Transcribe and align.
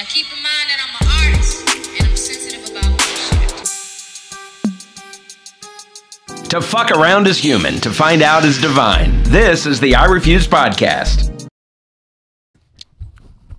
Now 0.00 0.06
keep 0.06 0.24
in 0.34 0.42
mind 0.42 0.70
that 0.70 0.80
I'm 0.80 0.96
an 0.96 1.08
artist 1.26 1.60
and 1.76 2.08
I'm 2.08 2.16
sensitive 2.16 2.64
about 2.70 2.90
my 2.90 3.04
shit. 6.38 6.48
To 6.48 6.62
fuck 6.62 6.90
around 6.90 7.26
is 7.26 7.36
human, 7.36 7.74
to 7.82 7.90
find 7.90 8.22
out 8.22 8.46
is 8.46 8.58
divine. 8.58 9.22
This 9.24 9.66
is 9.66 9.78
the 9.78 9.96
I 9.96 10.06
Refuse 10.06 10.48
podcast. 10.48 11.50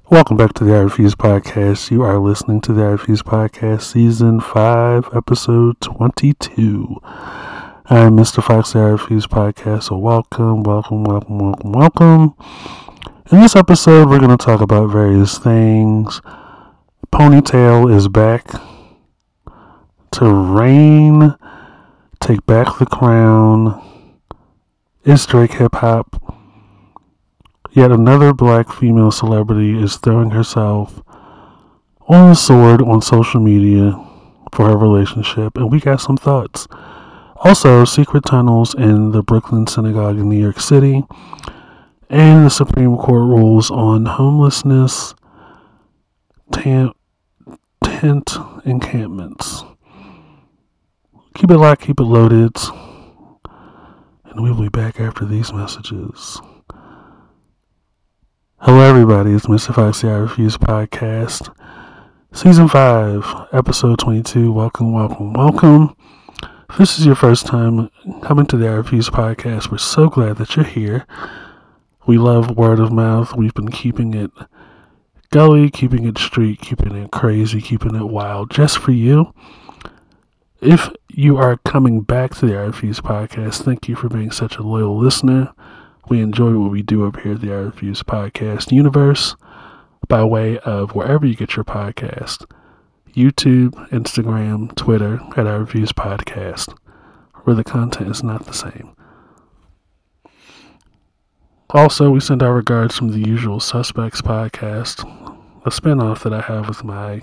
Welcome 0.09 0.35
back 0.35 0.53
to 0.53 0.63
the 0.63 0.73
I 0.73 0.79
Refuse 0.79 1.13
Podcast. 1.13 1.91
You 1.91 2.01
are 2.01 2.17
listening 2.17 2.59
to 2.61 2.73
the 2.73 2.85
I 2.85 2.89
Refuse 2.89 3.21
Podcast, 3.21 3.83
Season 3.83 4.39
5, 4.39 5.09
Episode 5.15 5.79
22. 5.81 7.01
I'm 7.03 8.17
Mr. 8.17 8.41
Fox, 8.43 8.73
the 8.73 8.79
I 8.79 8.85
Refuse 8.85 9.27
Podcast, 9.27 9.83
so 9.83 9.95
welcome, 9.95 10.63
welcome, 10.63 11.03
welcome, 11.03 11.37
welcome, 11.37 11.71
welcome. 11.71 12.33
In 13.31 13.39
this 13.39 13.55
episode, 13.55 14.09
we're 14.09 14.19
going 14.19 14.37
to 14.37 14.45
talk 14.45 14.59
about 14.59 14.89
various 14.89 15.37
things. 15.37 16.19
Ponytail 17.13 17.89
is 17.95 18.09
back 18.09 18.45
to 20.11 20.29
reign, 20.29 21.37
take 22.19 22.45
back 22.45 22.77
the 22.77 22.85
crown. 22.85 23.81
Is 25.05 25.25
Drake 25.25 25.53
hip 25.53 25.75
hop? 25.75 26.35
Yet 27.71 27.93
another 27.93 28.33
black 28.33 28.69
female 28.69 29.11
celebrity 29.11 29.81
is 29.81 29.95
throwing 29.95 30.31
herself 30.31 31.01
on 32.09 32.31
the 32.31 32.35
sword 32.35 32.81
on 32.81 33.01
social 33.01 33.39
media 33.39 33.93
for 34.51 34.67
her 34.67 34.77
relationship, 34.77 35.55
and 35.55 35.71
we 35.71 35.79
got 35.79 36.01
some 36.01 36.17
thoughts. 36.17 36.67
Also, 37.37 37.85
secret 37.85 38.25
tunnels 38.25 38.75
in 38.75 39.11
the 39.11 39.23
Brooklyn 39.23 39.67
Synagogue 39.67 40.17
in 40.17 40.27
New 40.27 40.37
York 40.37 40.59
City, 40.59 41.05
and 42.11 42.45
the 42.45 42.49
Supreme 42.49 42.97
Court 42.97 43.23
rules 43.23 43.71
on 43.71 44.05
homelessness 44.05 45.15
tent, 46.51 46.93
tent 47.81 48.35
encampments. 48.65 49.63
Keep 51.35 51.51
it 51.51 51.57
locked, 51.57 51.83
keep 51.83 52.01
it 52.01 52.03
loaded, 52.03 52.57
and 54.25 54.43
we'll 54.43 54.59
be 54.59 54.67
back 54.67 54.99
after 54.99 55.23
these 55.23 55.53
messages. 55.53 56.41
Hello, 58.57 58.81
everybody. 58.81 59.31
It's 59.31 59.45
Mr. 59.45 59.73
Foxy 59.73 60.09
I 60.09 60.17
Refuse 60.17 60.57
podcast, 60.57 61.55
season 62.33 62.67
five, 62.67 63.25
episode 63.53 63.99
twenty-two. 63.99 64.51
Welcome, 64.51 64.91
welcome, 64.91 65.31
welcome. 65.31 65.95
If 66.69 66.77
this 66.77 66.99
is 66.99 67.05
your 67.05 67.15
first 67.15 67.45
time 67.45 67.89
coming 68.21 68.47
to 68.47 68.57
the 68.57 68.67
I 68.67 68.73
Refuse 68.73 69.09
podcast, 69.09 69.71
we're 69.71 69.77
so 69.77 70.09
glad 70.09 70.35
that 70.39 70.57
you're 70.57 70.65
here. 70.65 71.07
We 72.07 72.17
love 72.17 72.57
word 72.57 72.79
of 72.79 72.91
mouth. 72.91 73.35
We've 73.35 73.53
been 73.53 73.71
keeping 73.71 74.13
it 74.13 74.31
gully, 75.31 75.69
keeping 75.69 76.05
it 76.05 76.17
street, 76.17 76.59
keeping 76.61 76.95
it 76.95 77.11
crazy, 77.11 77.61
keeping 77.61 77.95
it 77.95 78.09
wild, 78.09 78.51
just 78.51 78.77
for 78.77 78.91
you. 78.91 79.33
If 80.61 80.89
you 81.09 81.37
are 81.37 81.57
coming 81.57 82.01
back 82.01 82.35
to 82.35 82.45
the 82.45 82.57
I 82.57 82.63
Refuse 82.63 82.99
podcast, 82.99 83.63
thank 83.63 83.87
you 83.87 83.95
for 83.95 84.09
being 84.09 84.31
such 84.31 84.57
a 84.57 84.63
loyal 84.63 84.97
listener. 84.97 85.53
We 86.09 86.21
enjoy 86.21 86.57
what 86.57 86.71
we 86.71 86.81
do 86.81 87.05
up 87.05 87.19
here 87.19 87.33
at 87.33 87.41
the 87.41 87.51
I 87.51 87.57
Refuse 87.57 88.03
Podcast 88.03 88.71
universe 88.71 89.35
by 90.07 90.23
way 90.23 90.59
of 90.59 90.93
wherever 90.93 91.25
you 91.25 91.35
get 91.35 91.55
your 91.55 91.65
podcast 91.65 92.45
YouTube, 93.13 93.71
Instagram, 93.89 94.75
Twitter 94.75 95.19
at 95.35 95.47
I 95.47 95.53
Refuse 95.53 95.91
Podcast, 95.91 96.75
where 97.43 97.55
the 97.55 97.63
content 97.63 98.09
is 98.09 98.23
not 98.23 98.45
the 98.45 98.53
same. 98.53 98.95
Also, 101.73 102.09
we 102.09 102.19
send 102.19 102.43
our 102.43 102.53
regards 102.53 102.97
from 102.97 103.11
the 103.11 103.25
Usual 103.25 103.61
Suspects 103.61 104.21
podcast, 104.21 105.05
a 105.65 105.69
spinoff 105.69 106.21
that 106.23 106.33
I 106.33 106.41
have 106.41 106.67
with 106.67 106.83
my 106.83 107.21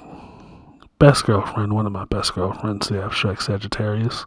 best 0.99 1.27
girlfriend, 1.27 1.75
one 1.75 1.85
of 1.85 1.93
my 1.93 2.07
best 2.07 2.35
girlfriends, 2.35 2.89
the 2.89 3.03
Abstract 3.03 3.43
Sagittarius. 3.43 4.25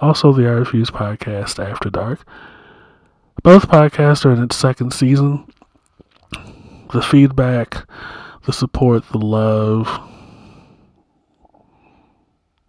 Also, 0.00 0.32
the 0.32 0.46
I 0.46 0.52
Refuse 0.52 0.90
Podcast 0.90 1.62
After 1.62 1.90
Dark. 1.90 2.26
Both 3.42 3.68
podcasts 3.68 4.24
are 4.24 4.32
in 4.32 4.42
its 4.42 4.56
second 4.56 4.94
season. 4.94 5.46
The 6.94 7.02
feedback, 7.02 7.86
the 8.46 8.54
support, 8.54 9.06
the 9.10 9.18
love, 9.18 9.86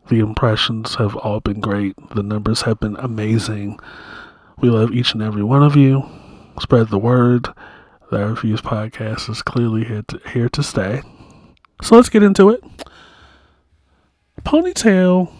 the 0.09 0.19
impressions 0.19 0.95
have 0.95 1.15
all 1.15 1.39
been 1.39 1.61
great. 1.61 1.95
The 2.13 2.23
numbers 2.23 2.63
have 2.63 2.81
been 2.81 2.97
amazing. 2.97 3.79
We 4.59 4.69
love 4.69 4.91
each 4.91 5.13
and 5.13 5.23
every 5.23 5.43
one 5.43 5.63
of 5.63 5.77
you. 5.77 6.09
Spread 6.59 6.89
the 6.89 6.99
word. 6.99 7.49
The 8.11 8.27
Refuse 8.27 8.61
podcast 8.61 9.29
is 9.29 9.41
clearly 9.41 9.85
here 9.85 10.03
to, 10.03 10.19
here 10.29 10.49
to 10.49 10.61
stay. 10.61 11.01
So 11.81 11.95
let's 11.95 12.09
get 12.09 12.21
into 12.21 12.49
it. 12.49 12.63
Ponytail 14.43 15.33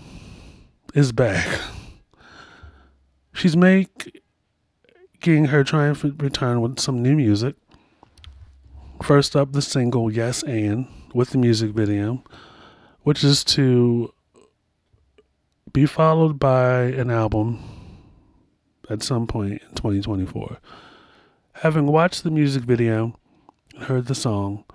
is 0.96 1.12
back. 1.12 1.47
She's 3.34 3.56
making 3.56 5.46
her 5.46 5.63
triumphant 5.63 6.22
return 6.22 6.62
with 6.62 6.79
some 6.79 7.02
new 7.02 7.16
music. 7.16 7.56
First 9.02 9.35
up, 9.35 9.52
the 9.52 9.62
single 9.62 10.12
Yes 10.12 10.44
and 10.44 10.88
with 11.13 11.31
the 11.31 11.38
music 11.38 11.72
video, 11.72 12.23
which 13.02 13.23
is 13.23 13.44
to 13.44 14.13
be 15.72 15.85
followed 15.85 16.40
by 16.40 16.84
an 16.84 17.12
album 17.12 17.59
at 18.90 19.03
some 19.03 19.28
point 19.28 19.53
in 19.53 19.75
2024. 19.75 20.57
Having 21.63 21.88
watched 21.88 22.25
the 22.25 22.29
music 22.29 22.63
video 22.63 23.18
and 23.74 23.85
heard 23.85 24.07
the 24.07 24.16
song, 24.16 24.66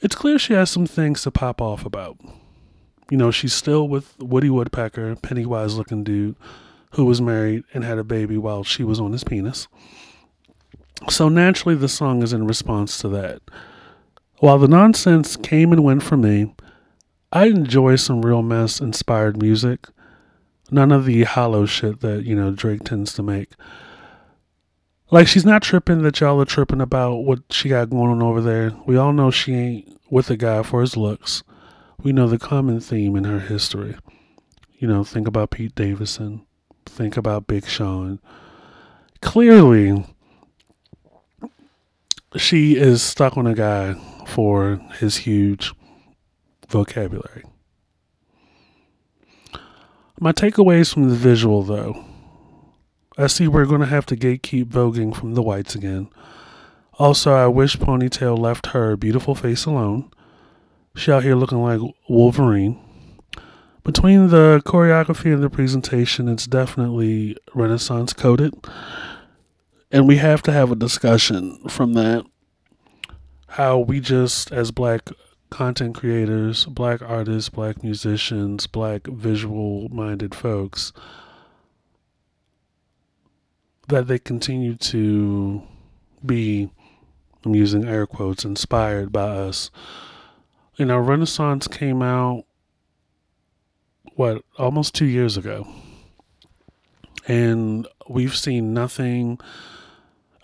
it's 0.00 0.14
clear 0.14 0.38
she 0.38 0.54
has 0.54 0.70
some 0.70 0.86
things 0.86 1.20
to 1.20 1.30
pop 1.30 1.60
off 1.60 1.84
about. 1.84 2.16
You 3.10 3.18
know, 3.18 3.30
she's 3.30 3.52
still 3.52 3.86
with 3.86 4.18
Woody 4.18 4.48
Woodpecker, 4.48 5.14
Pennywise 5.16 5.76
looking 5.76 6.04
dude 6.04 6.36
who 6.92 7.04
was 7.04 7.20
married 7.20 7.64
and 7.74 7.84
had 7.84 7.98
a 7.98 8.02
baby 8.02 8.38
while 8.38 8.64
she 8.64 8.82
was 8.82 8.98
on 8.98 9.12
his 9.12 9.24
penis. 9.24 9.68
So 11.10 11.28
naturally, 11.28 11.74
the 11.74 11.86
song 11.86 12.22
is 12.22 12.32
in 12.32 12.46
response 12.46 12.96
to 13.00 13.08
that. 13.10 13.42
While 14.38 14.56
the 14.56 14.68
nonsense 14.68 15.36
came 15.36 15.70
and 15.70 15.84
went 15.84 16.02
for 16.02 16.16
me, 16.16 16.54
I 17.30 17.48
enjoy 17.48 17.96
some 17.96 18.22
real 18.22 18.40
mess 18.40 18.80
inspired 18.80 19.36
music. 19.36 19.86
None 20.70 20.92
of 20.92 21.04
the 21.04 21.24
hollow 21.24 21.66
shit 21.66 22.00
that, 22.00 22.24
you 22.24 22.34
know, 22.34 22.52
Drake 22.52 22.84
tends 22.84 23.12
to 23.12 23.22
make. 23.22 23.50
Like, 25.10 25.26
she's 25.26 25.44
not 25.44 25.62
tripping 25.62 26.02
that 26.02 26.20
y'all 26.20 26.40
are 26.40 26.44
tripping 26.44 26.80
about 26.80 27.24
what 27.24 27.40
she 27.50 27.68
got 27.68 27.90
going 27.90 28.10
on 28.10 28.22
over 28.22 28.40
there. 28.40 28.72
We 28.86 28.96
all 28.96 29.12
know 29.12 29.30
she 29.30 29.54
ain't 29.54 30.00
with 30.10 30.30
a 30.30 30.36
guy 30.36 30.62
for 30.62 30.82
his 30.82 30.96
looks. 30.96 31.42
We 32.02 32.12
know 32.12 32.28
the 32.28 32.38
common 32.38 32.80
theme 32.80 33.16
in 33.16 33.24
her 33.24 33.40
history. 33.40 33.96
You 34.78 34.86
know, 34.86 35.04
think 35.04 35.26
about 35.26 35.50
Pete 35.50 35.74
Davidson 35.74 36.46
think 36.88 37.16
about 37.16 37.46
Big 37.46 37.66
Sean. 37.66 38.18
Clearly, 39.20 40.04
she 42.36 42.76
is 42.76 43.02
stuck 43.02 43.36
on 43.36 43.46
a 43.46 43.54
guy 43.54 43.94
for 44.26 44.80
his 44.98 45.18
huge 45.18 45.72
vocabulary. 46.68 47.44
My 50.20 50.32
takeaways 50.32 50.92
from 50.92 51.08
the 51.08 51.14
visual, 51.14 51.62
though, 51.62 52.04
I 53.18 53.26
see 53.26 53.48
we're 53.48 53.66
going 53.66 53.80
to 53.80 53.86
have 53.86 54.06
to 54.06 54.16
gatekeep 54.16 54.66
voguing 54.66 55.14
from 55.14 55.34
the 55.34 55.42
whites 55.42 55.74
again. 55.74 56.08
Also, 56.94 57.34
I 57.34 57.46
wish 57.48 57.76
Ponytail 57.76 58.38
left 58.38 58.68
her 58.68 58.96
beautiful 58.96 59.34
face 59.34 59.66
alone. 59.66 60.10
She 60.96 61.12
out 61.12 61.24
here 61.24 61.34
looking 61.34 61.62
like 61.62 61.80
Wolverine 62.08 62.80
between 63.88 64.28
the 64.28 64.60
choreography 64.66 65.32
and 65.32 65.42
the 65.42 65.48
presentation, 65.48 66.28
it's 66.28 66.46
definitely 66.46 67.38
Renaissance 67.54 68.12
coded. 68.12 68.52
And 69.90 70.06
we 70.06 70.18
have 70.18 70.42
to 70.42 70.52
have 70.52 70.70
a 70.70 70.76
discussion 70.76 71.58
from 71.70 71.94
that. 71.94 72.26
How 73.46 73.78
we 73.78 74.00
just, 74.00 74.52
as 74.52 74.72
black 74.72 75.08
content 75.48 75.94
creators, 75.94 76.66
black 76.66 77.00
artists, 77.00 77.48
black 77.48 77.82
musicians, 77.82 78.66
black 78.66 79.06
visual 79.06 79.88
minded 79.88 80.34
folks, 80.34 80.92
that 83.88 84.06
they 84.06 84.18
continue 84.18 84.74
to 84.76 85.62
be, 86.24 86.70
I'm 87.44 87.54
using 87.54 87.86
air 87.86 88.06
quotes, 88.06 88.44
inspired 88.44 89.12
by 89.12 89.28
us. 89.28 89.70
You 90.76 90.84
know, 90.84 90.98
Renaissance 90.98 91.66
came 91.66 92.02
out 92.02 92.44
what 94.14 94.42
almost 94.58 94.94
two 94.94 95.06
years 95.06 95.36
ago, 95.36 95.66
and 97.26 97.86
we've 98.08 98.36
seen 98.36 98.74
nothing 98.74 99.38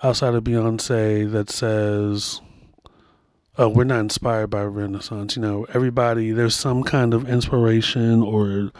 outside 0.02 0.34
of 0.34 0.44
Beyonce 0.44 1.30
that 1.30 1.50
says, 1.50 2.40
"Oh, 3.58 3.68
we're 3.68 3.84
not 3.84 4.00
inspired 4.00 4.48
by 4.48 4.62
Renaissance." 4.64 5.36
You 5.36 5.42
know, 5.42 5.66
everybody 5.72 6.30
there's 6.30 6.56
some 6.56 6.82
kind 6.82 7.14
of 7.14 7.28
inspiration 7.28 8.22
or 8.22 8.70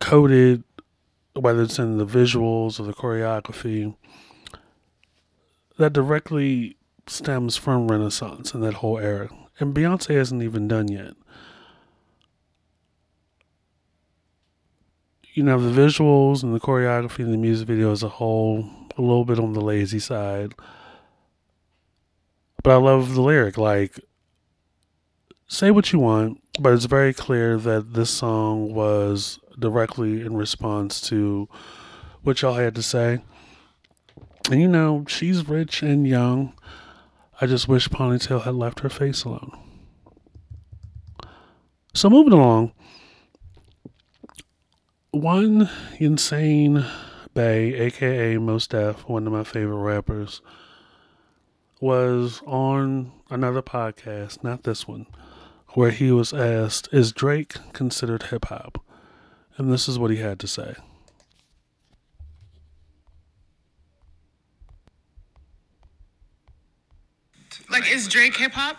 coded, 0.00 0.64
whether 1.36 1.62
it's 1.62 1.78
in 1.78 1.98
the 1.98 2.06
visuals 2.06 2.80
or 2.80 2.84
the 2.84 2.94
choreography, 2.94 3.94
that 5.78 5.92
directly 5.92 6.76
stems 7.06 7.56
from 7.56 7.88
Renaissance 7.88 8.54
and 8.54 8.62
that 8.62 8.74
whole 8.74 8.98
era. 8.98 9.28
and 9.58 9.74
Beyonce 9.74 10.16
hasn't 10.16 10.42
even 10.42 10.68
done 10.68 10.88
yet. 10.88 11.14
You 15.34 15.42
know, 15.42 15.60
the 15.60 15.80
visuals 15.80 16.42
and 16.42 16.54
the 16.54 16.60
choreography 16.60 17.20
and 17.20 17.32
the 17.32 17.38
music 17.38 17.68
video 17.68 17.92
as 17.92 18.02
a 18.02 18.08
whole, 18.08 18.68
a 18.96 19.02
little 19.02 19.24
bit 19.24 19.38
on 19.38 19.52
the 19.52 19.60
lazy 19.60 19.98
side. 19.98 20.54
But 22.62 22.72
I 22.72 22.76
love 22.76 23.14
the 23.14 23.20
lyric. 23.20 23.58
Like, 23.58 24.00
say 25.48 25.70
what 25.70 25.92
you 25.92 25.98
want, 25.98 26.40
but 26.60 26.72
it's 26.72 26.86
very 26.86 27.12
clear 27.14 27.56
that 27.56 27.94
this 27.94 28.10
song 28.10 28.74
was 28.74 29.38
directly 29.58 30.20
in 30.20 30.36
response 30.36 31.00
to 31.02 31.48
what 32.22 32.42
y'all 32.42 32.54
had 32.54 32.74
to 32.74 32.82
say. 32.82 33.20
And 34.50 34.60
you 34.60 34.68
know, 34.68 35.04
she's 35.08 35.48
rich 35.48 35.82
and 35.82 36.06
young. 36.06 36.54
I 37.40 37.46
just 37.46 37.68
wish 37.68 37.88
Ponytail 37.88 38.42
had 38.42 38.54
left 38.54 38.80
her 38.80 38.88
face 38.88 39.24
alone. 39.24 39.58
So 41.94 42.10
moving 42.10 42.32
along, 42.32 42.72
one 45.10 45.70
Yasiin 45.98 46.86
Bey, 47.34 47.74
aka 47.74 48.36
Mos 48.38 48.66
Def, 48.66 49.08
one 49.08 49.26
of 49.26 49.32
my 49.32 49.44
favorite 49.44 49.76
rappers, 49.76 50.40
was 51.80 52.42
on 52.46 53.12
another 53.30 53.62
podcast, 53.62 54.42
not 54.42 54.62
this 54.62 54.86
one, 54.88 55.06
where 55.76 55.90
he 55.90 56.10
was 56.10 56.32
asked, 56.32 56.88
Is 56.90 57.12
Drake 57.12 57.56
considered 57.74 58.22
hip 58.24 58.46
hop? 58.46 58.82
And 59.58 59.70
this 59.70 59.88
is 59.88 59.98
what 59.98 60.10
he 60.10 60.16
had 60.16 60.40
to 60.40 60.46
say. 60.46 60.74
Like, 67.70 67.92
is 67.92 68.08
Drake 68.08 68.34
hip 68.34 68.52
hop? 68.52 68.78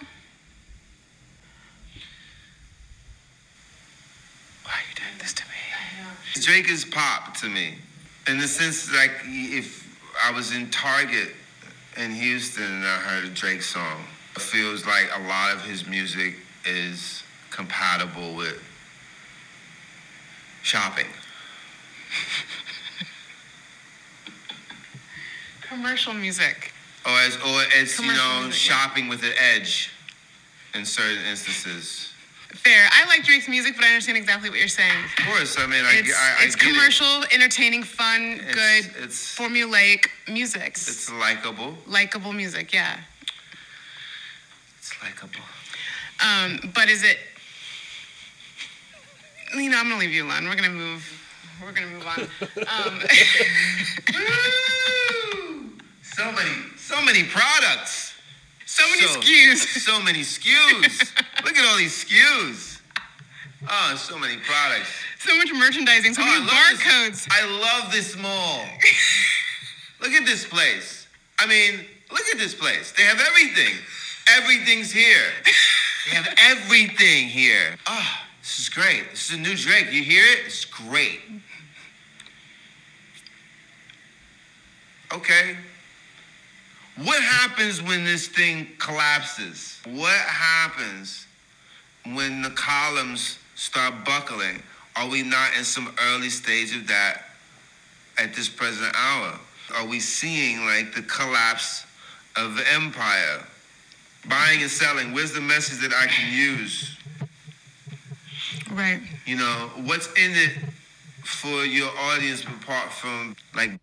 Why 4.63 4.71
are 4.71 4.81
you 4.89 4.95
doing 4.95 5.19
this 5.19 5.33
to 5.33 5.43
me? 5.43 6.41
Drake 6.41 6.67
is 6.67 6.83
pop 6.83 7.37
to 7.37 7.47
me, 7.47 7.75
in 8.27 8.39
the 8.39 8.47
sense 8.47 8.91
like 8.91 9.11
if 9.23 9.85
I 10.23 10.31
was 10.31 10.55
in 10.55 10.71
Target 10.71 11.29
in 11.95 12.09
Houston 12.09 12.63
and 12.63 12.83
I 12.83 12.95
heard 12.95 13.25
a 13.25 13.29
Drake 13.29 13.61
song, 13.61 14.01
it 14.35 14.41
feels 14.41 14.87
like 14.87 15.11
a 15.15 15.27
lot 15.27 15.53
of 15.53 15.61
his 15.61 15.85
music 15.85 16.37
is 16.67 17.23
compatible 17.49 18.35
with 18.35 18.61
shopping. 20.63 21.07
Commercial 25.61 26.13
music. 26.13 26.71
Or 27.05 27.11
as, 27.11 27.35
or 27.37 27.61
as 27.79 27.91
you 27.97 28.03
Commercial 28.03 28.23
know, 28.25 28.41
music, 28.43 28.69
yeah. 28.69 28.75
shopping 28.77 29.07
with 29.09 29.23
an 29.23 29.31
edge 29.55 29.91
in 30.73 30.85
certain 30.85 31.19
instances. 31.29 32.11
Fair. 32.49 32.87
I 32.91 33.05
like 33.07 33.23
Drake's 33.23 33.47
music, 33.49 33.75
but 33.75 33.85
I 33.85 33.89
understand 33.89 34.17
exactly 34.17 34.49
what 34.49 34.59
you're 34.59 34.67
saying. 34.67 34.91
Of 35.17 35.25
course, 35.25 35.57
I 35.59 35.65
mean, 35.67 35.83
I, 35.85 35.95
It's, 35.99 36.13
I, 36.13 36.41
I 36.41 36.45
it's 36.45 36.55
get 36.55 36.69
it. 36.69 36.73
commercial, 36.73 37.23
entertaining, 37.31 37.83
fun, 37.83 38.21
It's- 38.49 38.55
good, 38.55 38.85
it's- 39.03 39.35
formulaic 39.37 40.07
music. 40.31 40.73
It's 40.73 41.11
likable. 41.11 41.75
Likeable 41.87 42.33
music, 42.33 42.73
yeah. 42.73 42.99
It's 44.79 44.91
likable. 45.03 45.43
Um, 46.25 46.71
but 46.73 46.89
is 46.89 47.03
it? 47.03 47.17
You 49.55 49.69
know, 49.69 49.77
I'm 49.79 49.87
gonna 49.89 49.99
leave 49.99 50.11
you 50.11 50.25
alone. 50.25 50.45
We're 50.47 50.55
gonna 50.55 50.69
move. 50.69 51.03
We're 51.63 51.71
gonna 51.71 51.87
move 51.87 52.05
on. 52.05 52.27
Um, 52.67 53.01
So 56.17 56.31
many, 56.31 56.49
so 56.77 56.99
many 57.03 57.23
products. 57.25 58.13
so 58.65 58.83
many 58.89 59.03
So- 59.03 59.19
SKUs. 59.19 59.81
So 59.87 60.01
many 60.01 60.21
SKUs. 60.21 61.11
Look 61.45 61.55
at 61.57 61.65
all 61.65 61.77
these 61.77 62.05
SKUs. 62.05 62.79
Oh, 63.69 63.95
so 63.95 64.17
many 64.17 64.37
products. 64.37 64.89
So 65.19 65.35
much 65.37 65.51
merchandising. 65.53 66.15
So 66.15 66.23
Oh, 66.23 66.25
many 66.25 66.45
barcodes. 66.47 67.27
I 67.29 67.45
love 67.61 67.91
this 67.91 68.15
mall. 68.17 68.65
look 70.01 70.11
at 70.11 70.25
this 70.25 70.43
place. 70.45 71.05
I 71.39 71.45
mean, 71.45 71.85
look 72.11 72.25
at 72.33 72.39
this 72.39 72.55
place. 72.55 72.91
They 72.97 73.03
have 73.03 73.19
everything. 73.21 73.75
Everything's 74.37 74.91
here. 74.91 75.31
They 76.07 76.15
have 76.15 76.33
everything 76.37 77.27
here. 77.27 77.75
Oh, 77.85 78.17
this 78.41 78.59
is 78.59 78.69
great. 78.69 79.09
This 79.11 79.29
is 79.29 79.37
a 79.37 79.41
new 79.41 79.55
Drake. 79.55 79.91
You 79.91 80.03
hear 80.03 80.23
it? 80.23 80.45
It's 80.45 80.63
great. 80.63 81.19
Okay. 85.13 85.57
What 87.03 87.21
happens 87.21 87.81
when 87.81 88.05
this 88.05 88.27
thing 88.27 88.67
collapses? 88.79 89.81
What 89.85 90.17
happens 90.17 91.27
when 92.05 92.41
the 92.41 92.51
columns 92.51 93.37
start 93.55 94.05
buckling? 94.05 94.63
Are 94.95 95.09
we 95.09 95.23
not 95.23 95.51
in 95.57 95.65
some 95.65 95.93
early 96.09 96.29
stage 96.29 96.75
of 96.75 96.87
that 96.87 97.23
at 98.17 98.33
this 98.33 98.47
present 98.47 98.95
hour? 98.95 99.37
Are 99.75 99.85
we 99.85 99.99
seeing 99.99 100.65
like 100.65 100.95
the 100.95 101.01
collapse 101.01 101.85
of 102.37 102.55
the 102.55 102.63
empire? 102.73 103.43
Buying 104.29 104.61
and 104.61 104.69
selling, 104.69 105.13
where's 105.13 105.33
the 105.33 105.41
message 105.41 105.79
that 105.87 105.93
I 105.93 106.07
can 106.07 106.33
use? 106.33 106.97
Right. 108.71 109.01
You 109.25 109.37
know, 109.37 109.69
what's 109.85 110.07
in 110.13 110.31
it 110.33 110.51
for 111.23 111.63
your 111.65 111.89
audience 111.97 112.43
apart 112.43 112.91
from 112.91 113.35
like 113.55 113.79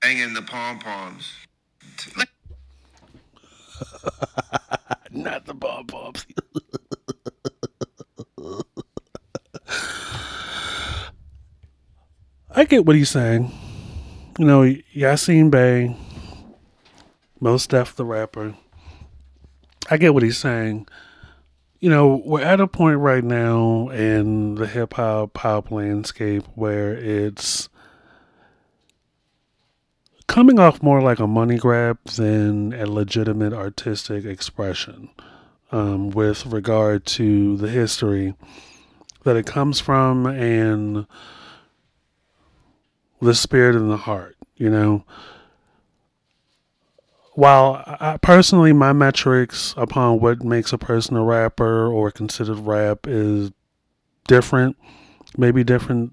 banging 0.00 0.34
the 0.34 0.42
pom 0.42 0.78
poms? 0.78 1.32
Not 5.10 5.44
the 5.46 5.54
bomb 5.54 5.86
poms. 5.86 6.26
I 12.54 12.64
get 12.64 12.84
what 12.84 12.96
he's 12.96 13.10
saying. 13.10 13.50
You 14.38 14.44
know, 14.44 14.62
Yasiin 14.94 15.50
Bey, 15.50 15.96
Mos 17.40 17.66
Def 17.66 17.96
the 17.96 18.04
rapper. 18.04 18.54
I 19.92 19.98
get 19.98 20.14
what 20.14 20.22
he's 20.22 20.38
saying. 20.38 20.88
You 21.78 21.90
know, 21.90 22.22
we're 22.24 22.40
at 22.40 22.62
a 22.62 22.66
point 22.66 22.96
right 22.96 23.22
now 23.22 23.90
in 23.90 24.54
the 24.54 24.66
hip 24.66 24.94
hop 24.94 25.34
pop 25.34 25.70
landscape 25.70 26.44
where 26.54 26.94
it's 26.94 27.68
coming 30.28 30.58
off 30.58 30.82
more 30.82 31.02
like 31.02 31.18
a 31.18 31.26
money 31.26 31.58
grab 31.58 31.98
than 32.16 32.72
a 32.72 32.86
legitimate 32.86 33.52
artistic 33.52 34.24
expression 34.24 35.10
um, 35.70 36.08
with 36.08 36.46
regard 36.46 37.04
to 37.04 37.58
the 37.58 37.68
history 37.68 38.32
that 39.24 39.36
it 39.36 39.44
comes 39.44 39.78
from 39.78 40.24
and 40.24 41.06
the 43.20 43.34
spirit 43.34 43.76
and 43.76 43.90
the 43.90 43.98
heart, 43.98 44.38
you 44.56 44.70
know. 44.70 45.04
While 47.34 47.82
I, 47.86 48.18
personally, 48.20 48.72
my 48.72 48.92
metrics 48.92 49.74
upon 49.76 50.20
what 50.20 50.42
makes 50.42 50.72
a 50.72 50.78
person 50.78 51.16
a 51.16 51.22
rapper 51.22 51.86
or 51.86 52.10
considered 52.10 52.58
rap 52.58 53.06
is 53.06 53.50
different, 54.26 54.76
maybe 55.38 55.64
different 55.64 56.12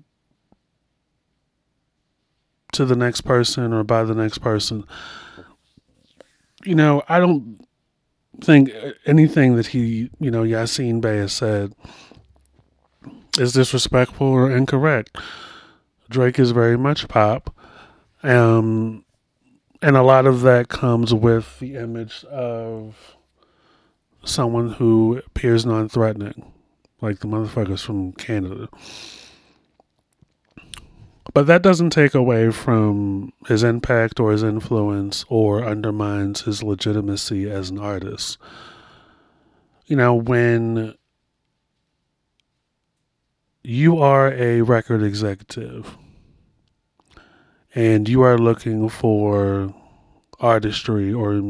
to 2.72 2.86
the 2.86 2.96
next 2.96 3.22
person 3.22 3.74
or 3.74 3.84
by 3.84 4.04
the 4.04 4.16
next 4.16 4.38
person. 4.38 4.86
You 6.64 6.76
know, 6.76 7.04
I 7.10 7.20
don't 7.20 7.66
think 8.42 8.72
anything 9.06 9.56
that 9.56 9.68
he, 9.68 10.10
you 10.20 10.32
know, 10.32 10.44
Yasiin 10.44 11.02
Bey 11.02 11.18
has 11.18 11.34
said 11.34 11.74
is 13.38 13.54
disrespectful 13.54 14.28
or 14.28 14.52
incorrect. 14.52 15.18
Drake 16.10 16.40
is 16.40 16.52
very 16.52 16.78
much 16.78 17.08
pop. 17.08 17.56
Um, 18.24 19.06
and 19.82 19.96
a 19.96 20.04
lot 20.04 20.26
of 20.26 20.42
that 20.42 20.68
comes 20.68 21.14
with 21.14 21.60
the 21.60 21.76
image 21.76 22.24
of 22.26 23.16
someone 24.24 24.74
who 24.74 25.22
appears 25.26 25.66
non 25.66 25.88
threatening, 25.90 26.52
like 27.02 27.20
the 27.20 27.28
motherfuckers 27.28 27.84
from 27.84 28.12
Canada. 28.14 28.68
But 31.34 31.48
that 31.48 31.62
doesn't 31.62 31.92
take 31.92 32.16
away 32.16 32.52
from 32.52 33.34
his 33.48 33.64
impact 33.64 34.20
or 34.20 34.32
his 34.32 34.44
influence 34.44 35.26
or 35.30 35.64
undermines 35.64 36.42
his 36.42 36.64
legitimacy 36.64 37.50
as 37.50 37.70
an 37.70 37.78
artist. 37.78 38.38
You 39.86 39.96
know, 39.96 40.16
when 40.16 40.96
you 43.64 44.00
are 44.00 44.34
a 44.34 44.62
record 44.62 45.04
executive 45.04 45.98
and 47.80 48.10
you 48.10 48.22
are 48.24 48.38
looking 48.38 48.90
for 48.90 49.74
artistry 50.42 51.14
or 51.14 51.42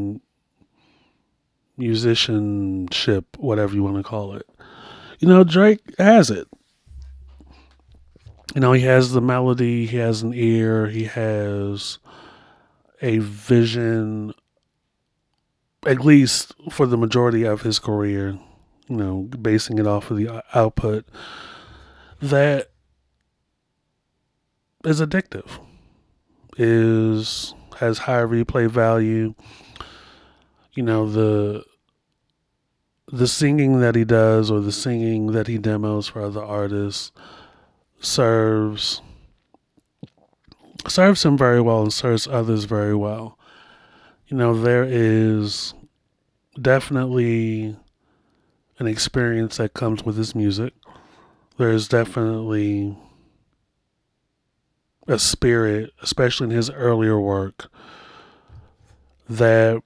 musicianship, 1.75 3.25
whatever 3.39 3.73
you 3.73 3.81
want 3.81 3.97
to 3.97 4.03
call 4.03 4.35
it, 4.35 4.47
you 5.17 5.27
know, 5.27 5.43
Drake 5.43 5.81
has 5.97 6.29
it. 6.29 6.47
You 8.53 8.61
know, 8.61 8.73
he 8.73 8.83
has 8.83 9.11
the 9.11 9.21
melody, 9.21 9.87
he 9.87 9.97
has 9.97 10.21
an 10.21 10.35
ear, 10.35 10.85
he 10.85 11.05
has 11.05 11.97
a 13.01 13.17
vision, 13.17 14.35
at 15.87 16.05
least 16.05 16.53
for 16.69 16.85
the 16.85 16.97
majority 16.97 17.43
of 17.43 17.63
his 17.63 17.79
career, 17.79 18.37
you 18.87 18.95
know, 18.95 19.23
basing 19.23 19.79
it 19.79 19.87
off 19.87 20.11
of 20.11 20.17
the 20.17 20.27
uh, 20.27 20.41
output 20.53 21.07
that 22.21 22.69
is 24.85 25.01
addictive, 25.01 25.59
is 26.59 27.55
has 27.77 27.99
high 27.99 28.21
replay 28.21 28.69
value. 28.69 29.33
You 30.73 30.83
know, 30.83 31.09
the 31.09 31.63
the 33.11 33.27
singing 33.27 33.79
that 33.79 33.95
he 33.95 34.03
does 34.03 34.51
or 34.51 34.59
the 34.59 34.71
singing 34.71 35.27
that 35.31 35.47
he 35.47 35.57
demos 35.57 36.09
for 36.09 36.21
other 36.21 36.43
artists 36.43 37.11
serves 37.99 39.01
serves 40.87 41.23
him 41.25 41.37
very 41.37 41.61
well 41.61 41.81
and 41.81 41.93
serves 41.93 42.27
others 42.27 42.65
very 42.65 42.95
well. 42.95 43.37
You 44.27 44.37
know, 44.37 44.53
there 44.53 44.85
is 44.87 45.73
definitely 46.61 47.75
an 48.77 48.87
experience 48.87 49.57
that 49.57 49.73
comes 49.73 50.03
with 50.03 50.17
his 50.17 50.35
music. 50.35 50.73
There's 51.57 51.87
definitely 51.87 52.97
a 55.09 55.19
spirit, 55.19 55.91
especially 56.01 56.45
in 56.45 56.51
his 56.51 56.69
earlier 56.69 57.19
work, 57.19 57.69
that 59.27 59.81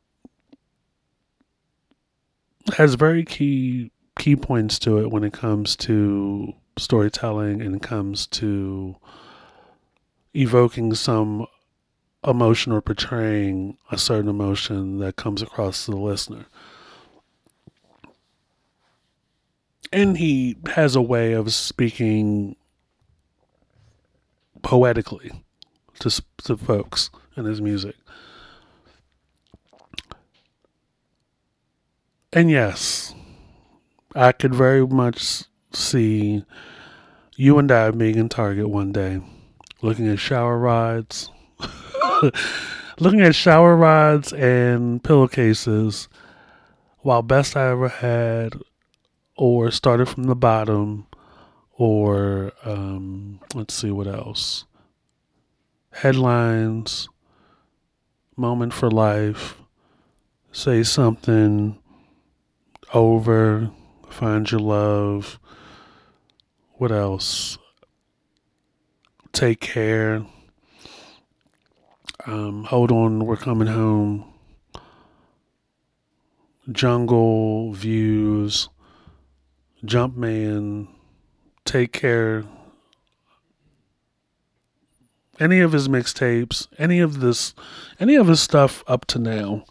has 2.78 2.96
very 2.96 3.26
key 3.26 3.92
key 4.18 4.36
points 4.36 4.78
to 4.80 5.00
it 5.00 5.10
when 5.10 5.24
it 5.24 5.34
comes 5.34 5.76
to 5.76 6.54
storytelling 6.78 7.62
and 7.62 7.76
it 7.76 7.82
comes 7.82 8.28
to 8.28 8.96
evoking 10.36 10.94
some 10.94 11.46
emotion 12.26 12.72
or 12.72 12.82
portraying 12.82 13.78
a 13.92 13.98
certain 13.98 14.30
emotion 14.30 15.00
that 15.00 15.16
comes 15.16 15.42
across 15.42 15.86
to 15.86 15.92
the 15.92 15.98
listener. 15.98 16.46
And 19.92 20.18
he 20.18 20.58
has 20.74 20.96
a 20.96 21.02
way 21.02 21.34
of 21.34 21.54
speaking 21.54 22.56
poetically 24.64 25.32
to, 26.00 26.24
to 26.44 26.58
folks 26.58 27.12
in 27.38 27.46
his 27.46 27.62
music. 27.62 27.96
And 32.32 32.50
yes, 32.50 33.14
I 34.16 34.32
could 34.32 34.56
very 34.56 34.88
much 34.88 35.44
see 35.72 36.44
you 37.36 37.60
and 37.60 37.72
I 37.72 37.92
being 37.92 38.16
in 38.18 38.30
Target 38.30 38.70
one 38.70 38.92
day, 38.92 39.22
looking 39.84 40.08
at 40.08 40.18
shower 40.18 40.58
rods, 40.58 41.30
looking 43.00 43.22
at 43.22 43.36
shower 43.36 43.76
rods 43.76 44.34
and 44.34 45.04
pillowcases, 45.04 46.08
while 47.00 47.22
Best 47.22 47.56
I 47.56 47.70
Ever 47.70 47.90
Had, 47.90 48.54
or 49.36 49.70
Started 49.70 50.10
from 50.10 50.24
the 50.24 50.36
Bottom, 50.36 51.06
or 51.78 52.52
um, 52.64 53.40
let's 53.54 53.74
see 53.74 53.92
what 53.92 54.08
else. 54.08 54.66
Headlines, 55.92 57.10
Moment 58.36 58.74
for 58.74 58.90
Life, 58.90 59.58
Say 60.52 60.84
Something, 60.84 61.80
Over, 62.94 63.72
Find 64.10 64.50
Your 64.50 64.62
Love, 64.62 65.40
what 66.74 66.92
else? 66.92 67.58
Take 69.32 69.60
Care, 69.60 70.26
um, 72.26 72.66
Hold 72.66 72.92
On, 72.92 73.26
We're 73.26 73.36
Coming 73.36 73.68
Home, 73.68 74.26
Jungle, 76.72 77.74
Views, 77.74 78.70
Jumpman, 79.84 80.88
Take 81.66 81.94
Care, 81.94 82.44
any 85.40 85.60
of 85.60 85.72
his 85.72 85.88
mixtapes, 85.88 86.68
any 86.78 87.00
of 87.00 87.20
this, 87.20 87.54
any 88.00 88.16
of 88.16 88.28
his 88.28 88.42
stuff 88.42 88.84
up 88.88 89.06
to 89.06 89.20
now. 89.20 89.64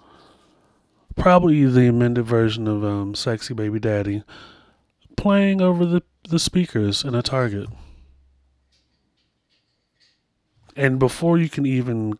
Probably 1.15 1.65
the 1.67 1.89
amended 1.89 2.25
version 2.25 2.67
of 2.67 2.85
um, 2.85 3.15
"Sexy 3.15 3.55
Baby 3.55 3.79
Daddy," 3.79 4.25
playing 5.17 5.61
over 5.61 5.85
the 5.85 6.03
the 6.29 6.39
speakers 6.39 7.05
in 7.05 7.15
a 7.15 7.23
Target. 7.23 7.69
And 10.75 10.99
before 10.99 11.37
you 11.37 11.51
can 11.51 11.67
even, 11.67 12.19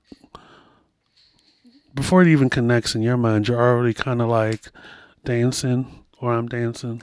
before 1.95 2.21
it 2.21 2.29
even 2.29 2.51
connects 2.51 2.95
in 2.95 3.01
your 3.01 3.17
mind, 3.17 3.49
you're 3.49 3.61
already 3.61 3.95
kind 3.95 4.21
of 4.21 4.29
like 4.29 4.71
dancing, 5.25 6.05
or 6.21 6.35
I'm 6.35 6.49
dancing, 6.49 7.03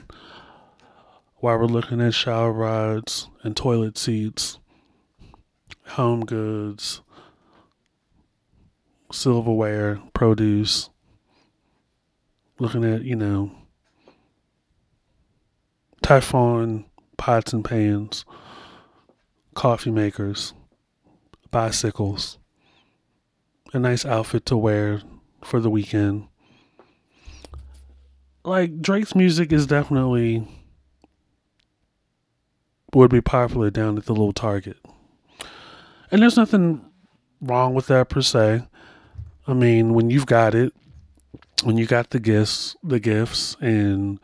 while 1.40 1.58
we're 1.58 1.66
looking 1.66 2.00
at 2.00 2.14
shower 2.14 2.52
rods 2.52 3.28
and 3.42 3.56
toilet 3.56 3.98
seats 3.98 4.58
home 5.90 6.24
goods, 6.24 7.00
silverware, 9.10 10.00
produce, 10.14 10.88
looking 12.58 12.84
at, 12.84 13.02
you 13.02 13.16
know, 13.16 13.50
Typhon 16.02 16.84
pots 17.16 17.52
and 17.52 17.64
pans, 17.64 18.24
coffee 19.54 19.90
makers, 19.90 20.54
bicycles, 21.50 22.38
a 23.72 23.78
nice 23.78 24.04
outfit 24.04 24.46
to 24.46 24.56
wear 24.56 25.02
for 25.42 25.60
the 25.60 25.70
weekend. 25.70 26.26
Like 28.44 28.80
Drake's 28.80 29.14
music 29.14 29.52
is 29.52 29.66
definitely 29.66 30.46
would 32.94 33.10
be 33.10 33.20
popular 33.20 33.70
down 33.70 33.96
at 33.98 34.06
the 34.06 34.12
little 34.12 34.32
Target. 34.32 34.76
And 36.10 36.22
there's 36.22 36.36
nothing 36.36 36.84
wrong 37.40 37.74
with 37.74 37.86
that 37.86 38.08
per 38.08 38.22
se. 38.22 38.62
I 39.46 39.52
mean, 39.52 39.94
when 39.94 40.10
you've 40.10 40.26
got 40.26 40.54
it, 40.54 40.72
when 41.62 41.76
you 41.76 41.86
got 41.86 42.10
the 42.10 42.20
gifts, 42.20 42.76
the 42.82 43.00
gifts, 43.00 43.56
and 43.60 44.18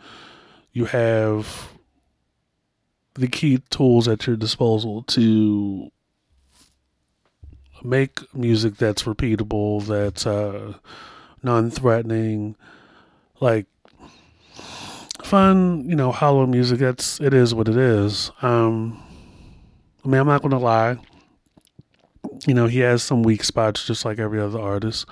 you 0.72 0.86
have 0.86 1.68
the 3.14 3.28
key 3.28 3.58
tools 3.70 4.08
at 4.08 4.26
your 4.26 4.36
disposal 4.36 5.02
to 5.04 5.90
make 7.82 8.20
music 8.34 8.76
that's 8.76 9.04
repeatable, 9.04 9.84
that's 9.86 10.26
uh, 10.26 10.74
non-threatening, 11.42 12.56
like 13.40 13.66
fun, 15.26 15.88
you 15.88 15.96
know, 15.96 16.12
hollow 16.12 16.46
music. 16.46 16.78
That's 16.78 17.20
it 17.20 17.34
is 17.34 17.54
what 17.54 17.68
it 17.68 17.76
is. 17.76 18.30
Um, 18.42 19.02
I 20.04 20.08
mean, 20.08 20.20
I'm 20.20 20.26
not 20.26 20.42
gonna 20.42 20.58
lie 20.58 20.98
you 22.46 22.54
know, 22.54 22.66
he 22.66 22.80
has 22.80 23.02
some 23.02 23.22
weak 23.22 23.44
spots 23.44 23.86
just 23.86 24.04
like 24.04 24.18
every 24.18 24.40
other 24.40 24.60
artist. 24.60 25.06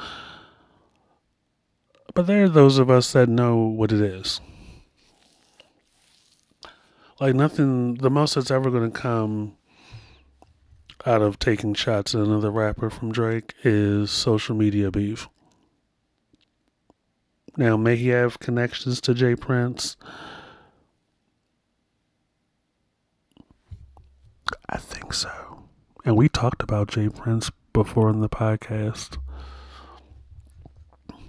But 2.15 2.27
there 2.27 2.45
are 2.45 2.49
those 2.49 2.79
of 2.79 2.91
us 2.91 3.13
that 3.13 3.29
know 3.29 3.57
what 3.57 3.93
it 3.93 4.01
is. 4.01 4.41
Like 7.21 7.35
nothing, 7.35 7.95
the 7.95 8.11
most 8.11 8.35
that's 8.35 8.51
ever 8.51 8.71
to 8.71 8.91
come 8.91 9.57
out 11.07 11.23
of 11.23 11.39
taking 11.39 11.75
shots 11.75 12.15
at 12.15 12.21
another 12.21 12.51
rapper 12.51 12.91
from 12.91 13.13
Drake 13.13 13.55
is 13.63 14.11
social 14.11 14.55
media 14.55 14.91
beef. 14.91 15.29
Now, 17.57 17.77
may 17.77 17.97
he 17.97 18.09
have 18.09 18.39
connections 18.41 19.01
to 19.03 19.15
J. 19.15 19.37
Prince? 19.37 19.97
I 24.69 24.79
think 24.79 25.15
so. 25.15 25.65
And 26.05 26.17
we 26.17 26.29
talked 26.29 26.63
about 26.63 26.89
J. 26.89 27.09
Prince 27.09 27.51
before 27.73 28.11
in 28.11 28.21
the 28.21 28.29
podcast. 28.29 29.19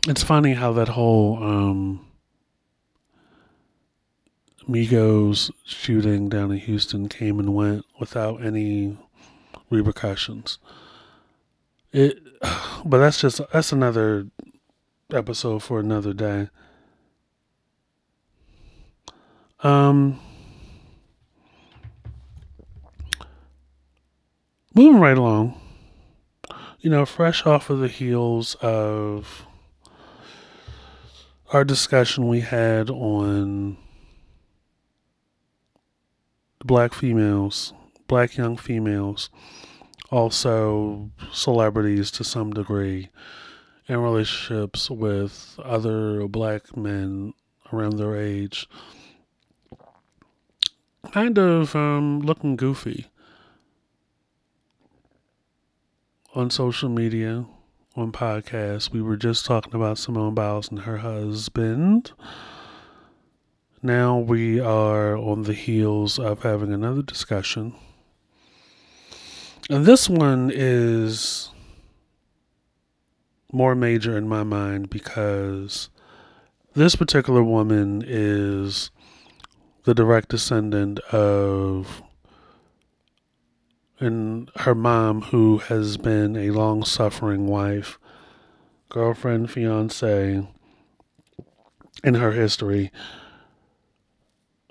It's 0.08 0.24
funny 0.24 0.54
how 0.54 0.74
that 0.74 0.90
whole 0.90 1.44
um, 1.44 2.06
Migos 4.68 5.52
shooting 5.64 6.30
down 6.30 6.52
in 6.52 6.58
Houston 6.58 7.08
came 7.08 7.40
and 7.40 7.54
went 7.54 7.86
without 8.00 8.44
any 8.44 8.98
repercussions. 9.70 10.58
It, 11.92 12.20
but 12.86 12.98
that's 13.00 13.22
just 13.22 13.42
that's 13.52 13.72
another 13.72 14.28
episode 15.14 15.62
for 15.62 15.80
another 15.80 16.14
day. 16.14 16.50
Um, 19.62 20.20
moving 24.74 25.00
right 25.00 25.18
along, 25.18 25.60
you 26.80 26.90
know, 26.90 27.06
fresh 27.06 27.46
off 27.46 27.70
of 27.70 27.80
the 27.80 27.88
heels 27.88 28.56
of 28.56 29.46
our 31.54 31.64
discussion 31.64 32.28
we 32.28 32.42
had 32.42 32.90
on 32.90 33.78
black 36.64 36.94
females, 36.94 37.74
black 38.08 38.38
young 38.38 38.58
females, 38.58 39.30
also 40.12 41.10
celebrities 41.32 42.12
to 42.12 42.24
some 42.24 42.52
degree, 42.52 43.10
in 43.88 43.98
relationships 44.00 44.90
with 44.90 45.60
other 45.64 46.28
black 46.28 46.76
men 46.76 47.34
around 47.72 47.98
their 47.98 48.16
age. 48.16 48.68
kind 51.12 51.38
of 51.38 51.76
um, 51.76 52.20
looking 52.20 52.56
goofy 52.56 53.08
on 56.34 56.50
social 56.50 56.90
media, 56.90 57.46
on 57.96 58.12
podcasts. 58.12 58.92
We 58.92 59.02
were 59.02 59.16
just 59.16 59.46
talking 59.46 59.74
about 59.74 59.98
Simone 59.98 60.34
Biles 60.34 60.70
and 60.70 60.80
her 60.80 60.98
husband. 60.98 62.12
Now 63.82 64.18
we 64.18 64.60
are 64.60 65.16
on 65.16 65.44
the 65.44 65.54
heels 65.54 66.20
of 66.20 66.42
having 66.42 66.74
another 66.74 67.02
discussion. 67.02 67.76
And 69.70 69.86
this 69.86 70.10
one 70.10 70.52
is 70.54 71.52
more 73.56 73.74
major 73.74 74.18
in 74.18 74.28
my 74.28 74.44
mind 74.44 74.90
because 74.90 75.90
this 76.74 76.96
particular 76.96 77.42
woman 77.42 78.04
is 78.06 78.92
the 79.86 79.94
direct 79.94 80.28
descendant 80.28 81.00
of 81.12 82.04
and 83.98 84.52
her 84.58 84.76
mom 84.76 85.22
who 85.22 85.60
has 85.60 85.96
been 85.96 86.36
a 86.36 86.52
long 86.52 86.84
suffering 86.84 87.48
wife, 87.48 87.98
girlfriend, 88.90 89.50
fiance 89.50 90.46
in 92.04 92.14
her 92.14 92.32
history. 92.34 92.92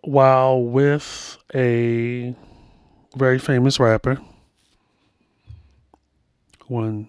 While 0.03 0.63
with 0.63 1.39
a 1.55 2.37
very 3.17 3.39
famous 3.39 3.81
rapper 3.81 4.21
one 6.67 7.09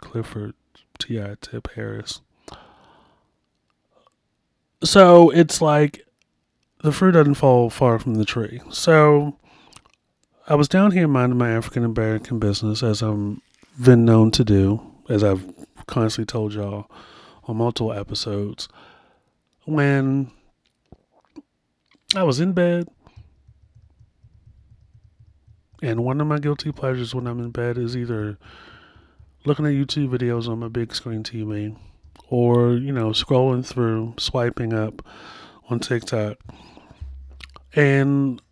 Clifford 0.00 0.54
T.I. 1.08 1.36
Tip 1.40 1.70
Harris. 1.74 2.20
So 4.84 5.30
it's 5.30 5.62
like 5.62 6.06
the 6.82 6.92
fruit 6.92 7.12
doesn't 7.12 7.36
fall 7.36 7.70
far 7.70 7.98
from 7.98 8.16
the 8.16 8.26
tree. 8.26 8.60
So 8.70 9.34
I 10.46 10.54
was 10.54 10.68
down 10.68 10.90
here 10.90 11.08
minding 11.08 11.38
my 11.38 11.50
African 11.50 11.82
American 11.82 12.38
business 12.38 12.82
as 12.82 13.00
I'm 13.00 13.40
been 13.82 14.04
known 14.04 14.30
to 14.32 14.44
do, 14.44 14.82
as 15.08 15.24
I've 15.24 15.50
constantly 15.86 16.26
told 16.26 16.52
y'all 16.52 16.90
on 17.44 17.56
multiple 17.56 17.94
episodes. 17.94 18.68
When 19.64 20.30
I 22.14 22.22
was 22.22 22.38
in 22.38 22.52
bed, 22.52 22.86
and 25.80 26.04
one 26.04 26.20
of 26.20 26.26
my 26.26 26.38
guilty 26.38 26.70
pleasures 26.70 27.14
when 27.14 27.26
I'm 27.26 27.38
in 27.38 27.50
bed 27.50 27.78
is 27.78 27.96
either 27.96 28.36
looking 29.44 29.66
at 29.66 29.72
YouTube 29.72 30.08
videos 30.08 30.48
on 30.48 30.58
my 30.58 30.68
big 30.68 30.94
screen 30.94 31.22
TV 31.22 31.76
or, 32.28 32.72
you 32.72 32.92
know, 32.92 33.10
scrolling 33.10 33.64
through, 33.64 34.14
swiping 34.18 34.72
up 34.72 35.04
on 35.68 35.80
TikTok. 35.80 36.38
And 37.74 38.42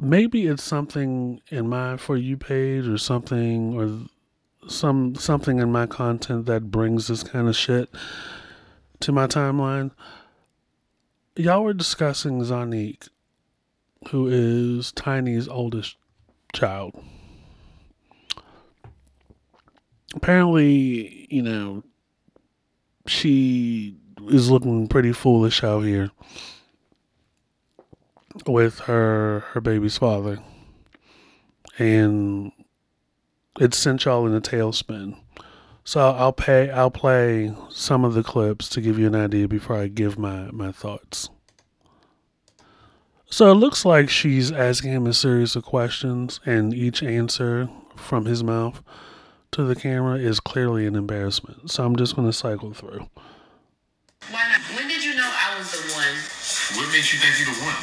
maybe 0.00 0.46
it's 0.46 0.62
something 0.62 1.40
in 1.48 1.68
my 1.68 1.96
for 1.96 2.16
you 2.16 2.36
page 2.36 2.86
or 2.86 2.98
something 2.98 3.74
or 3.74 4.08
some 4.68 5.14
something 5.14 5.58
in 5.58 5.72
my 5.72 5.86
content 5.86 6.46
that 6.46 6.70
brings 6.70 7.08
this 7.08 7.22
kind 7.22 7.48
of 7.48 7.56
shit 7.56 7.90
to 9.00 9.12
my 9.12 9.26
timeline. 9.26 9.90
Y'all 11.36 11.64
were 11.64 11.74
discussing 11.74 12.40
Zonnique, 12.40 13.08
who 14.10 14.28
is 14.28 14.92
Tiny's 14.92 15.48
oldest 15.48 15.96
child. 16.52 16.94
Apparently, 20.14 21.26
you 21.30 21.42
know, 21.42 21.84
she 23.06 23.96
is 24.28 24.50
looking 24.50 24.88
pretty 24.88 25.12
foolish 25.12 25.62
out 25.62 25.80
here 25.80 26.10
with 28.46 28.80
her 28.80 29.40
her 29.52 29.60
baby's 29.60 29.98
father. 29.98 30.38
And 31.78 32.52
it 33.58 33.74
sent 33.74 34.04
y'all 34.04 34.26
in 34.26 34.34
a 34.34 34.40
tailspin. 34.40 35.18
So 35.84 36.00
I'll 36.10 36.32
pay 36.32 36.70
I'll 36.70 36.90
play 36.90 37.54
some 37.70 38.04
of 38.04 38.14
the 38.14 38.22
clips 38.22 38.68
to 38.70 38.80
give 38.80 38.98
you 38.98 39.06
an 39.06 39.14
idea 39.14 39.48
before 39.48 39.76
I 39.76 39.88
give 39.88 40.18
my, 40.18 40.50
my 40.50 40.72
thoughts. 40.72 41.30
So 43.32 43.50
it 43.50 43.54
looks 43.54 43.84
like 43.84 44.10
she's 44.10 44.50
asking 44.50 44.92
him 44.92 45.06
a 45.06 45.14
series 45.14 45.54
of 45.54 45.64
questions 45.64 46.40
and 46.44 46.74
each 46.74 47.00
answer 47.00 47.70
from 47.94 48.24
his 48.24 48.42
mouth 48.42 48.82
to 49.52 49.64
the 49.64 49.74
camera 49.74 50.16
is 50.18 50.38
clearly 50.40 50.86
an 50.86 50.94
embarrassment. 50.94 51.70
So 51.70 51.84
I'm 51.84 51.96
just 51.96 52.14
gonna 52.16 52.32
cycle 52.32 52.72
through. 52.72 53.08
Why 54.30 54.44
not? 54.46 54.60
When 54.78 54.86
did 54.88 55.02
you 55.02 55.14
know 55.16 55.26
I 55.26 55.58
was 55.58 55.72
the 55.72 55.82
one? 55.96 56.14
What 56.78 56.86
makes 56.94 57.10
you 57.12 57.18
think 57.18 57.34
you 57.40 57.46
the 57.50 57.58
one? 57.66 57.82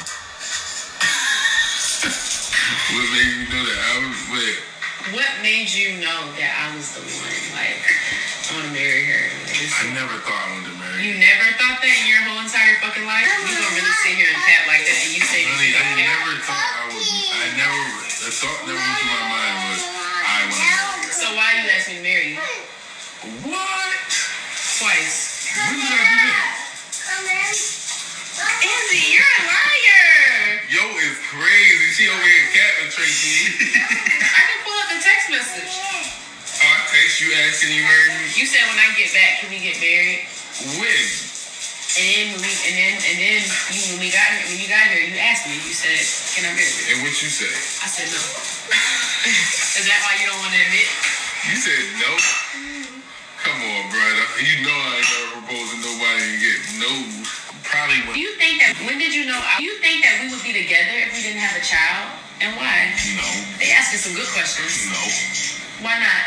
what 2.96 3.06
made 3.12 3.28
you 3.36 3.44
know 3.52 3.64
that 3.68 3.78
I 3.84 3.94
was 4.00 4.16
wait? 4.32 4.58
What 5.12 5.28
made 5.44 5.68
you 5.72 6.00
know 6.00 6.20
that 6.40 6.52
I 6.56 6.66
was 6.76 6.88
the 6.96 7.04
one? 7.04 7.36
Like, 7.52 7.80
I 7.84 8.56
want 8.56 8.64
to 8.68 8.72
marry 8.72 9.04
her. 9.08 9.24
This- 9.52 9.76
I 9.76 9.92
never 9.92 10.16
thought 10.24 10.40
I 10.40 10.56
wanted 10.56 10.72
to 10.72 10.76
marry 10.80 11.04
You 11.04 11.12
you. 11.16 11.20
never 11.20 11.48
thought 11.60 11.80
that 11.84 11.92
in 11.92 12.06
your 12.08 12.22
whole 12.28 12.40
entire 12.40 12.76
fucking 12.80 13.04
life? 13.04 13.28
You 13.28 13.56
don't 13.60 13.76
really 13.76 13.92
sit 14.08 14.16
here 14.16 14.30
and 14.32 14.40
pat 14.40 14.64
like 14.68 14.84
that 14.88 14.96
and 15.04 15.12
you 15.12 15.20
say 15.20 15.44
that 15.44 15.52
Honey, 15.52 15.68
you 15.68 15.76
I 15.76 15.84
don't 15.84 16.00
care? 16.00 16.16
never 16.16 16.32
thought 16.48 16.64
I 16.64 16.84
was. 16.96 17.04
I 17.12 17.44
never. 17.60 17.82
The 18.24 18.32
thought 18.32 18.60
never 18.64 18.80
went 18.80 18.96
through 19.04 19.12
my 19.12 19.24
mind 19.28 19.56
was 19.68 19.80
I 19.84 20.48
want 20.48 20.56
to 20.56 20.64
marry 20.64 20.64
you. 20.64 20.87
So 21.18 21.26
why 21.34 21.50
you 21.58 21.66
asked 21.74 21.90
me 21.90 21.98
to 21.98 22.02
marry 22.06 22.30
you? 22.30 22.38
What? 23.50 24.06
Twice. 24.78 25.50
When 25.50 25.74
did 25.74 25.90
I 25.90 25.98
do 25.98 26.30
that? 26.30 26.54
Izzy, 28.62 29.18
you're 29.18 29.26
a 29.26 29.42
liar. 29.50 30.62
Yo 30.70 30.84
is 30.94 31.18
crazy. 31.26 31.90
She 31.90 32.06
over 32.06 32.22
here 32.22 32.46
capping 32.54 32.90
Tracy. 32.94 33.50
I 34.30 34.42
can 34.46 34.58
pull 34.62 34.78
up 34.78 34.94
the 34.94 35.02
text 35.02 35.26
message. 35.34 35.66
oh, 35.66 36.70
I 36.70 36.86
text 36.86 37.18
you 37.18 37.34
asking 37.34 37.74
you 37.74 37.82
marry 37.82 38.14
me. 38.14 38.30
You 38.38 38.46
said 38.46 38.62
when 38.70 38.78
I 38.78 38.94
get 38.94 39.10
back, 39.10 39.42
can 39.42 39.50
we 39.50 39.58
get 39.58 39.74
married? 39.82 40.22
When? 40.78 41.02
And 41.96 42.04
then 42.04 42.24
when 42.36 42.40
we, 42.44 42.52
and 42.68 42.74
then 42.76 42.94
and 43.00 43.16
then 43.16 43.40
you 43.72 43.80
when 43.96 43.98
we 44.04 44.12
got 44.12 44.28
here, 44.28 44.44
when 44.52 44.60
you 44.60 44.68
got 44.68 44.84
here, 44.92 45.08
you 45.08 45.16
asked 45.24 45.48
me. 45.48 45.56
You 45.56 45.72
said, 45.72 45.96
"Can 46.36 46.44
I 46.44 46.52
marry 46.52 46.68
you?" 46.68 46.84
And 46.92 46.98
what 47.00 47.16
you 47.16 47.32
say? 47.32 47.48
I 47.80 47.88
said 47.88 48.12
no. 48.12 48.20
Is 49.80 49.88
that 49.88 50.00
why 50.04 50.20
you 50.20 50.28
don't 50.28 50.36
want 50.44 50.52
to 50.52 50.60
admit? 50.68 50.88
You 51.48 51.56
said 51.56 51.80
no. 51.96 52.12
Come 53.40 53.56
on, 53.56 53.82
brother. 53.88 54.24
You 54.44 54.68
know 54.68 54.76
I 54.76 55.00
ain't 55.00 55.08
never 55.08 55.28
proposed 55.40 55.70
to 55.72 55.78
nobody 55.80 56.22
and 56.28 56.36
get 56.44 56.58
no. 56.76 56.92
Probably 57.64 58.00
Do 58.04 58.08
when. 58.12 58.16
you 58.20 58.30
think 58.36 58.60
that 58.60 58.76
when 58.84 58.96
did 59.00 59.16
you 59.16 59.24
know? 59.24 59.40
Do 59.56 59.64
you 59.64 59.80
think 59.80 60.04
that 60.04 60.20
we 60.20 60.28
would 60.28 60.44
be 60.44 60.52
together 60.52 60.92
if 61.08 61.16
we 61.16 61.24
didn't 61.24 61.40
have 61.40 61.56
a 61.56 61.64
child? 61.64 62.12
And 62.44 62.52
why? 62.60 62.92
No. 63.16 63.26
They 63.56 63.72
asking 63.72 64.04
some 64.04 64.12
good 64.12 64.28
questions. 64.36 64.92
No. 64.92 65.00
Why 65.88 65.96
not? 65.98 66.24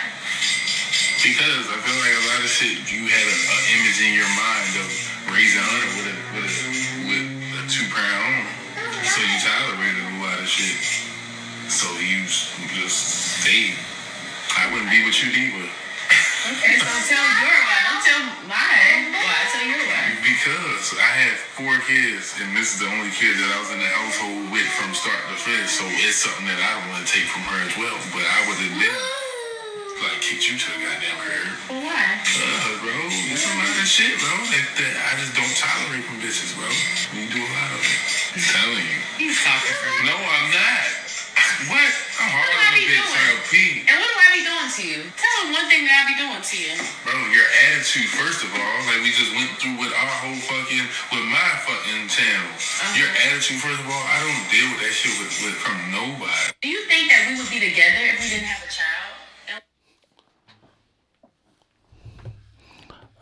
Because 1.22 1.70
I 1.70 1.78
feel 1.86 1.98
like 2.02 2.16
a 2.18 2.26
lot 2.34 2.42
of 2.42 2.50
shit, 2.50 2.82
you 2.90 3.06
had 3.06 3.26
a, 3.30 3.38
a 3.38 3.58
image 3.78 4.00
in 4.02 4.18
your 4.18 4.32
mind 4.34 4.74
of 4.82 4.90
raising 5.30 5.62
Hunter 5.62 5.92
with 5.94 6.08
a 6.10 6.16
with 6.34 6.46
a 6.48 6.62
with 7.06 7.60
a 7.60 7.64
two 7.70 7.86
home, 7.94 8.48
so 9.06 9.20
you 9.22 9.38
tolerated 9.46 10.02
a 10.02 10.16
lot 10.26 10.40
of 10.42 10.48
shit. 10.48 10.78
So 11.70 11.88
you 12.02 12.26
just 12.26 13.42
stayed. 13.42 13.78
I 14.58 14.72
wouldn't 14.74 14.90
be 14.90 15.04
what 15.06 15.16
you 15.22 15.32
be 15.32 15.56
with 15.62 15.72
Okay, 16.42 16.74
so 16.82 16.90
tell 17.06 17.22
your 17.22 17.54
why. 17.54 17.80
Don't 17.86 18.02
tell 18.02 18.24
mine 18.50 19.14
why. 19.14 19.40
Tell 19.54 19.62
your 19.62 19.78
why. 19.78 20.18
because 20.26 20.98
I 20.98 21.12
had 21.30 21.38
four 21.54 21.72
kids, 21.86 22.34
and 22.42 22.58
this 22.58 22.74
is 22.74 22.82
the 22.82 22.90
only 22.90 23.14
kid 23.14 23.38
that 23.38 23.50
I 23.54 23.58
was 23.62 23.70
in 23.70 23.78
the 23.78 23.92
household 23.94 24.50
with 24.50 24.66
from 24.74 24.90
start 24.98 25.22
to 25.30 25.38
finish. 25.38 25.70
So 25.70 25.86
it's 26.02 26.18
something 26.26 26.50
that 26.50 26.58
I 26.58 26.70
don't 26.82 26.90
want 26.92 27.06
to 27.06 27.10
take 27.14 27.30
from 27.30 27.46
her 27.46 27.62
as 27.62 27.78
well. 27.78 27.94
But 28.10 28.26
I 28.26 28.40
would 28.50 28.58
been 28.58 28.74
like 30.02 30.22
kicked 30.22 30.46
you 30.50 30.58
to 30.58 30.68
the 30.74 30.80
goddamn 30.82 31.18
curb. 31.22 31.50
Well, 31.70 31.82
why? 31.86 32.18
Uh, 32.22 32.82
bro, 32.82 32.96
it's 33.30 33.46
a 33.46 33.54
lot 33.58 33.70
of 33.70 33.88
shit, 33.88 34.14
bro. 34.18 34.34
That, 34.50 34.66
that 34.82 34.94
I 34.98 35.12
just 35.22 35.34
don't 35.38 35.56
tolerate 35.58 36.04
from 36.06 36.18
bitches, 36.22 36.54
bro. 36.58 36.66
You 37.14 37.30
do 37.30 37.42
a 37.42 37.52
lot 37.54 37.72
of 37.78 37.82
it. 37.86 37.98
I'm 38.34 38.42
telling 38.42 38.86
you. 38.86 39.00
He's 39.22 39.38
talking 39.46 39.76
for 39.78 39.90
me. 40.02 40.10
No, 40.10 40.18
I'm 40.18 40.50
not. 40.54 40.88
What? 41.70 41.92
I'm 42.22 42.30
hard 42.34 42.50
What 42.50 42.58
on 42.58 42.74
a 42.74 42.82
bitch 42.82 42.98
doing? 42.98 43.14
trying 43.14 43.38
to 43.38 43.44
pee. 43.54 43.74
And 43.86 43.96
what 44.02 44.10
do 44.10 44.18
I 44.18 44.30
be 44.34 44.42
doing 44.46 44.70
to 44.74 44.84
you? 44.86 45.00
Tell 45.14 45.36
him 45.46 45.50
one 45.54 45.68
thing 45.70 45.86
that 45.86 45.94
I 45.94 46.04
be 46.10 46.16
doing 46.18 46.42
to 46.42 46.56
you. 46.58 46.74
Bro, 47.06 47.14
your 47.34 47.50
attitude, 47.70 48.10
first 48.18 48.42
of 48.42 48.50
all, 48.54 48.78
like 48.90 49.02
we 49.06 49.14
just 49.14 49.30
went 49.38 49.50
through 49.62 49.78
with 49.78 49.94
our 49.94 50.14
whole 50.26 50.38
fucking, 50.42 50.86
with 51.14 51.26
my 51.30 51.50
fucking 51.66 52.10
channel. 52.10 52.50
Your 52.98 53.10
attitude, 53.30 53.62
first 53.62 53.78
of 53.78 53.86
all, 53.90 54.06
I 54.10 54.18
don't 54.26 54.42
deal 54.50 54.68
with 54.74 54.82
that 54.86 54.94
shit 54.94 55.14
with, 55.22 55.34
with 55.46 55.58
from 55.62 55.78
nobody. 55.94 56.50
Do 56.66 56.70
you 56.70 56.82
think 56.90 57.10
that 57.14 57.30
we 57.30 57.38
would 57.38 57.50
be 57.54 57.62
together 57.62 58.02
if 58.10 58.18
we 58.22 58.28
didn't 58.34 58.50
have 58.50 58.62
a 58.66 58.72
child? 58.74 59.14
And 59.50 59.62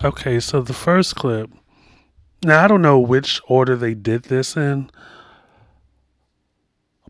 Okay, 0.01 0.39
so 0.39 0.61
the 0.61 0.73
first 0.73 1.15
clip. 1.15 1.49
Now 2.43 2.63
I 2.63 2.67
don't 2.67 2.81
know 2.81 2.99
which 2.99 3.41
order 3.47 3.75
they 3.75 3.93
did 3.93 4.23
this 4.23 4.55
in, 4.55 4.89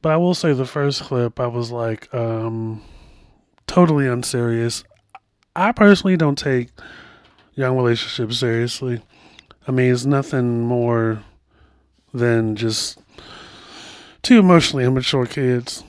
but 0.01 0.11
I 0.11 0.17
will 0.17 0.33
say 0.33 0.53
the 0.53 0.65
first 0.65 1.03
clip 1.03 1.39
I 1.39 1.45
was 1.45 1.69
like 1.69 2.11
um 2.15 2.81
totally 3.67 4.07
unserious. 4.07 4.83
I 5.55 5.71
personally 5.71 6.17
don't 6.17 6.37
take 6.37 6.69
young 7.53 7.77
relationships 7.77 8.39
seriously. 8.39 9.03
I 9.67 9.71
mean, 9.71 9.93
it's 9.93 10.05
nothing 10.05 10.61
more 10.61 11.23
than 12.11 12.55
just 12.55 12.99
two 14.23 14.39
emotionally 14.39 14.85
immature 14.85 15.27
kids. 15.27 15.83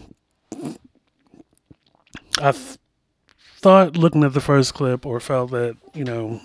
I 2.43 2.53
th- 2.53 2.77
thought 3.59 3.97
looking 3.97 4.25
at 4.25 4.35
the 4.35 4.41
first 4.41 4.75
clip 4.75 5.07
or 5.07 5.19
felt 5.19 5.51
that, 5.53 5.77
you 5.95 6.05
know, 6.05 6.41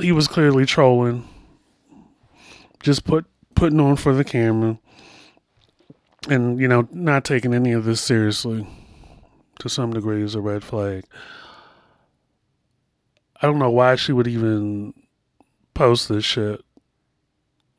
he 0.00 0.12
was 0.12 0.28
clearly 0.28 0.66
trolling. 0.66 1.28
Just 2.82 3.04
put 3.04 3.26
putting 3.54 3.80
on 3.80 3.96
for 3.96 4.14
the 4.14 4.24
camera. 4.24 4.78
And, 6.28 6.60
you 6.60 6.68
know, 6.68 6.88
not 6.92 7.24
taking 7.24 7.52
any 7.52 7.72
of 7.72 7.84
this 7.84 8.00
seriously 8.00 8.66
to 9.58 9.68
some 9.68 9.92
degree 9.92 10.22
is 10.22 10.34
a 10.34 10.40
red 10.40 10.64
flag. 10.64 11.04
I 13.40 13.46
don't 13.46 13.58
know 13.58 13.70
why 13.70 13.96
she 13.96 14.12
would 14.12 14.28
even 14.28 14.94
post 15.74 16.08
this 16.08 16.24
shit. 16.24 16.64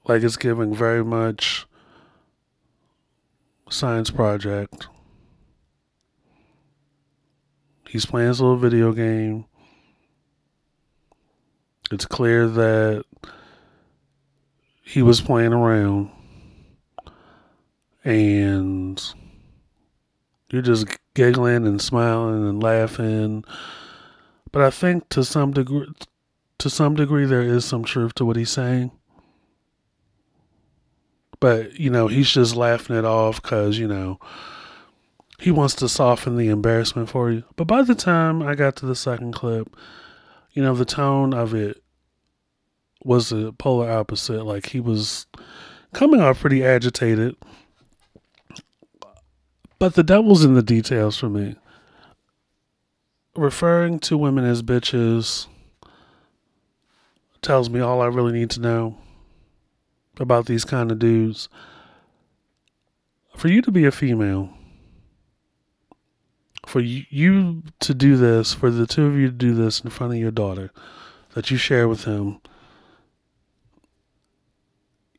Like 0.05 0.23
it's 0.23 0.35
giving 0.35 0.75
very 0.75 1.03
much 1.03 1.65
science 3.69 4.09
project. 4.09 4.87
He's 7.87 8.05
playing 8.05 8.27
his 8.27 8.41
little 8.41 8.57
video 8.57 8.91
game. 8.91 9.45
It's 11.93 12.07
clear 12.07 12.47
that 12.47 13.05
he 14.81 15.03
was 15.03 15.21
playing 15.21 15.53
around. 15.53 16.09
And 18.03 19.01
you're 20.49 20.63
just 20.63 20.87
giggling 21.13 21.67
and 21.67 21.79
smiling 21.79 22.47
and 22.49 22.63
laughing. 22.63 23.45
But 24.51 24.63
I 24.63 24.71
think 24.71 25.07
to 25.09 25.23
some 25.23 25.51
degree 25.51 25.87
to 26.57 26.69
some 26.69 26.95
degree 26.95 27.25
there 27.25 27.43
is 27.43 27.63
some 27.63 27.83
truth 27.83 28.15
to 28.15 28.25
what 28.25 28.37
he's 28.37 28.49
saying. 28.49 28.91
But, 31.39 31.79
you 31.79 31.91
know, 31.91 32.07
he's 32.07 32.29
just 32.31 32.55
laughing 32.55 32.95
it 32.95 33.05
off 33.05 33.41
cuz, 33.41 33.77
you 33.77 33.87
know, 33.87 34.19
he 35.39 35.51
wants 35.51 35.75
to 35.75 35.89
soften 35.89 36.37
the 36.37 36.47
embarrassment 36.47 37.09
for 37.09 37.29
you. 37.29 37.43
But 37.55 37.65
by 37.67 37.83
the 37.83 37.95
time 37.95 38.41
I 38.41 38.55
got 38.55 38.75
to 38.77 38.87
the 38.87 38.95
second 38.95 39.33
clip, 39.33 39.75
you 40.53 40.63
know, 40.63 40.73
the 40.73 40.85
tone 40.85 41.33
of 41.33 41.53
it 41.53 41.82
was 43.05 43.29
the 43.29 43.53
polar 43.53 43.91
opposite. 43.91 44.45
Like 44.45 44.69
he 44.69 44.79
was 44.79 45.25
coming 45.93 46.21
off 46.21 46.41
pretty 46.41 46.63
agitated. 46.63 47.35
But 49.79 49.95
the 49.95 50.03
devil's 50.03 50.45
in 50.45 50.53
the 50.53 50.63
details 50.63 51.17
for 51.17 51.29
me. 51.29 51.55
Referring 53.35 53.99
to 53.99 54.17
women 54.17 54.45
as 54.45 54.61
bitches 54.61 55.47
tells 57.41 57.69
me 57.69 57.79
all 57.79 58.01
I 58.01 58.07
really 58.07 58.31
need 58.31 58.49
to 58.51 58.61
know 58.61 58.97
about 60.19 60.45
these 60.45 60.63
kind 60.63 60.91
of 60.91 60.99
dudes. 60.99 61.49
For 63.35 63.47
you 63.47 63.61
to 63.63 63.71
be 63.71 63.85
a 63.85 63.91
female, 63.91 64.49
for 66.65 66.79
you 66.79 67.63
to 67.81 67.93
do 67.93 68.15
this, 68.15 68.53
for 68.53 68.71
the 68.71 68.87
two 68.87 69.05
of 69.05 69.17
you 69.17 69.27
to 69.27 69.33
do 69.33 69.53
this 69.53 69.81
in 69.81 69.89
front 69.89 70.13
of 70.13 70.19
your 70.19 70.31
daughter 70.31 70.71
that 71.33 71.51
you 71.51 71.57
share 71.57 71.87
with 71.87 72.05
him, 72.05 72.39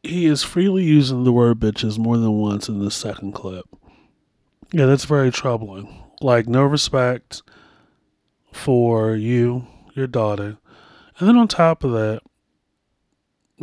he 0.04 0.26
is 0.26 0.42
freely 0.42 0.84
using 0.84 1.24
the 1.24 1.32
word 1.32 1.58
bitches 1.58 1.98
more 1.98 2.16
than 2.16 2.32
once 2.32 2.68
in 2.68 2.78
the 2.78 2.90
second 2.90 3.32
clip. 3.32 3.66
Yeah, 4.72 4.86
that's 4.86 5.04
very 5.04 5.30
troubling. 5.30 6.02
Like, 6.20 6.46
no 6.46 6.62
respect 6.62 7.42
for 8.52 9.14
you, 9.14 9.66
your 9.94 10.06
daughter. 10.06 10.58
And 11.18 11.28
then 11.28 11.36
on 11.36 11.48
top 11.48 11.84
of 11.84 11.92
that, 11.92 12.22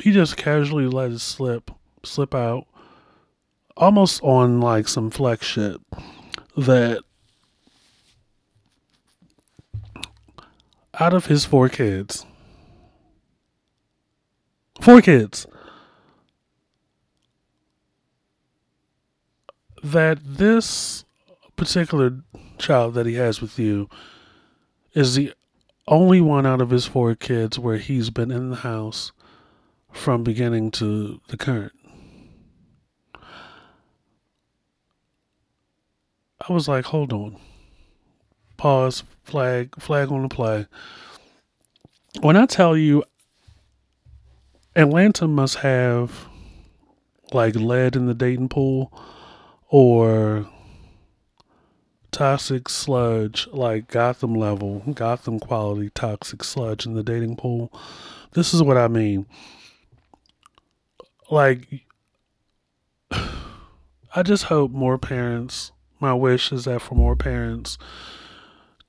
he 0.01 0.12
just 0.12 0.38
casually 0.38 0.88
let 0.88 1.12
it 1.12 1.19
slip, 1.19 1.69
slip 2.04 2.34
out, 2.34 2.65
almost 3.75 4.21
on 4.23 4.60
like 4.62 4.88
some 4.88 5.10
flex 5.10 5.45
shit 5.45 5.77
that 6.56 7.01
out 10.99 11.13
of 11.13 11.25
his 11.25 11.45
four 11.45 11.69
kids, 11.69 12.25
four 14.80 15.01
kids, 15.01 15.47
that 19.84 20.20
this 20.24 21.06
particular 21.56 22.20
child 22.58 22.94
that 22.94 23.06
he 23.06 23.15
has 23.15 23.41
with 23.41 23.58
you 23.58 23.89
is 24.94 25.15
the 25.15 25.34
only 25.88 26.22
one 26.22 26.46
out 26.46 26.62
of 26.62 26.70
his 26.70 26.86
four 26.86 27.15
kids 27.15 27.58
where 27.58 27.78
he's 27.78 28.10
been 28.10 28.32
in 28.32 28.50
the 28.50 28.58
house 28.58 29.12
from 29.91 30.24
beginning 30.24 30.72
to 30.72 31.20
the 31.28 31.38
current. 31.38 31.74
I 36.48 36.54
was 36.54 36.67
like, 36.67 36.86
hold 36.86 37.13
on. 37.13 37.38
Pause, 38.58 39.04
flag, 39.24 39.80
flag 39.80 40.12
on 40.12 40.24
the 40.24 40.30
play. 40.30 40.67
When 42.22 42.38
I 42.38 42.46
tell 42.46 42.76
you 42.76 43.04
Atlanta 44.76 45.28
must 45.28 45.58
have 45.58 46.28
like 47.34 47.56
lead 47.56 47.96
in 47.96 48.06
the 48.06 48.13
dating 48.13 48.50
pool 48.50 48.91
or 49.72 50.48
toxic 52.12 52.68
sludge, 52.68 53.48
like 53.54 53.88
Gotham 53.88 54.36
level, 54.36 54.84
Gotham 54.94 55.40
quality 55.40 55.90
toxic 55.90 56.44
sludge 56.44 56.86
in 56.86 56.94
the 56.94 57.04
dating 57.04 57.38
pool. 57.38 57.74
This 58.34 58.54
is 58.54 58.62
what 58.62 58.78
I 58.78 58.90
mean. 58.90 59.26
Like, 61.32 61.86
I 63.12 64.24
just 64.24 64.44
hope 64.44 64.72
more 64.72 64.98
parents, 64.98 65.72
my 66.02 66.14
wish 66.14 66.52
is 66.52 66.66
that 66.66 66.82
for 66.82 66.96
more 66.96 67.16
parents 67.16 67.78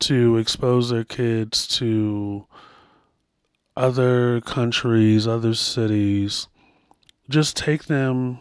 to 0.00 0.36
expose 0.36 0.90
their 0.90 1.04
kids 1.04 1.68
to 1.78 2.44
other 3.76 4.40
countries, 4.40 5.28
other 5.28 5.54
cities, 5.54 6.48
just 7.28 7.56
take 7.56 7.84
them 7.84 8.40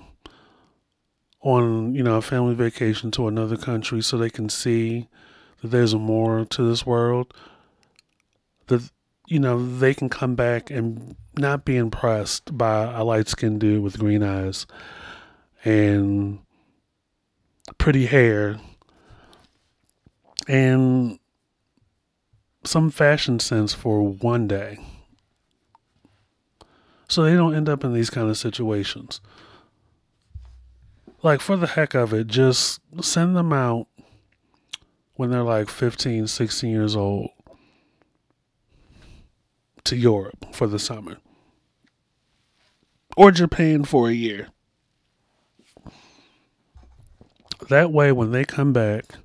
on 1.41 1.95
you 1.95 2.03
know 2.03 2.17
a 2.17 2.21
family 2.21 2.53
vacation 2.53 3.11
to 3.11 3.27
another 3.27 3.57
country 3.57 4.01
so 4.01 4.17
they 4.17 4.29
can 4.29 4.47
see 4.47 5.07
that 5.61 5.69
there's 5.69 5.95
more 5.95 6.45
to 6.45 6.63
this 6.63 6.85
world 6.85 7.33
that 8.67 8.91
you 9.27 9.39
know 9.39 9.77
they 9.77 9.93
can 9.93 10.09
come 10.09 10.35
back 10.35 10.69
and 10.69 11.15
not 11.37 11.65
be 11.65 11.77
impressed 11.77 12.55
by 12.57 12.83
a 12.93 13.03
light 13.03 13.27
skinned 13.27 13.59
dude 13.59 13.81
with 13.81 13.97
green 13.97 14.21
eyes 14.21 14.65
and 15.63 16.39
pretty 17.77 18.05
hair. 18.05 18.59
And 20.47 21.19
some 22.63 22.91
fashion 22.91 23.39
sense 23.39 23.73
for 23.73 24.01
one 24.01 24.47
day. 24.47 24.77
So 27.07 27.23
they 27.23 27.33
don't 27.33 27.55
end 27.55 27.69
up 27.69 27.83
in 27.83 27.93
these 27.93 28.09
kind 28.09 28.29
of 28.29 28.37
situations 28.37 29.19
like 31.23 31.41
for 31.41 31.55
the 31.55 31.67
heck 31.67 31.93
of 31.93 32.13
it, 32.13 32.27
just 32.27 32.79
send 33.01 33.35
them 33.35 33.53
out 33.53 33.87
when 35.15 35.29
they're 35.29 35.43
like 35.43 35.69
15, 35.69 36.27
16 36.27 36.69
years 36.69 36.95
old 36.95 37.29
to 39.83 39.95
Europe 39.95 40.53
for 40.53 40.67
the 40.67 40.79
summer 40.79 41.17
or 43.17 43.31
Japan 43.31 43.83
for 43.83 44.09
a 44.09 44.13
year. 44.13 44.47
That 47.69 47.91
way, 47.91 48.11
when 48.11 48.31
they 48.31 48.43
come 48.43 48.73
back, 48.73 49.15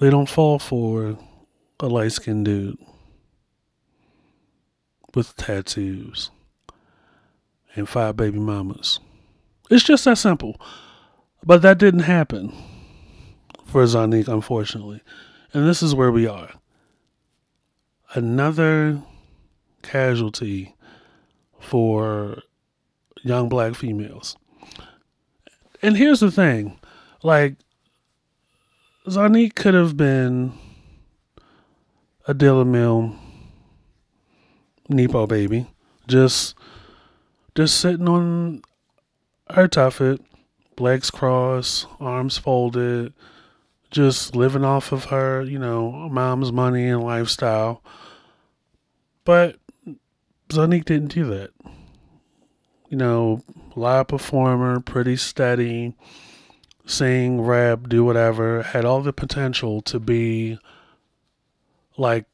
they 0.00 0.10
don't 0.10 0.28
fall 0.28 0.58
for 0.58 1.18
a 1.80 1.86
light 1.86 2.12
skinned 2.12 2.44
dude 2.44 2.78
with 5.14 5.36
tattoos 5.36 6.30
and 7.74 7.88
five 7.88 8.16
baby 8.16 8.38
mamas. 8.38 9.00
It's 9.70 9.84
just 9.84 10.04
that 10.04 10.18
simple. 10.18 10.60
But 11.44 11.62
that 11.62 11.78
didn't 11.78 12.00
happen 12.00 12.52
for 13.64 13.82
Zonnique, 13.84 14.28
unfortunately. 14.28 15.02
And 15.52 15.66
this 15.66 15.82
is 15.82 15.94
where 15.94 16.10
we 16.10 16.26
are. 16.26 16.50
Another 18.14 19.02
casualty 19.82 20.74
for 21.60 22.42
young 23.22 23.48
black 23.48 23.74
females. 23.74 24.36
And 25.82 25.96
here's 25.96 26.20
the 26.20 26.30
thing 26.30 26.78
like, 27.22 27.56
Zonnique 29.06 29.54
could 29.54 29.74
have 29.74 29.96
been 29.96 30.52
a 32.26 32.34
Dilla 32.34 32.66
Mill 32.66 33.16
Nepo 34.88 35.26
baby, 35.26 35.66
just 36.06 36.54
just 37.54 37.80
sitting 37.80 38.08
on 38.08 38.62
her 39.50 39.68
tuffet, 39.68 40.20
legs 40.78 41.10
crossed, 41.10 41.86
arms 42.00 42.38
folded, 42.38 43.12
just 43.90 44.36
living 44.36 44.64
off 44.64 44.92
of 44.92 45.06
her, 45.06 45.42
you 45.42 45.58
know, 45.58 45.90
mom's 46.10 46.52
money 46.52 46.88
and 46.88 47.02
lifestyle. 47.02 47.82
But 49.24 49.56
Zonnique 50.48 50.84
didn't 50.84 51.14
do 51.14 51.24
that. 51.26 51.50
You 52.88 52.96
know, 52.96 53.42
live 53.76 54.08
performer, 54.08 54.80
pretty 54.80 55.16
steady, 55.16 55.94
sing, 56.86 57.40
rap, 57.40 57.88
do 57.88 58.04
whatever, 58.04 58.62
had 58.62 58.84
all 58.84 59.02
the 59.02 59.12
potential 59.12 59.82
to 59.82 60.00
be 60.00 60.58
like 61.98 62.24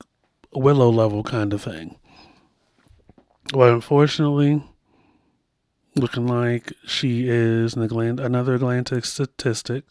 a 0.52 0.58
Willow 0.58 0.90
level 0.90 1.24
kind 1.24 1.52
of 1.52 1.62
thing. 1.62 1.96
But 3.52 3.72
unfortunately, 3.72 4.62
looking 5.96 6.26
like 6.26 6.72
she 6.86 7.28
is 7.28 7.74
another 7.74 8.54
Atlantic 8.54 9.04
statistic 9.04 9.84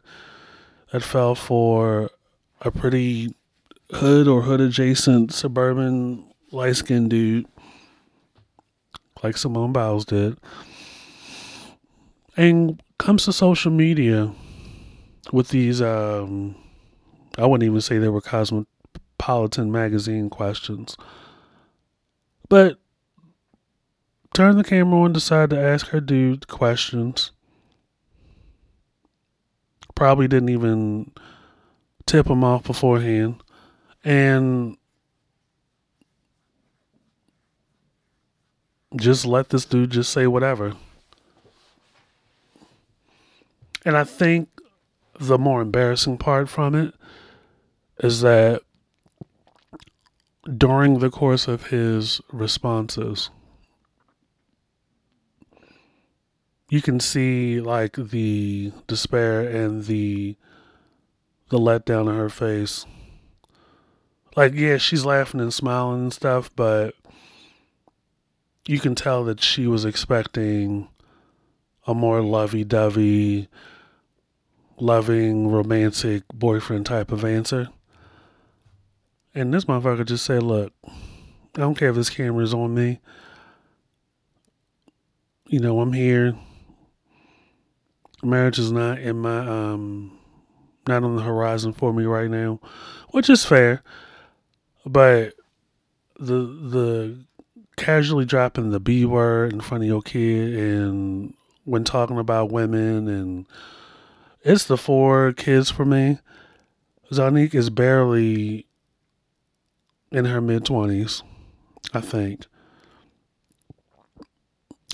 that 0.91 1.01
fell 1.01 1.35
for 1.35 2.09
a 2.61 2.71
pretty 2.71 3.33
hood 3.91 4.27
or 4.27 4.41
hood 4.41 4.61
adjacent 4.61 5.33
suburban 5.33 6.25
light 6.51 6.75
skinned 6.75 7.09
dude 7.09 7.45
like 9.23 9.37
Simone 9.37 9.71
Biles 9.71 10.05
did. 10.05 10.37
And 12.35 12.81
comes 12.97 13.25
to 13.25 13.33
social 13.33 13.71
media 13.71 14.33
with 15.31 15.49
these 15.49 15.81
um 15.81 16.55
I 17.37 17.45
wouldn't 17.45 17.67
even 17.67 17.81
say 17.81 17.97
they 17.97 18.09
were 18.09 18.21
cosmopolitan 18.21 19.71
magazine 19.71 20.29
questions. 20.29 20.95
But 22.49 22.79
turn 24.33 24.57
the 24.57 24.63
camera 24.63 25.01
on, 25.01 25.13
decide 25.13 25.51
to 25.51 25.59
ask 25.59 25.87
her 25.87 26.01
dude 26.01 26.47
questions. 26.47 27.31
Probably 29.95 30.27
didn't 30.27 30.49
even 30.49 31.11
tip 32.05 32.27
him 32.27 32.43
off 32.43 32.63
beforehand. 32.63 33.41
And 34.03 34.77
just 38.95 39.25
let 39.25 39.49
this 39.49 39.65
dude 39.65 39.91
just 39.91 40.11
say 40.11 40.27
whatever. 40.27 40.73
And 43.85 43.97
I 43.97 44.03
think 44.03 44.49
the 45.19 45.37
more 45.37 45.61
embarrassing 45.61 46.17
part 46.17 46.49
from 46.49 46.75
it 46.75 46.93
is 47.99 48.21
that 48.21 48.61
during 50.57 50.99
the 50.99 51.09
course 51.09 51.47
of 51.47 51.67
his 51.67 52.19
responses, 52.31 53.29
you 56.73 56.81
can 56.81 56.99
see 56.99 57.61
like 57.61 57.95
the 57.97 58.71
despair 58.87 59.41
and 59.41 59.85
the 59.85 60.35
the 61.49 61.59
letdown 61.59 62.09
in 62.09 62.15
her 62.15 62.29
face. 62.29 62.87
Like, 64.35 64.55
yeah, 64.55 64.77
she's 64.77 65.05
laughing 65.05 65.39
and 65.39 65.53
smiling 65.53 66.01
and 66.01 66.13
stuff, 66.13 66.49
but 66.55 66.95
you 68.65 68.79
can 68.79 68.95
tell 68.95 69.23
that 69.25 69.39
she 69.39 69.67
was 69.67 69.85
expecting 69.85 70.87
a 71.85 71.93
more 71.93 72.23
lovey 72.23 72.63
dovey, 72.63 73.49
loving, 74.79 75.49
romantic 75.49 76.23
boyfriend 76.33 76.87
type 76.87 77.11
of 77.11 77.23
answer. 77.23 77.69
And 79.35 79.53
this 79.53 79.65
motherfucker 79.65 80.07
just 80.07 80.25
said, 80.25 80.41
Look, 80.41 80.73
I 80.87 80.91
don't 81.53 81.77
care 81.77 81.89
if 81.89 81.95
this 81.95 82.09
camera's 82.09 82.51
on 82.51 82.73
me. 82.73 82.99
You 85.45 85.59
know, 85.59 85.79
I'm 85.79 85.93
here. 85.93 86.35
Marriage 88.23 88.59
is 88.59 88.71
not 88.71 88.99
in 88.99 89.17
my 89.17 89.39
um 89.39 90.17
not 90.87 91.03
on 91.03 91.15
the 91.15 91.21
horizon 91.21 91.73
for 91.73 91.93
me 91.93 92.05
right 92.05 92.29
now. 92.29 92.59
Which 93.11 93.29
is 93.29 93.45
fair. 93.45 93.83
But 94.85 95.33
the 96.19 96.35
the 96.35 97.25
casually 97.77 98.25
dropping 98.25 98.71
the 98.71 98.79
B 98.79 99.05
word 99.05 99.53
in 99.53 99.61
front 99.61 99.83
of 99.83 99.87
your 99.87 100.01
kid 100.01 100.55
and 100.55 101.33
when 101.65 101.83
talking 101.83 102.19
about 102.19 102.51
women 102.51 103.07
and 103.07 103.45
it's 104.43 104.65
the 104.65 104.77
four 104.77 105.33
kids 105.33 105.71
for 105.71 105.85
me. 105.85 106.19
Zonnique 107.11 107.55
is 107.55 107.69
barely 107.69 108.67
in 110.11 110.25
her 110.25 110.41
mid 110.41 110.65
twenties, 110.65 111.23
I 111.93 112.01
think. 112.01 112.45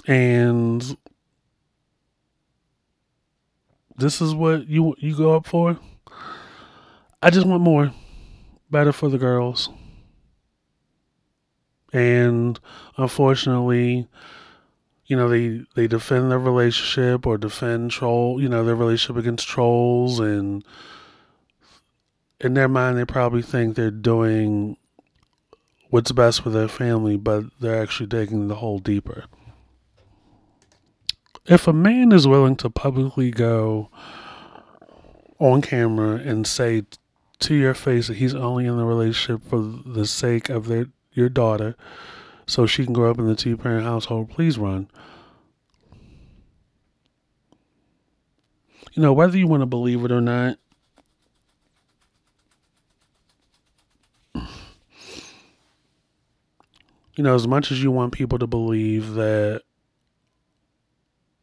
And 0.08 0.98
this 4.00 4.22
is 4.22 4.34
what 4.34 4.68
you 4.68 4.96
you 4.98 5.16
go 5.16 5.36
up 5.36 5.46
for. 5.46 5.78
I 7.22 7.30
just 7.30 7.46
want 7.46 7.62
more, 7.62 7.94
better 8.72 8.94
for 8.94 9.10
the 9.10 9.18
girls. 9.18 9.70
And 11.92 12.60
unfortunately, 12.98 14.08
you 15.06 15.16
know, 15.16 15.28
they 15.28 15.62
they 15.76 15.88
defend 15.88 16.32
their 16.32 16.40
relationship 16.40 17.26
or 17.26 17.38
defend 17.38 17.92
troll, 17.92 18.42
you 18.42 18.48
know, 18.48 18.64
their 18.64 18.76
relationship 18.76 19.18
against 19.18 19.48
trolls 19.48 20.20
and 20.20 20.64
in 22.40 22.54
their 22.54 22.70
mind 22.70 22.98
they 22.98 23.06
probably 23.06 23.42
think 23.42 23.76
they're 23.76 23.92
doing 23.92 24.78
what's 25.90 26.12
best 26.12 26.42
for 26.42 26.52
their 26.52 26.68
family, 26.68 27.18
but 27.18 27.46
they're 27.60 27.82
actually 27.82 28.08
digging 28.08 28.48
the 28.48 28.56
hole 28.56 28.80
deeper. 28.80 29.26
If 31.50 31.68
a 31.68 31.74
man 31.74 32.12
is 32.12 32.28
willing 32.28 32.56
to 32.58 32.70
publicly 32.70 33.32
go 33.32 33.90
on 35.40 35.64
camera 35.64 36.18
and 36.18 36.46
say 36.46 36.84
to 37.40 37.56
your 37.56 37.74
face 37.74 38.08
that 38.08 38.18
he's 38.18 38.36
only 38.36 38.68
in 38.68 38.78
the 38.78 38.86
relationship 38.86 39.44
for 39.50 39.60
the 39.60 40.06
sake 40.06 40.50
of 40.50 40.68
their 40.68 40.86
your 41.12 41.28
daughter 41.28 41.76
so 42.46 42.68
she 42.68 42.86
can 42.86 42.94
grow 42.94 43.10
up 43.10 43.18
in 43.18 43.26
the 43.26 43.36
two 43.36 43.58
parent 43.58 43.84
household, 43.84 44.30
please 44.30 44.60
run. 44.60 44.92
You 48.94 49.02
know, 49.02 49.14
whether 49.14 49.36
you 49.36 49.48
want 49.48 49.62
to 49.62 49.66
believe 49.66 50.06
it 50.06 50.12
or 50.12 50.22
not, 50.22 50.60
you 57.16 57.24
know, 57.24 57.34
as 57.34 57.48
much 57.48 57.72
as 57.72 57.82
you 57.82 57.90
want 57.90 58.14
people 58.14 58.38
to 58.38 58.48
believe 58.48 59.14
that, 59.14 59.64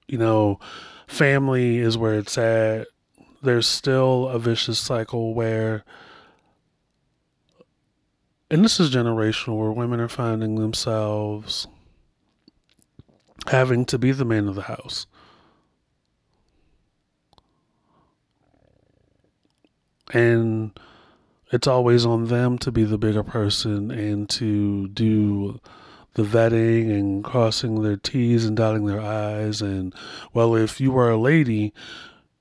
you 0.08 0.18
know, 0.18 0.58
family 1.06 1.78
is 1.78 1.96
where 1.98 2.14
it's 2.14 2.38
at, 2.38 2.88
there's 3.42 3.66
still 3.66 4.28
a 4.28 4.38
vicious 4.38 4.78
cycle 4.78 5.34
where 5.34 5.84
and 8.50 8.64
this 8.64 8.78
is 8.78 8.94
generational 8.94 9.58
where 9.58 9.72
women 9.72 10.00
are 10.00 10.08
finding 10.08 10.54
themselves 10.54 11.66
having 13.48 13.84
to 13.86 13.98
be 13.98 14.12
the 14.12 14.24
man 14.24 14.48
of 14.48 14.54
the 14.54 14.62
house. 14.62 15.06
And 20.12 20.78
it's 21.52 21.66
always 21.66 22.06
on 22.06 22.26
them 22.26 22.58
to 22.58 22.70
be 22.70 22.84
the 22.84 22.98
bigger 22.98 23.22
person 23.22 23.90
and 23.90 24.28
to 24.30 24.88
do 24.88 25.60
the 26.16 26.22
vetting 26.22 26.90
and 26.90 27.24
crossing 27.24 27.82
their 27.82 27.96
T's 27.96 28.44
and 28.44 28.56
dotting 28.56 28.84
their 28.84 29.00
I's. 29.00 29.62
And, 29.62 29.94
well, 30.34 30.54
if 30.54 30.80
you 30.80 30.92
were 30.92 31.10
a 31.10 31.16
lady, 31.16 31.72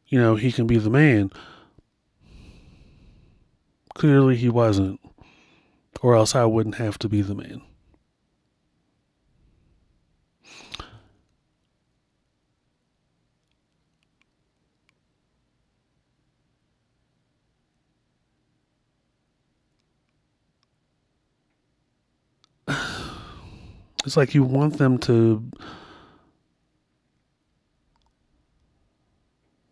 you 0.07 0.19
know, 0.19 0.35
he 0.35 0.51
can 0.51 0.67
be 0.67 0.77
the 0.77 0.89
man. 0.89 1.31
Clearly, 3.93 4.35
he 4.35 4.49
wasn't 4.49 4.99
or 6.05 6.15
else 6.15 6.35
I 6.35 6.45
wouldn't 6.45 6.75
have 6.75 6.99
to 6.99 7.09
be 7.09 7.23
the 7.23 7.33
man. 7.33 7.61
It's 24.05 24.15
like 24.15 24.33
you 24.33 24.43
want 24.43 24.77
them 24.77 24.97
to 24.99 25.49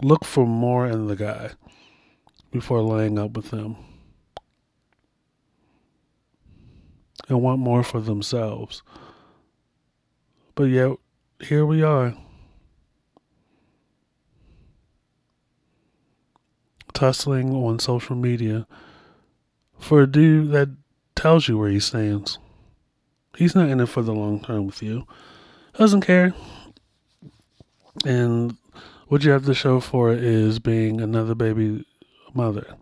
look 0.02 0.26
for 0.26 0.46
more 0.46 0.88
in 0.88 1.08
the 1.08 1.16
guy 1.16 1.52
before 2.52 2.82
laying 2.82 3.20
up 3.20 3.32
with 3.32 3.52
him. 3.52 3.78
and 7.30 7.42
want 7.42 7.60
more 7.60 7.84
for 7.84 8.02
themselves. 8.02 8.84
But 10.56 10.66
yet, 10.66 10.92
here 11.40 11.66
we 11.66 11.82
are. 11.82 12.16
Tussling 16.94 17.54
on 17.56 17.80
social 17.80 18.16
media 18.16 18.68
for 19.80 20.04
a 20.04 20.08
dude 20.08 20.52
that 20.52 20.70
tells 21.16 21.48
you 21.48 21.58
where 21.58 21.70
he 21.70 21.80
stands. 21.80 22.38
He's 23.36 23.56
not 23.56 23.70
in 23.70 23.80
it 23.80 23.88
for 23.88 24.02
the 24.02 24.14
long 24.14 24.44
term 24.44 24.66
with 24.66 24.82
you. 24.84 25.08
Doesn't 25.78 26.02
care. 26.02 26.34
And 28.06 28.58
what 29.08 29.24
you 29.24 29.32
have 29.32 29.46
to 29.46 29.54
show 29.54 29.80
for 29.80 30.12
it 30.12 30.24
is 30.24 30.60
being 30.60 31.02
another 31.02 31.36
baby 31.36 31.86
mother. 32.34 32.78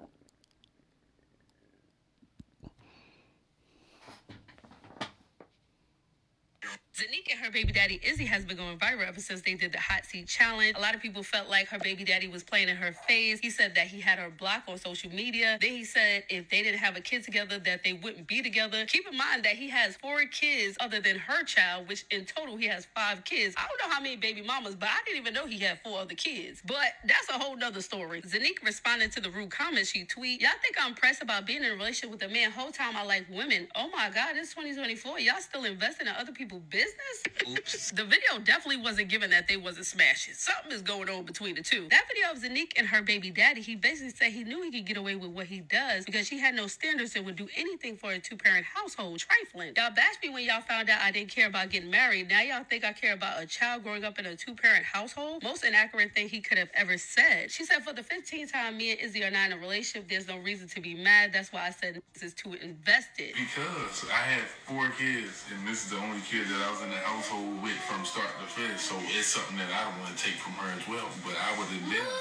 her 7.40 7.40
baby 7.51 7.71
daddy 7.73 7.99
Izzy 8.03 8.25
has 8.25 8.45
been 8.45 8.57
going 8.57 8.77
viral 8.77 9.07
ever 9.07 9.19
since 9.19 9.41
they 9.41 9.53
did 9.55 9.71
the 9.71 9.79
hot 9.79 10.05
seat 10.05 10.27
challenge. 10.27 10.75
A 10.77 10.81
lot 10.81 10.95
of 10.95 11.01
people 11.01 11.23
felt 11.23 11.49
like 11.49 11.67
her 11.67 11.79
baby 11.79 12.03
daddy 12.03 12.27
was 12.27 12.43
playing 12.43 12.69
in 12.69 12.75
her 12.75 12.93
face. 13.07 13.39
He 13.39 13.49
said 13.49 13.75
that 13.75 13.87
he 13.87 13.99
had 13.99 14.19
her 14.19 14.29
blocked 14.29 14.69
on 14.69 14.77
social 14.77 15.11
media. 15.11 15.57
Then 15.61 15.71
he 15.71 15.83
said 15.83 16.23
if 16.29 16.49
they 16.49 16.63
didn't 16.63 16.79
have 16.79 16.95
a 16.95 17.01
kid 17.01 17.23
together, 17.23 17.59
that 17.59 17.83
they 17.83 17.93
wouldn't 17.93 18.27
be 18.27 18.41
together. 18.41 18.85
Keep 18.85 19.07
in 19.11 19.17
mind 19.17 19.43
that 19.43 19.55
he 19.55 19.69
has 19.69 19.95
four 19.97 20.23
kids 20.25 20.77
other 20.79 20.99
than 20.99 21.17
her 21.17 21.43
child, 21.43 21.87
which 21.87 22.05
in 22.11 22.25
total 22.25 22.57
he 22.57 22.67
has 22.67 22.87
five 22.95 23.23
kids. 23.25 23.55
I 23.57 23.67
don't 23.67 23.87
know 23.87 23.93
how 23.93 24.01
many 24.01 24.15
baby 24.15 24.41
mamas, 24.41 24.75
but 24.75 24.89
I 24.89 24.97
didn't 25.05 25.21
even 25.21 25.33
know 25.33 25.45
he 25.45 25.59
had 25.59 25.79
four 25.83 25.99
other 25.99 26.15
kids. 26.15 26.61
But 26.65 26.93
that's 27.05 27.29
a 27.29 27.33
whole 27.33 27.57
nother 27.57 27.81
story. 27.81 28.21
Zonnique 28.21 28.63
responded 28.63 29.11
to 29.13 29.21
the 29.21 29.29
rude 29.29 29.51
comments 29.51 29.91
she 29.91 30.05
tweet. 30.05 30.41
Y'all 30.41 30.51
think 30.61 30.75
I'm 30.79 30.93
pressed 30.93 31.21
about 31.21 31.45
being 31.45 31.63
in 31.63 31.71
a 31.71 31.75
relationship 31.75 32.11
with 32.11 32.23
a 32.23 32.33
man 32.33 32.51
whole 32.51 32.71
time 32.71 32.95
I 32.95 33.03
like 33.03 33.25
women. 33.29 33.67
Oh 33.75 33.89
my 33.89 34.09
god, 34.09 34.35
it's 34.35 34.53
2024. 34.53 35.19
Y'all 35.19 35.35
still 35.39 35.65
investing 35.65 36.07
in 36.07 36.13
other 36.15 36.31
people's 36.31 36.63
business? 36.69 37.23
Oops. 37.49 37.91
The 38.01 38.05
video 38.05 38.39
definitely 38.43 38.81
wasn't 38.81 39.09
given 39.09 39.29
that 39.31 39.47
they 39.47 39.57
wasn't 39.57 39.85
smashing. 39.85 40.33
Something 40.33 40.71
is 40.71 40.81
going 40.81 41.09
on 41.09 41.23
between 41.23 41.55
the 41.55 41.61
two. 41.61 41.87
That 41.89 42.05
video 42.07 42.31
of 42.31 42.41
Zonnique 42.41 42.73
and 42.77 42.87
her 42.87 43.01
baby 43.01 43.29
daddy, 43.29 43.61
he 43.61 43.75
basically 43.75 44.11
said 44.11 44.31
he 44.31 44.43
knew 44.43 44.61
he 44.63 44.71
could 44.71 44.85
get 44.85 44.97
away 44.97 45.15
with 45.15 45.31
what 45.31 45.45
he 45.47 45.59
does 45.59 46.05
because 46.05 46.27
she 46.27 46.39
had 46.39 46.55
no 46.55 46.67
standards 46.67 47.15
and 47.15 47.25
would 47.25 47.35
do 47.35 47.47
anything 47.55 47.97
for 47.97 48.11
a 48.11 48.19
two-parent 48.19 48.65
household. 48.65 49.19
Trifling. 49.19 49.73
Y'all 49.77 49.91
bashed 49.91 50.19
me 50.23 50.29
when 50.29 50.45
y'all 50.45 50.61
found 50.61 50.89
out 50.89 50.99
I 51.01 51.11
didn't 51.11 51.29
care 51.29 51.47
about 51.47 51.69
getting 51.69 51.91
married. 51.91 52.29
Now 52.29 52.41
y'all 52.41 52.63
think 52.63 52.85
I 52.85 52.93
care 52.93 53.13
about 53.13 53.41
a 53.41 53.45
child 53.45 53.83
growing 53.83 54.03
up 54.03 54.17
in 54.17 54.25
a 54.25 54.35
two-parent 54.35 54.85
household? 54.85 55.43
Most 55.43 55.63
inaccurate 55.63 56.13
thing 56.13 56.29
he 56.29 56.39
could 56.39 56.57
have 56.57 56.69
ever 56.73 56.97
said. 56.97 57.51
She 57.51 57.65
said 57.65 57.83
for 57.83 57.93
the 57.93 58.01
15th 58.01 58.51
time 58.51 58.77
me 58.77 58.91
and 58.91 58.99
Izzy 58.99 59.23
are 59.23 59.31
not 59.31 59.51
in 59.51 59.57
a 59.57 59.61
relationship, 59.61 60.09
there's 60.09 60.27
no 60.27 60.37
reason 60.39 60.67
to 60.69 60.81
be 60.81 60.95
mad. 60.95 61.33
That's 61.33 61.51
why 61.51 61.67
I 61.67 61.71
said 61.71 62.01
this 62.13 62.23
is 62.23 62.33
too 62.33 62.53
invested. 62.53 63.33
Because 63.33 64.05
I 64.09 64.23
had 64.23 64.43
four 64.65 64.89
kids, 64.97 65.45
and 65.53 65.67
this 65.67 65.85
is 65.85 65.91
the 65.91 65.97
only 65.97 66.21
kid 66.21 66.47
that 66.47 66.67
I 66.67 66.71
was 66.71 66.81
in 66.81 66.89
the 66.89 67.01
household 67.31 67.63
with 67.63 67.79
from 67.87 68.03
start 68.05 68.27
to 68.39 68.47
finish. 68.47 68.81
So 68.81 68.95
it's 68.99 69.27
something 69.27 69.57
that 69.57 69.71
I 69.71 69.89
don't 69.89 69.99
want 70.03 70.15
to 70.15 70.23
take 70.23 70.35
from 70.35 70.53
her 70.53 70.69
as 70.75 70.87
well. 70.87 71.07
But 71.23 71.35
I 71.39 71.57
would 71.57 71.67
have 71.67 71.89
been 71.89 72.11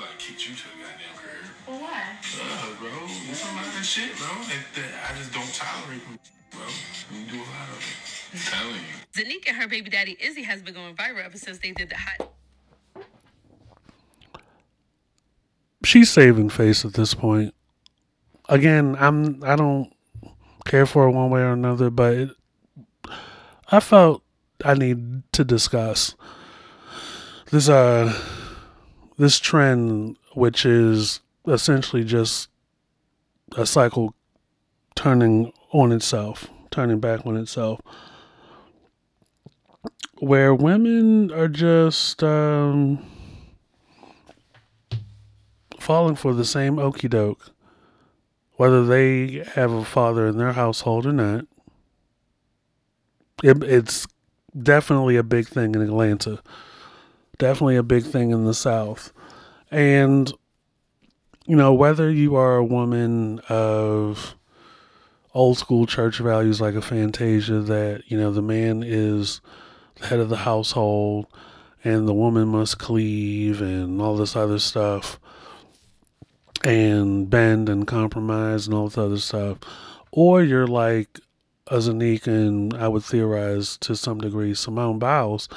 like 0.00 0.18
kicked 0.18 0.48
you 0.48 0.54
to 0.54 0.62
the 0.62 0.78
goddamn 0.82 1.14
curb. 1.16 1.46
Well, 1.66 1.80
why? 1.80 2.02
Uh, 2.38 2.74
bro, 2.78 2.90
it's 3.30 3.42
a 3.42 3.54
lot 3.54 3.66
of 3.66 3.84
shit, 3.84 4.16
bro. 4.16 4.26
That, 4.26 4.62
that 4.74 4.90
I 5.10 5.18
just 5.18 5.32
don't 5.32 5.52
tolerate, 5.54 6.02
bro. 6.50 6.66
You 7.14 7.26
do 7.30 7.36
a 7.36 7.48
lot 7.54 7.68
of 7.70 7.78
it. 7.78 7.94
I'm 8.32 8.38
telling 8.38 8.82
you. 8.82 8.96
Zonnique 9.14 9.48
and 9.48 9.56
her 9.56 9.68
baby 9.68 9.90
daddy 9.90 10.16
Izzy 10.20 10.42
has 10.42 10.62
been 10.62 10.74
going 10.74 10.94
viral 10.94 11.24
ever 11.24 11.38
since 11.38 11.58
they 11.58 11.72
did 11.72 11.90
the 11.90 11.96
hot. 11.96 12.30
She's 15.84 16.10
saving 16.10 16.50
face 16.50 16.84
at 16.84 16.94
this 16.94 17.14
point. 17.14 17.54
Again, 18.48 18.96
I'm 18.98 19.42
I 19.44 19.56
don't 19.56 19.92
care 20.64 20.86
for 20.86 21.04
her 21.04 21.10
one 21.10 21.30
way 21.30 21.40
or 21.40 21.52
another, 21.52 21.90
but 21.90 22.14
it, 22.14 22.30
I 23.70 23.80
felt 23.80 24.22
I 24.64 24.72
need 24.72 25.30
to 25.32 25.44
discuss 25.44 26.14
this 27.50 27.68
uh 27.68 28.18
this 29.18 29.38
trend 29.38 30.16
which 30.32 30.64
is 30.64 31.20
essentially 31.46 32.02
just 32.02 32.48
a 33.56 33.66
cycle 33.66 34.14
turning 34.94 35.52
on 35.72 35.92
itself, 35.92 36.48
turning 36.70 36.98
back 36.98 37.26
on 37.26 37.36
itself. 37.36 37.80
Where 40.18 40.54
women 40.54 41.30
are 41.30 41.48
just 41.48 42.22
um 42.24 43.04
falling 45.78 46.16
for 46.16 46.32
the 46.32 46.44
same 46.44 46.78
okey 46.78 47.08
doke, 47.08 47.50
whether 48.54 48.82
they 48.82 49.44
have 49.54 49.72
a 49.72 49.84
father 49.84 50.26
in 50.26 50.38
their 50.38 50.54
household 50.54 51.04
or 51.04 51.12
not. 51.12 51.44
It, 53.42 53.62
it's 53.62 54.06
definitely 54.60 55.16
a 55.16 55.22
big 55.22 55.46
thing 55.46 55.74
in 55.74 55.82
Atlanta, 55.82 56.40
definitely 57.38 57.76
a 57.76 57.82
big 57.82 58.04
thing 58.04 58.30
in 58.30 58.44
the 58.44 58.54
South. 58.54 59.12
And, 59.70 60.32
you 61.46 61.56
know, 61.56 61.72
whether 61.72 62.10
you 62.10 62.34
are 62.36 62.56
a 62.56 62.64
woman 62.64 63.40
of 63.48 64.34
old 65.34 65.58
school 65.58 65.86
church 65.86 66.18
values 66.18 66.60
like 66.60 66.74
a 66.74 66.82
Fantasia, 66.82 67.60
that, 67.60 68.02
you 68.06 68.18
know, 68.18 68.32
the 68.32 68.42
man 68.42 68.82
is 68.82 69.40
the 69.96 70.06
head 70.06 70.20
of 70.20 70.30
the 70.30 70.38
household 70.38 71.26
and 71.84 72.08
the 72.08 72.14
woman 72.14 72.48
must 72.48 72.78
cleave 72.78 73.60
and 73.60 74.00
all 74.00 74.16
this 74.16 74.34
other 74.34 74.58
stuff 74.58 75.20
and 76.64 77.30
bend 77.30 77.68
and 77.68 77.86
compromise 77.86 78.66
and 78.66 78.74
all 78.74 78.88
this 78.88 78.98
other 78.98 79.18
stuff, 79.18 79.58
or 80.10 80.42
you're 80.42 80.66
like 80.66 81.20
a 81.70 81.76
Zonnique 81.76 82.26
and 82.26 82.74
I 82.74 82.88
would 82.88 83.04
theorize 83.04 83.76
to 83.78 83.94
some 83.94 84.18
degree 84.18 84.54
Simone 84.54 84.98
Biles 84.98 85.48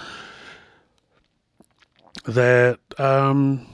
that 2.26 2.80
um, 3.00 3.66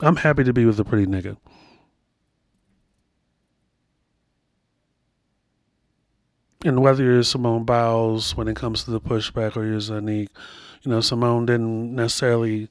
I'm 0.00 0.16
happy 0.16 0.44
to 0.44 0.52
be 0.52 0.64
with 0.64 0.78
a 0.78 0.84
pretty 0.84 1.06
nigga. 1.06 1.36
And 6.62 6.82
whether 6.82 7.02
you're 7.02 7.22
Simone 7.22 7.64
Biles 7.64 8.36
when 8.36 8.46
it 8.46 8.56
comes 8.56 8.84
to 8.84 8.90
the 8.90 9.00
pushback 9.00 9.56
or 9.56 9.64
you're 9.64 9.78
Zonnique, 9.78 10.28
you 10.82 10.90
know, 10.90 11.00
Simone 11.00 11.46
didn't 11.46 11.94
necessarily 11.94 12.68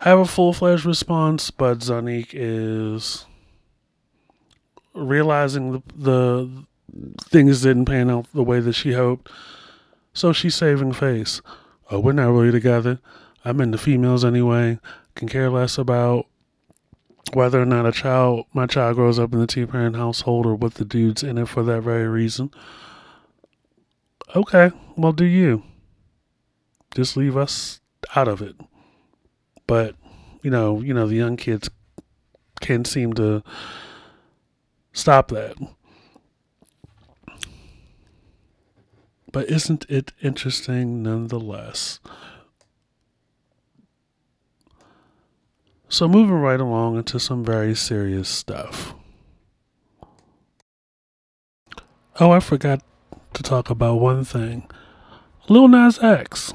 have 0.00 0.18
a 0.18 0.26
full 0.26 0.52
fledged 0.52 0.84
response, 0.84 1.50
but 1.50 1.78
Zonnique 1.78 2.30
is 2.32 3.24
realizing 4.98 5.72
the, 5.72 5.82
the 5.96 6.64
things 7.22 7.62
didn't 7.62 7.86
pan 7.86 8.10
out 8.10 8.26
the 8.32 8.42
way 8.42 8.60
that 8.60 8.74
she 8.74 8.92
hoped. 8.92 9.30
So 10.12 10.32
she's 10.32 10.54
saving 10.54 10.92
face. 10.92 11.40
Oh, 11.90 12.00
we're 12.00 12.12
not 12.12 12.30
really 12.30 12.52
together. 12.52 13.00
I'm 13.44 13.60
into 13.60 13.78
females 13.78 14.24
anyway. 14.24 14.78
Can 15.14 15.28
care 15.28 15.50
less 15.50 15.78
about 15.78 16.26
whether 17.34 17.60
or 17.60 17.66
not 17.66 17.86
a 17.86 17.92
child 17.92 18.46
my 18.52 18.66
child 18.66 18.96
grows 18.96 19.18
up 19.18 19.32
in 19.32 19.40
the 19.40 19.46
two 19.46 19.66
parent 19.66 19.96
household 19.96 20.46
or 20.46 20.54
what 20.54 20.74
the 20.74 20.84
dude's 20.84 21.22
in 21.22 21.38
it 21.38 21.48
for 21.48 21.62
that 21.62 21.82
very 21.82 22.08
reason. 22.08 22.50
Okay, 24.34 24.70
well 24.96 25.12
do 25.12 25.24
you. 25.24 25.62
Just 26.94 27.16
leave 27.16 27.36
us 27.36 27.80
out 28.16 28.28
of 28.28 28.40
it. 28.40 28.56
But, 29.66 29.94
you 30.42 30.50
know, 30.50 30.80
you 30.80 30.94
know, 30.94 31.06
the 31.06 31.16
young 31.16 31.36
kids 31.36 31.68
can't 32.60 32.86
seem 32.86 33.12
to 33.14 33.42
stop 34.98 35.28
that. 35.28 35.56
But 39.30 39.48
isn't 39.48 39.86
it 39.88 40.12
interesting 40.20 41.02
nonetheless? 41.02 42.00
So, 45.88 46.08
moving 46.08 46.36
right 46.36 46.60
along 46.60 46.96
into 46.96 47.18
some 47.18 47.44
very 47.44 47.74
serious 47.74 48.28
stuff. 48.28 48.94
Oh, 52.20 52.30
I 52.32 52.40
forgot 52.40 52.82
to 53.34 53.42
talk 53.42 53.70
about 53.70 54.00
one 54.00 54.24
thing. 54.24 54.68
Lil 55.48 55.68
Nas 55.68 56.02
X 56.02 56.52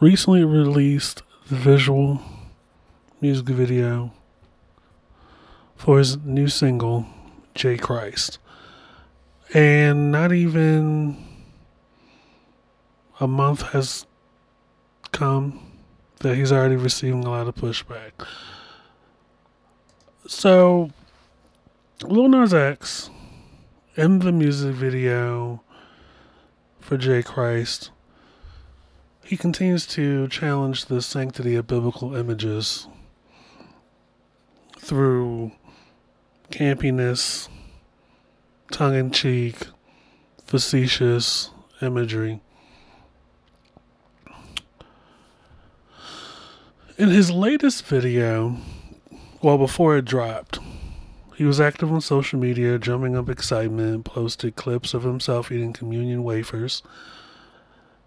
recently 0.00 0.44
released 0.44 1.22
the 1.48 1.54
visual 1.54 2.20
music 3.20 3.46
video 3.46 4.12
for 5.82 5.98
his 5.98 6.16
new 6.18 6.46
single, 6.46 7.04
J 7.56 7.76
Christ. 7.76 8.38
And 9.52 10.12
not 10.12 10.32
even 10.32 11.16
a 13.18 13.26
month 13.26 13.62
has 13.72 14.06
come 15.10 15.72
that 16.20 16.36
he's 16.36 16.52
already 16.52 16.76
receiving 16.76 17.24
a 17.24 17.30
lot 17.30 17.48
of 17.48 17.56
pushback. 17.56 18.12
So, 20.28 20.90
Lil 22.04 22.28
Nas 22.28 22.54
X 22.54 23.10
in 23.96 24.20
the 24.20 24.30
music 24.30 24.76
video 24.76 25.64
for 26.78 26.96
J 26.96 27.24
Christ, 27.24 27.90
he 29.24 29.36
continues 29.36 29.84
to 29.88 30.28
challenge 30.28 30.84
the 30.84 31.02
sanctity 31.02 31.56
of 31.56 31.66
biblical 31.66 32.14
images 32.14 32.86
through 34.78 35.50
campiness, 36.52 37.48
tongue 38.70 38.94
in 38.94 39.10
cheek, 39.10 39.56
facetious 40.44 41.50
imagery. 41.80 42.40
In 46.98 47.08
his 47.08 47.30
latest 47.30 47.86
video, 47.86 48.58
well, 49.40 49.58
before 49.58 49.96
it 49.96 50.04
dropped, 50.04 50.60
he 51.34 51.44
was 51.44 51.58
active 51.60 51.90
on 51.90 52.00
social 52.02 52.38
media, 52.38 52.78
drumming 52.78 53.16
up 53.16 53.28
excitement, 53.28 54.04
posted 54.04 54.54
clips 54.54 54.94
of 54.94 55.02
himself 55.02 55.50
eating 55.50 55.72
communion 55.72 56.22
wafers, 56.22 56.82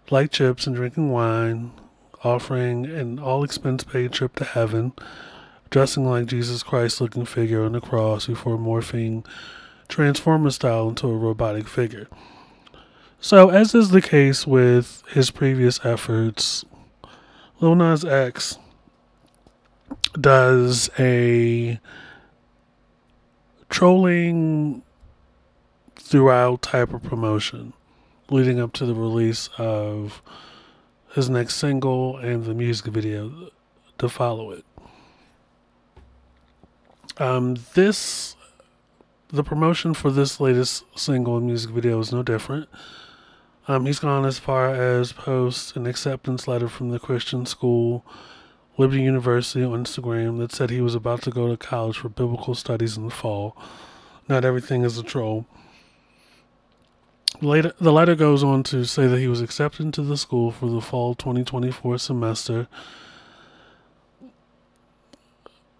like 0.08 0.30
chips, 0.30 0.66
and 0.66 0.76
drinking 0.76 1.10
wine, 1.10 1.72
offering 2.22 2.86
an 2.86 3.18
all 3.18 3.42
expense 3.42 3.82
paid 3.82 4.12
trip 4.12 4.36
to 4.36 4.44
heaven, 4.44 4.92
dressing 5.70 6.04
like 6.06 6.26
Jesus 6.26 6.62
Christ 6.62 7.00
looking 7.00 7.24
figure 7.24 7.64
on 7.64 7.72
the 7.72 7.80
cross 7.80 8.26
before 8.26 8.58
morphing 8.58 9.24
transform 9.88 10.44
his 10.44 10.56
style 10.56 10.88
into 10.88 11.06
a 11.08 11.16
robotic 11.16 11.68
figure. 11.68 12.08
So, 13.20 13.48
as 13.50 13.74
is 13.74 13.90
the 13.90 14.02
case 14.02 14.46
with 14.46 15.02
his 15.10 15.30
previous 15.30 15.84
efforts, 15.84 16.64
Lil 17.60 17.74
Nas 17.74 18.04
X 18.04 18.58
does 20.20 20.90
a 20.98 21.80
trolling 23.68 24.82
throughout 25.96 26.62
type 26.62 26.92
of 26.92 27.02
promotion 27.02 27.72
leading 28.30 28.60
up 28.60 28.72
to 28.74 28.86
the 28.86 28.94
release 28.94 29.48
of 29.58 30.22
his 31.14 31.30
next 31.30 31.56
single 31.56 32.16
and 32.18 32.44
the 32.44 32.54
music 32.54 32.92
video 32.92 33.50
to 33.98 34.08
follow 34.08 34.50
it. 34.50 34.64
Um, 37.18 37.56
this, 37.74 38.36
the 39.28 39.42
promotion 39.42 39.94
for 39.94 40.10
this 40.10 40.38
latest 40.38 40.84
single 40.98 41.36
and 41.36 41.46
music 41.46 41.70
video 41.70 41.98
is 41.98 42.12
no 42.12 42.22
different. 42.22 42.68
Um, 43.68 43.86
he's 43.86 43.98
gone 43.98 44.24
as 44.24 44.38
far 44.38 44.74
as 44.74 45.12
post 45.12 45.76
an 45.76 45.86
acceptance 45.86 46.46
letter 46.46 46.68
from 46.68 46.90
the 46.90 46.98
Christian 46.98 47.46
school, 47.46 48.04
Liberty 48.76 49.02
University 49.02 49.64
on 49.64 49.84
Instagram, 49.84 50.38
that 50.38 50.52
said 50.52 50.70
he 50.70 50.80
was 50.80 50.94
about 50.94 51.22
to 51.22 51.30
go 51.30 51.48
to 51.48 51.56
college 51.56 51.98
for 51.98 52.08
biblical 52.08 52.54
studies 52.54 52.96
in 52.96 53.04
the 53.04 53.10
fall. 53.10 53.56
Not 54.28 54.44
everything 54.44 54.82
is 54.82 54.98
a 54.98 55.02
troll. 55.02 55.46
Later, 57.40 57.72
the 57.80 57.92
letter 57.92 58.14
goes 58.14 58.42
on 58.44 58.62
to 58.64 58.84
say 58.84 59.06
that 59.06 59.18
he 59.18 59.28
was 59.28 59.40
accepted 59.40 59.84
into 59.84 60.02
the 60.02 60.16
school 60.16 60.50
for 60.50 60.68
the 60.68 60.80
fall 60.80 61.14
2024 61.14 61.98
semester. 61.98 62.68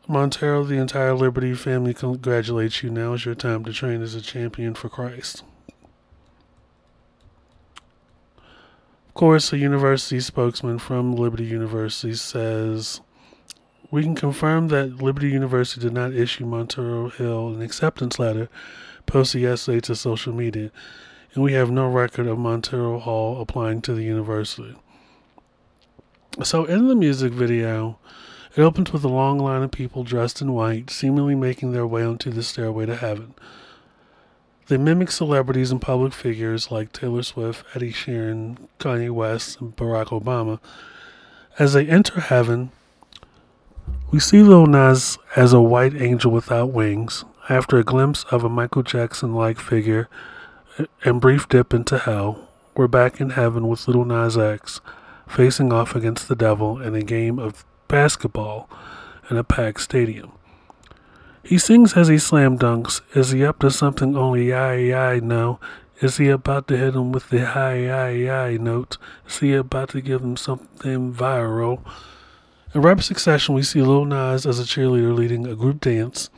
Montero, 0.09 0.62
the 0.62 0.76
entire 0.76 1.14
Liberty 1.14 1.54
family 1.54 1.92
congratulates 1.92 2.82
you. 2.82 2.90
Now 2.90 3.14
is 3.14 3.24
your 3.24 3.34
time 3.34 3.64
to 3.64 3.72
train 3.72 4.02
as 4.02 4.14
a 4.14 4.20
champion 4.20 4.74
for 4.74 4.88
Christ. 4.88 5.42
Of 9.09 9.14
course, 9.14 9.52
a 9.52 9.59
university 9.59 10.20
spokesman 10.20 10.78
from 10.78 11.16
Liberty 11.16 11.44
University 11.44 12.14
says 12.14 13.00
we 13.90 14.02
can 14.02 14.14
confirm 14.14 14.68
that 14.68 15.02
Liberty 15.02 15.30
University 15.30 15.80
did 15.80 15.92
not 15.92 16.12
issue 16.12 16.44
Montero 16.44 17.09
Hill 17.09 17.48
an 17.48 17.62
acceptance 17.62 18.18
letter 18.18 18.48
posted 19.07 19.42
yesterday 19.42 19.80
to 19.80 19.96
social 19.96 20.32
media 20.32 20.70
and 21.34 21.42
we 21.42 21.52
have 21.52 21.70
no 21.70 21.88
record 21.88 22.26
of 22.26 22.38
Montero 22.38 23.00
Hill 23.00 23.40
applying 23.40 23.82
to 23.82 23.94
the 23.94 24.02
university. 24.02 24.74
So, 26.42 26.64
in 26.64 26.88
the 26.88 26.94
music 26.94 27.32
video, 27.32 27.98
it 28.57 28.62
opens 28.62 28.92
with 28.92 29.04
a 29.04 29.09
long 29.09 29.38
line 29.38 29.62
of 29.62 29.70
people 29.70 30.02
dressed 30.02 30.40
in 30.40 30.54
white, 30.54 30.90
seemingly 30.90 31.34
making 31.34 31.72
their 31.72 31.86
way 31.86 32.02
onto 32.02 32.30
the 32.30 32.42
stairway 32.42 32.86
to 32.86 32.96
heaven. 32.96 33.34
They 34.68 34.78
mimic 34.78 35.11
celebrities 35.11 35.70
and 35.70 35.80
public 35.80 36.12
figures 36.12 36.70
like 36.70 36.92
Taylor 36.92 37.22
Swift, 37.22 37.64
Eddie 37.74 37.92
Sheeran, 37.92 38.57
Kanye 38.80 39.11
West, 39.11 39.61
and 39.61 39.76
Barack 39.76 40.07
Obama. 40.07 40.59
As 41.59 41.74
they 41.74 41.86
enter 41.86 42.20
heaven, 42.20 42.72
we 44.11 44.18
see 44.18 44.42
Lil 44.42 44.66
Nas 44.66 45.18
as 45.36 45.52
a 45.52 45.61
white 45.61 45.94
angel 45.94 46.32
without 46.32 46.72
wings, 46.72 47.24
after 47.48 47.78
a 47.78 47.84
glimpse 47.84 48.24
of 48.24 48.42
a 48.42 48.48
Michael 48.48 48.82
Jackson 48.82 49.32
like 49.32 49.61
figure 49.61 50.09
and 51.04 51.20
brief 51.20 51.48
dip 51.48 51.72
into 51.72 51.98
hell, 51.98 52.48
we're 52.74 52.88
back 52.88 53.20
in 53.20 53.30
heaven 53.30 53.68
with 53.68 53.86
Little 53.86 54.04
Nas 54.04 54.36
X 54.36 54.80
facing 55.28 55.72
off 55.72 55.94
against 55.94 56.28
the 56.28 56.34
devil 56.34 56.80
in 56.80 56.94
a 56.94 57.02
game 57.02 57.38
of 57.38 57.64
basketball 57.89 58.68
in 59.30 59.37
a 59.37 59.45
packed 59.45 59.80
stadium. 59.80 60.32
He 61.43 61.59
sings 61.59 61.97
as 61.97 62.09
he 62.09 62.18
slam 62.18 62.59
dunks. 62.59 63.01
Is 63.14 63.30
he 63.30 63.45
up 63.45 63.61
to 63.61 63.70
something 63.70 64.16
only 64.16 64.53
I 64.53 65.14
I 65.14 65.20
know? 65.20 65.61
Is 66.01 66.18
he 66.18 66.28
about 66.28 66.68
to 66.68 66.76
hit 66.76 66.95
him 66.95 67.12
with 67.12 67.30
the 67.30 67.47
high 67.47 67.89
I 67.89 68.49
I 68.49 68.57
note? 68.57 68.99
Is 69.26 69.39
he 69.39 69.55
about 69.55 69.91
to 69.91 70.01
give 70.01 70.22
him 70.22 70.37
something 70.37 71.14
viral? 71.14 71.82
In 72.74 72.82
rapid 72.82 73.05
succession, 73.05 73.55
we 73.55 73.62
see 73.62 73.80
Lil 73.80 74.05
Nas 74.05 74.45
as 74.45 74.59
a 74.59 74.64
cheerleader 74.64 75.14
leading 75.14 75.47
a 75.47 75.55
group 75.55 75.80
dance. 75.80 76.28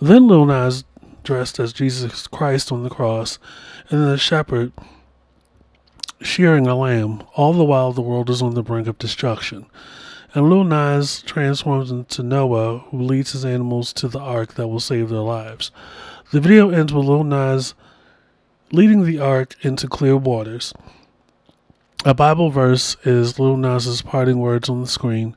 Then 0.00 0.28
Lil 0.28 0.44
Nas 0.44 0.84
dressed 1.22 1.58
as 1.58 1.72
Jesus 1.72 2.26
Christ 2.26 2.70
on 2.70 2.82
the 2.82 2.90
cross, 2.90 3.38
and 3.88 4.00
then 4.00 4.10
the 4.10 4.18
shepherd 4.18 4.72
shearing 6.20 6.66
a 6.66 6.74
lamb, 6.74 7.22
all 7.34 7.52
the 7.52 7.64
while 7.64 7.92
the 7.92 8.02
world 8.02 8.28
is 8.28 8.42
on 8.42 8.54
the 8.54 8.62
brink 8.62 8.88
of 8.88 8.98
destruction. 8.98 9.66
And 10.36 10.50
Lil 10.50 10.64
Nas 10.64 11.22
transforms 11.22 11.90
into 11.90 12.22
Noah, 12.22 12.80
who 12.90 13.00
leads 13.00 13.32
his 13.32 13.42
animals 13.42 13.90
to 13.94 14.06
the 14.06 14.20
ark 14.20 14.52
that 14.56 14.68
will 14.68 14.80
save 14.80 15.08
their 15.08 15.20
lives. 15.20 15.70
The 16.30 16.40
video 16.40 16.68
ends 16.68 16.92
with 16.92 17.06
Lil 17.06 17.24
Nas 17.24 17.72
leading 18.70 19.04
the 19.04 19.18
ark 19.18 19.56
into 19.62 19.88
clear 19.88 20.14
waters. 20.14 20.74
A 22.04 22.12
Bible 22.12 22.50
verse 22.50 22.98
is 23.02 23.38
Lil 23.38 23.56
Nas's 23.56 24.02
parting 24.02 24.38
words 24.38 24.68
on 24.68 24.82
the 24.82 24.86
screen. 24.86 25.34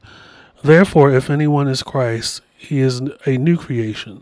Therefore, 0.65 1.13
if 1.13 1.29
anyone 1.29 1.69
is 1.69 1.81
Christ, 1.81 2.41
he 2.57 2.79
is 2.79 2.99
a 3.25 3.37
new 3.37 3.55
creation. 3.55 4.21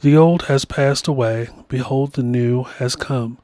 The 0.00 0.16
old 0.16 0.46
has 0.46 0.64
passed 0.64 1.06
away, 1.06 1.50
behold 1.68 2.14
the 2.14 2.24
new 2.24 2.64
has 2.64 2.96
come. 2.96 3.38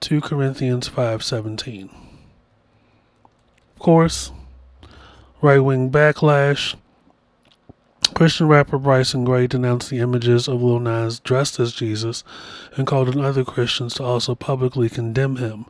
2 0.00 0.20
Corinthians 0.22 0.88
5:17. 0.88 1.88
Of 3.76 3.78
course, 3.78 4.32
right-wing 5.42 5.90
backlash. 5.90 6.74
Christian 8.14 8.48
rapper 8.48 8.78
Bryson 8.78 9.24
Gray 9.24 9.46
denounced 9.46 9.90
the 9.90 9.98
images 9.98 10.48
of 10.48 10.62
Lil 10.62 10.80
Nas 10.80 11.20
dressed 11.20 11.60
as 11.60 11.72
Jesus 11.72 12.24
and 12.76 12.86
called 12.86 13.08
on 13.08 13.22
other 13.22 13.44
Christians 13.44 13.94
to 13.94 14.04
also 14.04 14.34
publicly 14.34 14.88
condemn 14.88 15.36
him. 15.36 15.66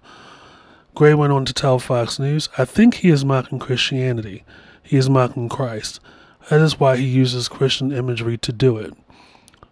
Gray 0.95 1.15
went 1.15 1.33
on 1.33 1.45
to 1.45 1.53
tell 1.53 1.79
Fox 1.79 2.19
News, 2.19 2.49
I 2.57 2.65
think 2.65 2.95
he 2.95 3.11
is 3.11 3.25
mocking 3.25 3.59
Christianity. 3.59 4.45
He 4.83 4.97
is 4.97 5.11
mocking 5.11 5.49
Christ. 5.49 6.01
That 6.49 6.61
is 6.61 6.79
why 6.79 6.97
he 6.97 7.05
uses 7.05 7.49
Christian 7.49 7.91
imagery 7.91 8.39
to 8.39 8.53
do 8.53 8.79
it. 8.79 8.95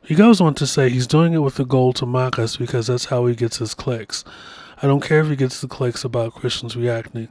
He 0.03 0.17
goes 0.17 0.41
on 0.41 0.55
to 0.57 0.67
say 0.67 0.89
he's 0.89 1.07
doing 1.07 1.33
it 1.33 1.39
with 1.39 1.55
the 1.55 1.65
goal 1.65 1.93
to 1.95 2.05
mock 2.05 2.39
us 2.39 2.57
because 2.57 2.89
that's 2.89 3.07
how 3.07 3.27
he 3.27 3.35
gets 3.35 3.59
his 3.59 3.75
clicks. 3.75 4.25
I 4.83 4.87
don't 4.87 5.03
care 5.03 5.21
if 5.21 5.29
he 5.29 5.37
gets 5.37 5.61
the 5.61 5.69
clicks 5.69 6.05
about 6.05 6.35
Christians 6.35 6.77
reacting. 6.77 7.29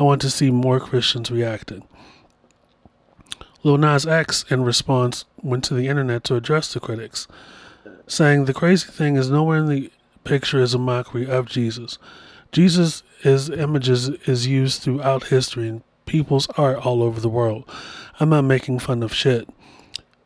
I 0.00 0.02
want 0.02 0.22
to 0.22 0.30
see 0.30 0.50
more 0.50 0.80
Christians 0.80 1.30
reacting. 1.30 1.86
Lil 3.66 3.78
Nas 3.78 4.06
X, 4.06 4.44
in 4.48 4.62
response, 4.62 5.24
went 5.42 5.64
to 5.64 5.74
the 5.74 5.88
internet 5.88 6.22
to 6.22 6.36
address 6.36 6.72
the 6.72 6.78
critics, 6.78 7.26
saying 8.06 8.44
the 8.44 8.54
crazy 8.54 8.88
thing 8.88 9.16
is 9.16 9.28
nowhere 9.28 9.58
in 9.58 9.66
the 9.66 9.90
picture 10.22 10.60
is 10.60 10.72
a 10.72 10.78
mockery 10.78 11.28
of 11.28 11.48
Jesus. 11.48 11.98
Jesus' 12.52 13.02
images 13.24 14.08
is 14.08 14.46
used 14.46 14.82
throughout 14.82 15.24
history 15.24 15.66
and 15.66 15.82
people's 16.04 16.46
art 16.56 16.86
all 16.86 17.02
over 17.02 17.18
the 17.18 17.28
world. 17.28 17.68
I'm 18.20 18.28
not 18.28 18.42
making 18.42 18.78
fun 18.78 19.02
of 19.02 19.12
shit. 19.12 19.48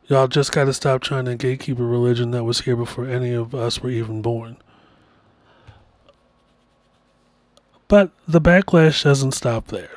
Y'all 0.05 0.27
just 0.27 0.51
got 0.51 0.65
to 0.65 0.73
stop 0.73 1.01
trying 1.01 1.25
to 1.25 1.35
gatekeep 1.35 1.79
a 1.79 1.83
religion 1.83 2.29
that 2.31 2.43
was 2.43 2.61
here 2.61 2.75
before 2.75 3.07
any 3.07 3.33
of 3.33 3.55
us 3.55 3.81
were 3.81 3.89
even 3.89 4.21
born. 4.21 4.57
But 7.87 8.11
the 8.27 8.39
backlash 8.39 9.03
doesn't 9.03 9.31
stop 9.31 9.69
there. 9.69 9.89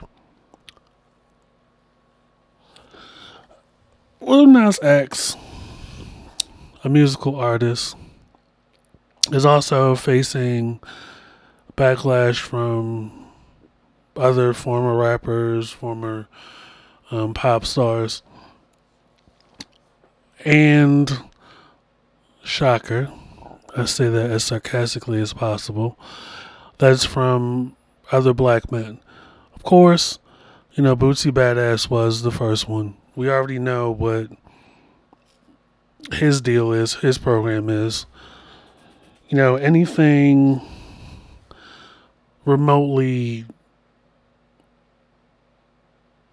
Lil 4.25 4.47
Nas 4.47 4.79
X, 4.83 5.37
a 6.83 6.89
musical 6.89 7.37
artist, 7.37 7.97
is 9.33 9.47
also 9.47 9.95
facing 9.95 10.81
backlash 11.77 12.41
from 12.41 13.27
other 14.17 14.53
former 14.53 14.97
rappers, 14.97 15.71
former 15.71 16.29
um, 17.11 17.35
pop 17.35 17.65
stars 17.65 18.23
and 20.45 21.11
shocker, 22.43 23.11
I 23.77 23.87
say 23.87 24.09
that 24.09 24.31
as 24.31 24.45
sarcastically 24.45 25.21
as 25.21 25.33
possible, 25.33 25.99
that's 26.79 27.05
from 27.05 27.77
other 28.13 28.35
black 28.35 28.71
men. 28.71 29.01
Of 29.55 29.63
course, 29.63 30.19
you 30.75 30.83
know, 30.83 30.95
Boosie 30.95 31.33
Badazz 31.33 31.89
was 31.89 32.23
the 32.23 32.31
first 32.31 32.69
one. 32.69 32.97
We 33.17 33.31
already 33.31 33.59
know 33.59 33.91
what 33.91 34.29
his 36.13 36.41
deal 36.41 36.73
is, 36.73 36.95
his 36.95 37.19
program 37.19 37.69
is. 37.69 38.07
You 39.29 39.37
know, 39.37 39.57
anything 39.57 40.61
remotely 42.45 43.47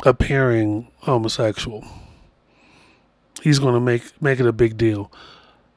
appearing 0.03 0.87
homosexual 1.01 1.85
he's 3.41 3.59
going 3.59 3.73
to 3.73 3.79
make 3.79 4.21
make 4.21 4.39
it 4.39 4.45
a 4.45 4.53
big 4.53 4.77
deal. 4.77 5.11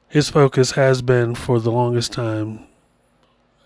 His 0.07 0.29
focus 0.29 0.71
has 0.71 1.01
been 1.01 1.35
for 1.35 1.59
the 1.59 1.71
longest 1.71 2.13
time 2.13 2.65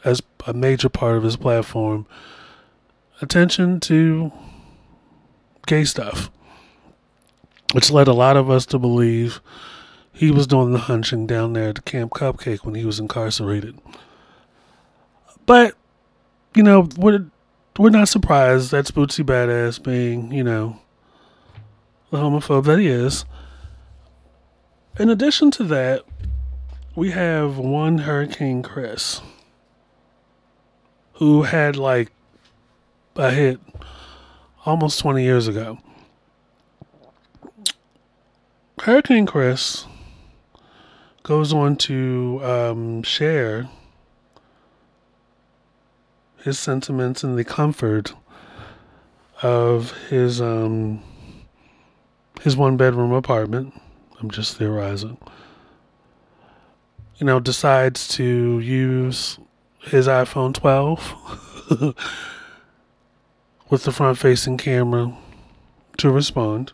as 0.04 0.22
a 0.48 0.54
major 0.54 0.90
part 0.90 1.18
of 1.18 1.24
his 1.24 1.36
platform 1.36 2.08
attention 3.22 3.80
to 3.82 4.32
gay 5.68 5.84
stuff, 5.84 6.32
which 7.74 7.92
led 7.92 8.08
a 8.08 8.14
lot 8.14 8.38
of 8.38 8.50
us 8.50 8.66
to 8.68 8.80
believe 8.80 9.42
he 10.12 10.32
was 10.32 10.48
doing 10.48 10.72
the 10.72 10.80
hunching 10.80 11.28
down 11.28 11.54
there 11.54 11.70
at 11.70 11.86
Camp 11.86 12.12
Cupcake 12.12 12.66
when 12.66 12.76
he 12.76 12.86
was 12.86 13.00
incarcerated. 13.00 13.80
But, 15.46 15.76
you 16.56 16.64
know, 16.64 16.90
we're, 16.98 17.26
we're 17.78 17.90
not 17.90 18.10
surprised 18.10 18.72
that's 18.72 18.92
Boosie 18.92 19.24
Badazz 19.24 19.82
being, 19.82 20.32
you 20.32 20.44
know, 20.44 20.80
the 22.12 22.18
homophobe 22.18 22.66
that 22.66 22.80
he 22.80 22.88
is. 22.88 23.26
In 25.00 25.10
addition 25.10 25.52
to 25.52 25.64
that, 25.66 26.04
we 26.96 27.12
have 27.12 27.58
one 27.58 28.00
Hurricane 28.00 28.62
Chris 28.62 29.22
who 31.14 31.44
had 31.44 31.76
like 31.76 32.12
a 33.16 33.32
hit 33.32 33.60
almost 34.66 35.00
20 35.00 35.24
years 35.24 35.48
ago. 35.48 35.78
Hurricane 38.84 39.26
Chris 39.26 39.86
goes 41.24 41.52
on 41.52 41.76
to 41.76 42.40
um, 42.42 43.04
share 43.04 43.68
his 46.44 46.58
sentiments 46.58 47.22
and 47.22 47.38
the 47.38 47.44
comfort 47.44 48.14
of 49.44 49.92
his 50.08 50.40
um, 50.40 51.04
his 52.42 52.56
one 52.56 52.78
bedroom 52.78 53.12
apartment. 53.12 53.74
I'm 54.22 54.32
just 54.32 54.56
theorizing. 54.56 55.18
You 57.18 57.26
know, 57.26 57.42
decides 57.42 58.08
to 58.10 58.62
use 58.62 59.40
his 59.80 60.08
iPhone 60.08 60.54
12 60.54 61.96
with 63.70 63.84
the 63.84 63.92
front 63.92 64.18
facing 64.18 64.56
camera 64.58 65.14
to 65.98 66.10
respond. 66.10 66.72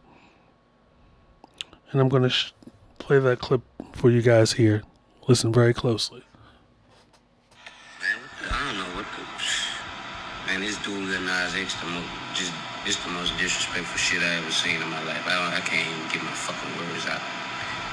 And 1.92 2.02
I'm 2.02 2.10
going 2.10 2.24
to 2.24 2.30
sh- 2.30 2.52
play 3.00 3.20
that 3.20 3.40
clip 3.40 3.62
for 3.94 4.10
you 4.10 4.22
guys 4.22 4.54
here. 4.54 4.84
Listen 5.28 5.54
very 5.54 5.74
closely. 5.74 6.24
Man, 8.02 8.18
I 8.52 8.68
don't 8.68 8.78
know 8.78 8.96
what 8.98 9.06
the. 9.16 9.24
Man, 10.46 10.62
this 10.62 10.78
dude 10.86 10.94
Lil 11.10 11.22
Nas 11.22 11.56
X, 11.56 11.74
the 11.82 11.88
most, 11.90 12.06
just, 12.38 12.54
it's 12.86 13.02
the 13.02 13.10
most 13.10 13.34
disrespectful 13.42 13.98
shit 13.98 14.22
I 14.22 14.38
ever 14.38 14.52
seen 14.52 14.78
in 14.78 14.90
my 14.90 15.02
life. 15.10 15.26
I 15.26 15.34
don't, 15.34 15.54
I 15.58 15.62
can't 15.66 15.90
even 15.90 16.06
get 16.14 16.22
my 16.22 16.38
fucking 16.38 16.70
words 16.78 17.10
out. 17.10 17.22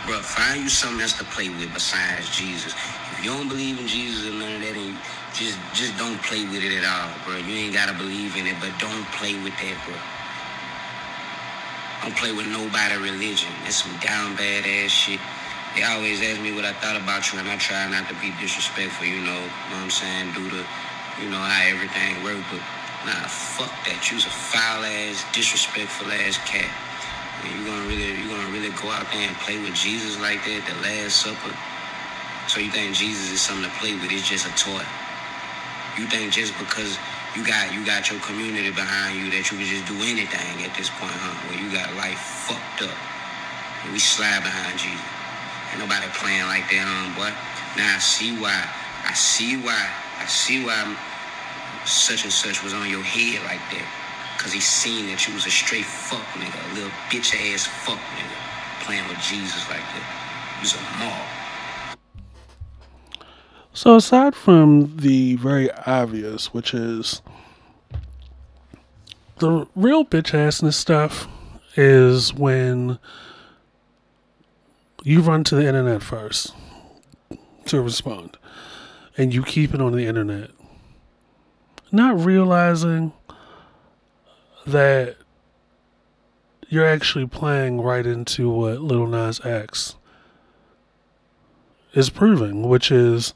Bro, 0.04 0.20
find 0.20 0.60
you 0.60 0.68
something 0.68 1.00
else 1.00 1.16
to 1.16 1.24
play 1.32 1.48
with 1.48 1.72
besides 1.72 2.28
Jesus. 2.36 2.74
If 3.16 3.24
you 3.24 3.30
don't 3.30 3.48
believe 3.48 3.80
in 3.80 3.86
Jesus 3.86 4.28
or 4.28 4.36
none 4.36 4.56
of 4.56 4.60
that, 4.60 4.74
then 4.74 4.98
just, 5.32 5.56
just 5.72 5.96
don't 5.96 6.20
play 6.28 6.44
with 6.44 6.60
it 6.60 6.76
at 6.76 6.84
all, 6.84 7.08
bro. 7.24 7.40
You 7.40 7.54
ain't 7.56 7.72
gotta 7.72 7.96
believe 7.96 8.36
in 8.36 8.44
it, 8.44 8.56
but 8.60 8.68
don't 8.76 9.06
play 9.16 9.32
with 9.40 9.56
that, 9.56 9.76
bro. 9.88 9.96
Don't 12.02 12.16
play 12.16 12.32
with 12.32 12.48
nobody 12.50 12.96
religion. 12.98 13.54
That's 13.62 13.86
some 13.86 13.94
down 14.02 14.34
bad 14.34 14.66
ass 14.66 14.90
shit. 14.90 15.20
They 15.74 15.84
always 15.86 16.20
ask 16.20 16.42
me 16.42 16.50
what 16.50 16.66
I 16.66 16.74
thought 16.74 16.98
about 16.98 17.32
you, 17.32 17.38
and 17.38 17.48
I 17.48 17.56
try 17.56 17.88
not 17.88 18.08
to 18.10 18.14
be 18.18 18.34
disrespectful, 18.42 19.06
you 19.06 19.22
know, 19.22 19.38
know 19.38 19.78
what 19.78 19.86
I'm 19.86 19.90
saying, 19.90 20.34
due 20.34 20.50
to, 20.50 20.66
you 21.22 21.30
know, 21.30 21.38
how 21.38 21.62
everything 21.62 22.18
works, 22.26 22.42
but 22.50 22.60
nah, 23.06 23.24
fuck 23.30 23.70
that. 23.86 24.10
You's 24.10 24.26
a 24.26 24.34
foul 24.34 24.82
ass, 24.82 25.24
disrespectful 25.32 26.10
ass 26.10 26.36
cat. 26.42 26.66
And 27.46 27.54
you 27.54 27.64
gonna 27.70 27.86
really, 27.86 28.18
you 28.18 28.28
gonna 28.28 28.50
really 28.50 28.74
go 28.82 28.90
out 28.90 29.06
there 29.14 29.22
and 29.22 29.36
play 29.38 29.62
with 29.62 29.72
Jesus 29.72 30.18
like 30.20 30.42
that, 30.44 30.60
the 30.66 30.76
Last 30.82 31.22
Supper? 31.22 31.54
So 32.50 32.58
you 32.58 32.70
think 32.74 32.98
Jesus 32.98 33.30
is 33.30 33.40
something 33.40 33.70
to 33.70 33.74
play 33.78 33.94
with? 33.94 34.10
It's 34.10 34.28
just 34.28 34.44
a 34.44 34.54
toy. 34.58 34.82
You 35.96 36.10
think 36.10 36.34
just 36.34 36.52
because 36.58 36.98
you 37.36 37.44
got 37.44 37.72
you 37.72 37.84
got 37.84 38.10
your 38.10 38.20
community 38.20 38.70
behind 38.70 39.16
you 39.16 39.30
that 39.32 39.48
you 39.48 39.56
can 39.56 39.64
just 39.64 39.88
do 39.88 39.96
anything 40.04 40.64
at 40.68 40.76
this 40.76 40.92
point, 41.00 41.16
huh? 41.16 41.32
Where 41.48 41.56
you 41.56 41.72
got 41.72 41.88
life 41.96 42.20
fucked 42.44 42.84
up. 42.84 42.96
And 43.84 43.92
we 43.92 43.98
slide 43.98 44.44
behind 44.44 44.76
Jesus. 44.76 45.00
Ain't 45.72 45.80
nobody 45.80 46.04
playing 46.12 46.44
like 46.44 46.68
that, 46.68 46.84
um, 46.84 47.16
boy. 47.16 47.32
Now 47.80 47.96
I 47.96 47.98
see 47.98 48.36
why. 48.36 48.68
I 49.08 49.14
see 49.14 49.56
why. 49.56 49.80
I 50.20 50.26
see 50.26 50.60
why 50.64 50.76
such 51.88 52.24
and 52.24 52.32
such 52.32 52.62
was 52.62 52.74
on 52.74 52.88
your 52.88 53.02
head 53.02 53.40
like 53.48 53.64
that. 53.72 53.88
Cause 54.38 54.52
he 54.52 54.60
seen 54.60 55.06
that 55.06 55.26
you 55.26 55.34
was 55.34 55.46
a 55.46 55.50
straight 55.50 55.86
fuck 55.86 56.26
nigga, 56.36 56.58
a 56.72 56.74
little 56.74 56.92
bitch 57.08 57.32
ass 57.32 57.64
fuck 57.64 57.98
nigga, 58.18 58.38
playing 58.84 59.06
with 59.08 59.18
Jesus 59.24 59.64
like 59.70 59.80
that. 59.80 60.06
You 60.58 60.68
was 60.68 60.74
a 60.74 60.82
mob. 60.98 61.31
So, 63.74 63.96
aside 63.96 64.34
from 64.34 64.98
the 64.98 65.36
very 65.36 65.70
obvious, 65.72 66.52
which 66.52 66.74
is 66.74 67.22
the 69.38 69.66
real 69.74 70.04
bitch 70.04 70.32
assness 70.32 70.74
stuff, 70.74 71.26
is 71.74 72.34
when 72.34 72.98
you 75.04 75.22
run 75.22 75.42
to 75.44 75.54
the 75.54 75.66
internet 75.66 76.02
first 76.02 76.54
to 77.66 77.80
respond 77.80 78.36
and 79.16 79.32
you 79.32 79.42
keep 79.42 79.72
it 79.72 79.80
on 79.80 79.92
the 79.92 80.06
internet, 80.06 80.50
not 81.90 82.20
realizing 82.20 83.12
that 84.66 85.16
you're 86.68 86.86
actually 86.86 87.26
playing 87.26 87.80
right 87.80 88.06
into 88.06 88.50
what 88.50 88.82
Little 88.82 89.06
Nas 89.06 89.44
X 89.44 89.96
is 91.94 92.10
proving, 92.10 92.68
which 92.68 92.90
is 92.90 93.32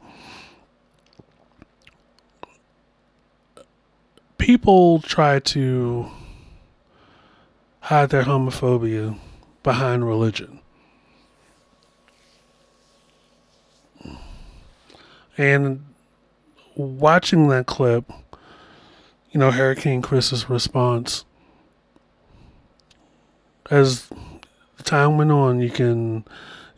people 4.47 5.01
try 5.01 5.41
to 5.41 6.09
hide 7.81 8.11
their 8.11 8.23
homophobia 8.23 9.19
behind 9.65 10.07
religion. 10.07 10.61
And 15.37 15.85
watching 16.77 17.49
that 17.49 17.67
clip, 17.67 18.09
you 19.33 19.41
know, 19.41 19.51
Hurricane 19.51 20.01
Chris's 20.01 20.49
response, 20.49 21.25
as 23.69 24.09
time 24.85 25.19
went 25.19 25.33
on, 25.33 25.59
you 25.59 25.71
can 25.71 26.25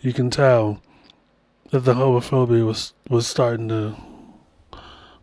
you 0.01 0.15
can 0.15 0.31
tell 0.31 0.81
that 1.71 1.81
the 1.81 1.93
homophobia 1.93 2.65
was 2.65 2.95
was 3.11 3.27
starting 3.27 3.69
to 3.69 3.95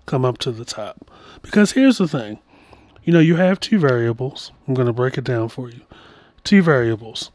come 0.05 0.23
up 0.23 0.37
to 0.37 0.51
the 0.51 0.63
top. 0.63 1.09
Because 1.45 1.73
here's 1.73 1.99
the 1.99 2.07
thing. 2.07 2.39
You 3.03 3.13
know, 3.13 3.19
you 3.19 3.35
have 3.35 3.59
two 3.59 3.77
variables. 3.77 4.51
I'm 4.67 4.73
going 4.73 4.87
to 4.87 4.93
break 4.93 5.17
it 5.17 5.23
down 5.23 5.49
for 5.49 5.69
you. 5.69 5.81
Two 6.43 6.63
variables. 6.63 7.31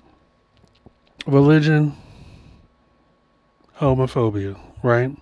Religion, 1.27 1.97
homophobia, 3.79 4.59
right? 4.83 5.17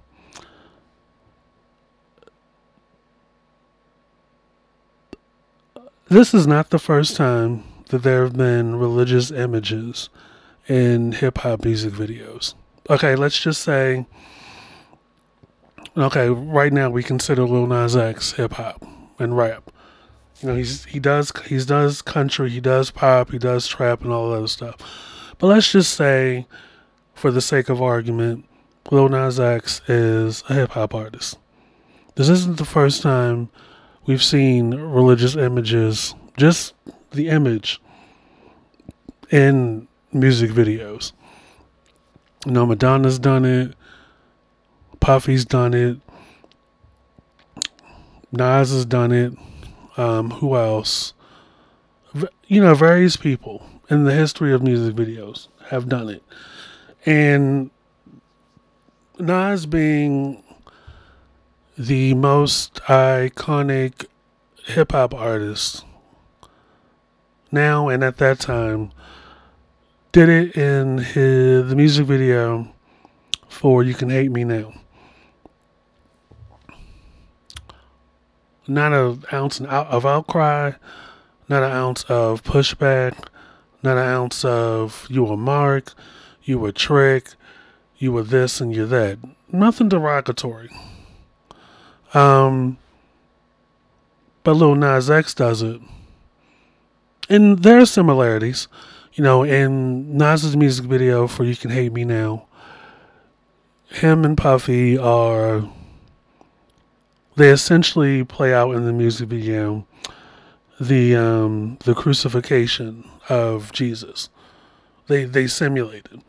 This 6.08 6.32
is 6.32 6.46
not 6.46 6.70
the 6.70 6.78
first 6.78 7.16
time 7.16 7.64
that 7.90 8.02
there 8.02 8.22
have 8.22 8.36
been 8.36 8.76
religious 8.76 9.30
images 9.30 10.08
in 10.66 11.12
hip 11.12 11.38
hop 11.38 11.64
music 11.64 11.92
videos. 11.92 12.54
Okay, 12.88 13.14
let's 13.16 13.38
just 13.38 13.60
say 13.60 14.06
okay, 16.04 16.28
right 16.28 16.72
now 16.72 16.90
we 16.90 17.02
consider 17.02 17.44
Lil 17.44 17.66
Nas 17.66 17.96
X 17.96 18.32
hip 18.32 18.52
hop 18.54 18.84
and 19.18 19.36
rap. 19.36 19.70
You 20.40 20.48
know, 20.48 20.54
he's 20.56 20.84
he 20.84 21.00
does 21.00 21.32
he 21.46 21.58
does 21.58 22.02
country, 22.02 22.50
he 22.50 22.60
does 22.60 22.90
pop, 22.90 23.30
he 23.30 23.38
does 23.38 23.66
trap 23.66 24.02
and 24.02 24.12
all 24.12 24.30
that 24.30 24.36
other 24.36 24.46
stuff. 24.46 24.76
But 25.38 25.48
let's 25.48 25.72
just 25.72 25.94
say, 25.94 26.46
for 27.14 27.30
the 27.30 27.40
sake 27.40 27.68
of 27.68 27.82
argument, 27.82 28.44
Lil 28.90 29.08
Nas 29.08 29.40
X 29.40 29.80
is 29.88 30.44
a 30.48 30.54
hip 30.54 30.70
hop 30.70 30.94
artist. 30.94 31.38
This 32.14 32.28
isn't 32.28 32.58
the 32.58 32.64
first 32.64 33.02
time 33.02 33.48
we've 34.06 34.22
seen 34.22 34.74
religious 34.74 35.36
images, 35.36 36.14
just 36.36 36.74
the 37.10 37.28
image 37.28 37.80
in 39.30 39.86
music 40.12 40.50
videos. 40.50 41.12
You 42.46 42.52
know, 42.52 42.66
Madonna's 42.66 43.18
done 43.18 43.44
it. 43.44 43.74
Puffy's 45.00 45.44
done 45.44 45.74
it. 45.74 45.98
Nas 48.32 48.70
has 48.70 48.84
done 48.84 49.12
it. 49.12 49.32
Um, 49.96 50.30
who 50.30 50.56
else? 50.56 51.14
You 52.46 52.60
know, 52.60 52.74
various 52.74 53.16
people 53.16 53.64
in 53.90 54.04
the 54.04 54.14
history 54.14 54.52
of 54.52 54.62
music 54.62 54.94
videos 54.94 55.48
have 55.68 55.88
done 55.88 56.08
it. 56.08 56.22
And 57.06 57.70
Nas 59.18 59.66
being 59.66 60.42
the 61.76 62.14
most 62.14 62.74
iconic 62.86 64.06
hip 64.64 64.92
hop 64.92 65.14
artist 65.14 65.84
now 67.50 67.88
and 67.88 68.04
at 68.04 68.18
that 68.18 68.38
time 68.38 68.90
did 70.12 70.28
it 70.28 70.56
in 70.56 70.98
his 70.98 71.68
the 71.68 71.76
music 71.76 72.06
video 72.06 72.72
for 73.48 73.82
You 73.82 73.94
Can 73.94 74.10
Hate 74.10 74.30
Me 74.30 74.44
Now. 74.44 74.72
Not 78.68 78.92
an 78.92 79.24
ounce 79.32 79.60
of 79.62 80.04
outcry, 80.04 80.72
not 81.48 81.62
an 81.62 81.72
ounce 81.72 82.04
of 82.04 82.44
pushback, 82.44 83.26
not 83.82 83.96
an 83.96 84.04
ounce 84.04 84.44
of 84.44 85.06
you 85.08 85.24
were 85.24 85.38
mark, 85.38 85.94
you 86.42 86.58
were 86.58 86.72
trick, 86.72 87.30
you 87.96 88.12
were 88.12 88.22
this 88.22 88.60
and 88.60 88.74
you're 88.74 88.86
that. 88.86 89.18
Nothing 89.50 89.88
derogatory. 89.88 90.70
Um, 92.12 92.76
but 94.44 94.54
Lil 94.54 94.74
Nas 94.74 95.10
X 95.10 95.32
does 95.32 95.62
it. 95.62 95.80
And 97.30 97.62
there 97.62 97.78
are 97.78 97.86
similarities. 97.86 98.68
You 99.14 99.24
know, 99.24 99.42
in 99.42 100.16
Nas's 100.16 100.56
music 100.56 100.84
video 100.84 101.26
for 101.26 101.44
You 101.44 101.56
Can 101.56 101.70
Hate 101.70 101.92
Me 101.92 102.04
Now, 102.04 102.46
him 103.86 104.24
and 104.24 104.36
Puffy 104.36 104.96
are 104.96 105.68
they 107.38 107.50
essentially 107.50 108.24
play 108.24 108.52
out 108.52 108.72
in 108.74 108.84
the 108.84 108.92
music 108.92 109.28
video 109.28 109.86
the 110.80 111.14
um, 111.16 111.78
the 111.84 111.94
crucifixion 111.94 113.08
of 113.28 113.72
Jesus. 113.72 114.28
They 115.06 115.24
they 115.24 115.46
simulate 115.46 116.06
it. 116.12 116.20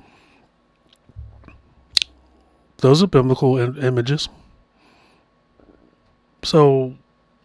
Those 2.77 3.03
are 3.03 3.07
biblical 3.07 3.57
Im- 3.57 3.77
images. 3.83 4.29
So 6.43 6.95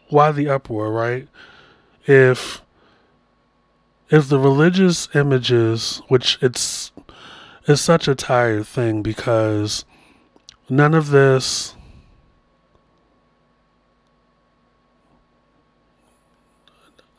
why 0.08 0.30
the 0.30 0.48
uproar, 0.48 0.92
right? 0.92 1.28
If 2.06 2.62
if 4.10 4.28
the 4.28 4.38
religious 4.38 5.08
images, 5.14 6.02
which 6.08 6.38
it's 6.42 6.92
it's 7.66 7.80
such 7.80 8.08
a 8.08 8.14
tired 8.14 8.66
thing 8.66 9.02
because 9.02 9.84
none 10.68 10.94
of 10.94 11.08
this 11.08 11.73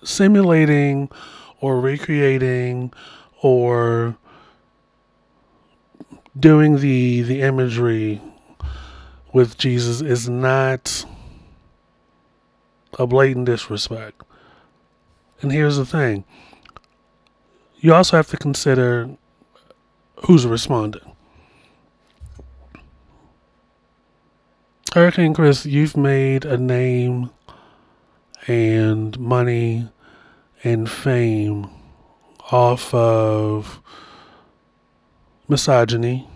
simulating 0.06 1.10
or 1.60 1.82
recreating 1.82 2.94
or 3.42 4.18
doing 6.38 6.80
the 6.80 7.22
the 7.24 7.42
imagery 7.42 8.22
with 9.34 9.58
Jesus 9.58 10.02
is 10.02 10.30
not 10.30 11.06
a 12.98 13.06
blatant 13.06 13.46
disrespect. 13.46 14.22
And 15.42 15.52
here's 15.52 15.78
the 15.78 15.86
thing. 15.86 16.24
You 17.80 17.94
also 17.94 18.18
have 18.18 18.28
to 18.30 18.38
consider 18.38 19.10
who's 20.26 20.48
responding. 20.48 21.02
Hurricane 24.94 25.34
Chris, 25.34 25.66
you've 25.66 25.98
made 25.98 26.46
a 26.46 26.58
name 26.58 27.30
and 28.48 29.20
money 29.20 29.90
and 30.64 30.90
fame 30.90 31.70
off 32.52 32.94
of 32.94 33.82
misogyny. 35.48 36.28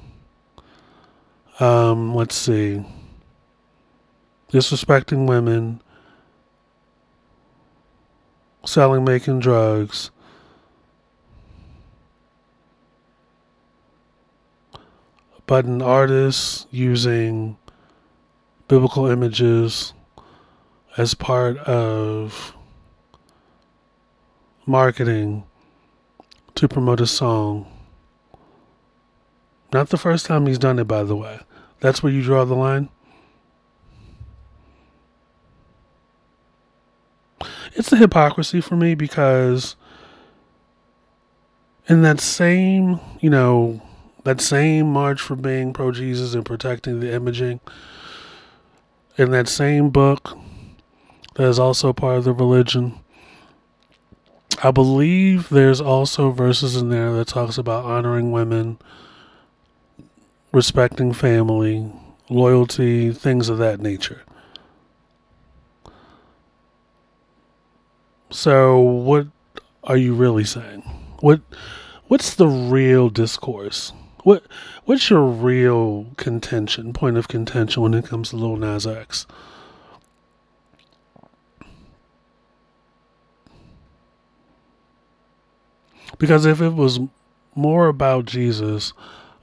Um, 1.59 2.15
let's 2.15 2.35
see. 2.35 2.85
Disrespecting 4.51 5.27
women, 5.27 5.81
selling, 8.65 9.03
making 9.03 9.39
drugs. 9.39 10.11
But 15.45 15.65
an 15.65 15.81
artist 15.81 16.67
using 16.71 17.57
biblical 18.67 19.07
images 19.07 19.93
as 20.95 21.13
part 21.15 21.57
of 21.59 22.55
marketing 24.69 25.43
to 26.55 26.67
promote 26.67 27.01
a 27.01 27.07
song. 27.07 27.65
Not 29.73 29.89
the 29.89 29.97
first 29.97 30.25
time 30.25 30.45
he's 30.45 30.59
done 30.59 30.79
it, 30.79 30.87
by 30.87 31.03
the 31.03 31.15
way. 31.15 31.39
That's 31.79 32.01
where 32.01 32.13
you 32.13 32.21
draw 32.21 32.45
the 32.45 32.55
line. 32.55 32.89
It's 37.73 37.91
a 37.91 37.97
hypocrisy 37.97 38.61
for 38.61 38.75
me 38.75 38.95
because 38.95 39.75
in 41.87 42.01
that 42.03 42.19
same, 42.19 42.99
you 43.19 43.29
know, 43.29 43.81
that 44.23 44.41
same 44.41 44.91
march 44.91 45.21
for 45.21 45.35
being 45.35 45.73
pro 45.73 45.91
Jesus 45.91 46.33
and 46.33 46.45
protecting 46.45 46.99
the 46.99 47.13
imaging, 47.13 47.59
in 49.17 49.31
that 49.31 49.47
same 49.47 49.89
book 49.89 50.37
that 51.35 51.47
is 51.47 51.57
also 51.57 51.93
part 51.93 52.17
of 52.17 52.23
the 52.25 52.33
religion, 52.33 52.99
I 54.61 54.71
believe 54.71 55.47
there's 55.47 55.79
also 55.79 56.31
verses 56.31 56.75
in 56.75 56.89
there 56.89 57.13
that 57.13 57.29
talks 57.29 57.57
about 57.57 57.85
honoring 57.85 58.31
women, 58.31 58.77
respecting 60.51 61.13
family, 61.13 61.89
loyalty, 62.29 63.13
things 63.13 63.47
of 63.47 63.57
that 63.59 63.79
nature. 63.79 64.23
So 68.31 68.79
what 68.79 69.27
are 69.85 69.97
you 69.97 70.13
really 70.13 70.43
saying? 70.43 70.81
What 71.21 71.41
what's 72.07 72.35
the 72.35 72.47
real 72.47 73.09
discourse? 73.09 73.93
What 74.23 74.43
what's 74.83 75.09
your 75.09 75.25
real 75.25 76.07
contention, 76.17 76.91
point 76.91 77.17
of 77.17 77.29
contention 77.29 77.81
when 77.81 77.93
it 77.93 78.05
comes 78.05 78.29
to 78.29 78.35
Lil 78.35 78.57
Nas 78.57 78.85
X? 78.85 79.25
Because 86.19 86.45
if 86.45 86.61
it 86.61 86.75
was 86.75 86.99
more 87.55 87.87
about 87.87 88.25
Jesus 88.25 88.93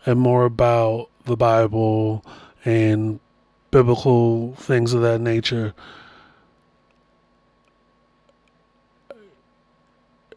and 0.05 0.21
more 0.21 0.45
about 0.45 1.09
the 1.25 1.37
Bible 1.37 2.25
and 2.65 3.19
biblical 3.73 4.55
things 4.55 4.93
of 4.93 5.03
that 5.03 5.21
nature, 5.21 5.75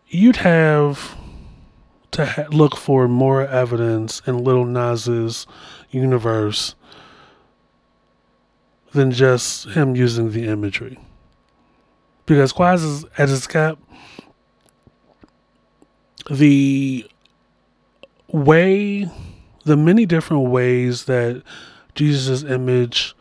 you'd 0.07 0.37
have 0.37 1.15
to 2.11 2.25
ha- 2.25 2.47
look 2.51 2.75
for 2.75 3.07
more 3.07 3.45
evidence 3.45 4.21
in 4.25 4.43
Little 4.43 4.65
Nas's 4.65 5.45
universe 5.91 6.73
than 8.93 9.11
just 9.11 9.69
him 9.69 9.95
using 9.95 10.31
the 10.31 10.47
imagery. 10.47 10.99
Because 12.25 12.51
Quaz 12.51 13.05
at 13.17 13.29
his 13.29 13.45
cap, 13.45 13.77
the 16.29 17.09
way, 18.27 19.09
the 19.63 19.77
many 19.77 20.05
different 20.05 20.49
ways 20.49 21.05
that 21.05 21.43
Jesus' 21.95 22.43
image 22.43 23.15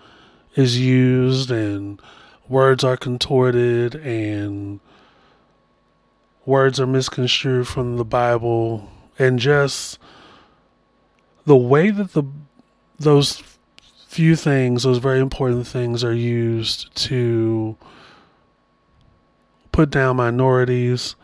is 0.55 0.79
used 0.79 1.51
and 1.51 2.01
words 2.49 2.85
are 2.85 2.97
contorted 2.97 3.95
and 3.95 4.81
words 6.45 6.81
are 6.81 6.87
misconstrued 6.87 7.69
from 7.69 7.97
the 7.97 8.05
Bible 8.05 8.89
and 9.19 9.39
just 9.39 9.99
the 11.45 11.57
way 11.57 11.91
that 11.91 12.13
the 12.13 12.25
those 12.99 13.43
few 14.07 14.35
things, 14.35 14.83
those 14.83 14.99
very 14.99 15.21
important 15.21 15.67
things 15.67 16.03
are 16.03 16.15
used 16.15 16.95
to 16.97 17.77
put 19.71 19.91
down 19.91 20.17
minorities, 20.17 21.15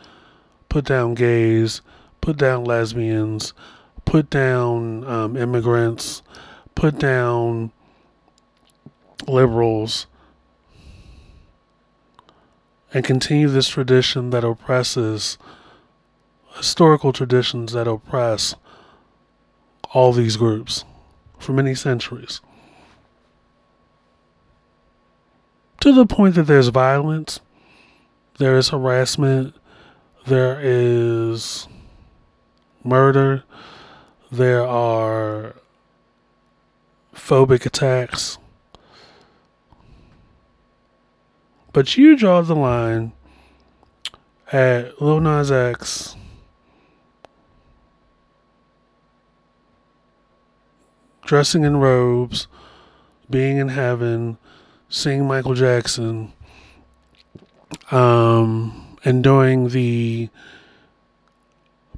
put 0.75 0.85
down 0.85 1.15
gays, 1.15 1.83
put 2.21 2.37
down 2.37 2.65
lesbians, 2.65 3.55
put 4.05 4.29
down 4.29 5.05
um, 5.05 5.37
immigrants, 5.37 6.21
put 6.75 6.99
down 6.99 7.71
liberals, 9.29 10.09
and 12.93 13.05
continue 13.05 13.47
this 13.47 13.69
tradition 13.69 14.31
that 14.31 14.43
oppresses, 14.43 15.39
historical 16.57 17.13
traditions 17.13 17.71
that 17.71 17.87
oppress 17.87 18.57
all 19.93 20.13
these 20.13 20.37
groups 20.37 20.85
for 21.39 21.53
many 21.53 21.77
centuries. 21.77 22.41
To 25.83 25.93
the 25.93 26.05
point 26.05 26.35
that 26.35 26.49
there's 26.49 26.67
violence, 26.67 27.39
there 28.39 28.59
is 28.59 28.71
harassment, 28.71 29.55
there 30.27 30.59
is 30.61 31.69
murder, 32.83 33.45
there 34.31 34.67
are 34.67 35.55
phobic 37.15 37.67
attacks. 37.67 38.39
But 41.73 41.97
you 41.97 42.17
draw 42.17 42.41
the 42.41 42.55
line 42.55 43.13
at 44.53 45.01
Lil 45.03 45.21
Nas 45.21 45.51
X 45.51 46.17
dressing 51.25 51.65
in 51.65 51.79
robes, 51.79 52.47
being 53.31 53.57
in 53.57 53.69
heaven, 53.69 54.37
seeing 54.89 55.27
Michael 55.27 55.55
Jackson, 55.55 56.33
um, 57.91 58.84
and 59.05 59.23
doing 59.23 59.69
the 59.69 60.31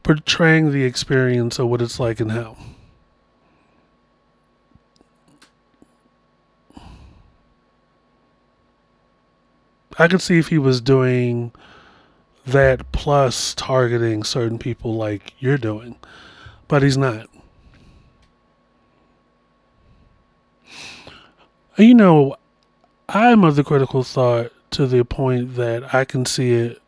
portraying 0.02 0.72
the 0.72 0.84
experience 0.84 1.58
of 1.58 1.68
what 1.68 1.80
it's 1.82 1.98
like 1.98 2.20
in 2.20 2.28
hell. 2.28 2.56
I 9.98 10.08
could 10.08 10.20
see 10.20 10.38
if 10.38 10.48
he 10.48 10.58
was 10.58 10.80
doing 10.80 11.52
that 12.44 12.92
plus 12.92 13.54
targeting 13.54 14.22
certain 14.22 14.58
people 14.58 14.94
like 14.94 15.32
you're 15.38 15.58
doing, 15.58 15.96
but 16.68 16.82
he's 16.82 16.98
not. 16.98 17.28
You 21.78 21.94
know, 21.94 22.36
I'm 23.08 23.42
of 23.42 23.56
the 23.56 23.64
critical 23.64 24.02
thought 24.02 24.52
to 24.70 24.86
the 24.86 25.04
point 25.04 25.56
that 25.56 25.94
I 25.94 26.04
can 26.04 26.26
see 26.26 26.52
it 26.52 26.80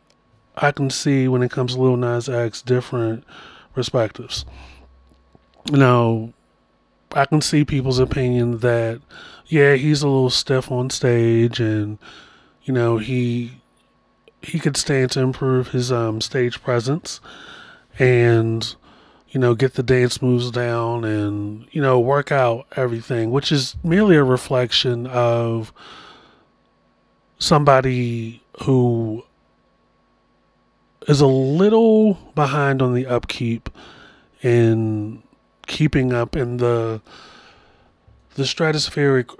I 0.60 0.72
can 0.72 0.90
see 0.90 1.28
when 1.28 1.42
it 1.42 1.50
comes 1.50 1.74
to 1.74 1.80
Lil 1.80 1.96
Nas 1.96 2.28
X 2.28 2.62
different 2.62 3.24
perspectives. 3.74 4.44
Now, 5.70 6.32
I 7.12 7.24
can 7.26 7.40
see 7.40 7.64
people's 7.64 7.98
opinion 7.98 8.58
that, 8.58 9.00
yeah, 9.46 9.74
he's 9.74 10.02
a 10.02 10.08
little 10.08 10.30
stiff 10.30 10.70
on 10.70 10.90
stage, 10.90 11.60
and 11.60 11.98
you 12.64 12.74
know 12.74 12.98
he 12.98 13.60
he 14.42 14.58
could 14.58 14.76
stand 14.76 15.10
to 15.12 15.20
improve 15.20 15.68
his 15.68 15.90
um, 15.90 16.20
stage 16.20 16.62
presence, 16.62 17.20
and 17.98 18.74
you 19.30 19.40
know 19.40 19.54
get 19.54 19.74
the 19.74 19.82
dance 19.82 20.20
moves 20.20 20.50
down, 20.50 21.04
and 21.04 21.66
you 21.70 21.80
know 21.80 21.98
work 22.00 22.32
out 22.32 22.66
everything, 22.76 23.30
which 23.30 23.52
is 23.52 23.76
merely 23.82 24.16
a 24.16 24.24
reflection 24.24 25.06
of 25.06 25.72
somebody 27.38 28.42
who 28.64 29.24
is 31.08 31.20
a 31.22 31.26
little 31.26 32.14
behind 32.34 32.82
on 32.82 32.94
the 32.94 33.06
upkeep 33.06 33.70
in 34.42 35.22
keeping 35.66 36.12
up 36.12 36.36
in 36.36 36.58
the 36.58 37.00
the 38.34 38.42
stratospheric 38.44 39.36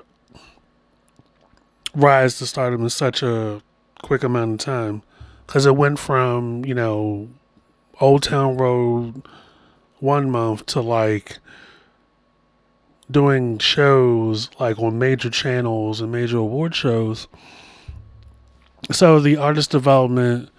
rise 1.94 2.38
to 2.38 2.46
stardom 2.46 2.82
in 2.82 2.90
such 2.90 3.22
a 3.22 3.62
quick 4.02 4.24
amount 4.24 4.52
of 4.52 4.58
time. 4.58 5.02
Because 5.46 5.66
it 5.66 5.76
went 5.76 5.98
from 5.98 6.64
you 6.64 6.74
know 6.74 7.28
old 8.00 8.22
town 8.22 8.56
road 8.56 9.22
one 10.00 10.30
month 10.30 10.64
to 10.66 10.80
like 10.80 11.38
doing 13.10 13.58
shows 13.58 14.50
like 14.58 14.78
on 14.78 14.98
major 14.98 15.30
channels 15.30 16.00
and 16.00 16.10
major 16.10 16.38
award 16.38 16.74
shows. 16.74 17.28
So 18.90 19.20
the 19.20 19.36
artist 19.36 19.70
development 19.70 20.50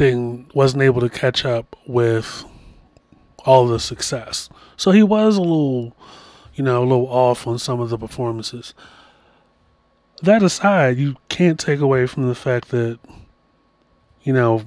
wasn't 0.00 0.82
able 0.82 1.00
to 1.00 1.08
catch 1.08 1.44
up 1.44 1.76
with 1.86 2.44
all 3.44 3.66
the 3.66 3.80
success. 3.80 4.48
So 4.76 4.90
he 4.90 5.02
was 5.02 5.36
a 5.36 5.40
little, 5.40 5.96
you 6.54 6.62
know, 6.62 6.82
a 6.82 6.86
little 6.86 7.08
off 7.08 7.46
on 7.46 7.58
some 7.58 7.80
of 7.80 7.90
the 7.90 7.98
performances. 7.98 8.74
That 10.22 10.42
aside, 10.42 10.98
you 10.98 11.16
can't 11.28 11.58
take 11.58 11.80
away 11.80 12.06
from 12.06 12.28
the 12.28 12.34
fact 12.34 12.68
that, 12.68 12.98
you 14.22 14.32
know, 14.32 14.64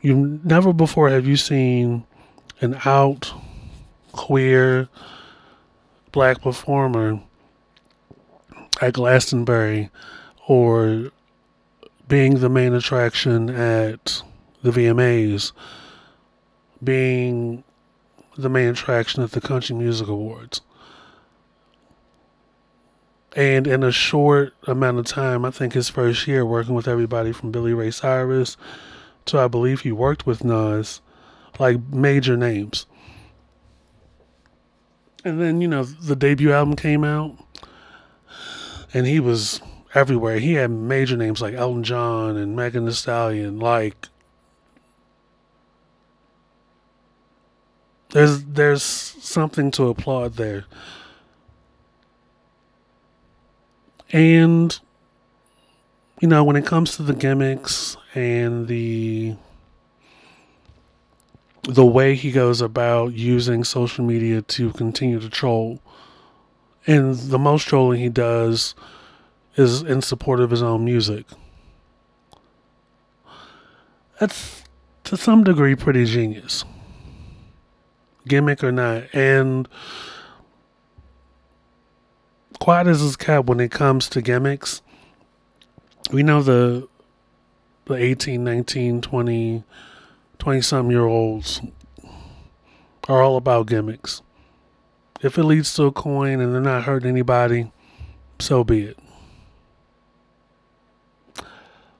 you 0.00 0.40
never 0.44 0.72
before 0.72 1.08
have 1.10 1.26
you 1.26 1.36
seen 1.36 2.04
an 2.60 2.78
out 2.84 3.32
queer 4.12 4.88
black 6.12 6.40
performer 6.40 7.20
at 8.80 8.94
Glastonbury 8.94 9.90
or 10.46 11.10
being 12.08 12.38
the 12.38 12.48
main 12.48 12.72
attraction 12.72 13.50
at 13.50 14.22
the 14.66 14.80
VMAs, 14.80 15.52
being 16.82 17.62
the 18.36 18.48
main 18.48 18.68
attraction 18.68 19.22
at 19.22 19.30
the 19.30 19.40
Country 19.40 19.76
Music 19.76 20.08
Awards. 20.08 20.60
And 23.34 23.66
in 23.66 23.82
a 23.82 23.92
short 23.92 24.54
amount 24.66 24.98
of 24.98 25.06
time, 25.06 25.44
I 25.44 25.50
think 25.50 25.74
his 25.74 25.88
first 25.88 26.26
year 26.26 26.44
working 26.44 26.74
with 26.74 26.88
everybody 26.88 27.32
from 27.32 27.52
Billy 27.52 27.74
Ray 27.74 27.90
Cyrus 27.90 28.56
to 29.26 29.38
I 29.38 29.46
believe 29.46 29.80
he 29.80 29.92
worked 29.92 30.26
with 30.26 30.42
Nas, 30.42 31.00
like 31.58 31.78
major 31.92 32.36
names. 32.36 32.86
And 35.24 35.40
then, 35.40 35.60
you 35.60 35.68
know, 35.68 35.84
the 35.84 36.16
debut 36.16 36.52
album 36.52 36.76
came 36.76 37.04
out 37.04 37.36
and 38.94 39.06
he 39.06 39.20
was 39.20 39.60
everywhere. 39.94 40.38
He 40.38 40.54
had 40.54 40.70
major 40.70 41.16
names 41.16 41.40
like 41.40 41.54
Elton 41.54 41.84
John 41.84 42.36
and 42.36 42.56
Megan 42.56 42.86
Thee 42.86 42.92
Stallion. 42.92 43.58
Like 43.58 44.08
there's 48.16 48.44
there's 48.44 48.82
something 48.82 49.70
to 49.72 49.88
applaud 49.88 50.34
there. 50.36 50.64
And 54.10 54.78
you 56.22 56.28
know, 56.28 56.42
when 56.42 56.56
it 56.56 56.64
comes 56.64 56.96
to 56.96 57.02
the 57.02 57.12
gimmicks 57.12 57.98
and 58.14 58.68
the 58.68 59.36
the 61.64 61.84
way 61.84 62.14
he 62.14 62.32
goes 62.32 62.62
about 62.62 63.12
using 63.12 63.64
social 63.64 64.02
media 64.02 64.40
to 64.40 64.72
continue 64.72 65.20
to 65.20 65.28
troll, 65.28 65.82
and 66.86 67.16
the 67.16 67.38
most 67.38 67.64
trolling 67.64 68.00
he 68.00 68.08
does 68.08 68.74
is 69.56 69.82
in 69.82 70.00
support 70.00 70.40
of 70.40 70.50
his 70.50 70.62
own 70.62 70.86
music. 70.86 71.26
That's 74.18 74.62
to 75.04 75.18
some 75.18 75.44
degree 75.44 75.74
pretty 75.74 76.06
genius. 76.06 76.64
Gimmick 78.26 78.62
or 78.62 78.72
not. 78.72 79.04
And 79.14 79.68
quiet 82.60 82.86
as 82.86 83.00
his 83.00 83.16
cat 83.16 83.46
when 83.46 83.60
it 83.60 83.70
comes 83.70 84.08
to 84.10 84.22
gimmicks. 84.22 84.82
We 86.12 86.22
know 86.22 86.42
the 86.42 86.88
the 87.86 87.94
18, 87.94 88.42
19, 88.42 89.00
20, 89.00 89.64
20 90.38 90.60
some 90.60 90.90
year 90.90 91.04
olds 91.04 91.60
are 93.08 93.22
all 93.22 93.36
about 93.36 93.66
gimmicks. 93.66 94.22
If 95.22 95.38
it 95.38 95.44
leads 95.44 95.72
to 95.74 95.84
a 95.84 95.92
coin 95.92 96.40
and 96.40 96.52
they're 96.52 96.60
not 96.60 96.82
hurting 96.82 97.08
anybody, 97.08 97.70
so 98.40 98.64
be 98.64 98.82
it. 98.82 98.98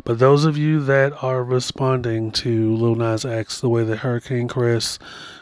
But 0.02 0.18
those 0.18 0.44
of 0.44 0.56
you 0.56 0.80
that 0.84 1.22
are 1.22 1.42
responding 1.42 2.30
to 2.32 2.74
Lil 2.76 2.96
Nas 2.96 3.24
X 3.24 3.60
the 3.60 3.68
way 3.68 3.84
that 3.84 3.98
Hurricane 3.98 4.48
Chris 4.48 4.98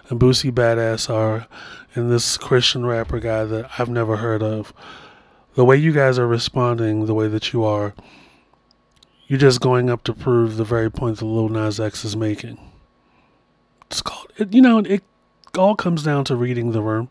and 0.09 0.21
Boosie 0.21 0.53
Badazz 0.53 1.09
are, 1.09 1.47
and 1.95 2.11
this 2.11 2.37
Christian 2.37 2.85
rapper 2.85 3.21
guy 3.21 3.45
that 3.45 3.71
I've 3.79 3.89
never 3.89 4.17
heard 4.17 4.43
of, 4.43 4.73
the 5.55 5.65
way 5.65 5.77
you 5.77 5.93
guys 5.93 6.19
are 6.19 6.27
responding 6.27 7.07
the 7.07 7.15
way 7.15 7.29
that 7.29 7.53
you 7.53 7.65
are, 7.65 7.95
you're 9.27 9.39
just 9.39 9.61
going 9.61 9.89
up 9.89 10.03
to 10.05 10.13
prove 10.13 10.57
the 10.57 10.65
very 10.65 10.91
point 10.91 11.19
that 11.19 11.25
Lil 11.25 11.49
Nas 11.49 11.81
X 11.81 12.05
is 12.05 12.17
making. 12.17 12.59
It's 13.87 14.03
called, 14.03 14.31
it, 14.37 14.53
you 14.53 14.61
know, 14.61 14.79
it 14.79 15.03
all 15.57 15.77
comes 15.77 16.03
down 16.03 16.25
to 16.25 16.37
reading 16.37 16.73
the 16.73 16.83
room. 16.83 17.09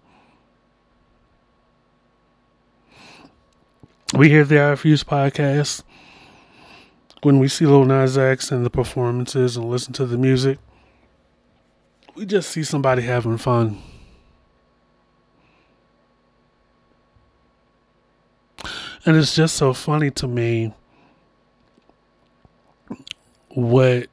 We 4.14 4.30
hear 4.30 4.44
the 4.44 4.60
I 4.60 4.76
podcast 4.76 5.82
when 7.24 7.40
we 7.40 7.48
see 7.48 7.66
Lil 7.66 7.86
Nas 7.86 8.18
X 8.18 8.52
and 8.52 8.66
the 8.66 8.70
performances 8.70 9.58
and 9.58 9.70
listen 9.70 9.94
to 9.94 10.06
the 10.06 10.18
music, 10.18 10.60
we 12.16 12.26
just 12.26 12.50
see 12.50 12.64
somebody 12.64 13.02
having 13.02 13.38
fun. 13.38 13.82
And 19.06 19.18
it's 19.18 19.36
just 19.36 19.56
so 19.56 19.74
funny 19.74 20.12
to 20.12 20.28
me 20.28 20.74
what 23.50 24.08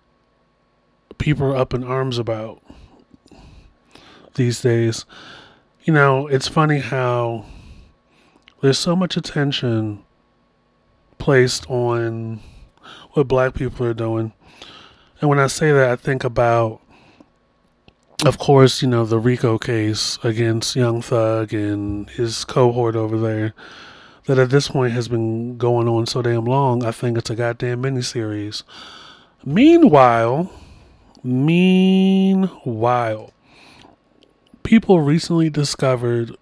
people 1.19 1.47
are 1.47 1.57
up 1.57 1.75
in 1.75 1.85
arms 1.85 2.19
about 2.19 2.61
these 4.35 4.61
days. 4.61 5.05
You 5.85 5.93
know, 5.93 6.27
it's 6.27 6.49
funny 6.49 6.81
how 6.81 7.47
there's 8.61 8.79
so 8.79 8.97
much 8.97 9.17
attention 9.17 10.03
placed 11.19 11.71
on 11.71 12.41
what 13.13 13.29
black 13.29 13.55
people 13.55 13.87
are 13.87 13.95
doing. 13.95 14.33
And 15.21 15.29
when 15.29 15.39
I 15.39 15.47
say 15.47 15.71
that, 15.71 15.91
I 15.91 15.97
think 15.97 16.25
about, 16.25 16.81
of 18.25 18.39
course, 18.39 18.83
you 18.83 18.89
know, 18.89 19.05
the 19.05 19.19
RICO 19.19 19.59
case 19.59 20.19
against 20.23 20.77
Young 20.77 21.01
Thug 21.01 21.55
and 21.55 22.09
his 22.11 22.45
cohort 22.45 22.97
over 22.97 23.19
there 23.19 23.55
that 24.27 24.39
at 24.39 24.51
this 24.51 24.69
point 24.69 24.93
has 24.93 25.09
been 25.09 25.57
going 25.57 25.89
on 25.89 26.07
so 26.07 26.23
damn 26.23 26.45
long, 26.45 26.85
I 26.85 26.91
think 26.91 27.17
it's 27.17 27.31
a 27.31 27.35
goddamn 27.35 27.83
miniseries. 27.83 28.63
Meanwhile, 29.45 30.53
meanwhile, 31.25 33.33
people 34.63 35.01
recently 35.01 35.49
discovered 35.49 36.37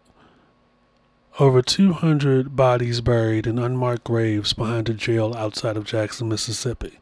over 1.39 1.63
200 1.63 2.57
bodies 2.57 3.01
buried 3.01 3.47
in 3.47 3.59
unmarked 3.59 4.03
graves 4.03 4.53
behind 4.53 4.89
a 4.89 4.95
jail 4.95 5.35
outside 5.37 5.77
of 5.77 5.85
Jackson, 5.85 6.29
Mississippi. 6.29 6.99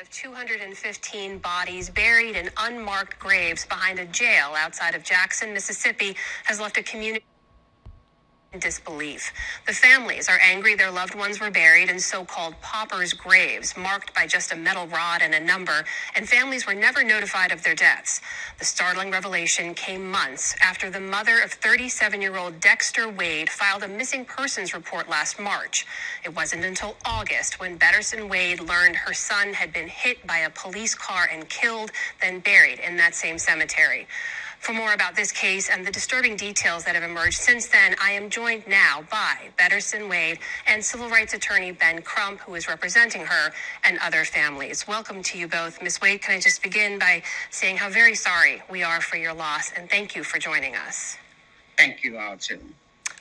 Of 0.00 0.10
215 0.10 1.38
bodies 1.38 1.88
buried 1.88 2.36
in 2.36 2.50
unmarked 2.58 3.18
graves 3.18 3.64
behind 3.64 3.98
a 3.98 4.04
jail 4.04 4.52
outside 4.54 4.94
of 4.94 5.02
Jackson, 5.02 5.54
Mississippi, 5.54 6.16
has 6.44 6.60
left 6.60 6.76
a 6.76 6.82
community. 6.82 7.24
Disbelief. 8.58 9.32
The 9.66 9.72
families 9.74 10.28
are 10.28 10.38
angry 10.42 10.74
their 10.74 10.90
loved 10.90 11.14
ones 11.14 11.40
were 11.40 11.50
buried 11.50 11.90
in 11.90 12.00
so 12.00 12.24
called 12.24 12.54
paupers' 12.62 13.12
graves, 13.12 13.76
marked 13.76 14.14
by 14.14 14.26
just 14.26 14.52
a 14.52 14.56
metal 14.56 14.86
rod 14.86 15.20
and 15.22 15.34
a 15.34 15.40
number, 15.40 15.84
and 16.14 16.28
families 16.28 16.66
were 16.66 16.74
never 16.74 17.04
notified 17.04 17.52
of 17.52 17.62
their 17.62 17.74
deaths. 17.74 18.20
The 18.58 18.64
startling 18.64 19.10
revelation 19.10 19.74
came 19.74 20.10
months 20.10 20.56
after 20.62 20.90
the 20.90 21.00
mother 21.00 21.40
of 21.42 21.52
37 21.52 22.22
year 22.22 22.36
old 22.36 22.58
Dexter 22.60 23.08
Wade 23.08 23.50
filed 23.50 23.82
a 23.82 23.88
missing 23.88 24.24
persons 24.24 24.72
report 24.74 25.08
last 25.08 25.38
March. 25.38 25.86
It 26.24 26.34
wasn't 26.34 26.64
until 26.64 26.96
August 27.04 27.60
when 27.60 27.76
Bettersten 27.76 28.28
Wade 28.28 28.60
learned 28.60 28.96
her 28.96 29.14
son 29.14 29.52
had 29.52 29.72
been 29.72 29.88
hit 29.88 30.26
by 30.26 30.38
a 30.38 30.50
police 30.50 30.94
car 30.94 31.28
and 31.30 31.48
killed, 31.48 31.92
then 32.22 32.40
buried 32.40 32.78
in 32.78 32.96
that 32.96 33.14
same 33.14 33.38
cemetery. 33.38 34.06
For 34.66 34.72
more 34.72 34.94
about 34.94 35.14
this 35.14 35.30
case 35.30 35.70
and 35.70 35.86
the 35.86 35.92
disturbing 35.92 36.34
details 36.34 36.82
that 36.86 36.96
have 36.96 37.04
emerged 37.08 37.38
since 37.38 37.68
then, 37.68 37.94
I 38.02 38.10
am 38.10 38.28
joined 38.28 38.66
now 38.66 39.04
by 39.08 39.50
Bettersten 39.56 40.08
Wade 40.08 40.40
and 40.66 40.84
civil 40.84 41.08
rights 41.08 41.34
attorney 41.34 41.70
Ben 41.70 42.02
Crump, 42.02 42.40
who 42.40 42.56
is 42.56 42.66
representing 42.66 43.24
her 43.24 43.52
and 43.84 43.96
other 44.02 44.24
families. 44.24 44.88
Welcome 44.88 45.22
to 45.22 45.38
you 45.38 45.46
both. 45.46 45.80
Ms. 45.80 46.00
Wade, 46.00 46.20
can 46.20 46.34
I 46.34 46.40
just 46.40 46.64
begin 46.64 46.98
by 46.98 47.22
saying 47.52 47.76
how 47.76 47.88
very 47.90 48.16
sorry 48.16 48.60
we 48.68 48.82
are 48.82 49.00
for 49.00 49.16
your 49.16 49.32
loss 49.32 49.70
and 49.76 49.88
thank 49.88 50.16
you 50.16 50.24
for 50.24 50.40
joining 50.40 50.74
us. 50.74 51.16
Thank 51.78 52.02
you 52.02 52.18
all 52.18 52.36
too. 52.36 52.58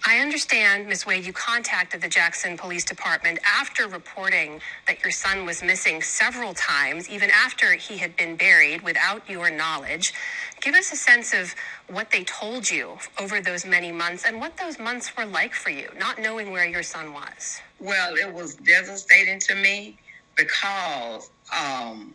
I 0.04 0.20
understand, 0.20 0.88
Ms. 0.88 1.06
Wade, 1.06 1.26
you 1.26 1.34
contacted 1.34 2.02
the 2.02 2.08
Jackson 2.08 2.58
Police 2.58 2.86
Department 2.86 3.40
after 3.44 3.88
reporting 3.88 4.62
that 4.88 5.02
your 5.04 5.12
son 5.12 5.46
was 5.46 5.64
missing 5.64 6.02
several 6.02 6.54
times, 6.54 7.10
even 7.10 7.30
after 7.32 7.74
he 7.74 7.98
had 7.98 8.16
been 8.16 8.36
buried 8.36 8.82
without 8.82 9.28
your 9.30 9.50
knowledge. 9.50 10.14
Give 10.62 10.76
us 10.76 10.92
a 10.92 10.96
sense 10.96 11.34
of 11.34 11.56
what 11.90 12.12
they 12.12 12.24
told 12.24 12.70
you 12.70 12.98
over 13.20 13.42
those 13.42 13.66
many 13.66 13.92
months 13.92 14.26
and 14.26 14.40
what 14.40 14.58
those 14.58 14.78
months 14.78 15.16
were 15.18 15.26
like 15.26 15.54
for 15.54 15.70
you, 15.72 15.90
not 16.00 16.20
knowing 16.20 16.52
where 16.52 16.68
your 16.68 16.84
son 16.84 17.14
was. 17.14 17.62
Well, 17.80 18.16
it 18.16 18.32
was 18.32 18.56
devastating 18.56 19.40
to 19.42 19.56
me 19.56 19.98
because 20.36 21.30
um, 21.52 22.14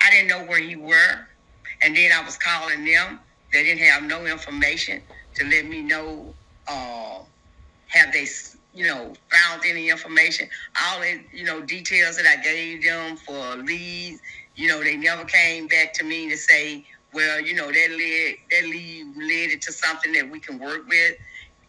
I 0.00 0.10
didn't 0.10 0.28
know 0.28 0.44
where 0.44 0.60
you 0.60 0.80
were. 0.80 1.26
And 1.82 1.94
then 1.94 2.12
I 2.12 2.24
was 2.24 2.38
calling 2.38 2.84
them. 2.84 3.20
They 3.52 3.62
didn't 3.62 3.84
have 3.84 4.02
no 4.02 4.24
information 4.26 5.02
to 5.34 5.44
let 5.44 5.66
me 5.66 5.82
know 5.82 6.34
uh, 6.68 7.20
have 7.88 8.12
they, 8.12 8.26
you 8.74 8.86
know, 8.86 9.12
found 9.30 9.62
any 9.66 9.90
information? 9.90 10.48
All 10.82 11.00
the, 11.00 11.20
you 11.32 11.44
know, 11.44 11.60
details 11.62 12.16
that 12.16 12.26
I 12.26 12.42
gave 12.42 12.82
them 12.84 13.16
for 13.16 13.56
leads, 13.56 14.20
you 14.54 14.68
know, 14.68 14.82
they 14.82 14.96
never 14.96 15.24
came 15.24 15.66
back 15.68 15.92
to 15.94 16.04
me 16.04 16.28
to 16.30 16.36
say, 16.36 16.84
well, 17.12 17.40
you 17.40 17.54
know, 17.54 17.66
that 17.66 17.90
led 17.90 18.34
that 18.50 18.68
lead 18.68 19.06
led 19.16 19.50
it 19.50 19.62
to 19.62 19.72
something 19.72 20.12
that 20.12 20.30
we 20.30 20.40
can 20.40 20.58
work 20.58 20.86
with. 20.88 21.16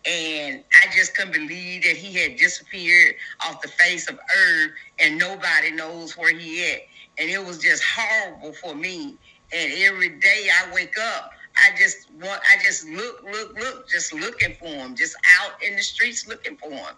And 0.05 0.63
I 0.73 0.93
just 0.95 1.15
couldn't 1.15 1.33
believe 1.33 1.83
that 1.83 1.97
he 1.97 2.13
had 2.13 2.37
disappeared 2.37 3.15
off 3.45 3.61
the 3.61 3.67
face 3.67 4.09
of 4.09 4.15
earth 4.15 4.71
and 4.99 5.17
nobody 5.17 5.71
knows 5.71 6.17
where 6.17 6.33
he 6.33 6.63
at. 6.71 6.81
And 7.17 7.29
it 7.29 7.45
was 7.45 7.57
just 7.59 7.83
horrible 7.83 8.53
for 8.53 8.73
me. 8.73 9.17
And 9.53 9.73
every 9.77 10.09
day 10.19 10.49
I 10.53 10.73
wake 10.73 10.97
up, 10.99 11.31
I 11.57 11.75
just 11.77 12.09
want, 12.21 12.41
I 12.51 12.61
just 12.63 12.87
look, 12.87 13.23
look, 13.23 13.57
look, 13.57 13.89
just 13.89 14.13
looking 14.13 14.55
for 14.55 14.67
him, 14.67 14.95
just 14.95 15.15
out 15.39 15.61
in 15.63 15.75
the 15.75 15.81
streets 15.81 16.27
looking 16.27 16.55
for 16.57 16.69
him. 16.69 16.95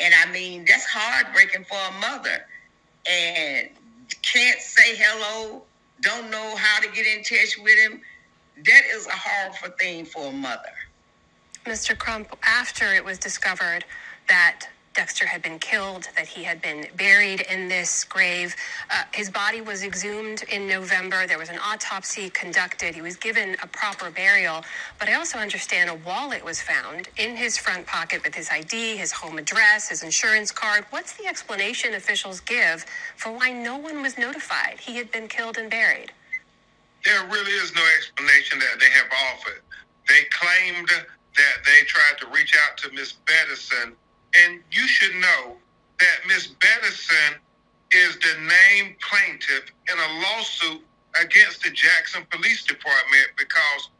And 0.00 0.14
I 0.14 0.30
mean, 0.32 0.64
that's 0.66 0.84
heartbreaking 0.86 1.64
for 1.64 1.76
a 1.76 2.00
mother. 2.00 2.46
And 3.08 3.68
can't 4.22 4.60
say 4.60 4.96
hello, 4.96 5.62
don't 6.00 6.30
know 6.30 6.56
how 6.56 6.80
to 6.80 6.88
get 6.90 7.06
in 7.06 7.22
touch 7.22 7.58
with 7.62 7.78
him. 7.78 8.00
That 8.64 8.82
is 8.94 9.06
a 9.06 9.12
horrible 9.12 9.76
thing 9.78 10.04
for 10.04 10.26
a 10.26 10.32
mother. 10.32 10.72
Mr. 11.64 11.96
Crump, 11.96 12.36
after 12.42 12.92
it 12.92 13.04
was 13.04 13.18
discovered 13.18 13.84
that 14.28 14.66
Dexter 14.94 15.26
had 15.26 15.42
been 15.42 15.58
killed, 15.58 16.08
that 16.16 16.26
he 16.26 16.42
had 16.42 16.60
been 16.60 16.86
buried 16.96 17.42
in 17.50 17.68
this 17.68 18.04
grave. 18.04 18.54
Uh, 18.90 19.02
his 19.14 19.30
body 19.30 19.60
was 19.60 19.82
exhumed 19.82 20.42
in 20.50 20.66
November. 20.68 21.26
There 21.26 21.38
was 21.38 21.48
an 21.48 21.58
autopsy 21.58 22.28
conducted. 22.30 22.94
He 22.94 23.00
was 23.00 23.16
given 23.16 23.56
a 23.62 23.66
proper 23.66 24.10
burial. 24.10 24.62
But 24.98 25.08
I 25.08 25.14
also 25.14 25.38
understand 25.38 25.88
a 25.88 25.94
wallet 25.94 26.44
was 26.44 26.60
found 26.60 27.08
in 27.16 27.36
his 27.36 27.56
front 27.56 27.86
pocket 27.86 28.22
with 28.22 28.34
his 28.34 28.50
ID, 28.50 28.96
his 28.96 29.12
home 29.12 29.38
address, 29.38 29.88
his 29.88 30.02
insurance 30.02 30.50
card. 30.50 30.84
What's 30.90 31.14
the 31.16 31.26
explanation 31.26 31.94
officials 31.94 32.40
give 32.40 32.84
for 33.16 33.32
why 33.32 33.52
no 33.52 33.78
one 33.78 34.02
was 34.02 34.18
notified 34.18 34.78
he 34.78 34.96
had 34.96 35.10
been 35.10 35.26
killed 35.26 35.56
and 35.56 35.70
buried? 35.70 36.12
There 37.04 37.24
really 37.28 37.52
is 37.52 37.74
no 37.74 37.82
explanation 37.96 38.58
that 38.58 38.78
they 38.78 38.90
have 38.90 39.08
offered. 39.32 39.62
They 40.08 40.24
claimed 40.30 40.88
that 40.88 41.56
they 41.64 41.84
tried 41.86 42.18
to 42.18 42.26
reach 42.28 42.54
out 42.68 42.76
to 42.78 42.92
Miss 42.92 43.14
Bedison 43.26 43.94
and 44.34 44.60
you 44.70 44.86
should 44.86 45.14
know 45.16 45.56
that 45.98 46.26
Miss 46.26 46.48
Bedison 46.48 47.38
is 47.92 48.16
the 48.18 48.34
named 48.40 48.96
plaintiff 49.00 49.70
in 49.90 49.98
a 49.98 50.20
lawsuit 50.22 50.82
against 51.20 51.62
the 51.62 51.70
Jackson 51.70 52.24
Police 52.30 52.64
Department 52.64 53.28
because 53.36 53.90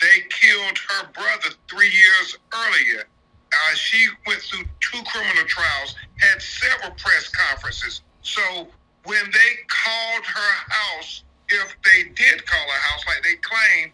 they 0.00 0.22
killed 0.30 0.78
her 0.78 1.12
brother 1.12 1.54
three 1.68 1.90
years 1.90 2.38
earlier. 2.52 3.04
Uh, 3.52 3.74
she 3.74 4.06
went 4.26 4.40
through 4.40 4.64
two 4.80 5.02
criminal 5.04 5.44
trials, 5.44 5.94
had 6.18 6.40
several 6.40 6.90
press 6.92 7.28
conferences. 7.28 8.00
So 8.22 8.68
when 9.04 9.24
they 9.30 9.52
called 9.68 10.24
her 10.24 10.72
house, 10.72 11.24
if 11.48 11.76
they 11.84 12.04
did 12.14 12.46
call 12.46 12.60
her 12.60 12.80
house 12.80 13.04
like 13.06 13.22
they 13.22 13.34
claim, 13.42 13.92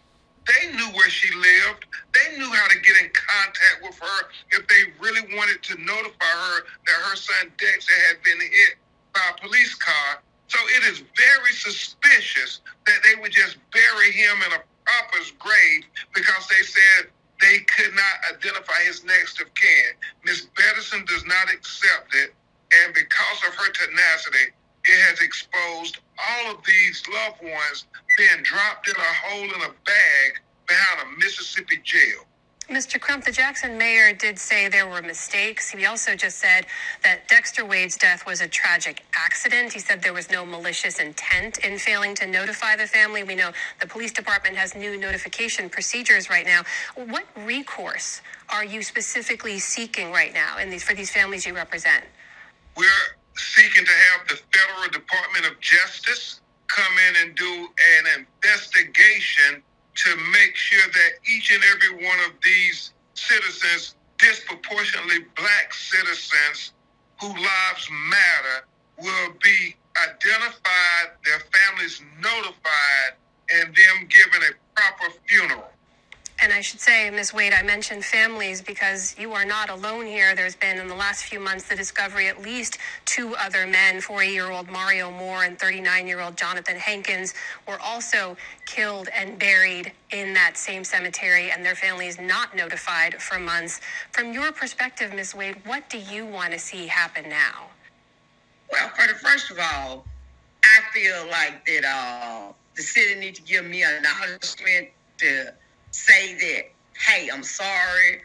they 0.49 0.73
knew 0.73 0.89
where 0.97 1.09
she 1.09 1.29
lived. 1.35 1.85
They 2.13 2.37
knew 2.37 2.49
how 2.49 2.67
to 2.67 2.79
get 2.81 2.97
in 2.97 3.09
contact 3.13 3.79
with 3.83 3.97
her 3.99 4.19
if 4.51 4.67
they 4.67 4.89
really 4.99 5.21
wanted 5.37 5.61
to 5.63 5.77
notify 5.77 6.25
her 6.25 6.65
that 6.87 6.97
her 7.09 7.15
son 7.15 7.51
Dexter 7.57 7.93
had 8.09 8.23
been 8.23 8.41
hit 8.41 8.75
by 9.13 9.21
a 9.29 9.39
police 9.39 9.75
car. 9.75 10.21
So 10.47 10.57
it 10.77 10.83
is 10.89 11.03
very 11.15 11.53
suspicious 11.53 12.61
that 12.87 12.99
they 13.03 13.21
would 13.21 13.31
just 13.31 13.57
bury 13.71 14.11
him 14.11 14.37
in 14.47 14.53
a 14.57 14.61
pauper's 14.85 15.31
grave 15.37 15.85
because 16.15 16.47
they 16.47 16.63
said 16.65 17.11
they 17.39 17.59
could 17.69 17.93
not 17.93 18.35
identify 18.35 18.81
his 18.83 19.03
next 19.03 19.39
of 19.39 19.53
kin. 19.53 19.93
Miss 20.25 20.47
Bedison 20.57 21.05
does 21.07 21.23
not 21.25 21.53
accept 21.53 22.15
it, 22.15 22.33
and 22.83 22.93
because 22.93 23.39
of 23.47 23.53
her 23.53 23.71
tenacity, 23.71 24.51
it 24.89 25.01
has 25.09 25.21
exposed 25.21 25.99
all 26.17 26.55
of 26.55 26.65
these 26.65 27.03
loved 27.13 27.41
ones 27.41 27.85
being 28.17 28.43
dropped 28.43 28.87
in 28.87 28.95
a 28.95 29.13
hole 29.27 29.43
in 29.43 29.61
a 29.61 29.73
bag 29.85 30.41
behind 30.67 31.07
a 31.07 31.19
Mississippi 31.19 31.77
jail. 31.83 32.25
Mr. 32.69 33.01
Crump, 33.01 33.25
the 33.25 33.31
Jackson 33.31 33.79
mayor 33.79 34.13
did 34.13 34.37
say 34.37 34.69
there 34.69 34.87
were 34.87 35.01
mistakes. 35.01 35.71
He 35.71 35.87
also 35.87 36.15
just 36.15 36.37
said 36.37 36.67
that 37.03 37.27
Dexter 37.27 37.65
Wade's 37.65 37.97
death 37.97 38.27
was 38.27 38.41
a 38.41 38.47
tragic 38.47 39.03
accident. 39.15 39.73
He 39.73 39.79
said 39.79 40.03
there 40.03 40.13
was 40.13 40.29
no 40.29 40.45
malicious 40.45 40.99
intent 40.99 41.57
in 41.65 41.79
failing 41.79 42.13
to 42.15 42.27
notify 42.27 42.75
the 42.75 42.85
family. 42.85 43.23
We 43.23 43.33
know 43.33 43.51
the 43.81 43.87
police 43.87 44.11
department 44.11 44.55
has 44.55 44.75
new 44.75 44.99
notification 44.99 45.67
procedures 45.67 46.29
right 46.29 46.45
now. 46.45 46.61
What 46.95 47.25
recourse 47.43 48.21
are 48.49 48.63
you 48.63 48.83
specifically 48.83 49.57
seeking 49.57 50.11
right 50.11 50.33
now 50.33 50.59
in 50.59 50.69
these 50.69 50.83
for 50.83 50.93
these 50.93 51.09
families 51.09 51.47
you 51.47 51.55
represent? 51.55 52.03
We're 52.77 52.85
seeking 53.39 53.85
to 53.85 53.91
have 53.91 54.27
the 54.27 54.35
Federal 54.51 54.89
Department 54.91 55.45
of 55.47 55.59
Justice 55.59 56.41
come 56.67 56.93
in 57.09 57.27
and 57.27 57.35
do 57.35 57.67
an 57.99 58.25
investigation 58.43 59.63
to 59.95 60.15
make 60.31 60.55
sure 60.55 60.87
that 60.91 61.11
each 61.27 61.51
and 61.51 61.63
every 61.75 62.05
one 62.05 62.19
of 62.27 62.33
these 62.43 62.93
citizens, 63.15 63.95
disproportionately 64.17 65.25
black 65.35 65.73
citizens 65.73 66.73
whose 67.19 67.33
lives 67.33 67.89
matter, 68.09 68.65
will 68.97 69.33
be 69.43 69.75
identified, 69.97 71.15
their 71.25 71.39
families 71.51 72.01
notified, 72.21 73.15
and 73.55 73.67
them 73.75 74.07
given 74.07 74.41
a 74.43 74.79
proper 74.79 75.13
funeral. 75.27 75.71
And 76.41 76.53
I 76.53 76.61
should 76.61 76.79
say, 76.79 77.09
Ms. 77.09 77.33
Wade, 77.33 77.51
I 77.53 77.63
mentioned 77.63 78.05
families 78.05 78.61
because 78.61 79.13
you 79.19 79.33
are 79.33 79.43
not 79.43 79.69
alone 79.69 80.05
here. 80.05 80.35
There's 80.35 80.55
been 80.55 80.79
in 80.79 80.87
the 80.87 80.95
last 80.95 81.25
few 81.25 81.37
months 81.39 81.67
the 81.67 81.75
discovery 81.75 82.27
at 82.27 82.41
least 82.41 82.77
two 83.03 83.35
other 83.35 83.67
men, 83.67 83.99
40 83.99 84.27
year 84.27 84.49
old 84.49 84.69
Mario 84.69 85.11
Moore 85.11 85.43
and 85.43 85.59
39 85.59 86.07
year 86.07 86.21
old 86.21 86.37
Jonathan 86.37 86.77
Hankins, 86.77 87.33
were 87.67 87.79
also 87.81 88.37
killed 88.65 89.09
and 89.13 89.37
buried 89.37 89.91
in 90.11 90.33
that 90.33 90.55
same 90.55 90.85
cemetery, 90.85 91.51
and 91.51 91.65
their 91.65 91.75
families 91.75 92.17
not 92.19 92.55
notified 92.55 93.21
for 93.21 93.37
months. 93.37 93.81
From 94.11 94.31
your 94.31 94.53
perspective, 94.53 95.13
Ms. 95.13 95.35
Wade, 95.35 95.57
what 95.65 95.89
do 95.89 95.97
you 95.97 96.25
want 96.25 96.53
to 96.53 96.59
see 96.59 96.87
happen 96.87 97.27
now? 97.27 97.67
Well, 98.71 98.89
for 98.89 99.07
the 99.07 99.15
first 99.15 99.51
of 99.51 99.59
all, 99.59 100.05
I 100.63 100.79
feel 100.93 101.27
like 101.29 101.65
that 101.65 101.83
uh, 101.85 102.53
the 102.75 102.81
city 102.81 103.19
needs 103.19 103.39
to 103.39 103.45
give 103.45 103.65
me 103.65 103.83
an 103.83 103.95
acknowledgement 103.97 104.89
to 105.17 105.53
say 105.91 106.35
that, 106.35 106.63
hey, 106.97 107.29
I'm 107.31 107.43
sorry. 107.43 108.21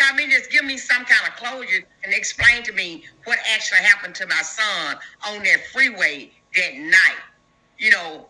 I 0.00 0.14
mean, 0.16 0.30
just 0.30 0.50
give 0.50 0.64
me 0.64 0.76
some 0.76 1.04
kind 1.04 1.26
of 1.26 1.36
closure 1.36 1.84
and 2.04 2.12
explain 2.12 2.62
to 2.64 2.72
me 2.72 3.04
what 3.24 3.38
actually 3.52 3.78
happened 3.78 4.14
to 4.16 4.26
my 4.26 4.42
son 4.42 4.96
on 5.26 5.42
that 5.42 5.66
freeway 5.72 6.30
that 6.56 6.74
night. 6.76 7.22
You 7.78 7.90
know, 7.90 8.26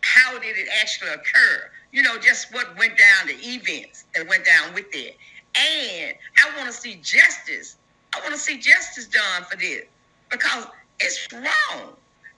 how 0.00 0.38
did 0.38 0.56
it 0.56 0.68
actually 0.80 1.10
occur? 1.10 1.70
You 1.92 2.02
know, 2.02 2.18
just 2.18 2.52
what 2.52 2.76
went 2.78 2.98
down, 2.98 3.28
the 3.28 3.36
events 3.48 4.04
that 4.14 4.28
went 4.28 4.44
down 4.44 4.74
with 4.74 4.86
it. 4.92 5.16
And 5.54 6.14
I 6.44 6.56
want 6.56 6.68
to 6.68 6.74
see 6.74 6.96
justice. 6.96 7.76
I 8.12 8.20
want 8.20 8.32
to 8.32 8.38
see 8.40 8.58
justice 8.58 9.06
done 9.06 9.44
for 9.48 9.56
this 9.56 9.82
because 10.30 10.66
it's 11.00 11.28
wrong. 11.32 11.90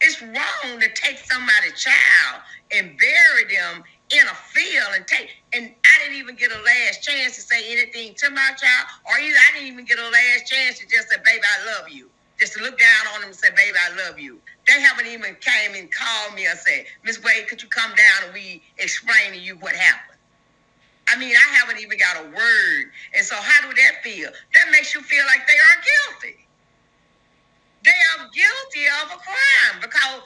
It's 0.03 0.21
wrong 0.21 0.81
to 0.81 0.89
take 0.95 1.19
somebody's 1.19 1.81
child 1.81 2.43
and 2.75 2.99
bury 2.99 3.55
them 3.55 3.83
in 4.11 4.27
a 4.27 4.35
field 4.35 4.95
and 4.95 5.07
take 5.07 5.31
and 5.53 5.75
I 5.85 6.03
didn't 6.03 6.19
even 6.19 6.37
get 6.37 6.53
a 6.53 6.61
last 6.63 7.03
chance 7.03 7.35
to 7.37 7.43
say 7.43 7.73
anything 7.73 8.15
to 8.15 8.31
my 8.31 8.51
child, 8.57 8.87
or 9.05 9.19
either 9.19 9.37
I 9.37 9.55
didn't 9.55 9.73
even 9.73 9.85
get 9.85 9.99
a 9.99 10.09
last 10.09 10.47
chance 10.47 10.79
to 10.79 10.87
just 10.87 11.09
say, 11.09 11.17
"Baby, 11.25 11.43
I 11.43 11.65
love 11.65 11.89
you." 11.89 12.11
Just 12.39 12.53
to 12.53 12.61
look 12.61 12.79
down 12.79 13.07
on 13.15 13.21
them 13.21 13.31
and 13.31 13.39
say, 13.39 13.51
"Baby, 13.51 13.77
I 13.79 13.89
love 13.91 14.19
you." 14.21 14.41
They 14.67 14.81
haven't 14.81 15.07
even 15.07 15.35
came 15.37 15.75
and 15.75 15.91
called 15.91 16.35
me 16.35 16.47
and 16.47 16.59
said, 16.59 16.87
"Miss 17.03 17.19
Wade, 17.21 17.49
could 17.49 17.63
you 17.63 17.69
come 17.69 17.95
down 17.95 18.25
and 18.25 18.35
we 18.35 18.63
explain 18.79 19.33
to 19.33 19.39
you 19.39 19.57
what 19.57 19.75
happened?" 19.75 20.19
I 21.09 21.17
mean, 21.17 21.35
I 21.37 21.57
haven't 21.57 21.79
even 21.79 21.99
got 21.99 22.19
a 22.19 22.25
word, 22.25 22.93
and 23.15 23.25
so 23.25 23.37
how 23.37 23.69
do 23.69 23.75
that 23.75 24.03
feel? 24.03 24.31
That 24.55 24.71
makes 24.71 24.95
you 24.95 25.03
feel 25.03 25.25
like 25.27 25.47
they 25.47 25.59
are 25.59 25.83
guilty. 25.83 26.47
They 27.83 27.91
are 27.91 28.29
guilty 28.31 28.87
of 29.03 29.13
a 29.13 29.17
crime 29.17 29.81
because 29.81 30.23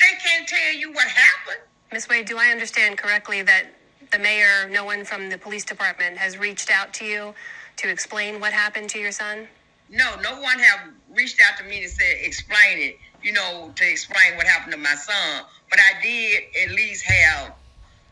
they 0.00 0.14
can't 0.22 0.46
tell 0.46 0.72
you 0.74 0.92
what 0.92 1.08
happened. 1.08 1.62
Ms. 1.94 2.08
Wade, 2.08 2.26
do 2.26 2.38
I 2.38 2.48
understand 2.48 2.98
correctly 2.98 3.42
that 3.42 3.66
the 4.10 4.18
mayor, 4.18 4.68
no 4.68 4.84
one 4.84 5.04
from 5.04 5.30
the 5.30 5.38
police 5.38 5.64
department, 5.64 6.16
has 6.16 6.36
reached 6.36 6.68
out 6.68 6.92
to 6.94 7.04
you 7.04 7.32
to 7.76 7.88
explain 7.88 8.40
what 8.40 8.52
happened 8.52 8.90
to 8.90 8.98
your 8.98 9.12
son? 9.12 9.46
No, 9.88 10.16
no 10.20 10.40
one 10.40 10.58
have 10.58 10.90
reached 11.14 11.40
out 11.40 11.56
to 11.58 11.64
me 11.64 11.82
to 11.82 11.88
say 11.88 12.20
explain 12.24 12.78
it. 12.78 12.98
You 13.22 13.30
know, 13.30 13.70
to 13.76 13.88
explain 13.88 14.34
what 14.36 14.44
happened 14.44 14.72
to 14.72 14.78
my 14.78 14.96
son. 14.96 15.44
But 15.70 15.78
I 15.78 16.02
did 16.02 16.42
at 16.64 16.70
least 16.74 17.04
have 17.04 17.52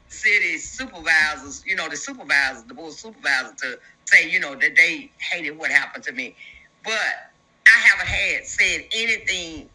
city 0.07 0.59
supervisors, 0.59 1.65
you 1.67 1.75
know, 1.75 1.89
the 1.89 1.97
supervisors, 1.97 2.63
the 2.63 2.75
board 2.75 2.93
supervisors, 2.93 3.61
to 3.63 3.81
say, 4.05 4.31
you 4.31 4.39
know, 4.39 4.55
that 4.55 4.77
they 4.77 5.11
hated 5.19 5.59
what 5.59 5.73
happened 5.73 6.05
to 6.05 6.13
me. 6.13 6.37
But 6.85 7.33
I 7.67 7.81
haven't 7.81 8.07
had 8.07 8.47
said 8.47 8.85
anything. 8.95 9.69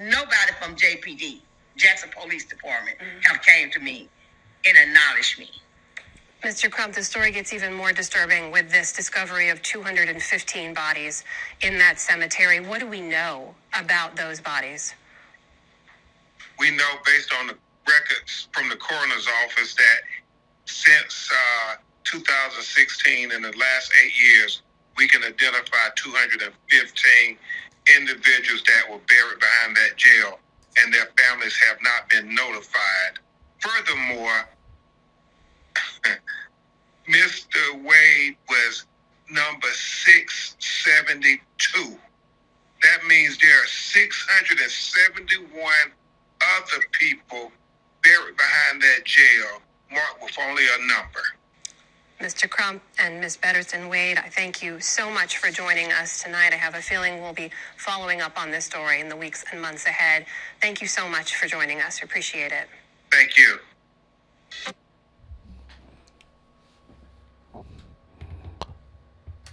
Nobody 0.00 0.52
from 0.60 0.74
JPD, 0.74 1.38
Jackson 1.76 2.10
Police 2.16 2.44
Department, 2.44 2.96
have 3.22 3.42
came 3.42 3.70
to 3.70 3.80
me 3.80 4.08
and 4.64 4.76
acknowledged 4.76 5.38
me. 5.38 5.50
Mr. 6.42 6.70
Crump, 6.70 6.94
the 6.94 7.02
story 7.02 7.30
gets 7.30 7.54
even 7.54 7.72
more 7.72 7.90
disturbing 7.90 8.50
with 8.50 8.70
this 8.70 8.92
discovery 8.92 9.48
of 9.48 9.62
215 9.62 10.74
bodies 10.74 11.24
in 11.62 11.78
that 11.78 11.98
cemetery. 11.98 12.60
What 12.60 12.80
do 12.80 12.86
we 12.86 13.00
know 13.00 13.54
about 13.72 14.14
those 14.14 14.40
bodies? 14.40 14.94
We 16.58 16.70
know 16.70 16.90
based 17.06 17.32
on 17.40 17.46
the 17.46 17.56
records 17.88 18.48
from 18.52 18.68
the 18.68 18.76
coroner's 18.76 19.26
office 19.44 19.74
that 19.74 20.00
since 20.66 21.30
uh, 21.32 21.76
2016, 22.04 23.32
in 23.32 23.42
the 23.42 23.52
last 23.56 23.90
eight 24.04 24.12
years, 24.22 24.62
we 24.96 25.08
can 25.08 25.22
identify 25.24 25.88
215 25.96 27.36
individuals 27.96 28.62
that 28.64 28.90
were 28.90 29.00
buried 29.08 29.40
behind 29.40 29.76
that 29.76 29.96
jail, 29.96 30.38
and 30.82 30.92
their 30.92 31.06
families 31.18 31.56
have 31.68 31.78
not 31.82 32.08
been 32.08 32.34
notified. 32.34 33.20
Furthermore, 33.58 34.48
Mr. 37.08 37.84
Wade 37.84 38.36
was 38.48 38.86
number 39.30 39.68
672. 39.68 41.98
That 42.82 43.06
means 43.06 43.38
there 43.38 43.62
are 43.62 43.66
671 43.66 45.72
other 46.58 46.84
people 46.92 47.50
buried 48.02 48.36
behind 48.36 48.82
that 48.82 49.04
jail 49.04 49.62
marked 49.90 50.22
with 50.22 50.36
only 50.46 50.64
a 50.64 50.78
number. 50.86 51.22
Mr. 52.20 52.48
Crump 52.48 52.82
and 52.98 53.20
Ms. 53.20 53.36
Bettersten 53.36 53.88
Wade, 53.88 54.18
I 54.18 54.28
thank 54.28 54.62
you 54.62 54.80
so 54.80 55.10
much 55.10 55.38
for 55.38 55.50
joining 55.50 55.90
us 55.92 56.22
tonight. 56.22 56.52
I 56.52 56.56
have 56.56 56.74
a 56.74 56.80
feeling 56.80 57.20
we'll 57.20 57.32
be 57.32 57.50
following 57.76 58.20
up 58.20 58.40
on 58.40 58.50
this 58.50 58.64
story 58.64 59.00
in 59.00 59.08
the 59.08 59.16
weeks 59.16 59.44
and 59.50 59.60
months 59.60 59.86
ahead. 59.86 60.24
Thank 60.60 60.80
you 60.80 60.86
so 60.86 61.08
much 61.08 61.34
for 61.34 61.46
joining 61.48 61.80
us. 61.80 62.02
Appreciate 62.02 62.52
it. 62.52 62.68
Thank 63.10 63.36
you. 63.36 63.58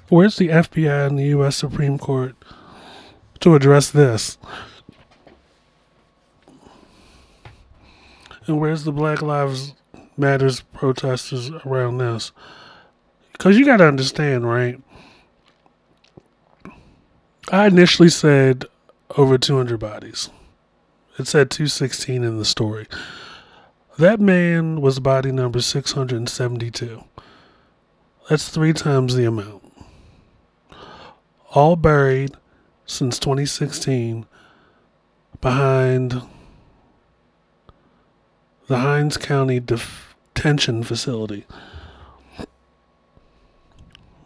Where's 0.09 0.36
the 0.36 0.49
FBI 0.49 1.07
and 1.07 1.18
the 1.18 1.28
U.S. 1.28 1.55
Supreme 1.55 1.97
Court 1.97 2.36
to 3.39 3.55
address 3.55 3.89
this? 3.89 4.38
And 8.45 8.59
where's 8.59 8.84
the 8.84 8.91
Black 8.91 9.22
Lives 9.22 9.74
Matters 10.22 10.61
protesters 10.61 11.49
around 11.65 11.97
this? 11.97 12.32
Because 13.32 13.57
you 13.57 13.65
got 13.65 13.78
to 13.78 13.88
understand, 13.88 14.47
right? 14.47 14.80
I 17.51 17.65
initially 17.65 18.09
said 18.09 18.65
over 19.17 19.39
200 19.39 19.80
bodies. 19.80 20.30
It 21.17 21.26
said 21.26 21.49
216 21.49 22.24
in 22.24 22.38
the 22.38 22.45
story. 22.45 22.86
That 23.97 24.19
man 24.19 24.80
was 24.80 24.99
body 24.99 25.32
number 25.32 25.59
672. 25.59 27.03
That's 28.30 28.47
three 28.47 28.74
times 28.74 29.15
the 29.15 29.26
amount. 29.26 29.74
All 31.55 31.76
buried 31.76 32.34
since 32.86 33.17
2016 33.17 34.28
behind 35.41 36.22
the 38.67 38.78
Hinds 38.78 39.17
County 39.17 39.59
Detention 40.34 40.84
Facility 40.84 41.45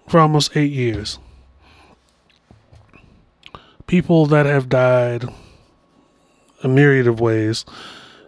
for 0.07 0.19
almost 0.19 0.55
eight 0.55 0.71
years. 0.71 1.19
People 3.87 4.25
that 4.27 4.45
have 4.45 4.69
died 4.69 5.25
a 6.63 6.67
myriad 6.67 7.05
of 7.05 7.19
ways. 7.19 7.65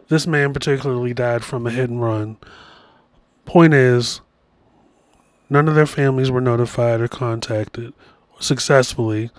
This 0.09 0.27
man 0.27 0.53
particularly 0.53 1.13
died 1.13 1.43
from 1.43 1.65
a 1.65 1.71
hit 1.71 1.89
and 1.89 2.01
run. 2.01 2.37
Point 3.45 3.73
is, 3.73 4.21
none 5.49 5.67
of 5.67 5.75
their 5.75 5.85
families 5.85 6.29
were 6.29 6.41
notified 6.41 7.01
or 7.01 7.07
contacted 7.07 7.93
successfully. 8.39 9.31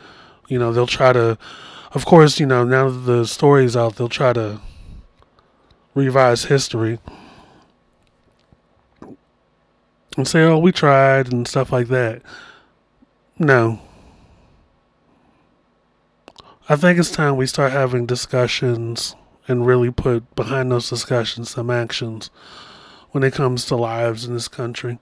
You 0.49 0.59
know, 0.59 0.73
they'll 0.73 0.87
try 0.87 1.13
to, 1.13 1.39
of 1.93 2.07
course, 2.07 2.41
you 2.41 2.47
know, 2.47 2.65
now 2.65 2.89
that 2.89 3.01
the 3.01 3.27
story's 3.27 3.77
out, 3.77 3.97
they'll 3.97 4.09
try 4.09 4.33
to 4.33 4.61
revise 5.95 6.45
history 6.45 6.99
and 10.19 10.27
say, 10.27 10.43
oh, 10.43 10.59
we 10.59 10.73
tried 10.73 11.33
and 11.33 11.47
stuff 11.47 11.71
like 11.71 11.87
that. 11.89 12.23
No. 13.39 13.81
I 16.69 16.75
think 16.75 16.99
it's 16.99 17.13
time 17.13 17.37
we 17.37 17.47
start 17.47 17.71
having 17.71 18.05
discussions 18.05 19.15
and 19.47 19.65
really 19.65 19.93
put 19.93 20.35
behind 20.35 20.73
those 20.73 20.91
discussions 20.91 21.51
some 21.51 21.71
actions 21.71 22.31
when 23.13 23.23
it 23.23 23.33
comes 23.33 23.65
to 23.67 23.77
lives 23.77 24.25
in 24.25 24.35
this 24.35 24.49
country. 24.49 24.99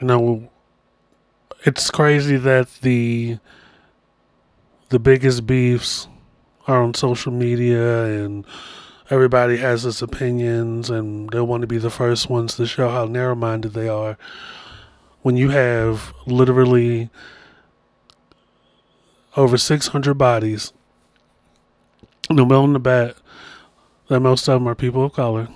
You 0.00 0.06
know, 0.06 0.50
it's 1.64 1.90
crazy 1.90 2.36
that 2.36 2.68
the 2.82 3.38
the 4.90 4.98
biggest 4.98 5.46
beefs 5.46 6.08
are 6.68 6.82
on 6.82 6.92
social 6.92 7.32
media 7.32 8.22
and 8.22 8.44
everybody 9.10 9.58
has 9.58 9.84
its 9.84 10.00
opinions 10.00 10.88
and 10.88 11.28
they 11.30 11.40
want 11.40 11.60
to 11.60 11.66
be 11.66 11.78
the 11.78 11.90
first 11.90 12.30
ones 12.30 12.56
to 12.56 12.66
show 12.66 12.88
how 12.88 13.04
narrow 13.04 13.34
minded 13.34 13.72
they 13.72 13.88
are. 13.88 14.16
When 15.22 15.36
you 15.36 15.50
have 15.50 16.12
literally 16.26 17.10
over 19.36 19.58
600 19.58 20.14
bodies, 20.14 20.72
the 22.28 22.34
middle 22.34 22.64
and 22.64 22.74
the 22.74 22.80
bat, 22.80 23.16
that 24.08 24.20
most 24.20 24.48
of 24.48 24.60
them 24.60 24.68
are 24.68 24.74
people 24.74 25.04
of 25.04 25.12
color, 25.12 25.48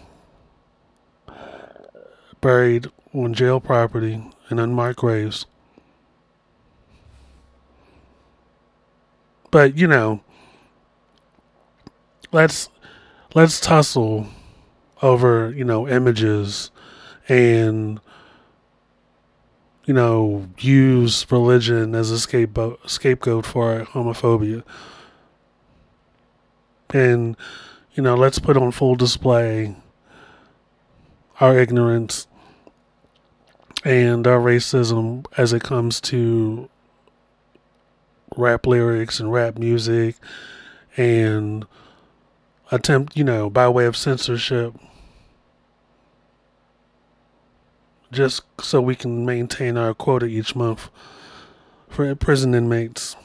buried 2.40 2.86
on 3.14 3.34
jail 3.34 3.60
property 3.60 4.22
in 4.50 4.58
unmarked 4.58 4.98
graves. 4.98 5.46
But, 9.50 9.76
you 9.76 9.86
know, 9.86 10.20
let's 12.32 12.68
let's 13.34 13.60
tussle 13.60 14.26
over 15.02 15.52
you 15.54 15.64
know 15.64 15.86
images 15.86 16.70
and 17.28 18.00
you 19.84 19.94
know 19.94 20.48
use 20.58 21.30
religion 21.30 21.94
as 21.94 22.10
a 22.10 22.18
scapegoat 22.18 22.78
scapegoat 22.88 23.46
for 23.46 23.84
homophobia. 23.92 24.62
And 26.90 27.36
you 27.92 28.02
know 28.02 28.14
let's 28.14 28.38
put 28.38 28.56
on 28.56 28.70
full 28.70 28.96
display 28.96 29.76
our 31.40 31.58
ignorance 31.58 32.26
and 33.84 34.26
our 34.26 34.40
racism 34.40 35.24
as 35.36 35.52
it 35.52 35.62
comes 35.62 36.00
to 36.00 36.68
rap 38.36 38.66
lyrics 38.66 39.20
and 39.20 39.32
rap 39.32 39.56
music 39.56 40.16
and 40.96 41.66
attempt, 42.70 43.16
you 43.16 43.24
know, 43.24 43.50
by 43.50 43.68
way 43.68 43.86
of 43.86 43.96
censorship, 43.96 44.74
just 48.10 48.42
so 48.60 48.80
we 48.80 48.94
can 48.94 49.24
maintain 49.24 49.76
our 49.76 49.94
quota 49.94 50.26
each 50.26 50.54
month 50.56 50.88
for 51.88 52.14
prison 52.14 52.54
inmates. 52.54 53.16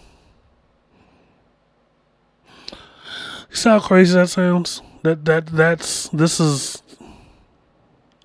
You 3.49 3.57
see 3.57 3.69
how 3.69 3.79
crazy 3.79 4.15
that 4.15 4.29
sounds? 4.29 4.81
That 5.03 5.25
that 5.25 5.47
that's 5.47 6.09
this 6.09 6.39
is 6.39 6.81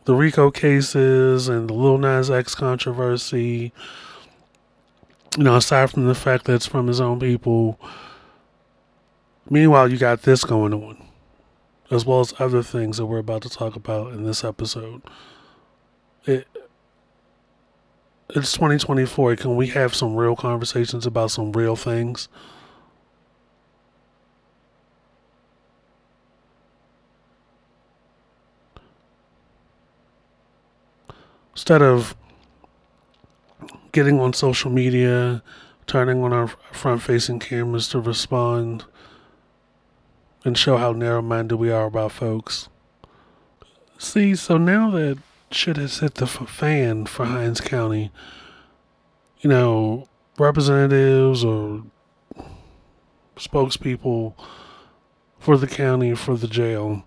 the 0.05 0.15
RICO 0.15 0.51
cases 0.51 1.49
and 1.49 1.69
the 1.69 1.75
Lil 1.75 1.99
Nas 1.99 2.31
X 2.31 2.55
controversy. 2.55 3.73
You 5.37 5.45
know, 5.45 5.57
aside 5.57 5.91
from 5.91 6.07
the 6.07 6.15
fact 6.15 6.47
that 6.47 6.55
it's 6.55 6.67
from 6.67 6.87
his 6.87 7.01
own 7.01 7.21
people. 7.21 7.79
Meanwhile, 9.51 9.91
you 9.91 9.99
got 9.99 10.23
this 10.23 10.45
going 10.45 10.73
on, 10.75 11.08
as 11.91 12.05
well 12.05 12.21
as 12.21 12.35
other 12.39 12.63
things 12.63 12.99
that 12.99 13.07
we're 13.07 13.19
about 13.19 13.43
to 13.43 13.49
talk 13.49 13.77
about 13.77 14.13
in 14.13 14.25
this 14.25 14.45
episode. 14.45 15.03
It 16.25 16.47
it's 18.31 18.53
2024. 18.53 19.37
Can 19.37 19.57
we 19.57 19.69
have 19.69 19.95
some 19.95 20.15
real 20.15 20.37
conversations 20.37 21.07
about 21.07 21.31
some 21.31 21.53
real 21.53 21.77
things? 21.77 22.29
Instead 31.55 31.81
of 31.81 32.15
getting 33.93 34.21
on 34.21 34.33
social 34.35 34.71
media, 34.71 35.43
turning 35.87 36.23
on 36.23 36.33
our 36.33 36.49
front 36.71 37.03
facing 37.03 37.39
cameras 37.39 37.89
to 37.89 37.99
respond 37.99 38.85
and 40.45 40.57
show 40.57 40.77
how 40.77 40.93
narrow 40.93 41.23
minded 41.23 41.57
we 41.57 41.71
are 41.71 41.87
about 41.87 42.13
folks. 42.13 42.69
See, 43.99 44.35
so 44.37 44.59
now 44.59 44.91
that 44.91 45.19
shit 45.51 45.77
has 45.77 45.99
hit 45.99 46.15
the 46.17 46.27
fan 46.27 47.07
for 47.07 47.25
Hinds 47.25 47.61
County, 47.61 48.13
you 49.41 49.51
know, 49.51 50.09
representatives 50.39 51.45
or 51.45 51.83
spokespeople 53.37 54.35
for 55.39 55.57
the 55.57 55.67
county, 55.67 56.15
for 56.15 56.37
the 56.37 56.49
jail, 56.49 57.05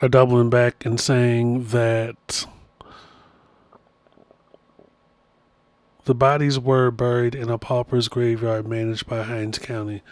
are 0.00 0.08
doubling 0.08 0.50
back 0.50 0.84
and 0.84 0.98
saying 0.98 1.66
that 1.68 2.46
the 6.04 6.14
bodies 6.14 6.58
were 6.58 6.90
buried 6.90 7.34
in 7.34 7.50
a 7.50 7.58
pauper's 7.58 8.08
graveyard 8.08 8.66
managed 8.66 9.06
by 9.06 9.22
Hinds 9.22 9.58
County. 9.58 10.02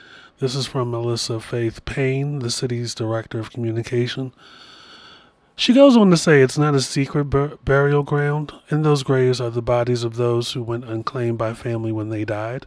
This 0.43 0.57
is 0.57 0.67
from 0.67 0.91
Melissa 0.91 1.39
Faith 1.39 1.85
Payne, 1.85 2.41
the 2.41 2.51
city's 2.51 2.97
director 2.97 3.39
of 3.39 3.53
communication. 3.53 4.33
She 5.55 5.73
goes 5.73 5.97
on 5.97 6.11
to 6.11 6.17
say 6.17 6.43
it's 6.43 6.59
not 6.59 6.75
a 6.75 6.81
secret 6.81 7.27
bur- 7.27 7.59
burial 7.65 8.03
ground. 8.03 8.51
In 8.69 8.83
those 8.83 9.05
graves 9.05 9.41
are 9.41 9.51
the 9.51 9.63
bodies 9.63 10.03
of 10.03 10.17
those 10.17 10.51
who 10.51 10.65
went 10.65 10.85
unclaimed 10.85 11.39
by 11.39 11.55
family 11.55 11.93
when 11.93 12.09
they 12.09 12.25
died. 12.25 12.67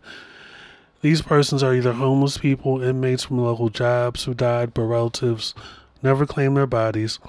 These 1.01 1.21
persons 1.21 1.63
are 1.63 1.76
either 1.76 1.91
homeless 1.91 2.38
people, 2.38 2.82
inmates 2.82 3.23
from 3.23 3.39
local 3.39 3.67
jobs 3.67 4.23
who 4.23 4.34
died, 4.34 4.73
but 4.73 4.84
relatives 4.84 5.53
never 6.01 6.26
claimed 6.26 6.55
their 6.55 6.65
bodies, 6.65 7.19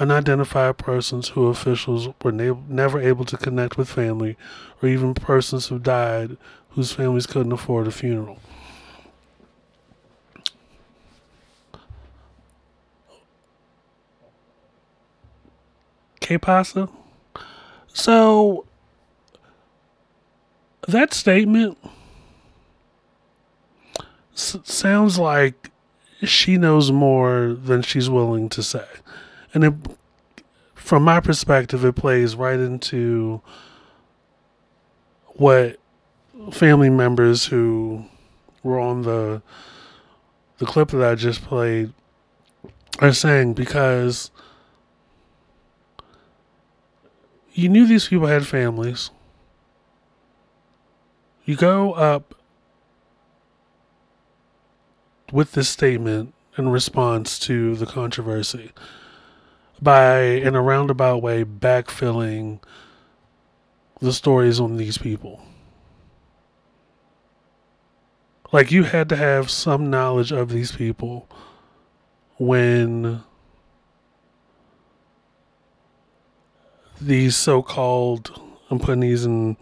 unidentified 0.00 0.76
persons 0.76 1.28
who 1.28 1.46
officials 1.46 2.08
were 2.24 2.32
na- 2.32 2.56
never 2.68 3.00
able 3.00 3.26
to 3.26 3.36
connect 3.36 3.78
with 3.78 3.88
family, 3.88 4.36
or 4.82 4.88
even 4.88 5.14
persons 5.14 5.68
who 5.68 5.78
died 5.78 6.36
whose 6.70 6.90
families 6.90 7.26
couldn't 7.26 7.52
afford 7.52 7.86
a 7.86 7.92
funeral. 7.92 8.40
K 16.24 16.38
Pasta. 16.38 16.88
So 17.92 18.64
that 20.88 21.12
statement 21.12 21.76
s- 24.32 24.56
sounds 24.64 25.18
like 25.18 25.70
she 26.22 26.56
knows 26.56 26.90
more 26.90 27.52
than 27.52 27.82
she's 27.82 28.08
willing 28.08 28.48
to 28.48 28.62
say. 28.62 28.86
And 29.52 29.64
it, 29.64 29.74
from 30.74 31.02
my 31.02 31.20
perspective, 31.20 31.84
it 31.84 31.94
plays 31.94 32.34
right 32.36 32.58
into 32.58 33.42
what 35.34 35.78
family 36.52 36.88
members 36.88 37.44
who 37.44 38.06
were 38.62 38.80
on 38.80 39.02
the 39.02 39.42
the 40.56 40.64
clip 40.64 40.88
that 40.88 41.02
I 41.02 41.16
just 41.16 41.42
played 41.42 41.92
are 43.00 43.12
saying 43.12 43.52
because 43.52 44.30
you 47.54 47.68
knew 47.68 47.86
these 47.86 48.08
people 48.08 48.26
had 48.26 48.46
families. 48.46 49.10
You 51.44 51.56
go 51.56 51.92
up 51.92 52.34
with 55.32 55.52
this 55.52 55.68
statement 55.68 56.34
in 56.58 56.68
response 56.68 57.38
to 57.40 57.76
the 57.76 57.86
controversy 57.86 58.72
by, 59.80 60.20
in 60.20 60.54
a 60.54 60.62
roundabout 60.62 61.22
way, 61.22 61.44
backfilling 61.44 62.60
the 64.00 64.12
stories 64.12 64.58
on 64.58 64.76
these 64.76 64.98
people. 64.98 65.42
Like, 68.52 68.70
you 68.70 68.84
had 68.84 69.08
to 69.08 69.16
have 69.16 69.50
some 69.50 69.90
knowledge 69.90 70.32
of 70.32 70.50
these 70.50 70.72
people 70.72 71.28
when 72.36 73.22
these 77.00 77.36
so-called 77.36 78.40
I'm 78.70 78.78
putting 78.78 79.00
these 79.00 79.24
in 79.24 79.56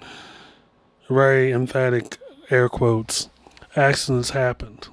very 1.09 1.53
emphatic 1.53 2.19
air 2.51 2.69
quotes 2.69 3.29
accidents 3.77 4.31
happened. 4.31 4.89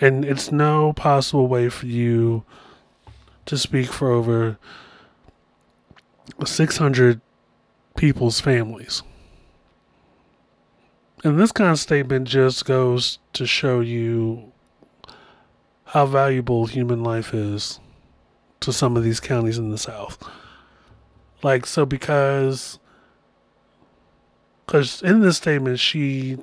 And 0.00 0.24
it's 0.24 0.50
no 0.50 0.94
possible 0.94 1.46
way 1.46 1.68
for 1.68 1.86
you 1.86 2.44
to 3.46 3.58
speak 3.58 3.88
for 3.88 4.10
over 4.10 4.58
600 6.44 7.20
people's 7.96 8.40
families. 8.40 9.02
And 11.22 11.38
this 11.38 11.52
kind 11.52 11.70
of 11.70 11.78
statement 11.78 12.26
just 12.26 12.64
goes 12.64 13.18
to 13.34 13.46
show 13.46 13.80
you 13.80 14.49
how 15.90 16.06
valuable 16.06 16.66
human 16.66 17.02
life 17.02 17.34
is 17.34 17.80
to 18.60 18.72
some 18.72 18.96
of 18.96 19.02
these 19.02 19.18
counties 19.18 19.58
in 19.58 19.70
the 19.70 19.78
South. 19.78 20.22
Like, 21.42 21.66
so 21.66 21.84
because, 21.84 22.78
because 24.64 25.02
in 25.02 25.20
this 25.20 25.38
statement, 25.38 25.80
she, 25.80 26.38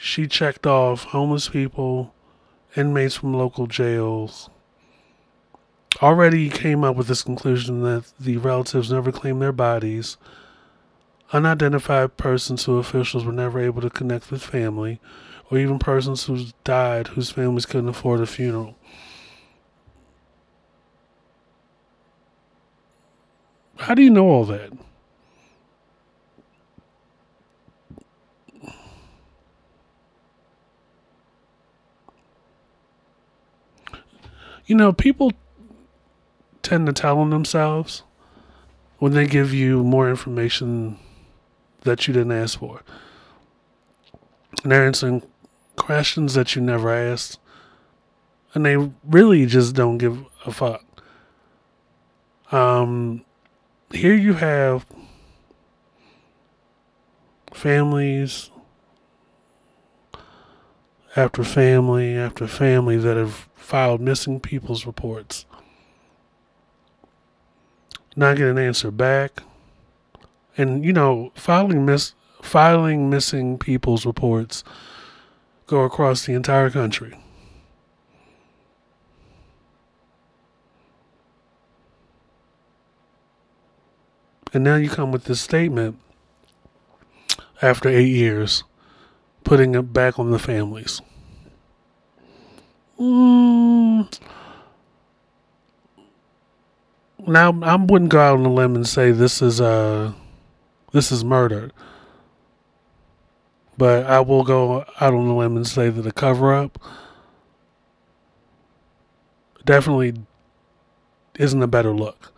she 0.00 0.26
checked 0.26 0.66
off 0.66 1.04
homeless 1.04 1.48
people, 1.48 2.12
inmates 2.76 3.14
from 3.14 3.34
local 3.34 3.68
jails, 3.68 4.50
already 6.02 6.50
came 6.50 6.82
up 6.82 6.96
with 6.96 7.06
this 7.06 7.22
conclusion 7.22 7.82
that 7.82 8.12
the 8.18 8.36
relatives 8.38 8.90
never 8.90 9.12
claimed 9.12 9.40
their 9.40 9.52
bodies, 9.52 10.16
unidentified 11.32 12.16
persons 12.16 12.64
who 12.64 12.78
officials 12.78 13.24
were 13.24 13.30
never 13.30 13.60
able 13.60 13.80
to 13.80 13.90
connect 13.90 14.32
with 14.32 14.42
family, 14.42 14.98
or 15.50 15.58
even 15.58 15.78
persons 15.78 16.24
who 16.24 16.46
died 16.64 17.08
whose 17.08 17.30
families 17.30 17.66
couldn't 17.66 17.88
afford 17.88 18.20
a 18.20 18.26
funeral. 18.26 18.76
How 23.76 23.94
do 23.94 24.02
you 24.02 24.10
know 24.10 24.28
all 24.28 24.44
that? 24.44 24.72
You 34.66 34.76
know, 34.76 34.92
people 34.92 35.32
tend 36.62 36.86
to 36.86 36.92
tell 36.92 37.18
on 37.18 37.30
themselves 37.30 38.04
when 38.98 39.14
they 39.14 39.26
give 39.26 39.52
you 39.52 39.82
more 39.82 40.08
information 40.08 40.98
that 41.80 42.06
you 42.06 42.14
didn't 42.14 42.30
ask 42.30 42.58
for. 42.58 42.82
And 44.62 44.70
they're 44.70 44.86
answering 44.86 45.22
questions 45.80 46.34
that 46.34 46.54
you 46.54 46.62
never 46.62 46.94
asked. 46.94 47.38
And 48.52 48.66
they 48.66 48.76
really 49.04 49.46
just 49.46 49.74
don't 49.74 49.98
give 49.98 50.24
a 50.44 50.52
fuck. 50.52 50.84
Um, 52.52 53.24
here 53.90 54.14
you 54.14 54.34
have 54.34 54.84
families 57.52 58.50
after 61.16 61.42
family 61.42 62.14
after 62.14 62.46
family 62.46 62.96
that 62.96 63.16
have 63.16 63.48
filed 63.54 64.00
missing 64.00 64.38
people's 64.38 64.86
reports. 64.86 65.46
Not 68.16 68.36
get 68.36 68.48
an 68.48 68.58
answer 68.58 68.90
back. 68.90 69.42
And 70.56 70.84
you 70.84 70.92
know, 70.92 71.32
filing 71.34 71.86
miss 71.86 72.14
filing 72.42 73.08
missing 73.08 73.58
people's 73.58 74.04
reports 74.04 74.64
go 75.70 75.82
across 75.82 76.26
the 76.26 76.34
entire 76.34 76.68
country. 76.68 77.16
And 84.52 84.64
now 84.64 84.74
you 84.74 84.90
come 84.90 85.12
with 85.12 85.24
this 85.24 85.40
statement 85.40 85.96
after 87.62 87.88
eight 87.88 88.08
years, 88.08 88.64
putting 89.44 89.76
it 89.76 89.92
back 89.92 90.18
on 90.18 90.32
the 90.32 90.40
families. 90.40 91.00
Mm. 92.98 94.12
Now 97.28 97.60
I 97.62 97.76
wouldn't 97.76 98.10
go 98.10 98.18
out 98.18 98.40
on 98.40 98.44
a 98.44 98.52
limb 98.52 98.74
and 98.74 98.88
say 98.88 99.12
this 99.12 99.40
is 99.40 99.60
uh 99.60 100.12
this 100.90 101.12
is 101.12 101.24
murder. 101.24 101.70
But 103.80 104.04
I 104.04 104.20
will 104.20 104.44
go 104.44 104.80
out 105.00 105.14
on 105.14 105.26
a 105.26 105.34
limb 105.34 105.56
and 105.56 105.66
say 105.66 105.88
that 105.88 106.02
the 106.02 106.12
cover 106.12 106.52
up 106.52 106.78
definitely 109.64 110.12
isn't 111.38 111.62
a 111.62 111.66
better 111.66 111.94
look. 111.94 112.30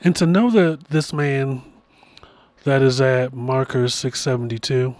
And 0.00 0.16
to 0.16 0.26
know 0.26 0.50
that 0.50 0.88
this 0.88 1.12
man 1.12 1.62
that 2.64 2.82
is 2.82 3.00
at 3.00 3.32
marker 3.32 3.86
672 3.86 4.96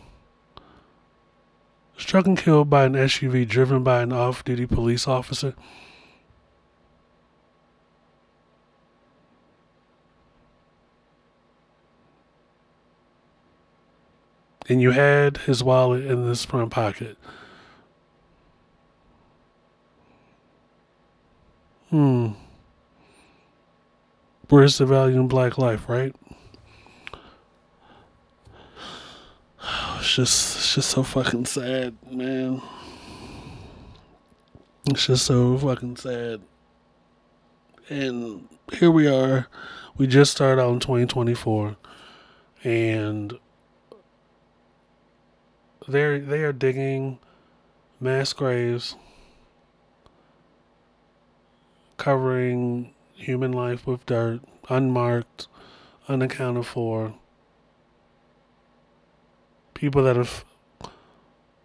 struck 1.96 2.24
and 2.24 2.38
killed 2.38 2.70
by 2.70 2.84
an 2.84 2.92
SUV 2.92 3.48
driven 3.48 3.82
by 3.82 4.02
an 4.02 4.12
off 4.12 4.44
duty 4.44 4.64
police 4.64 5.08
officer. 5.08 5.56
And 14.70 14.80
you 14.80 14.92
had 14.92 15.38
his 15.38 15.64
wallet 15.64 16.04
in 16.04 16.28
this 16.28 16.44
front 16.44 16.70
pocket. 16.70 17.18
Hmm. 21.88 22.28
Where's 24.48 24.78
the 24.78 24.86
value 24.86 25.18
in 25.18 25.26
black 25.26 25.58
life, 25.58 25.88
right? 25.88 26.14
It's 29.98 30.14
just, 30.14 30.56
it's 30.56 30.74
just 30.76 30.90
so 30.90 31.02
fucking 31.02 31.46
sad, 31.46 31.96
man. 32.08 32.62
It's 34.86 35.04
just 35.04 35.26
so 35.26 35.58
fucking 35.58 35.96
sad. 35.96 36.42
And 37.88 38.48
here 38.72 38.92
we 38.92 39.08
are. 39.08 39.48
We 39.98 40.06
just 40.06 40.30
started 40.30 40.62
out 40.62 40.72
in 40.72 40.80
2024, 40.80 41.76
and 42.62 43.38
they're 45.90 46.18
they 46.18 46.42
are 46.42 46.52
digging 46.52 47.18
mass 48.00 48.32
graves, 48.32 48.96
covering 51.96 52.94
human 53.14 53.52
life 53.52 53.86
with 53.86 54.06
dirt, 54.06 54.40
unmarked, 54.68 55.48
unaccounted 56.08 56.66
for. 56.66 57.14
People 59.74 60.02
that 60.04 60.16
have 60.16 60.44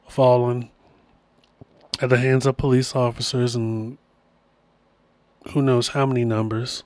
fallen 0.08 0.70
at 2.02 2.10
the 2.10 2.18
hands 2.18 2.46
of 2.46 2.58
police 2.58 2.96
officers 2.96 3.56
and 3.56 3.98
who 5.52 5.62
knows 5.62 5.90
how 5.90 6.06
many 6.06 6.26
numbers. 6.26 6.84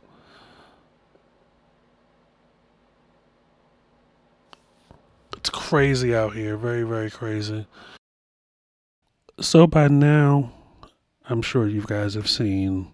It's 5.39 5.49
crazy 5.49 6.13
out 6.13 6.33
here, 6.33 6.57
very, 6.57 6.83
very 6.83 7.09
crazy. 7.09 7.65
So 9.39 9.67
by 9.67 9.87
now, 9.87 10.51
I'm 11.29 11.41
sure 11.41 11.65
you 11.65 11.81
guys 11.81 12.15
have 12.15 12.27
seen 12.27 12.91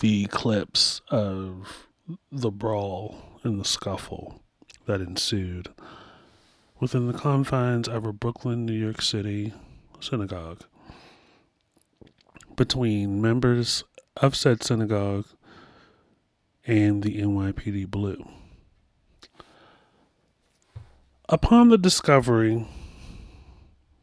the 0.00 0.24
clips 0.28 1.02
of 1.10 1.86
the 2.32 2.50
brawl 2.50 3.14
and 3.42 3.60
the 3.60 3.64
scuffle 3.66 4.40
that 4.86 5.02
ensued 5.02 5.68
within 6.80 7.08
the 7.08 7.18
confines 7.18 7.86
of 7.86 8.06
a 8.06 8.12
Brooklyn, 8.14 8.64
New 8.64 8.72
York 8.72 9.02
City 9.02 9.52
synagogue 10.00 10.64
between 12.56 13.20
members 13.20 13.84
of 14.16 14.34
said 14.34 14.62
synagogue 14.62 15.26
and 16.66 17.02
the 17.02 17.20
NYPD 17.20 17.86
Blue. 17.86 18.26
Upon 21.32 21.68
the 21.68 21.78
discovery 21.78 22.66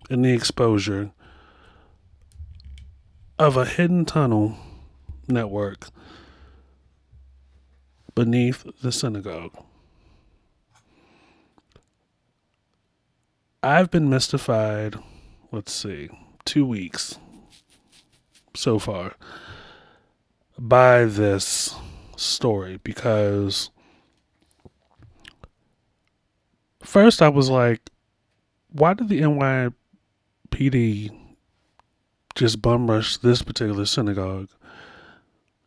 and 0.10 0.24
the 0.24 0.32
exposure 0.32 1.12
of 3.38 3.58
a 3.58 3.66
hidden 3.66 4.06
tunnel 4.06 4.56
network 5.28 5.90
beneath 8.16 8.66
the 8.82 8.94
synagogue. 8.94 9.52
I've 13.62 13.92
been 13.92 14.10
mystified, 14.10 14.96
let's 15.52 15.74
see, 15.74 16.08
two 16.46 16.66
weeks 16.66 17.20
so 18.56 18.80
far 18.80 19.16
by 20.58 21.04
this 21.04 21.76
story 22.16 22.80
because 22.82 23.70
first 26.88 27.22
I 27.22 27.28
was 27.28 27.50
like, 27.50 27.90
why 28.72 28.94
did 28.94 29.10
the 29.10 29.22
NYPD 29.22 31.12
just 32.34 32.62
bum 32.62 32.90
rush 32.90 33.18
this 33.18 33.42
particular 33.42 33.86
synagogue? 33.86 34.50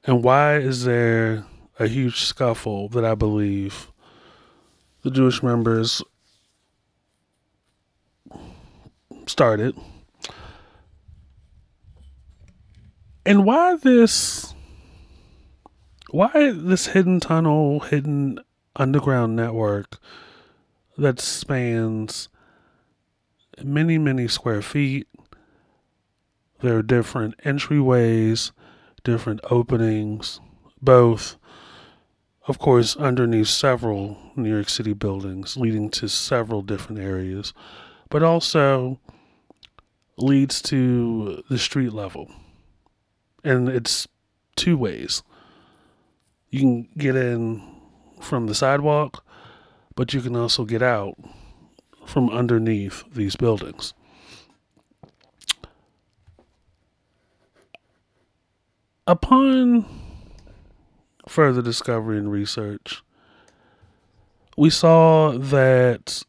And 0.05 0.24
why 0.24 0.56
is 0.56 0.84
there 0.84 1.44
a 1.78 1.86
huge 1.86 2.22
scuffle 2.22 2.88
that 2.88 3.05
I 3.05 3.14
believe 3.14 3.92
the 5.02 5.10
Jewish 5.10 5.42
members 5.42 6.02
started? 9.26 9.76
And 13.26 13.44
why 13.44 13.76
this 13.76 14.55
why 16.09 16.51
this 16.51 16.86
hidden 16.88 17.20
tunnel, 17.20 17.80
hidden 17.80 18.40
underground 18.74 19.36
network 19.36 19.98
that 21.01 21.20
spans 21.20 22.28
many, 23.62 23.98
many 23.98 24.28
square 24.28 24.62
feet? 24.62 25.09
There 26.60 26.77
are 26.77 26.82
different 26.82 27.36
entryways 27.39 28.52
different 29.05 29.40
openings, 29.51 30.40
both, 30.81 31.36
of 32.47 32.59
course, 32.59 32.97
underneath 32.97 33.48
several 33.48 34.18
New 34.36 34.51
York 34.51 34.68
City 34.68 34.93
buildings, 34.93 35.56
leading 35.56 35.90
to 35.90 36.09
several 36.09 36.62
different 36.62 37.01
areas, 37.01 37.52
but 38.09 38.22
also 38.22 38.98
leads 40.16 40.60
to 40.62 41.43
the 41.48 41.59
street 41.59 41.93
level. 41.93 42.31
And 43.43 43.68
it's 43.68 44.06
two 44.56 44.77
ways. 44.77 45.22
You 46.51 46.60
can 46.60 46.89
get 46.97 47.16
in 47.16 47.62
from 48.20 48.47
the 48.47 48.55
sidewalk, 48.55 49.24
but 50.01 50.14
you 50.14 50.22
can 50.22 50.35
also 50.35 50.64
get 50.64 50.81
out 50.81 51.14
from 52.06 52.31
underneath 52.31 53.05
these 53.12 53.36
buildings. 53.36 53.93
Upon 59.06 59.85
further 61.28 61.60
discovery 61.60 62.16
and 62.16 62.32
research, 62.32 63.02
we 64.56 64.70
saw 64.70 65.32
that 65.32 66.22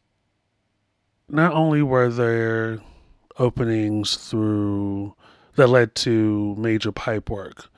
not 1.30 1.54
only 1.54 1.82
were 1.82 2.10
there 2.10 2.78
openings 3.38 4.16
through 4.16 5.14
that 5.56 5.68
led 5.68 5.94
to 5.94 6.54
major 6.58 6.92
pipe 6.92 7.30
work, 7.30 7.70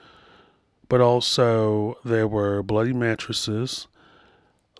but 0.89 1.01
also 1.01 1.99
there 2.05 2.27
were 2.27 2.65
bloody 2.65 2.93
mattresses. 2.93 3.87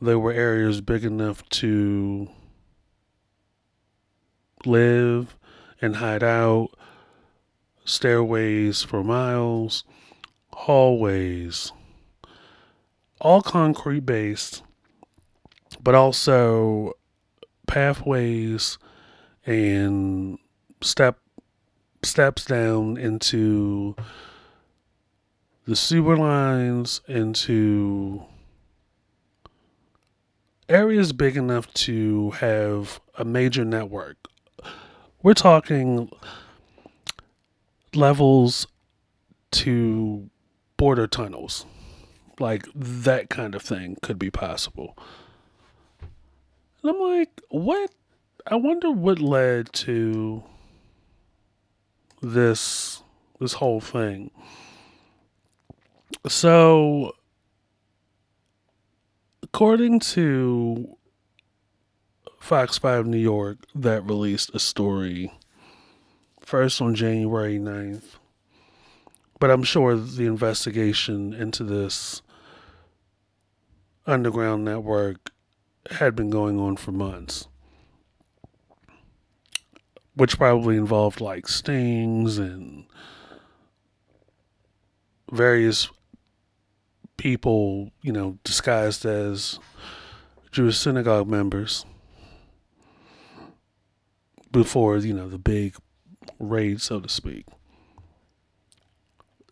There 0.05 0.19
were 0.19 0.35
areas 0.35 0.83
big 0.83 1.03
enough 1.03 1.49
to 1.61 2.29
live 4.67 5.35
and 5.81 5.97
hide 5.97 6.23
out, 6.23 6.69
stairways 7.87 8.83
for 8.83 9.03
miles, 9.03 9.83
hallways, 10.53 11.73
all 13.19 13.41
concrete 13.41 14.05
based, 14.05 14.63
but 15.83 15.95
also 15.95 16.93
pathways 17.67 18.77
and 19.47 20.37
step 20.83 21.19
steps 22.03 22.45
down 22.45 22.99
into 22.99 23.97
the 25.67 25.75
sewer 25.75 26.19
lines 26.19 27.01
into 27.09 28.27
area 30.69 31.01
is 31.01 31.13
big 31.13 31.37
enough 31.37 31.73
to 31.75 32.31
have 32.33 33.01
a 33.17 33.25
major 33.25 33.65
network. 33.65 34.17
We're 35.23 35.35
talking 35.35 36.11
levels 37.95 38.67
to 39.53 40.29
border 40.77 41.07
tunnels. 41.07 41.67
Like 42.41 42.67
that 42.75 43.31
kind 43.31 43.55
of 43.55 43.63
thing 43.63 43.97
could 44.03 44.19
be 44.19 44.31
possible. 44.31 44.97
And 46.83 46.91
I'm 46.91 47.01
like, 47.01 47.41
what? 47.49 47.91
I 48.47 48.57
wonder 48.57 48.91
what 48.91 49.21
led 49.21 49.73
to 49.75 50.43
this 52.21 53.03
this 53.41 53.55
whole 53.55 53.81
thing. 53.81 54.31
So 56.29 57.13
according 59.55 60.01
to 60.01 60.97
Fox 62.41 62.77
5 62.77 63.07
New 63.07 63.17
York 63.17 63.59
that 63.73 64.03
released 64.03 64.51
a 64.53 64.59
story 64.59 65.33
first 66.41 66.83
on 66.83 66.93
January 66.97 67.57
9th. 67.61 68.17
But 69.39 69.53
I'm 69.53 69.63
sure 69.63 69.95
the 69.95 70.27
investigation 70.27 71.33
into 71.33 71.63
this 71.63 72.21
underground 74.09 74.65
network 74.65 75.31
had 75.89 76.17
been 76.17 76.31
going 76.31 76.59
on 76.59 76.77
for 76.77 76.91
months, 76.91 77.47
which 80.17 80.37
probably 80.37 80.77
involved 80.77 81.21
like 81.21 81.47
stings 81.47 82.39
and 82.39 82.87
various 85.31 85.89
people, 87.25 87.91
you 88.03 88.13
know, 88.13 88.39
disguised 88.45 89.07
as 89.07 89.59
Jewish 90.53 90.77
synagogue 90.77 91.27
members 91.27 91.87
before, 94.53 94.99
you 94.99 95.15
know, 95.15 95.31
the 95.31 95.39
big 95.39 95.75
raid, 96.39 96.83
so 96.83 97.01
to 97.01 97.09
speak. 97.09 97.47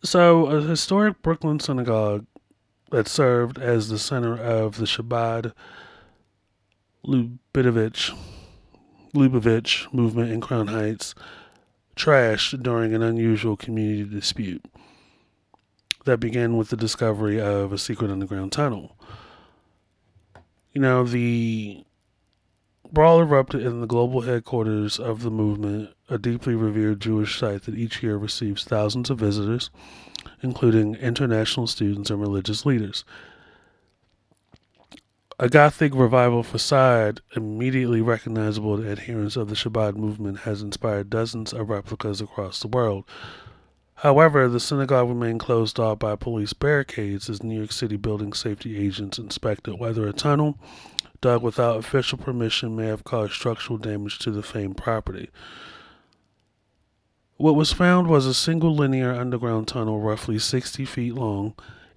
So, 0.03 0.45
a 0.45 0.61
historic 0.61 1.23
Brooklyn 1.23 1.59
synagogue 1.59 2.27
that 2.91 3.07
served 3.07 3.57
as 3.57 3.89
the 3.89 3.97
center 3.97 4.37
of 4.37 4.77
the 4.77 4.85
Chabad 4.85 5.51
Lubavitch, 7.03 8.15
Lubavitch 9.15 9.91
movement 9.91 10.31
in 10.31 10.41
Crown 10.41 10.67
Heights 10.67 11.15
trashed 11.95 12.61
during 12.61 12.93
an 12.93 13.01
unusual 13.01 13.57
community 13.57 14.03
dispute 14.03 14.63
that 16.05 16.19
began 16.19 16.57
with 16.57 16.69
the 16.69 16.77
discovery 16.77 17.39
of 17.39 17.71
a 17.71 17.77
secret 17.77 18.11
underground 18.11 18.51
tunnel. 18.51 18.97
You 20.73 20.81
know, 20.81 21.03
the 21.03 21.85
brawl 22.91 23.19
erupted 23.19 23.61
in 23.65 23.81
the 23.81 23.87
global 23.87 24.21
headquarters 24.21 24.99
of 24.99 25.23
the 25.23 25.31
movement, 25.31 25.89
a 26.09 26.17
deeply 26.17 26.55
revered 26.55 26.99
Jewish 26.99 27.39
site 27.39 27.63
that 27.63 27.75
each 27.75 28.03
year 28.03 28.17
receives 28.17 28.63
thousands 28.63 29.09
of 29.09 29.19
visitors, 29.19 29.69
including 30.41 30.95
international 30.95 31.67
students 31.67 32.09
and 32.09 32.21
religious 32.21 32.65
leaders. 32.65 33.03
A 35.39 35.49
Gothic 35.49 35.95
revival 35.95 36.43
facade, 36.43 37.21
immediately 37.35 38.01
recognizable 38.01 38.77
to 38.77 38.89
adherents 38.89 39.35
of 39.35 39.49
the 39.49 39.55
Chabad 39.55 39.95
movement, 39.95 40.41
has 40.41 40.61
inspired 40.61 41.09
dozens 41.09 41.53
of 41.53 41.69
replicas 41.69 42.21
across 42.21 42.59
the 42.59 42.67
world, 42.67 43.05
However, 44.03 44.49
the 44.49 44.59
synagogue 44.59 45.07
remained 45.07 45.39
closed 45.39 45.79
off 45.79 45.99
by 45.99 46.17
police 46.17 46.51
barricades 46.51 47.29
as 47.29 47.41
New 47.41 47.55
York 47.55 47.71
City 47.71 47.95
building 47.95 48.33
safety 48.33 48.77
agents 48.77 49.17
inspected 49.17 49.79
whether 49.79 50.05
a 50.05 50.11
tunnel 50.11 50.59
dug 51.21 51.41
without 51.41 51.77
official 51.77 52.17
permission 52.17 52.75
may 52.75 52.87
have 52.87 53.05
caused 53.05 53.31
structural 53.31 53.77
damage 53.77 54.19
to 54.19 54.31
the 54.31 54.43
famed 54.43 54.75
property. 54.75 55.29
What 57.37 57.55
was 57.55 57.71
found 57.71 58.09
was 58.09 58.25
a 58.25 58.33
single 58.33 58.75
linear 58.75 59.13
underground 59.13 59.69
tunnel 59.69 60.01
roughly 60.01 60.37
60 60.37 60.83
feet 60.83 61.13
long, 61.13 61.53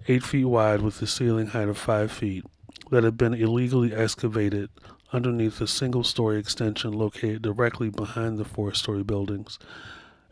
8 0.07 0.23
feet 0.23 0.45
wide, 0.45 0.81
with 0.81 1.01
a 1.01 1.07
ceiling 1.07 1.47
height 1.47 1.67
of 1.67 1.77
5 1.77 2.09
feet, 2.09 2.45
that 2.89 3.03
had 3.03 3.17
been 3.17 3.33
illegally 3.33 3.93
excavated 3.93 4.69
underneath 5.11 5.59
a 5.59 5.67
single 5.67 6.05
story 6.05 6.39
extension 6.39 6.93
located 6.93 7.41
directly 7.41 7.89
behind 7.89 8.37
the 8.37 8.45
four 8.45 8.73
story 8.73 9.03
buildings 9.03 9.59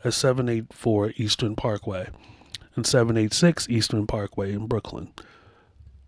at 0.05 0.13
784 0.13 1.13
Eastern 1.17 1.55
Parkway 1.55 2.07
and 2.75 2.85
786 2.85 3.67
Eastern 3.69 4.05
Parkway 4.05 4.53
in 4.53 4.67
Brooklyn. 4.67 5.11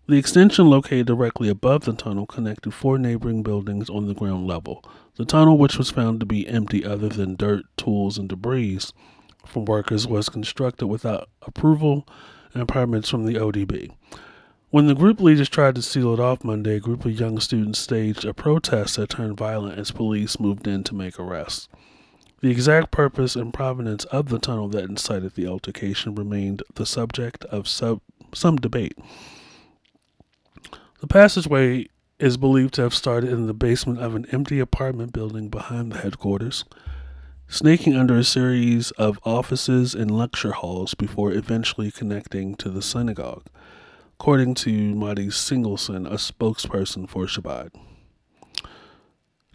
The 0.06 0.16
extension 0.16 0.70
located 0.70 1.06
directly 1.06 1.48
above 1.48 1.84
the 1.84 1.92
tunnel 1.92 2.24
connected 2.24 2.72
four 2.72 2.96
neighboring 2.96 3.42
buildings 3.42 3.90
on 3.90 4.06
the 4.06 4.14
ground 4.14 4.46
level. 4.46 4.82
The 5.16 5.26
tunnel, 5.26 5.58
which 5.58 5.76
was 5.76 5.90
found 5.90 6.20
to 6.20 6.26
be 6.26 6.48
empty 6.48 6.84
other 6.84 7.08
than 7.08 7.36
dirt, 7.36 7.64
tools, 7.76 8.16
and 8.16 8.28
debris 8.28 8.80
from 9.44 9.64
workers, 9.64 10.06
was 10.06 10.28
constructed 10.28 10.86
without 10.86 11.28
approval 11.42 12.08
and 12.54 12.68
permits 12.68 13.10
from 13.10 13.26
the 13.26 13.34
ODB. 13.34 13.90
When 14.70 14.86
the 14.86 14.94
group 14.94 15.20
leaders 15.20 15.48
tried 15.48 15.74
to 15.74 15.82
seal 15.82 16.14
it 16.14 16.20
off 16.20 16.44
Monday, 16.44 16.76
a 16.76 16.80
group 16.80 17.04
of 17.04 17.18
young 17.18 17.40
students 17.40 17.78
staged 17.78 18.24
a 18.24 18.32
protest 18.32 18.96
that 18.96 19.10
turned 19.10 19.36
violent 19.36 19.78
as 19.78 19.90
police 19.90 20.38
moved 20.38 20.66
in 20.68 20.84
to 20.84 20.94
make 20.94 21.18
arrests. 21.18 21.68
The 22.40 22.50
exact 22.50 22.92
purpose 22.92 23.34
and 23.34 23.52
provenance 23.52 24.04
of 24.06 24.28
the 24.28 24.38
tunnel 24.38 24.68
that 24.68 24.84
incited 24.84 25.34
the 25.34 25.48
altercation 25.48 26.14
remained 26.14 26.62
the 26.74 26.86
subject 26.86 27.44
of 27.46 27.66
sub- 27.66 28.00
some 28.32 28.56
debate. 28.56 28.96
The 31.00 31.08
passageway 31.08 31.88
is 32.20 32.36
believed 32.36 32.74
to 32.74 32.82
have 32.82 32.94
started 32.94 33.30
in 33.30 33.46
the 33.46 33.54
basement 33.54 34.00
of 34.00 34.14
an 34.14 34.26
empty 34.30 34.60
apartment 34.60 35.12
building 35.12 35.48
behind 35.48 35.90
the 35.90 35.98
headquarters, 35.98 36.64
snaking 37.48 37.96
under 37.96 38.16
a 38.16 38.24
series 38.24 38.92
of 38.92 39.18
offices 39.24 39.94
and 39.94 40.10
lecture 40.10 40.52
halls 40.52 40.94
before 40.94 41.32
eventually 41.32 41.90
connecting 41.90 42.54
to 42.56 42.70
the 42.70 42.82
synagogue, 42.82 43.46
according 44.18 44.54
to 44.54 44.94
Motti 44.94 45.32
Seligson, 45.32 46.06
a 46.06 46.14
spokesperson 46.16 47.08
for 47.08 47.26
Chabad 47.26 47.70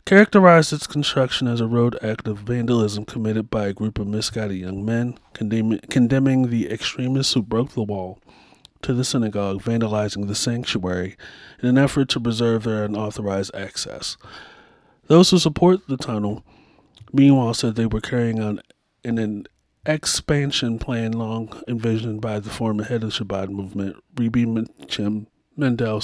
characterized 0.05 0.73
its 0.73 0.87
construction 0.87 1.47
as 1.47 1.61
a 1.61 1.67
road 1.67 1.97
act 2.03 2.27
of 2.27 2.39
vandalism 2.39 3.05
committed 3.05 3.49
by 3.49 3.67
a 3.67 3.73
group 3.73 3.97
of 3.99 4.07
misguided 4.07 4.57
young 4.57 4.83
men, 4.83 5.17
condemn- 5.33 5.79
condemning 5.89 6.49
the 6.49 6.69
extremists 6.69 7.33
who 7.33 7.41
broke 7.41 7.71
the 7.71 7.83
wall 7.83 8.19
to 8.81 8.93
the 8.93 9.05
synagogue, 9.05 9.61
vandalizing 9.61 10.27
the 10.27 10.35
sanctuary 10.35 11.15
in 11.61 11.69
an 11.69 11.77
effort 11.77 12.09
to 12.09 12.19
preserve 12.19 12.63
their 12.63 12.83
unauthorized 12.83 13.55
access. 13.55 14.17
Those 15.07 15.29
who 15.31 15.39
support 15.39 15.87
the 15.87 15.97
tunnel, 15.97 16.43
meanwhile, 17.13 17.53
said 17.53 17.75
they 17.75 17.85
were 17.85 18.01
carrying 18.01 18.41
on 18.41 18.61
in 19.03 19.17
an 19.17 19.47
expansion 19.85 20.79
plan 20.79 21.13
long 21.13 21.61
envisioned 21.67 22.21
by 22.21 22.39
the 22.39 22.49
former 22.49 22.83
head 22.83 23.03
of 23.03 23.13
the 23.13 23.23
Chabad 23.23 23.49
movement, 23.49 23.97
Rebbe 24.17 24.45
Mendel 25.57 25.99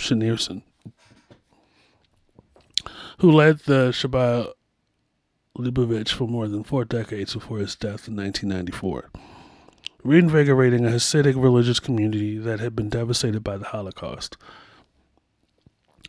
Schneerson 0.00 0.62
who 3.18 3.32
led 3.32 3.60
the 3.60 3.88
Chabad 3.90 4.52
Lubavitch 5.56 6.10
for 6.10 6.28
more 6.28 6.46
than 6.46 6.62
four 6.62 6.84
decades 6.84 7.34
before 7.34 7.58
his 7.58 7.74
death 7.74 8.06
in 8.06 8.16
1994, 8.16 9.10
reinvigorating 10.04 10.86
a 10.86 10.90
Hasidic 10.90 11.40
religious 11.40 11.80
community 11.80 12.38
that 12.38 12.60
had 12.60 12.76
been 12.76 12.88
devastated 12.88 13.42
by 13.42 13.56
the 13.56 13.66
Holocaust. 13.66 14.36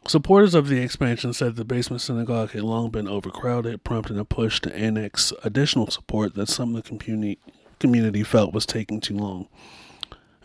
Supporters 0.07 0.53
of 0.53 0.69
the 0.69 0.79
expansion 0.79 1.33
said 1.33 1.55
the 1.55 1.65
basement 1.65 2.01
synagogue 2.01 2.51
had 2.51 2.61
long 2.61 2.89
been 2.89 3.07
overcrowded, 3.07 3.83
prompting 3.83 4.19
a 4.19 4.25
push 4.25 4.59
to 4.61 4.75
annex 4.75 5.33
additional 5.43 5.89
support 5.89 6.35
that 6.35 6.47
some 6.47 6.75
of 6.75 6.83
the 6.83 6.97
community, 6.97 7.39
community 7.79 8.23
felt 8.23 8.53
was 8.53 8.65
taking 8.65 9.01
too 9.01 9.17
long. 9.17 9.47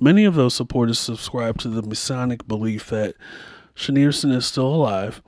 Many 0.01 0.25
of 0.25 0.35
those 0.35 0.55
supporters 0.55 0.99
subscribed 0.99 1.61
to 1.61 1.69
the 1.69 1.83
Masonic 1.83 2.49
belief 2.49 2.89
that 2.89 3.15
Schneerson 3.77 4.35
is 4.35 4.47
still 4.47 4.67
alive 4.67 5.23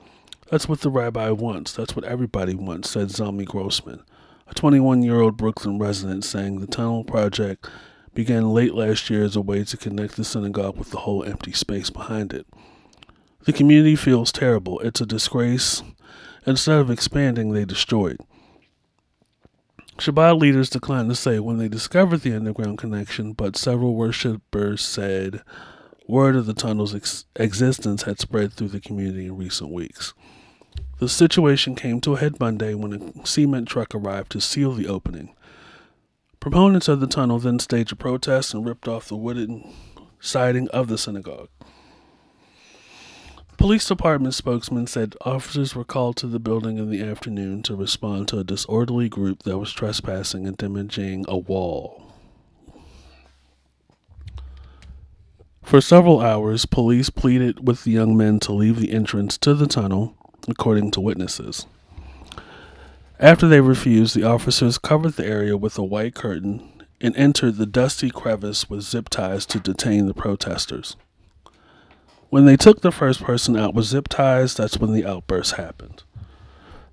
that's 0.49 0.69
what 0.69 0.81
the 0.81 0.91
rabbi 0.91 1.31
wants. 1.31 1.73
That's 1.73 1.97
what 1.97 2.05
everybody 2.05 2.55
wants, 2.55 2.91
said 2.91 3.09
Zelmi 3.09 3.45
Grossman, 3.45 4.03
a 4.47 4.55
21 4.55 5.03
year 5.03 5.21
old 5.21 5.37
Brooklyn 5.37 5.79
resident, 5.79 6.25
saying 6.25 6.61
the 6.61 6.67
tunnel 6.67 7.05
project 7.05 7.69
began 8.15 8.51
late 8.51 8.75
last 8.75 9.11
year 9.11 9.25
as 9.25 9.37
a 9.37 9.41
way 9.41 9.65
to 9.65 9.77
connect 9.77 10.17
the 10.17 10.25
synagogue 10.25 10.77
with 10.77 10.91
the 10.91 11.01
whole 11.01 11.23
empty 11.25 11.53
space 11.53 11.91
behind 11.91 12.33
it. 12.33 12.47
The 13.45 13.53
community 13.53 13.95
feels 13.95 14.33
terrible. 14.33 14.81
It's 14.81 15.01
a 15.01 15.07
disgrace. 15.07 15.83
Instead 16.47 16.79
of 16.79 16.91
expanding, 16.91 17.53
they 17.53 17.65
destroyed. 17.65 18.19
Chabad 19.99 20.41
leaders 20.41 20.71
declined 20.71 21.09
to 21.09 21.15
say 21.15 21.39
when 21.39 21.59
they 21.59 21.69
discovered 21.69 22.19
the 22.19 22.35
underground 22.35 22.79
connection, 22.79 23.33
but 23.33 23.57
several 23.57 23.95
worshippers 23.95 24.83
said 24.83 25.43
word 26.07 26.37
of 26.37 26.47
the 26.47 26.55
tunnel's 26.55 26.95
ex- 26.95 27.25
existence 27.37 28.03
had 28.03 28.21
spread 28.21 28.53
through 28.53 28.69
the 28.69 28.81
community 28.81 29.27
in 29.27 29.37
recent 29.37 29.71
weeks. 29.71 30.15
The 30.99 31.09
situation 31.09 31.75
came 31.75 32.01
to 32.01 32.15
a 32.15 32.19
head 32.19 32.41
Monday 32.41 32.73
when 32.73 32.93
a 32.95 33.27
cement 33.27 33.69
truck 33.69 33.95
arrived 33.95 34.33
to 34.33 34.41
seal 34.41 34.73
the 34.73 34.89
opening. 34.89 35.35
Proponents 36.41 36.89
of 36.89 37.01
the 37.01 37.07
tunnel 37.07 37.39
then 37.39 37.59
staged 37.59 37.93
a 37.93 37.97
protest 37.97 38.55
and 38.55 38.65
ripped 38.65 38.89
off 38.89 39.09
the 39.09 39.17
wooden 39.17 39.75
siding 40.21 40.69
of 40.69 40.89
the 40.89 40.97
synagogue. 40.97 41.49
Police 43.59 43.89
department 43.89 44.35
spokesman 44.35 44.87
said 44.87 45.17
officers 45.23 45.75
were 45.75 45.85
called 45.85 46.17
to 46.19 46.27
the 46.27 46.39
building 46.39 46.79
in 46.79 46.91
the 46.91 47.03
afternoon 47.03 47.63
to 47.65 47.75
respond 47.75 48.29
to 48.29 48.39
a 48.39 48.45
disorderly 48.45 49.09
group 49.09 49.43
that 49.43 49.59
was 49.59 49.73
trespassing 49.73 50.47
and 50.47 50.57
damaging 50.57 51.25
a 51.27 51.37
wall. 51.37 52.13
For 55.63 55.81
several 55.81 56.21
hours, 56.21 56.65
police 56.65 57.11
pleaded 57.11 57.67
with 57.67 57.85
the 57.85 57.91
young 57.91 58.17
men 58.17 58.39
to 58.41 58.53
leave 58.53 58.79
the 58.79 58.93
entrance 58.93 59.37
to 59.39 59.53
the 59.53 59.67
tunnel, 59.67 60.16
according 60.49 60.91
to 60.93 61.01
witnesses. 61.01 61.67
After 63.19 63.49
they 63.49 63.61
refused, 63.61 64.15
the 64.15 64.25
officers 64.25 64.79
covered 64.79 65.15
the 65.15 65.27
area 65.27 65.57
with 65.57 65.79
a 65.79 65.85
white 65.85 66.15
curtain 66.15 66.85
and 67.01 67.17
entered 67.17 67.57
the 67.57 67.67
dusty 67.67 68.11
crevice 68.11 68.69
with 68.69 68.83
zip 68.83 69.09
ties 69.09 69.47
to 69.47 69.61
detain 69.61 70.07
the 70.07 70.15
protesters. 70.15 70.97
When 72.29 72.45
they 72.45 72.57
took 72.57 72.81
the 72.81 72.93
first 72.93 73.23
person 73.23 73.57
out 73.57 73.75
with 73.75 73.87
zip 73.87 74.09
ties, 74.09 74.55
that's 74.55 74.79
when 74.79 74.93
the 74.93 75.07
outburst 75.07 75.53
happened, 75.53 76.03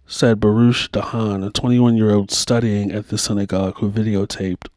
said 0.06 0.40
Baruch 0.40 0.92
Dahan, 0.92 1.46
a 1.46 1.50
21 1.50 1.98
year 1.98 2.12
old 2.12 2.32
studying 2.32 2.92
at 2.92 3.10
the 3.10 3.18
synagogue 3.18 3.78
who 3.78 3.92
videotaped 3.92 4.68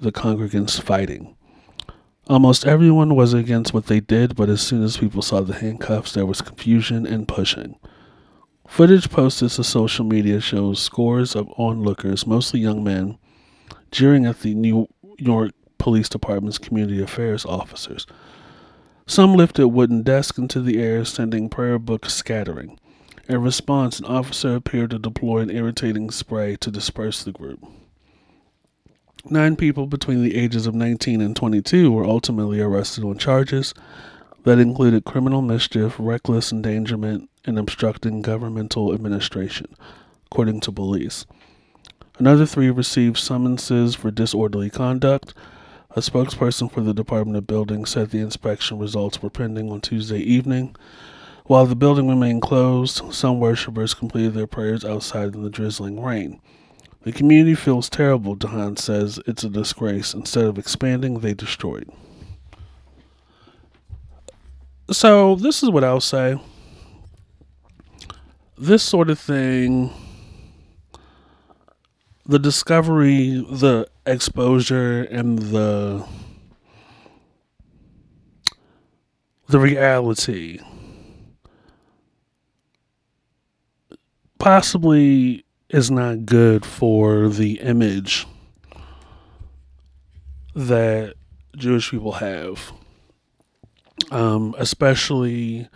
the 0.00 0.12
congregants 0.12 0.80
fighting. 0.80 1.36
Almost 2.26 2.66
everyone 2.66 3.16
was 3.16 3.34
against 3.34 3.74
what 3.74 3.86
they 3.86 4.00
did, 4.00 4.34
but 4.34 4.48
as 4.48 4.62
soon 4.62 4.82
as 4.82 4.96
people 4.96 5.20
saw 5.20 5.42
the 5.42 5.54
handcuffs, 5.54 6.12
there 6.12 6.24
was 6.24 6.40
confusion 6.40 7.06
and 7.06 7.28
pushing. 7.28 7.76
Footage 8.74 9.08
posted 9.08 9.50
to 9.50 9.62
social 9.62 10.04
media 10.04 10.40
shows 10.40 10.82
scores 10.82 11.36
of 11.36 11.48
onlookers, 11.56 12.26
mostly 12.26 12.58
young 12.58 12.82
men, 12.82 13.18
jeering 13.92 14.26
at 14.26 14.40
the 14.40 14.52
New 14.52 14.88
York 15.16 15.52
Police 15.78 16.08
Department's 16.08 16.58
community 16.58 17.00
affairs 17.00 17.46
officers. 17.46 18.04
Some 19.06 19.34
lifted 19.34 19.68
wooden 19.68 20.02
desks 20.02 20.38
into 20.38 20.60
the 20.60 20.82
air, 20.82 21.04
sending 21.04 21.48
prayer 21.48 21.78
books 21.78 22.14
scattering. 22.14 22.76
In 23.28 23.42
response, 23.42 24.00
an 24.00 24.06
officer 24.06 24.56
appeared 24.56 24.90
to 24.90 24.98
deploy 24.98 25.38
an 25.38 25.50
irritating 25.50 26.10
spray 26.10 26.56
to 26.56 26.68
disperse 26.72 27.22
the 27.22 27.30
group. 27.30 27.64
Nine 29.30 29.54
people 29.54 29.86
between 29.86 30.20
the 30.20 30.34
ages 30.34 30.66
of 30.66 30.74
19 30.74 31.20
and 31.20 31.36
22 31.36 31.92
were 31.92 32.04
ultimately 32.04 32.60
arrested 32.60 33.04
on 33.04 33.18
charges 33.18 33.72
that 34.42 34.58
included 34.58 35.04
criminal 35.04 35.42
mischief, 35.42 35.94
reckless 35.96 36.50
endangerment, 36.50 37.30
and 37.44 37.58
obstructing 37.58 38.22
governmental 38.22 38.92
administration, 38.94 39.74
according 40.26 40.60
to 40.60 40.72
police. 40.72 41.26
Another 42.18 42.46
three 42.46 42.70
received 42.70 43.18
summonses 43.18 43.94
for 43.94 44.10
disorderly 44.10 44.70
conduct. 44.70 45.34
A 45.96 46.00
spokesperson 46.00 46.70
for 46.70 46.80
the 46.80 46.94
Department 46.94 47.36
of 47.36 47.46
Buildings 47.46 47.90
said 47.90 48.10
the 48.10 48.20
inspection 48.20 48.78
results 48.78 49.22
were 49.22 49.30
pending 49.30 49.70
on 49.70 49.80
Tuesday 49.80 50.18
evening. 50.18 50.76
While 51.46 51.66
the 51.66 51.76
building 51.76 52.08
remained 52.08 52.42
closed, 52.42 53.12
some 53.12 53.38
worshippers 53.38 53.94
completed 53.94 54.34
their 54.34 54.46
prayers 54.46 54.84
outside 54.84 55.34
in 55.34 55.42
the 55.42 55.50
drizzling 55.50 56.02
rain. 56.02 56.40
The 57.02 57.12
community 57.12 57.54
feels 57.54 57.90
terrible, 57.90 58.34
Dahan 58.34 58.78
says. 58.78 59.20
It's 59.26 59.44
a 59.44 59.50
disgrace. 59.50 60.14
Instead 60.14 60.46
of 60.46 60.58
expanding, 60.58 61.18
they 61.18 61.34
destroyed. 61.34 61.90
So, 64.90 65.34
this 65.36 65.62
is 65.62 65.68
what 65.68 65.84
I'll 65.84 66.00
say. 66.00 66.40
This 68.56 68.84
sort 68.84 69.10
of 69.10 69.18
thing, 69.18 69.90
the 72.24 72.38
discovery, 72.38 73.44
the 73.50 73.88
exposure, 74.06 75.02
and 75.02 75.38
the 75.38 76.06
the 79.48 79.58
reality 79.58 80.60
possibly 84.38 85.44
is 85.68 85.90
not 85.90 86.24
good 86.24 86.64
for 86.64 87.28
the 87.28 87.60
image 87.60 88.26
that 90.54 91.14
Jewish 91.56 91.90
people 91.90 92.12
have, 92.12 92.72
um, 94.12 94.54
especially 94.58 95.68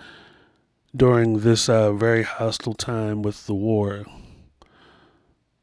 during 0.99 1.41
this 1.41 1.69
uh, 1.69 1.93
very 1.93 2.25
hostile 2.25 2.75
time 2.75 3.23
with 3.23 3.47
the 3.47 3.55
war 3.55 4.05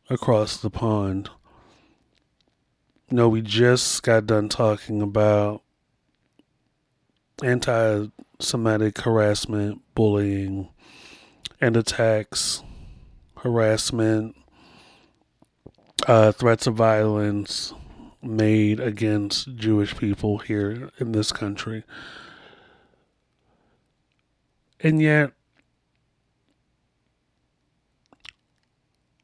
across 0.10 0.56
the 0.56 0.70
pond. 0.70 1.30
You 3.10 3.18
know, 3.18 3.30
we 3.30 3.42
just 3.42 4.02
got 4.02 4.26
done 4.26 4.48
talking 4.48 5.02
about 5.02 5.62
anti 7.44 8.08
Semitic 8.40 8.98
harassment, 9.00 9.82
bullying, 9.94 10.70
and 11.62 11.78
attacks 11.78 12.64
harassment, 13.38 14.36
uh, 16.08 16.32
threats 16.34 16.68
of 16.68 16.76
violence 16.76 17.74
made 18.22 18.80
against 18.80 19.56
Jewish 19.56 19.96
people 19.98 20.40
here 20.40 20.90
in 21.00 21.12
this 21.12 21.32
country. 21.32 21.84
And 24.86 25.02
yet, 25.02 25.32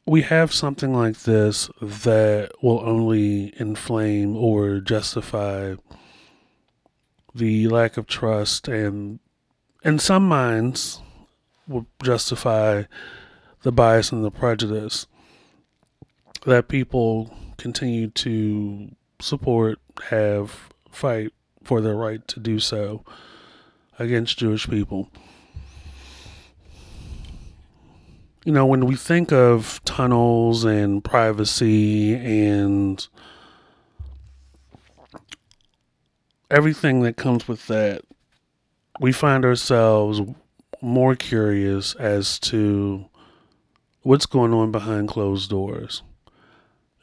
we 0.08 0.24
have 0.24 0.52
something 0.52 0.92
like 0.92 1.20
this 1.20 1.70
that 1.80 2.50
will 2.64 2.80
only 2.80 3.54
inflame 3.60 4.36
or 4.36 4.80
justify 4.80 5.76
the 7.36 7.68
lack 7.68 7.98
of 7.98 8.08
trust 8.08 8.70
and 8.70 9.20
in 9.84 10.00
some 10.00 10.28
minds 10.28 11.00
will 11.68 11.86
justify 12.02 12.86
the 13.62 13.72
bias 13.72 14.12
and 14.12 14.26
the 14.26 14.32
prejudice 14.32 15.06
that 16.44 16.70
people 16.70 17.38
continue 17.58 18.08
to 18.08 18.90
support, 19.20 19.78
have, 20.10 20.72
fight 20.90 21.32
for 21.64 21.82
their 21.82 21.96
right 21.96 22.28
to 22.30 22.40
do 22.40 22.58
so 22.58 23.06
against 24.00 24.40
Jewish 24.40 24.68
people. 24.68 25.12
You 28.44 28.52
know, 28.52 28.66
when 28.66 28.88
we 28.88 28.96
think 28.96 29.32
of 29.32 29.80
tunnels 29.86 30.64
and 30.64 31.04
privacy 31.04 32.16
and 32.16 33.08
everything 36.50 37.02
that 37.02 37.18
comes 37.18 37.48
with 37.48 37.68
that, 37.68 38.02
we 39.00 39.12
find 39.12 39.46
ourselves 39.46 40.22
more 40.82 41.16
curious 41.16 41.94
as 41.96 42.40
to 42.40 43.06
what's 44.02 44.26
going 44.26 44.54
on 44.54 44.72
behind 44.72 45.08
closed 45.08 45.50
doors. 45.52 46.02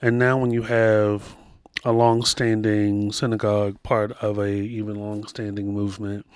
And 0.02 0.18
now 0.18 0.38
when 0.38 0.50
you 0.50 0.62
have 0.62 1.36
a 1.84 1.92
long-standing 1.92 3.12
synagogue 3.12 3.80
part 3.84 4.10
of 4.20 4.38
a 4.38 4.50
even 4.50 4.96
long-standing 4.96 5.72
movement 5.72 6.26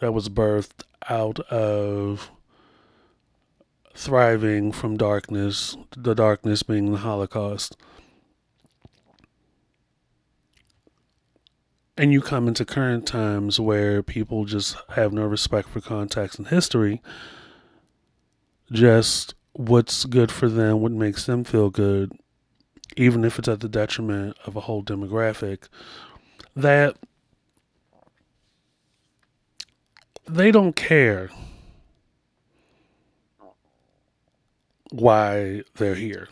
that 0.00 0.12
was 0.12 0.30
birthed 0.30 0.84
out 1.10 1.38
of 1.50 2.30
thriving 3.94 4.72
from 4.72 4.96
darkness, 4.96 5.76
the 5.96 6.14
darkness 6.14 6.62
being 6.62 6.92
the 6.92 6.98
Holocaust. 6.98 7.76
And 11.96 12.12
you 12.12 12.22
come 12.22 12.48
into 12.48 12.64
current 12.64 13.06
times 13.06 13.60
where 13.60 14.02
people 14.02 14.44
just 14.44 14.76
have 14.90 15.12
no 15.12 15.24
respect 15.24 15.68
for 15.68 15.80
context 15.80 16.38
and 16.38 16.48
history, 16.48 17.02
just 18.70 19.34
what's 19.52 20.06
good 20.06 20.32
for 20.32 20.48
them, 20.48 20.80
what 20.80 20.92
makes 20.92 21.26
them 21.26 21.44
feel 21.44 21.68
good, 21.68 22.12
even 22.96 23.24
if 23.24 23.38
it's 23.38 23.48
at 23.48 23.60
the 23.60 23.68
detriment 23.68 24.36
of 24.46 24.56
a 24.56 24.60
whole 24.60 24.82
demographic, 24.82 25.68
that 26.56 26.96
they 30.26 30.50
don't 30.50 30.76
care 30.76 31.30
why 34.92 35.62
they're 35.76 35.94
here. 35.94 36.28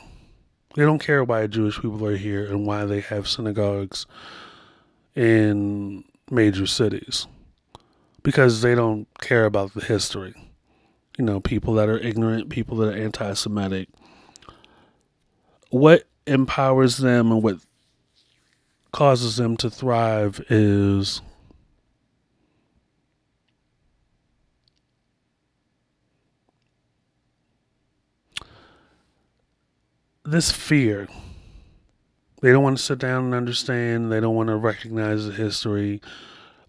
They 0.76 0.82
don't 0.82 1.00
care 1.00 1.24
why 1.24 1.46
Jewish 1.46 1.80
people 1.80 2.04
are 2.06 2.16
here 2.16 2.44
and 2.46 2.66
why 2.66 2.84
they 2.84 3.00
have 3.00 3.26
synagogues 3.26 4.06
in 5.16 6.04
major 6.30 6.66
cities 6.66 7.26
because 8.22 8.62
they 8.62 8.74
don't 8.74 9.08
care 9.18 9.46
about 9.46 9.74
the 9.74 9.80
history 9.80 10.34
you 11.20 11.26
know, 11.26 11.38
people 11.38 11.74
that 11.74 11.90
are 11.90 11.98
ignorant, 11.98 12.48
people 12.48 12.78
that 12.78 12.94
are 12.94 12.96
anti 12.96 13.34
Semitic. 13.34 13.90
What 15.68 16.04
empowers 16.26 16.96
them 16.96 17.30
and 17.30 17.42
what 17.42 17.58
causes 18.92 19.36
them 19.36 19.58
to 19.58 19.68
thrive 19.68 20.40
is 20.48 21.20
this 30.24 30.50
fear. 30.50 31.08
They 32.40 32.52
don't 32.52 32.62
want 32.62 32.78
to 32.78 32.82
sit 32.82 32.98
down 32.98 33.26
and 33.26 33.34
understand. 33.34 34.10
They 34.10 34.20
don't 34.20 34.34
want 34.34 34.48
to 34.48 34.56
recognize 34.56 35.26
the 35.26 35.32
history. 35.32 36.00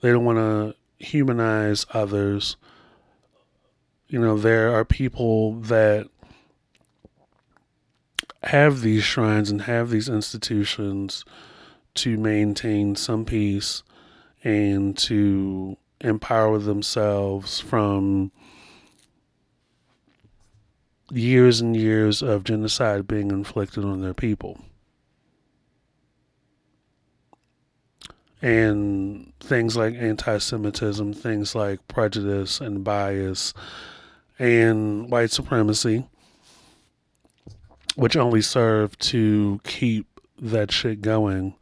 They 0.01 0.09
don't 0.09 0.25
want 0.25 0.37
to 0.37 0.75
humanize 1.05 1.85
others 1.91 2.57
you 4.11 4.19
know, 4.19 4.37
there 4.37 4.75
are 4.75 4.83
people 4.83 5.53
that 5.61 6.09
have 8.43 8.81
these 8.81 9.05
shrines 9.05 9.49
and 9.49 9.61
have 9.61 9.89
these 9.89 10.09
institutions 10.09 11.23
to 11.93 12.17
maintain 12.17 12.97
some 12.97 13.23
peace 13.23 13.83
and 14.43 14.97
to 14.97 15.77
empower 16.01 16.57
themselves 16.57 17.61
from 17.61 18.33
years 21.11 21.61
and 21.61 21.75
years 21.75 22.21
of 22.21 22.43
genocide 22.43 23.07
being 23.07 23.31
inflicted 23.31 23.83
on 23.83 24.01
their 24.01 24.13
people. 24.13 24.59
And 28.41 29.33
things 29.39 29.77
like 29.77 29.93
anti 29.95 30.39
Semitism, 30.39 31.13
things 31.13 31.53
like 31.53 31.87
prejudice 31.87 32.59
and 32.59 32.83
bias, 32.83 33.53
and 34.39 35.11
white 35.11 35.29
supremacy, 35.29 36.07
which 37.95 38.17
only 38.17 38.41
serve 38.41 38.97
to 38.97 39.61
keep 39.63 40.07
that 40.41 40.71
shit 40.71 41.01
going 41.01 41.53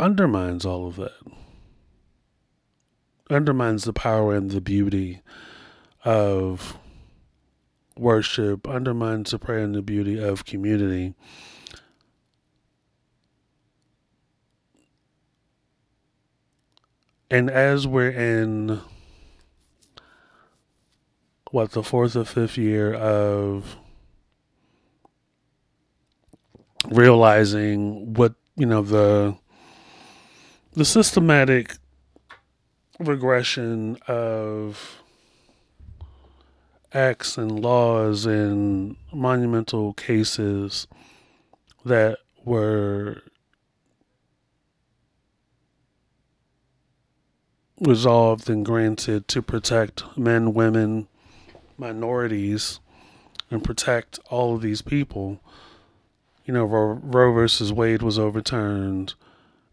undermines 0.00 0.64
all 0.64 0.86
of 0.86 0.96
that. 0.96 1.12
Undermines 3.30 3.84
the 3.84 3.92
power 3.92 4.34
and 4.34 4.50
the 4.50 4.60
beauty 4.60 5.22
of 6.04 6.76
worship, 7.96 8.66
undermines 8.66 9.30
the 9.30 9.38
prayer 9.38 9.60
and 9.60 9.74
the 9.74 9.82
beauty 9.82 10.22
of 10.22 10.44
community. 10.44 11.14
And 17.30 17.48
as 17.48 17.86
we're 17.86 18.10
in 18.10 18.80
what 21.52 21.72
the 21.72 21.82
fourth 21.82 22.16
or 22.16 22.24
fifth 22.24 22.58
year 22.58 22.94
of 22.94 23.76
realizing 26.88 28.14
what 28.14 28.34
you 28.56 28.66
know 28.66 28.82
the 28.82 29.36
the 30.72 30.84
systematic 30.84 31.76
regression 33.00 33.96
of 34.06 35.02
acts 36.92 37.38
and 37.38 37.60
laws 37.60 38.26
and 38.26 38.96
monumental 39.12 39.92
cases 39.94 40.86
that 41.84 42.18
were 42.44 43.22
resolved 47.80 48.50
and 48.50 48.64
granted 48.66 49.26
to 49.28 49.40
protect 49.40 50.04
men, 50.16 50.52
women, 50.52 51.08
minorities, 51.78 52.80
and 53.50 53.64
protect 53.64 54.18
all 54.28 54.54
of 54.54 54.60
these 54.60 54.82
people. 54.82 55.40
You 56.44 56.52
know, 56.52 56.64
Roe, 56.64 57.00
Roe 57.02 57.32
versus 57.32 57.72
Wade 57.72 58.02
was 58.02 58.18
overturned 58.18 59.14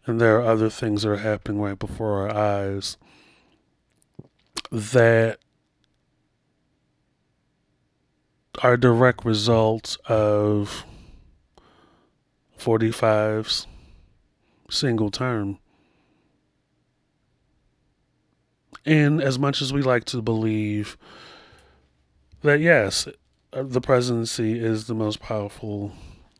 and 0.08 0.18
there 0.18 0.38
are 0.38 0.46
other 0.46 0.70
things 0.70 1.02
that 1.02 1.10
are 1.10 1.16
happening 1.18 1.60
right 1.60 1.78
before 1.78 2.22
our 2.22 2.34
eyes 2.34 2.96
that 4.70 5.38
are 8.62 8.76
direct 8.76 9.24
results 9.24 9.96
of 10.06 10.84
45's 12.58 13.66
single 14.70 15.10
term. 15.10 15.58
And 18.84 19.22
as 19.22 19.38
much 19.38 19.62
as 19.62 19.72
we 19.72 19.82
like 19.82 20.04
to 20.06 20.20
believe 20.20 20.96
that, 22.42 22.60
yes, 22.60 23.06
the 23.52 23.80
presidency 23.80 24.58
is 24.58 24.86
the 24.86 24.94
most 24.94 25.20
powerful 25.20 25.92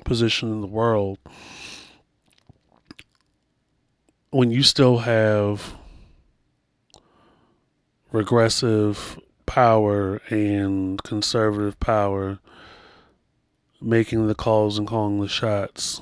position 0.04 0.50
in 0.50 0.60
the 0.60 0.66
world, 0.66 1.18
when 4.30 4.50
you 4.50 4.62
still 4.62 4.98
have 4.98 5.74
regressive 8.12 9.18
power 9.46 10.20
and 10.30 11.02
conservative 11.02 11.78
power 11.80 12.38
making 13.80 14.26
the 14.26 14.34
calls 14.34 14.78
and 14.78 14.88
calling 14.88 15.20
the 15.20 15.28
shots, 15.28 16.00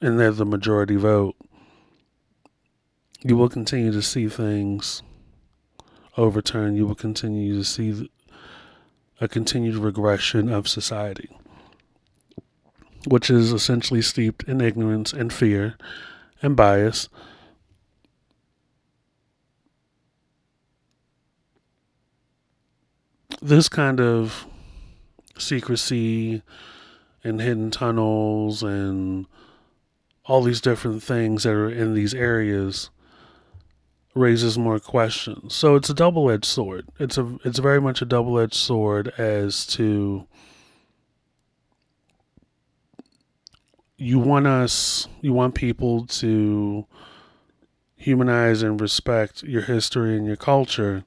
and 0.00 0.18
they're 0.18 0.30
the 0.30 0.46
majority 0.46 0.96
vote, 0.96 1.34
you 3.22 3.36
will 3.36 3.48
continue 3.48 3.90
to 3.90 4.02
see 4.02 4.28
things 4.28 5.02
overturned. 6.16 6.76
You 6.76 6.86
will 6.86 6.94
continue 6.94 7.58
to 7.58 7.64
see 7.64 8.10
a 9.20 9.28
continued 9.28 9.76
regression 9.76 10.48
of 10.48 10.68
society, 10.68 11.36
which 13.08 13.30
is 13.30 13.52
essentially 13.52 14.02
steeped 14.02 14.44
in 14.44 14.60
ignorance 14.60 15.12
and 15.12 15.32
fear 15.32 15.76
and 16.42 16.54
bias. 16.54 17.08
This 23.42 23.68
kind 23.68 24.00
of 24.00 24.46
secrecy 25.38 26.42
and 27.22 27.40
hidden 27.40 27.70
tunnels 27.70 28.62
and 28.62 29.26
all 30.24 30.42
these 30.42 30.60
different 30.60 31.02
things 31.02 31.42
that 31.42 31.52
are 31.52 31.70
in 31.70 31.94
these 31.94 32.14
areas 32.14 32.90
raises 34.14 34.56
more 34.56 34.78
questions. 34.78 35.54
So 35.54 35.74
it's 35.74 35.90
a 35.90 35.94
double-edged 35.94 36.44
sword. 36.44 36.86
It's 36.98 37.18
a 37.18 37.38
it's 37.44 37.58
very 37.58 37.80
much 37.80 38.00
a 38.00 38.06
double-edged 38.06 38.54
sword 38.54 39.08
as 39.18 39.66
to 39.68 40.26
you 43.96 44.18
want 44.18 44.46
us, 44.46 45.08
you 45.20 45.32
want 45.32 45.54
people 45.54 46.06
to 46.06 46.86
humanize 47.96 48.62
and 48.62 48.80
respect 48.80 49.42
your 49.42 49.62
history 49.62 50.16
and 50.16 50.26
your 50.26 50.36
culture. 50.36 51.04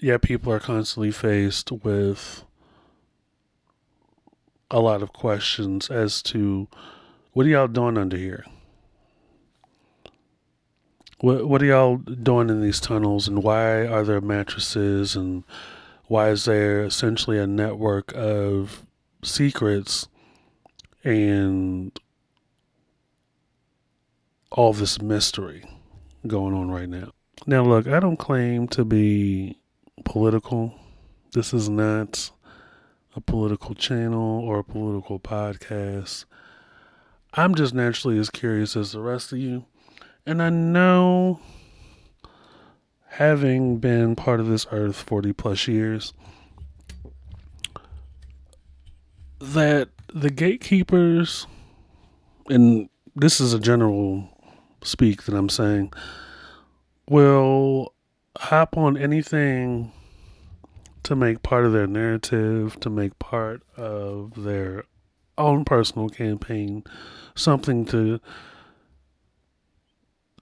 Yet 0.00 0.22
people 0.22 0.52
are 0.52 0.60
constantly 0.60 1.10
faced 1.10 1.72
with 1.72 2.44
a 4.70 4.80
lot 4.80 5.02
of 5.02 5.12
questions 5.12 5.90
as 5.90 6.22
to 6.22 6.68
what 7.32 7.46
are 7.46 7.48
y'all 7.48 7.68
doing 7.68 7.98
under 7.98 8.16
here? 8.16 8.44
What 11.20 11.48
what 11.48 11.62
are 11.62 11.66
y'all 11.66 11.96
doing 11.96 12.48
in 12.48 12.60
these 12.60 12.78
tunnels 12.78 13.26
and 13.26 13.42
why 13.42 13.86
are 13.86 14.04
there 14.04 14.20
mattresses 14.20 15.16
and 15.16 15.42
why 16.06 16.30
is 16.30 16.44
there 16.44 16.84
essentially 16.84 17.38
a 17.38 17.46
network 17.46 18.12
of 18.14 18.86
secrets 19.24 20.08
and 21.02 21.98
all 24.52 24.72
this 24.72 25.02
mystery 25.02 25.64
going 26.26 26.54
on 26.54 26.70
right 26.70 26.88
now? 26.88 27.12
Now, 27.46 27.64
look, 27.64 27.86
I 27.86 28.00
don't 28.00 28.16
claim 28.16 28.68
to 28.68 28.84
be 28.84 29.58
political. 30.08 30.74
This 31.34 31.52
is 31.52 31.68
not 31.68 32.30
a 33.14 33.20
political 33.20 33.74
channel 33.74 34.40
or 34.40 34.58
a 34.58 34.64
political 34.64 35.20
podcast. 35.20 36.24
I'm 37.34 37.54
just 37.54 37.74
naturally 37.74 38.18
as 38.18 38.30
curious 38.30 38.74
as 38.74 38.92
the 38.92 39.02
rest 39.02 39.32
of 39.32 39.38
you. 39.38 39.66
And 40.24 40.42
I 40.42 40.48
know 40.48 41.40
having 43.08 43.76
been 43.76 44.16
part 44.16 44.40
of 44.40 44.48
this 44.48 44.66
earth 44.72 44.96
40 44.96 45.34
plus 45.34 45.68
years, 45.68 46.14
that 49.40 49.90
the 50.14 50.30
gatekeepers, 50.30 51.46
and 52.48 52.88
this 53.14 53.42
is 53.42 53.52
a 53.52 53.60
general 53.60 54.26
speak 54.82 55.24
that 55.24 55.34
I'm 55.34 55.50
saying, 55.50 55.92
will 57.10 57.92
hop 58.38 58.74
on 58.78 58.96
anything 58.96 59.92
to 61.08 61.16
make 61.16 61.42
part 61.42 61.64
of 61.64 61.72
their 61.72 61.86
narrative, 61.86 62.78
to 62.80 62.90
make 62.90 63.18
part 63.18 63.62
of 63.78 64.44
their 64.44 64.84
own 65.38 65.64
personal 65.64 66.10
campaign, 66.10 66.84
something 67.34 67.86
to 67.86 68.20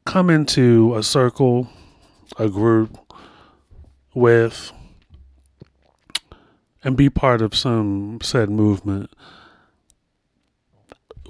come 0.04 0.28
into 0.28 0.92
a 0.96 1.04
circle 1.04 1.68
a 2.36 2.48
group 2.48 2.98
with 4.12 4.72
and 6.82 6.96
be 6.96 7.08
part 7.08 7.40
of 7.42 7.54
some 7.54 8.18
said 8.20 8.50
movement, 8.50 9.08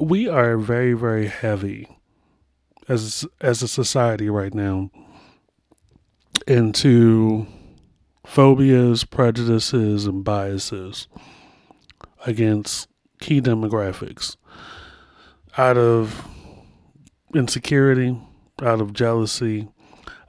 we 0.00 0.26
are 0.26 0.56
very, 0.56 0.94
very 0.94 1.26
heavy 1.26 1.86
as 2.88 3.26
as 3.42 3.62
a 3.62 3.68
society 3.68 4.30
right 4.30 4.54
now 4.54 4.90
into 6.46 7.46
phobias, 8.27 9.05
prejudices, 9.05 10.05
and 10.05 10.24
biases 10.24 11.09
against 12.27 12.89
key 13.20 13.40
demographics. 13.40 14.36
Out 15.57 15.78
of 15.78 16.27
insecurity, 17.35 18.20
out 18.61 18.81
of 18.81 18.93
jealousy, 18.93 19.69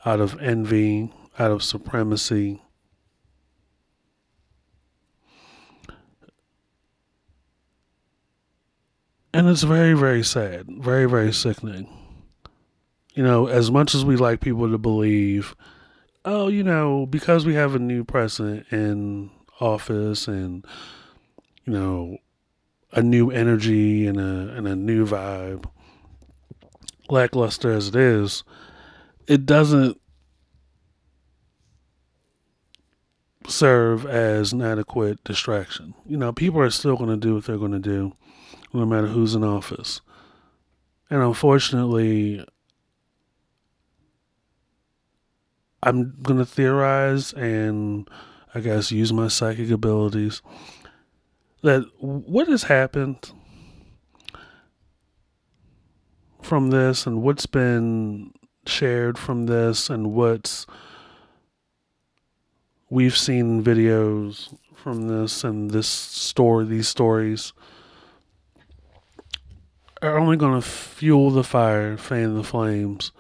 out 0.06 0.22
of 0.22 0.40
envy, 0.40 1.12
out 1.38 1.52
of 1.52 1.64
supremacy. 1.64 2.62
And 9.34 9.48
it's 9.48 9.64
very, 9.64 9.94
very 9.94 10.24
sad, 10.24 10.68
very, 10.70 11.06
very 11.08 11.34
sickening. 11.34 11.90
You 13.14 13.24
know, 13.24 13.48
as 13.48 13.70
much 13.70 13.94
as 13.94 14.06
we 14.06 14.16
like 14.16 14.40
people 14.40 14.72
to 14.72 14.78
believe, 14.78 15.56
oh, 16.28 16.50
you 16.50 16.62
know, 16.62 17.06
because 17.06 17.46
we 17.46 17.56
have 17.56 17.74
a 17.74 17.80
new 17.80 18.04
president 18.04 18.68
in 18.70 19.32
office 19.62 20.28
and, 20.28 20.66
you 21.64 21.72
know, 21.72 22.18
a 22.92 23.02
new 23.02 23.32
energy 23.32 24.06
and 24.06 24.20
a 24.20 24.54
and 24.56 24.68
a 24.68 24.76
new 24.76 25.06
vibe, 25.06 25.66
lackluster 27.10 27.72
as 27.72 27.88
it 27.88 27.96
is, 27.96 28.44
it 29.26 29.46
doesn't 29.46 30.00
serve 33.48 34.06
as 34.06 34.52
an 34.52 34.62
adequate 34.62 35.24
distraction. 35.24 35.94
You 36.06 36.18
know, 36.18 36.34
people 36.34 36.60
are 36.60 36.70
still 36.70 36.98
going 36.98 37.10
to 37.10 37.16
do 37.18 37.36
what 37.36 37.46
they're 37.46 37.58
going 37.58 37.72
to 37.72 37.80
do, 37.80 38.12
no 38.74 38.86
matter 38.86 39.08
who's 39.08 39.34
in 39.34 39.46
office. 39.46 40.02
And 41.10 41.22
unfortunately, 41.22 42.46
I'm 45.84 46.16
going 46.22 46.40
to 46.40 46.46
theorize 46.46 47.34
and 47.34 48.10
I 48.54 48.60
guess 48.60 48.92
use 48.92 49.14
my 49.14 49.28
psychic 49.28 49.70
abilities 49.70 50.42
that 51.62 51.86
what 52.00 52.48
has 52.48 52.64
happened 52.64 53.32
from 56.42 56.70
this 56.70 57.06
and 57.06 57.22
what's 57.22 57.46
been 57.46 58.32
shared 58.66 59.18
from 59.18 59.46
this 59.46 59.90
and 59.90 60.14
what's 60.14 60.66
we've 62.90 63.18
seen 63.18 63.64
videos 63.64 64.58
from 64.74 65.08
this 65.08 65.44
and 65.44 65.72
this 65.72 65.88
story 65.88 66.66
these 66.66 66.88
stories 66.88 67.54
are 70.02 70.18
only 70.18 70.38
going 70.38 70.54
to 70.54 70.62
fuel 70.62 71.32
the 71.32 71.44
fire 71.44 71.98
fan 71.98 72.36
the 72.36 72.44
flames 72.44 73.12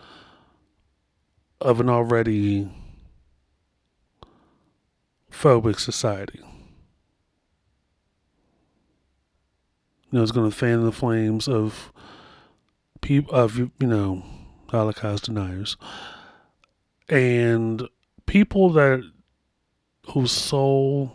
of 1.59 1.79
an 1.79 1.89
already 1.89 2.69
phobic 5.31 5.79
society. 5.79 6.39
You 10.09 10.19
know, 10.19 10.23
it's 10.23 10.31
going 10.31 10.49
to 10.49 10.55
fan 10.55 10.83
the 10.83 10.91
flames 10.91 11.47
of 11.47 11.91
people 13.01 13.35
of 13.35 13.57
you 13.57 13.71
know 13.79 14.23
Holocaust 14.69 15.25
deniers. 15.25 15.77
And 17.09 17.87
people 18.25 18.71
that 18.71 19.01
whose 20.13 20.31
sole 20.31 21.11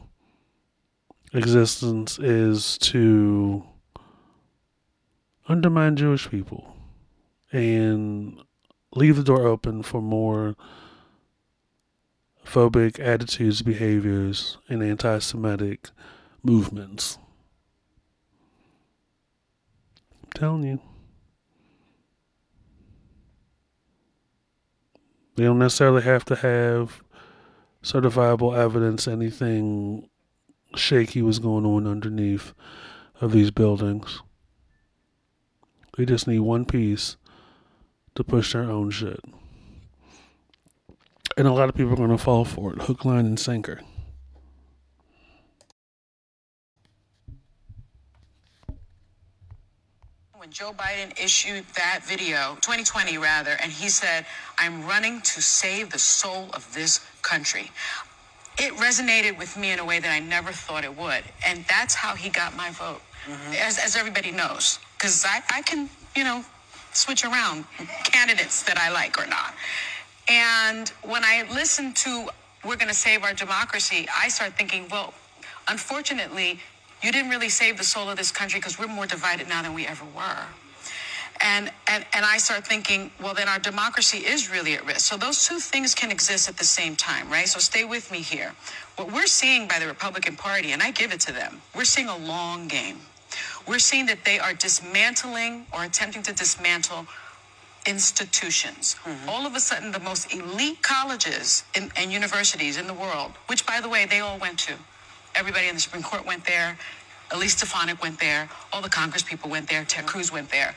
existence 1.33 2.19
is 2.19 2.77
to 2.79 3.65
undermine 5.49 5.97
Jewish 5.97 6.29
people 6.29 6.77
and 7.51 8.39
leave 8.95 9.17
the 9.17 9.23
door 9.23 9.47
open 9.47 9.83
for 9.83 10.01
more 10.03 10.55
phobic 12.45 12.99
attitudes, 13.01 13.63
behaviors, 13.63 14.59
and 14.69 14.83
anti 14.83 15.19
Semitic 15.19 15.91
movements. 16.43 17.19
I'm 20.23 20.31
telling 20.35 20.65
you. 20.65 20.81
They 25.37 25.45
don't 25.45 25.59
necessarily 25.59 26.03
have 26.03 26.27
to 26.27 26.37
have 26.37 27.03
certifiable 27.83 28.57
evidence, 28.57 29.09
anything 29.09 30.09
shaky 30.77 31.23
was 31.23 31.39
going 31.39 31.65
on 31.65 31.87
underneath 31.87 32.53
of 33.21 33.33
these 33.33 33.51
buildings. 33.51 34.23
They 35.97 36.05
just 36.05 36.27
need 36.27 36.41
one 36.41 36.65
piece 36.65 37.17
to 38.15 38.25
push 38.25 38.53
their 38.53 38.65
own 38.65 38.91
shit. 38.91 39.21
And 41.37 41.49
a 41.49 41.53
lot 41.53 41.69
of 41.69 41.75
people 41.75 41.93
are 41.93 41.97
going 41.97 42.11
to 42.11 42.19
fall 42.19 42.45
for 42.45 42.73
it 42.73 42.83
hook, 42.83 43.05
line, 43.05 43.27
and 43.27 43.39
sinker. 43.39 43.81
when 50.43 50.51
Joe 50.51 50.73
Biden 50.73 51.17
issued 51.23 51.65
that 51.77 52.01
video, 52.03 52.57
2020 52.63 53.17
rather, 53.17 53.53
and 53.63 53.71
he 53.71 53.89
said, 53.89 54.27
I'm 54.59 54.85
running 54.85 55.21
to 55.21 55.41
save 55.41 55.91
the 55.91 56.01
soul 56.01 56.49
of 56.53 56.69
this 56.75 56.99
country. 57.23 57.71
It 58.59 58.73
resonated 58.73 59.39
with 59.39 59.57
me 59.57 59.71
in 59.71 59.79
a 59.79 59.85
way 59.85 60.01
that 60.01 60.11
I 60.11 60.19
never 60.19 60.51
thought 60.51 60.83
it 60.83 60.99
would. 60.99 61.23
And 61.47 61.65
that's 61.69 61.95
how 61.95 62.17
he 62.17 62.29
got 62.29 62.57
my 62.57 62.71
vote, 62.71 63.01
mm-hmm. 63.25 63.53
as, 63.53 63.79
as 63.79 63.95
everybody 63.95 64.33
knows. 64.33 64.81
Because 64.99 65.25
I, 65.25 65.43
I 65.49 65.63
can, 65.63 65.89
you 66.17 66.25
know, 66.25 66.45
switch 66.93 67.25
around 67.25 67.65
candidates 68.05 68.63
that 68.65 68.79
I 68.79 68.91
like 68.91 69.19
or 69.21 69.27
not. 69.27 69.55
And 70.29 70.89
when 71.03 71.25
I 71.25 71.45
listen 71.53 71.93
to 71.95 72.29
We're 72.65 72.77
Going 72.77 72.89
to 72.89 72.95
Save 72.95 73.25
Our 73.25 73.35
Democracy, 73.35 74.07
I 74.17 74.29
start 74.29 74.57
thinking, 74.57 74.87
well, 74.91 75.15
unfortunately, 75.69 76.61
you 77.03 77.11
didn't 77.11 77.31
really 77.31 77.49
save 77.49 77.77
the 77.77 77.85
soul 77.85 78.09
of 78.09 78.17
this 78.17 78.31
country 78.31 78.61
because 78.61 78.79
we're 78.79 78.87
more 78.87 79.07
divided 79.07 79.49
now 79.49 79.63
than 79.63 79.75
we 79.75 79.87
ever 79.87 80.05
were. 80.15 80.45
And, 81.41 81.73
and 81.89 82.07
and 82.13 82.25
I 82.25 82.39
start 82.39 82.65
thinking, 82.65 83.11
well, 83.21 83.35
then 83.35 83.49
our 83.49 83.59
democracy 83.59 84.19
is 84.19 84.49
really 84.49 84.75
at 84.75 84.87
risk. 84.87 85.01
So 85.01 85.17
those 85.17 85.49
two 85.49 85.59
things 85.59 85.93
can 85.93 86.13
exist 86.13 86.49
at 86.49 86.57
the 86.57 86.65
same 86.65 86.95
time, 86.95 87.29
right? 87.29 87.49
So 87.49 87.59
stay 87.59 87.85
with 87.85 88.13
me 88.13 88.19
here. 88.19 88.53
What 88.97 89.11
we're 89.11 89.27
seeing 89.27 89.67
by 89.67 89.81
the 89.81 89.89
Republican 89.89 90.37
Party, 90.37 90.71
and 90.71 90.81
I 90.81 90.93
give 90.93 91.13
it 91.13 91.21
to 91.23 91.33
them, 91.33 91.61
we're 91.75 91.85
seeing 91.85 92.09
a 92.09 92.17
long 92.17 92.69
game. 92.69 93.01
We're 93.67 93.79
seeing 93.79 94.07
that 94.07 94.25
they 94.25 94.39
are 94.39 94.55
dismantling 94.55 95.67
or 95.73 95.85
attempting 95.85 96.23
to 96.25 96.33
dismantle 96.33 97.07
institutions. 97.87 98.97
Mm-hmm. 99.05 99.29
All 99.29 99.47
of 99.47 99.55
a 99.55 99.61
sudden, 99.61 99.93
the 99.93 100.01
most 100.01 100.33
elite 100.33 100.83
colleges 100.83 101.65
in, 101.75 101.91
and 101.97 102.13
universities 102.13 102.77
in 102.77 102.87
the 102.87 102.95
world, 102.95 103.33
which, 103.49 103.67
by 103.67 103.81
the 103.81 103.89
way, 103.89 104.07
they 104.07 104.21
all 104.21 104.39
went 104.39 104.59
to. 104.61 104.75
Everybody 105.35 105.69
in 105.69 105.75
the 105.75 105.81
Supreme 105.81 106.03
Court 106.03 106.27
went 106.27 106.45
there. 106.45 106.77
Elise 107.31 107.57
Stefanik 107.57 108.03
went 108.03 108.21
there. 108.21 108.49
All 108.73 108.83
the 108.83 108.91
Congress 108.91 109.23
people 109.23 109.49
went 109.51 109.69
there. 109.69 109.85
Ted 109.85 110.07
Cruz 110.07 110.31
went 110.33 110.51
there. 110.51 110.75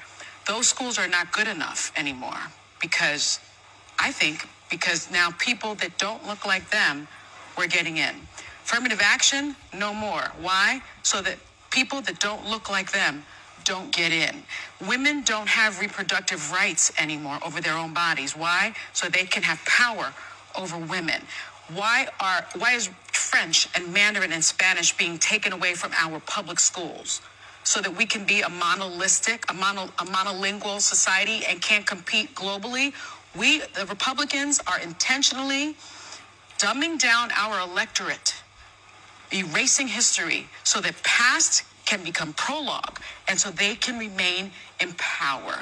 Those 0.47 0.67
schools 0.67 0.97
are 0.97 1.07
not 1.07 1.31
good 1.31 1.47
enough 1.47 1.91
anymore 1.97 2.37
because 2.79 3.39
I 3.99 4.11
think 4.11 4.47
because 4.69 5.11
now 5.11 5.29
people 5.37 5.75
that 5.75 5.97
don't 5.97 6.25
look 6.27 6.45
like 6.45 6.69
them 6.69 7.07
were 7.57 7.67
getting 7.67 7.97
in. 7.97 8.15
Affirmative 8.63 8.99
action, 9.01 9.55
no 9.73 9.93
more. 9.93 10.31
Why? 10.41 10.81
So 11.03 11.21
that 11.21 11.37
people 11.75 11.99
that 11.99 12.19
don't 12.19 12.49
look 12.49 12.69
like 12.69 12.93
them 12.93 13.23
don't 13.65 13.91
get 13.91 14.11
in. 14.13 14.43
Women 14.87 15.23
don't 15.23 15.49
have 15.49 15.81
reproductive 15.81 16.51
rights 16.51 16.93
anymore 16.97 17.37
over 17.45 17.59
their 17.59 17.77
own 17.77 17.93
bodies. 17.93 18.31
Why? 18.37 18.73
So 18.93 19.09
they 19.09 19.25
can 19.25 19.43
have 19.43 19.59
power 19.65 20.13
over 20.57 20.77
women. 20.77 21.21
Why 21.73 22.07
are 22.21 22.45
why 22.57 22.73
is 22.73 22.89
French 23.11 23.67
and 23.75 23.91
Mandarin 23.91 24.31
and 24.31 24.43
Spanish 24.43 24.95
being 24.95 25.17
taken 25.17 25.51
away 25.51 25.73
from 25.73 25.91
our 25.93 26.19
public 26.21 26.59
schools? 26.59 27.21
So 27.63 27.81
that 27.81 27.97
we 27.97 28.05
can 28.05 28.23
be 28.25 28.41
a 28.41 28.49
monolistic, 28.49 29.43
a, 29.49 29.53
mono, 29.53 29.85
a 30.03 30.05
monolingual 30.05 30.79
society 30.79 31.43
and 31.49 31.59
can't 31.61 31.85
compete 31.85 32.35
globally. 32.35 32.93
We, 33.35 33.61
the 33.73 33.87
Republicans, 33.87 34.61
are 34.67 34.79
intentionally 34.79 35.75
dumbing 36.59 36.99
down 36.99 37.31
our 37.35 37.59
electorate 37.67 38.35
erasing 39.31 39.87
history 39.87 40.47
so 40.63 40.81
that 40.81 41.01
past 41.03 41.63
can 41.85 42.03
become 42.03 42.33
prologue 42.33 42.99
and 43.27 43.39
so 43.39 43.51
they 43.51 43.75
can 43.75 43.97
remain 43.97 44.51
in 44.81 44.93
power. 44.93 45.59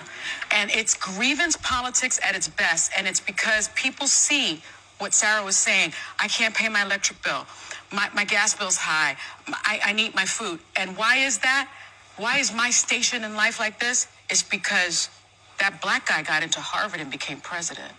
And 0.51 0.71
it's 0.71 0.93
grievance 0.93 1.57
politics 1.57 2.19
at 2.23 2.35
its 2.35 2.47
best. 2.47 2.91
And 2.97 3.07
it's 3.07 3.19
because 3.19 3.69
people 3.75 4.07
see 4.07 4.61
what 4.99 5.13
Sarah 5.13 5.43
was 5.43 5.57
saying. 5.57 5.93
I 6.19 6.27
can't 6.27 6.55
pay 6.55 6.69
my 6.69 6.83
electric 6.83 7.21
bill. 7.23 7.45
My, 7.91 8.09
my 8.15 8.25
gas 8.25 8.55
bill's 8.55 8.77
high. 8.77 9.17
I, 9.47 9.79
I 9.85 9.93
need 9.93 10.15
my 10.15 10.25
food. 10.25 10.59
And 10.75 10.97
why 10.97 11.17
is 11.17 11.39
that? 11.39 11.69
Why 12.17 12.37
is 12.37 12.53
my 12.53 12.69
station 12.69 13.23
in 13.23 13.35
life 13.35 13.59
like 13.59 13.79
this? 13.79 14.07
It's 14.29 14.43
because 14.43 15.09
that 15.59 15.81
black 15.81 16.07
guy 16.07 16.23
got 16.23 16.43
into 16.43 16.59
Harvard 16.59 17.01
and 17.01 17.11
became 17.11 17.39
president. 17.41 17.91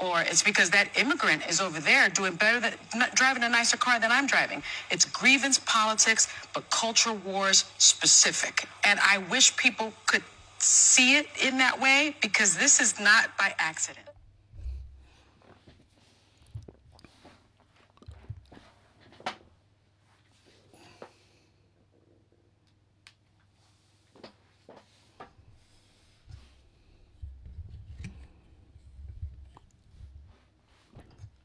Or 0.00 0.20
it's 0.22 0.42
because 0.42 0.70
that 0.70 0.88
immigrant 0.96 1.42
is 1.48 1.60
over 1.60 1.80
there 1.80 2.08
doing 2.08 2.36
better 2.36 2.60
than 2.60 2.74
not 2.94 3.14
driving 3.14 3.42
a 3.42 3.48
nicer 3.48 3.76
car 3.76 4.00
than 4.00 4.12
I'm 4.12 4.26
driving. 4.26 4.62
It's 4.90 5.04
grievance 5.04 5.58
politics, 5.58 6.28
but 6.54 6.70
culture 6.70 7.12
wars 7.12 7.64
specific. 7.78 8.68
And 8.84 9.00
I 9.00 9.18
wish 9.18 9.56
people 9.56 9.92
could 10.06 10.22
see 10.58 11.16
it 11.16 11.28
in 11.42 11.58
that 11.58 11.80
way 11.80 12.16
because 12.20 12.56
this 12.56 12.80
is 12.80 13.00
not 13.00 13.36
by 13.38 13.54
accident. 13.58 14.07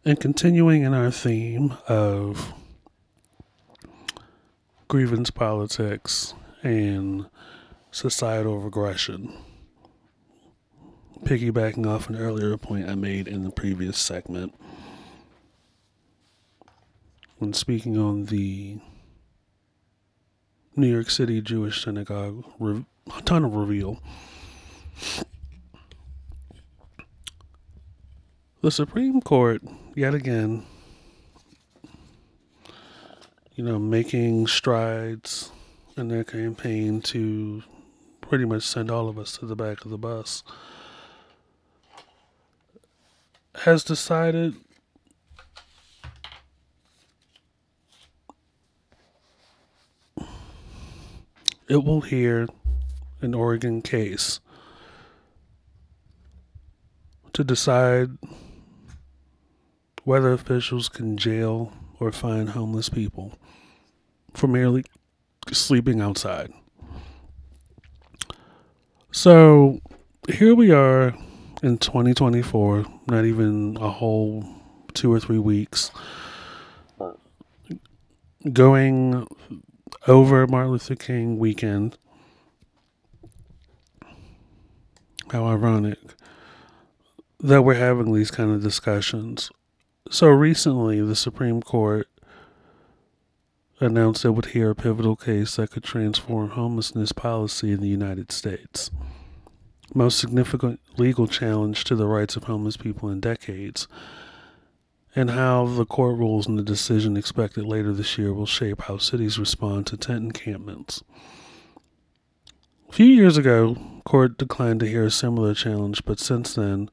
And 0.05 0.19
continuing 0.19 0.83
in 0.83 0.93
our 0.93 1.11
theme 1.11 1.77
of 1.87 2.53
grievance 4.89 5.29
politics 5.29 6.33
and 6.61 7.27
societal 7.89 8.59
regression, 8.59 9.33
piggybacking 11.23 11.87
off 11.87 12.09
an 12.09 12.17
earlier 12.17 12.57
point 12.57 12.89
I 12.89 12.95
made 12.95 13.29
in 13.29 13.43
the 13.43 13.49
previous 13.49 13.97
segment, 13.97 14.53
when 17.37 17.53
speaking 17.53 17.97
on 17.97 18.25
the 18.25 18.79
New 20.75 20.91
York 20.91 21.09
City 21.09 21.39
Jewish 21.39 21.81
synagogue 21.81 22.43
re- 22.59 22.85
tunnel 23.23 23.51
reveal. 23.51 24.01
The 28.61 28.71
Supreme 28.71 29.21
Court, 29.21 29.61
yet 29.95 30.13
again, 30.13 30.65
you 33.55 33.63
know, 33.63 33.77
making 33.77 34.47
strides 34.47 35.51
in 35.95 36.07
their 36.07 36.23
campaign 36.23 37.01
to 37.01 37.63
pretty 38.21 38.45
much 38.45 38.63
send 38.63 38.89
all 38.89 39.07
of 39.07 39.19
us 39.19 39.37
to 39.37 39.45
the 39.45 39.55
back 39.55 39.85
of 39.85 39.91
the 39.91 39.97
bus, 39.97 40.43
has 43.63 43.83
decided 43.83 44.55
it 51.67 51.83
will 51.83 52.01
hear 52.01 52.47
an 53.21 53.33
Oregon 53.33 53.81
case 53.81 54.39
to 57.33 57.43
decide 57.43 58.09
whether 60.03 60.31
officials 60.31 60.89
can 60.89 61.17
jail 61.17 61.71
or 61.99 62.11
fine 62.11 62.47
homeless 62.47 62.89
people 62.89 63.37
for 64.33 64.47
merely 64.47 64.83
sleeping 65.51 66.01
outside. 66.01 66.51
So 69.11 69.79
here 70.27 70.55
we 70.55 70.71
are 70.71 71.13
in 71.61 71.77
2024, 71.77 72.85
not 73.07 73.25
even 73.25 73.77
a 73.79 73.89
whole 73.89 74.43
two 74.93 75.13
or 75.13 75.19
three 75.19 75.39
weeks, 75.39 75.91
going 78.51 79.27
over 80.07 80.45
Martin 80.47 80.71
Luther 80.71 80.95
King 80.95 81.37
weekend. 81.37 81.97
How 85.31 85.45
ironic 85.45 85.97
that 87.39 87.61
we're 87.63 87.73
having 87.75 88.13
these 88.13 88.31
kind 88.31 88.51
of 88.51 88.61
discussions. 88.61 89.49
So 90.09 90.27
recently, 90.27 91.01
the 91.01 91.15
Supreme 91.15 91.61
Court 91.61 92.07
announced 93.79 94.23
it 94.23 94.31
would 94.31 94.47
hear 94.47 94.69
a 94.69 94.75
pivotal 94.75 95.15
case 95.15 95.55
that 95.55 95.71
could 95.71 95.83
transform 95.83 96.51
homelessness 96.51 97.11
policy 97.11 97.71
in 97.71 97.81
the 97.81 97.87
United 97.87 98.31
States. 98.31 98.91
Most 99.93 100.19
significant 100.19 100.79
legal 100.97 101.27
challenge 101.27 101.83
to 101.85 101.95
the 101.95 102.07
rights 102.07 102.35
of 102.35 102.45
homeless 102.45 102.77
people 102.77 103.09
in 103.09 103.19
decades, 103.19 103.87
and 105.15 105.31
how 105.31 105.67
the 105.67 105.85
court 105.85 106.17
rules 106.17 106.47
in 106.47 106.55
the 106.55 106.63
decision 106.63 107.17
expected 107.17 107.65
later 107.65 107.93
this 107.93 108.17
year 108.17 108.33
will 108.33 108.45
shape 108.45 108.83
how 108.83 108.97
cities 108.97 109.37
respond 109.37 109.87
to 109.87 109.97
tent 109.97 110.23
encampments. 110.23 111.03
A 112.89 112.93
few 112.93 113.07
years 113.07 113.37
ago, 113.37 113.77
court 114.05 114.37
declined 114.37 114.79
to 114.81 114.87
hear 114.87 115.05
a 115.05 115.11
similar 115.11 115.53
challenge, 115.53 116.05
but 116.05 116.19
since 116.19 116.55
then, 116.55 116.89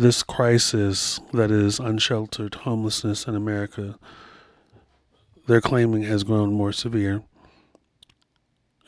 this 0.00 0.22
crisis 0.22 1.20
that 1.34 1.50
is 1.50 1.78
unsheltered 1.78 2.54
homelessness 2.54 3.26
in 3.26 3.34
America, 3.36 3.98
they're 5.46 5.60
claiming 5.60 6.04
has 6.04 6.24
grown 6.24 6.54
more 6.54 6.72
severe, 6.72 7.22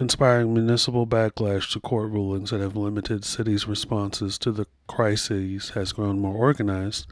inspiring 0.00 0.54
municipal 0.54 1.06
backlash 1.06 1.70
to 1.70 1.80
court 1.80 2.10
rulings 2.10 2.50
that 2.50 2.62
have 2.62 2.76
limited 2.76 3.26
cities' 3.26 3.68
responses 3.68 4.38
to 4.38 4.50
the 4.50 4.66
crises 4.86 5.70
has 5.70 5.92
grown 5.92 6.18
more 6.18 6.34
organized, 6.34 7.06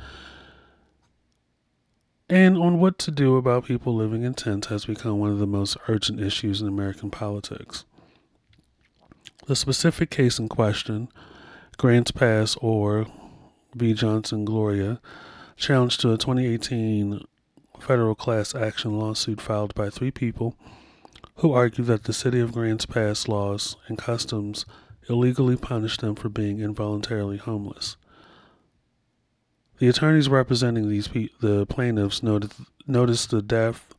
and 2.31 2.57
on 2.57 2.81
what 2.81 2.99
to 2.99 3.11
do 3.11 3.37
about 3.37 3.67
people 3.67 3.95
living 3.95 4.23
in 4.23 4.33
tents 4.33 4.69
has 4.69 4.87
become 4.87 5.19
one 5.19 5.31
of 5.31 5.39
the 5.39 5.47
most 5.47 5.77
urgent 5.89 6.21
issues 6.21 6.63
in 6.63 6.69
American 6.69 7.11
politics. 7.11 7.85
The 9.47 9.57
specific 9.57 10.09
case 10.09 10.39
in 10.39 10.49
question, 10.49 11.09
Grants 11.77 12.13
Pass 12.13 12.57
or 12.63 13.07
v. 13.75 13.95
Johnson 13.95 14.45
Gloria, 14.45 15.01
challenged 15.57 16.01
to 16.01 16.13
a 16.13 16.19
2018 16.19 17.25
federal 17.81 18.15
class 18.15 18.55
action 18.55 18.99
lawsuit 18.99 19.41
filed 19.41 19.75
by 19.75 19.91
three 19.91 20.11
people 20.11 20.57
who 21.37 21.53
argue 21.53 21.85
that 21.85 22.05
the 22.05 22.13
city 22.13 22.41
of 22.41 22.53
Grants 22.53 22.87
Pass 22.87 23.27
laws 23.27 23.77
and 23.89 23.97
customs 23.97 24.67
illegally 25.09 25.57
punish 25.57 25.97
them 25.97 26.15
for 26.15 26.29
being 26.29 26.61
involuntarily 26.61 27.39
homeless. 27.39 27.97
The 29.79 29.89
attorneys 29.89 30.29
representing 30.29 30.89
these 30.89 31.09
pe- 31.09 31.31
the 31.41 31.65
plaintiffs 31.67 32.23
noted 32.23 32.53
noticed 32.87 33.31
the 33.31 33.41
death 33.41 33.95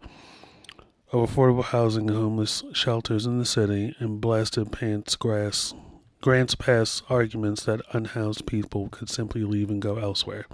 of 1.12 1.30
affordable 1.30 1.64
housing 1.64 2.10
and 2.10 2.18
homeless 2.18 2.64
shelters 2.74 3.26
in 3.26 3.40
the 3.40 3.46
city 3.46 3.96
and 4.00 4.22
blasted 4.22 4.72
pants 4.72 5.16
grass 5.16 5.74
Grants 6.22 6.54
Pass 6.54 7.02
arguments 7.10 7.64
that 7.64 7.82
unhoused 7.94 8.46
people 8.46 8.90
could 8.90 9.10
simply 9.10 9.44
leave 9.44 9.72
and 9.72 9.82
go 9.82 9.98
elsewhere. 9.98 10.46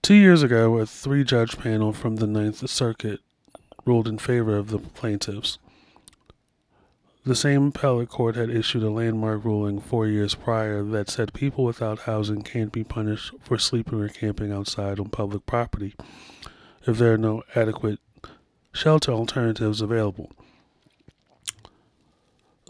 Two 0.00 0.14
years 0.14 0.44
ago, 0.44 0.78
a 0.78 0.86
three 0.86 1.24
judge 1.24 1.58
panel 1.58 1.92
from 1.92 2.16
the 2.16 2.26
Ninth 2.28 2.70
Circuit 2.70 3.18
ruled 3.84 4.06
in 4.06 4.18
favor 4.18 4.56
of 4.56 4.70
the 4.70 4.78
plaintiffs. 4.78 5.58
The 7.24 7.34
same 7.34 7.68
appellate 7.68 8.10
court 8.10 8.36
had 8.36 8.50
issued 8.50 8.84
a 8.84 8.90
landmark 8.90 9.44
ruling 9.44 9.80
four 9.80 10.06
years 10.06 10.36
prior 10.36 10.84
that 10.84 11.10
said 11.10 11.34
people 11.34 11.64
without 11.64 12.00
housing 12.00 12.42
can't 12.42 12.70
be 12.70 12.84
punished 12.84 13.32
for 13.40 13.58
sleeping 13.58 14.00
or 14.00 14.08
camping 14.08 14.52
outside 14.52 15.00
on 15.00 15.08
public 15.08 15.44
property 15.46 15.96
if 16.86 16.98
there 16.98 17.14
are 17.14 17.18
no 17.18 17.42
adequate 17.56 17.98
shelter 18.72 19.10
alternatives 19.10 19.80
available. 19.80 20.30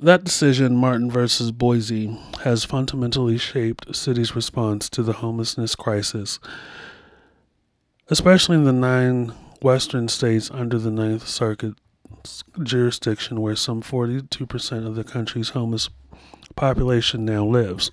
That 0.03 0.25
decision, 0.25 0.77
Martin 0.77 1.11
versus 1.11 1.53
Boise, 1.53 2.19
has 2.45 2.65
fundamentally 2.65 3.39
shaped 3.39 3.97
city's 3.97 4.37
response 4.37 4.91
to 4.91 5.03
the 5.03 5.15
homelessness 5.15 5.75
crisis, 5.75 6.39
especially 8.09 8.57
in 8.57 8.65
the 8.65 8.75
nine 8.75 9.33
western 9.63 10.09
states 10.09 10.51
under 10.51 10.79
the 10.79 10.91
Ninth 10.91 11.27
Circuit 11.27 11.77
jurisdiction, 12.63 13.41
where 13.41 13.57
some 13.57 13.81
42% 13.81 14.87
of 14.87 14.97
the 14.97 15.05
country's 15.05 15.51
homeless 15.51 15.89
population 16.57 17.25
now 17.25 17.47
lives. 17.47 17.91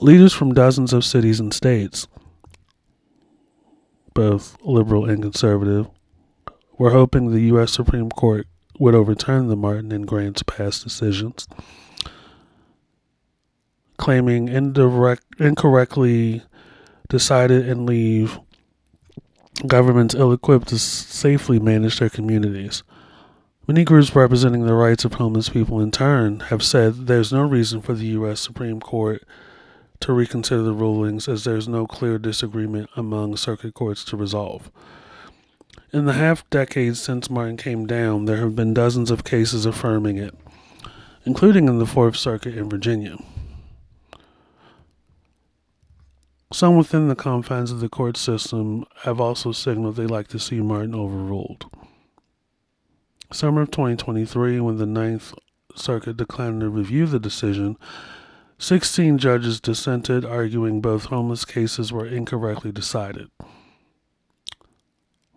Leaders 0.00 0.32
from 0.32 0.54
dozens 0.54 0.94
of 0.94 1.04
cities 1.04 1.40
and 1.40 1.52
states, 1.52 2.08
both 4.14 4.56
liberal 4.62 5.04
and 5.04 5.20
conservative, 5.20 5.88
were 6.78 6.92
hoping 6.92 7.32
the 7.32 7.42
U.S. 7.48 7.70
Supreme 7.70 8.08
Court 8.08 8.46
would 8.78 8.94
overturn 8.94 9.48
the 9.48 9.56
Martin 9.56 9.92
and 9.92 10.06
Grants 10.06 10.42
Pass 10.42 10.82
decisions, 10.82 11.48
claiming 13.96 14.48
indirect, 14.48 15.24
incorrectly 15.38 16.42
decided 17.08 17.68
and 17.68 17.86
leave 17.86 18.38
governments 19.66 20.14
ill 20.14 20.32
equipped 20.32 20.68
to 20.68 20.78
safely 20.78 21.58
manage 21.58 21.98
their 21.98 22.10
communities. 22.10 22.82
Many 23.66 23.84
groups 23.84 24.14
representing 24.14 24.64
the 24.64 24.74
rights 24.74 25.04
of 25.04 25.14
homeless 25.14 25.50
people, 25.50 25.80
in 25.80 25.90
turn, 25.90 26.40
have 26.40 26.62
said 26.62 27.06
there's 27.06 27.32
no 27.32 27.42
reason 27.42 27.82
for 27.82 27.92
the 27.92 28.06
U.S. 28.06 28.40
Supreme 28.40 28.80
Court 28.80 29.22
to 30.00 30.12
reconsider 30.12 30.62
the 30.62 30.72
rulings 30.72 31.28
as 31.28 31.44
there's 31.44 31.68
no 31.68 31.86
clear 31.86 32.18
disagreement 32.18 32.88
among 32.96 33.36
circuit 33.36 33.74
courts 33.74 34.04
to 34.04 34.16
resolve. 34.16 34.70
In 35.90 36.04
the 36.04 36.12
half 36.12 36.48
decade 36.50 36.98
since 36.98 37.30
Martin 37.30 37.56
came 37.56 37.86
down, 37.86 38.26
there 38.26 38.38
have 38.38 38.54
been 38.54 38.74
dozens 38.74 39.10
of 39.10 39.24
cases 39.24 39.64
affirming 39.64 40.18
it, 40.18 40.34
including 41.24 41.66
in 41.66 41.78
the 41.78 41.86
Fourth 41.86 42.14
Circuit 42.14 42.58
in 42.58 42.68
Virginia. 42.68 43.16
Some 46.52 46.76
within 46.76 47.08
the 47.08 47.14
confines 47.14 47.70
of 47.70 47.80
the 47.80 47.88
court 47.88 48.18
system 48.18 48.84
have 49.04 49.18
also 49.18 49.50
signaled 49.52 49.96
they'd 49.96 50.10
like 50.10 50.28
to 50.28 50.38
see 50.38 50.60
Martin 50.60 50.94
overruled. 50.94 51.64
Summer 53.32 53.62
of 53.62 53.70
2023, 53.70 54.60
when 54.60 54.76
the 54.76 54.84
Ninth 54.84 55.32
Circuit 55.74 56.18
declined 56.18 56.60
to 56.60 56.68
review 56.68 57.06
the 57.06 57.18
decision, 57.18 57.78
16 58.58 59.16
judges 59.16 59.58
dissented, 59.58 60.26
arguing 60.26 60.82
both 60.82 61.06
homeless 61.06 61.46
cases 61.46 61.92
were 61.92 62.06
incorrectly 62.06 62.72
decided. 62.72 63.30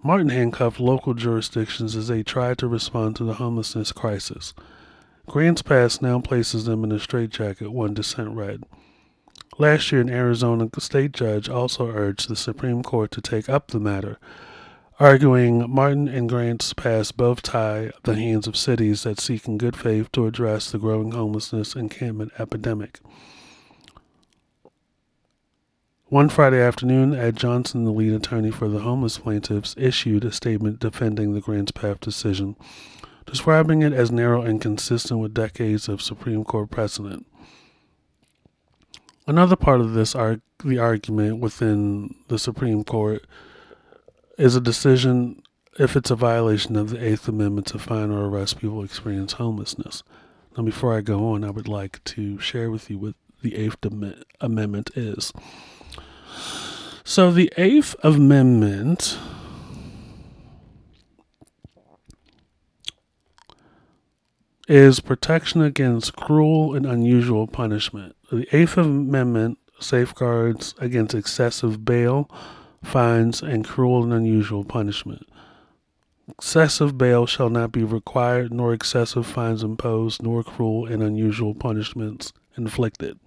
Martin 0.04 0.30
handcuffed 0.30 0.80
local 0.80 1.14
jurisdictions 1.14 1.96
as 1.96 2.08
they 2.08 2.24
tried 2.24 2.58
to 2.58 2.68
respond 2.68 3.16
to 3.16 3.24
the 3.24 3.36
homelessness 3.36 3.92
crisis. 3.92 4.54
Grants 5.28 5.62
Pass 5.62 6.02
now 6.02 6.20
places 6.20 6.66
them 6.66 6.84
in 6.84 6.92
a 6.92 7.00
straitjacket, 7.00 7.72
one 7.72 7.94
dissent 7.94 8.36
read. 8.36 8.64
Last 9.60 9.92
year, 9.92 10.02
an 10.02 10.10
Arizona 10.10 10.70
state 10.80 11.12
judge 11.12 11.50
also 11.50 11.88
urged 11.88 12.30
the 12.30 12.36
Supreme 12.36 12.82
Court 12.82 13.12
to 13.12 13.22
take 13.22 13.48
up 13.48 13.68
the 13.68 13.80
matter, 13.80 14.18
arguing 15.00 15.70
Martin 15.70 16.08
and 16.08 16.28
Grants 16.28 16.74
Pass 16.74 17.12
both 17.12 17.44
tie 17.44 17.92
the 18.04 18.16
hands 18.16 18.48
of 18.48 18.58
cities 18.58 19.04
that 19.04 19.20
seek 19.20 19.48
in 19.48 19.58
good 19.60 19.76
faith 19.76 20.12
to 20.14 20.26
address 20.26 20.72
the 20.72 20.80
growing 20.80 21.12
homelessness 21.12 21.76
encampment 21.76 22.32
epidemic. 22.40 23.00
One 26.12 26.28
Friday 26.28 26.62
afternoon, 26.62 27.16
Ed 27.16 27.38
Johnson, 27.38 27.86
the 27.86 27.92
lead 27.92 28.12
attorney 28.12 28.52
for 28.52 28.68
the 28.68 28.82
homeless 28.82 29.18
plaintiffs, 29.18 29.74
issued 29.78 30.26
a 30.26 30.34
statement 30.34 30.82
defending 30.82 31.34
the 31.34 31.40
Grants 31.40 31.72
Pass 31.72 32.00
decision, 32.02 32.58
describing 33.26 33.82
it 33.82 33.94
as 33.94 34.12
narrow 34.12 34.42
and 34.42 34.60
consistent 34.60 35.22
with 35.22 35.34
decades 35.34 35.88
of 35.88 36.02
Supreme 36.02 36.44
Court 36.44 36.70
precedent. 36.70 37.26
Another 39.26 39.56
part 39.56 39.80
of 39.80 39.94
this 39.94 40.14
arg- 40.14 40.42
the 40.66 40.80
argument 40.80 41.40
within 41.40 42.14
the 42.28 42.38
Supreme 42.38 42.84
Court 42.84 43.26
is 44.38 44.54
a 44.54 44.60
decision 44.60 45.42
if 45.80 45.96
it's 45.96 46.12
a 46.12 46.16
violation 46.18 46.76
of 46.76 46.90
the 46.90 47.02
Eighth 47.02 47.30
Amendment 47.30 47.68
to 47.68 47.80
fine 47.80 48.12
or 48.12 48.26
arrest 48.26 48.60
people 48.60 48.76
who 48.76 48.84
experience 48.84 49.32
homelessness. 49.32 50.04
Now, 50.58 50.64
before 50.64 50.94
I 50.94 51.00
go 51.00 51.30
on, 51.30 51.46
I 51.46 51.52
would 51.52 51.70
like 51.70 52.04
to 52.04 52.38
share 52.40 52.70
with 52.70 52.90
you 52.90 52.98
what 52.98 53.16
the 53.42 53.56
Eighth 53.56 53.86
Am- 53.86 54.26
Amendment 54.42 54.92
is. 54.94 55.32
So 57.04 57.32
the 57.32 57.52
Eighth 57.58 57.96
Amendment 58.04 59.18
is 64.68 65.02
protection 65.02 65.62
against 65.62 66.16
cruel 66.16 66.76
and 66.76 66.86
unusual 66.86 67.48
punishment. 67.48 68.16
The 68.32 68.48
Eighth 68.56 68.78
Amendment 68.78 69.58
safeguards 69.80 70.74
against 70.78 71.14
excessive 71.14 71.84
bail, 71.84 72.30
fines, 72.84 73.42
and 73.42 73.66
cruel 73.66 74.04
and 74.04 74.14
unusual 74.14 74.64
punishment. 74.64 75.28
Excessive 76.30 76.98
bail 76.98 77.26
shall 77.26 77.50
not 77.50 77.74
be 77.74 77.84
required, 77.84 78.54
nor 78.54 78.74
excessive 78.74 79.28
fines 79.28 79.64
imposed, 79.64 80.24
nor 80.24 80.44
cruel 80.44 80.86
and 80.86 81.04
unusual 81.04 81.54
punishments 81.54 82.32
inflicted. 82.56 83.20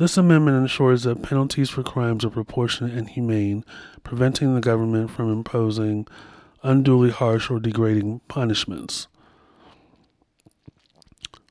This 0.00 0.16
amendment 0.16 0.56
ensures 0.56 1.02
that 1.02 1.22
penalties 1.22 1.68
for 1.68 1.82
crimes 1.82 2.24
are 2.24 2.30
proportionate 2.30 2.96
and 2.96 3.06
humane, 3.06 3.66
preventing 4.02 4.54
the 4.54 4.60
government 4.62 5.10
from 5.10 5.30
imposing 5.30 6.08
unduly 6.62 7.10
harsh 7.10 7.50
or 7.50 7.60
degrading 7.60 8.22
punishments. 8.26 9.08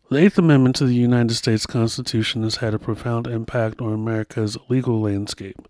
The 0.09 0.17
Eighth 0.17 0.39
Amendment 0.39 0.77
to 0.77 0.87
the 0.87 0.95
United 0.95 1.35
States 1.35 1.67
Constitution 1.67 2.41
has 2.41 2.55
had 2.55 2.73
a 2.73 2.79
profound 2.79 3.27
impact 3.27 3.81
on 3.81 3.93
America's 3.93 4.57
legal 4.67 4.99
landscape. 4.99 5.69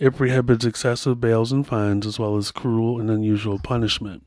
It 0.00 0.16
prohibits 0.16 0.64
excessive 0.64 1.20
bails 1.20 1.52
and 1.52 1.64
fines 1.64 2.08
as 2.08 2.18
well 2.18 2.36
as 2.36 2.50
cruel 2.50 2.98
and 2.98 3.08
unusual 3.08 3.60
punishment. 3.60 4.26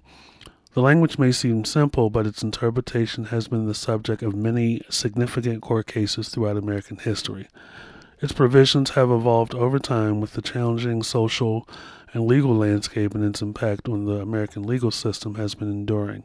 The 0.74 0.82
language 0.82 1.18
may 1.18 1.34
seem 1.34 1.66
simple, 1.66 2.10
but 2.10 2.26
its 2.26 2.44
interpretation 2.44 3.26
has 3.26 3.50
been 3.50 3.68
the 3.68 3.76
subject 3.76 4.24
of 4.24 4.34
many 4.34 4.82
significant 4.90 5.62
court 5.62 5.86
cases 5.86 6.30
throughout 6.30 6.56
American 6.56 6.96
history. 6.98 7.50
Its 8.22 8.32
provisions 8.32 8.92
have 8.92 9.12
evolved 9.12 9.54
over 9.54 9.80
time 9.80 10.22
with 10.22 10.32
the 10.34 10.42
challenging 10.42 11.04
social 11.04 11.68
and 12.14 12.26
legal 12.26 12.56
landscape, 12.56 13.14
and 13.14 13.26
its 13.26 13.42
impact 13.42 13.90
on 13.90 14.06
the 14.06 14.22
American 14.22 14.64
legal 14.64 14.92
system 14.92 15.36
has 15.36 15.56
been 15.56 15.70
enduring. 15.70 16.24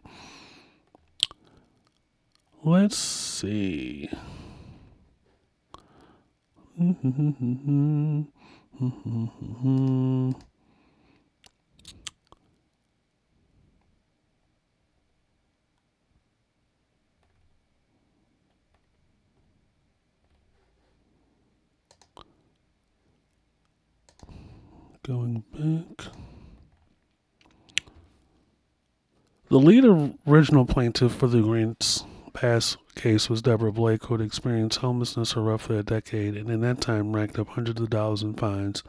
Let's 2.62 2.96
see. 2.96 4.08
Going 25.06 25.44
back. 25.52 26.08
The 29.48 29.60
lead 29.60 29.84
original 30.26 30.66
plaintiff 30.66 31.12
for 31.12 31.28
the 31.28 31.42
Grants 31.42 32.02
Pass 32.32 32.76
case 32.96 33.30
was 33.30 33.40
Deborah 33.40 33.70
Blake, 33.70 34.04
who 34.04 34.14
had 34.14 34.26
experienced 34.26 34.80
homelessness 34.80 35.32
for 35.32 35.42
roughly 35.42 35.78
a 35.78 35.84
decade 35.84 36.36
and 36.36 36.50
in 36.50 36.60
that 36.62 36.80
time 36.80 37.14
racked 37.14 37.38
up 37.38 37.50
hundreds 37.50 37.80
of 37.80 37.88
dollars 37.88 38.22
in 38.22 38.34
fines 38.34 38.82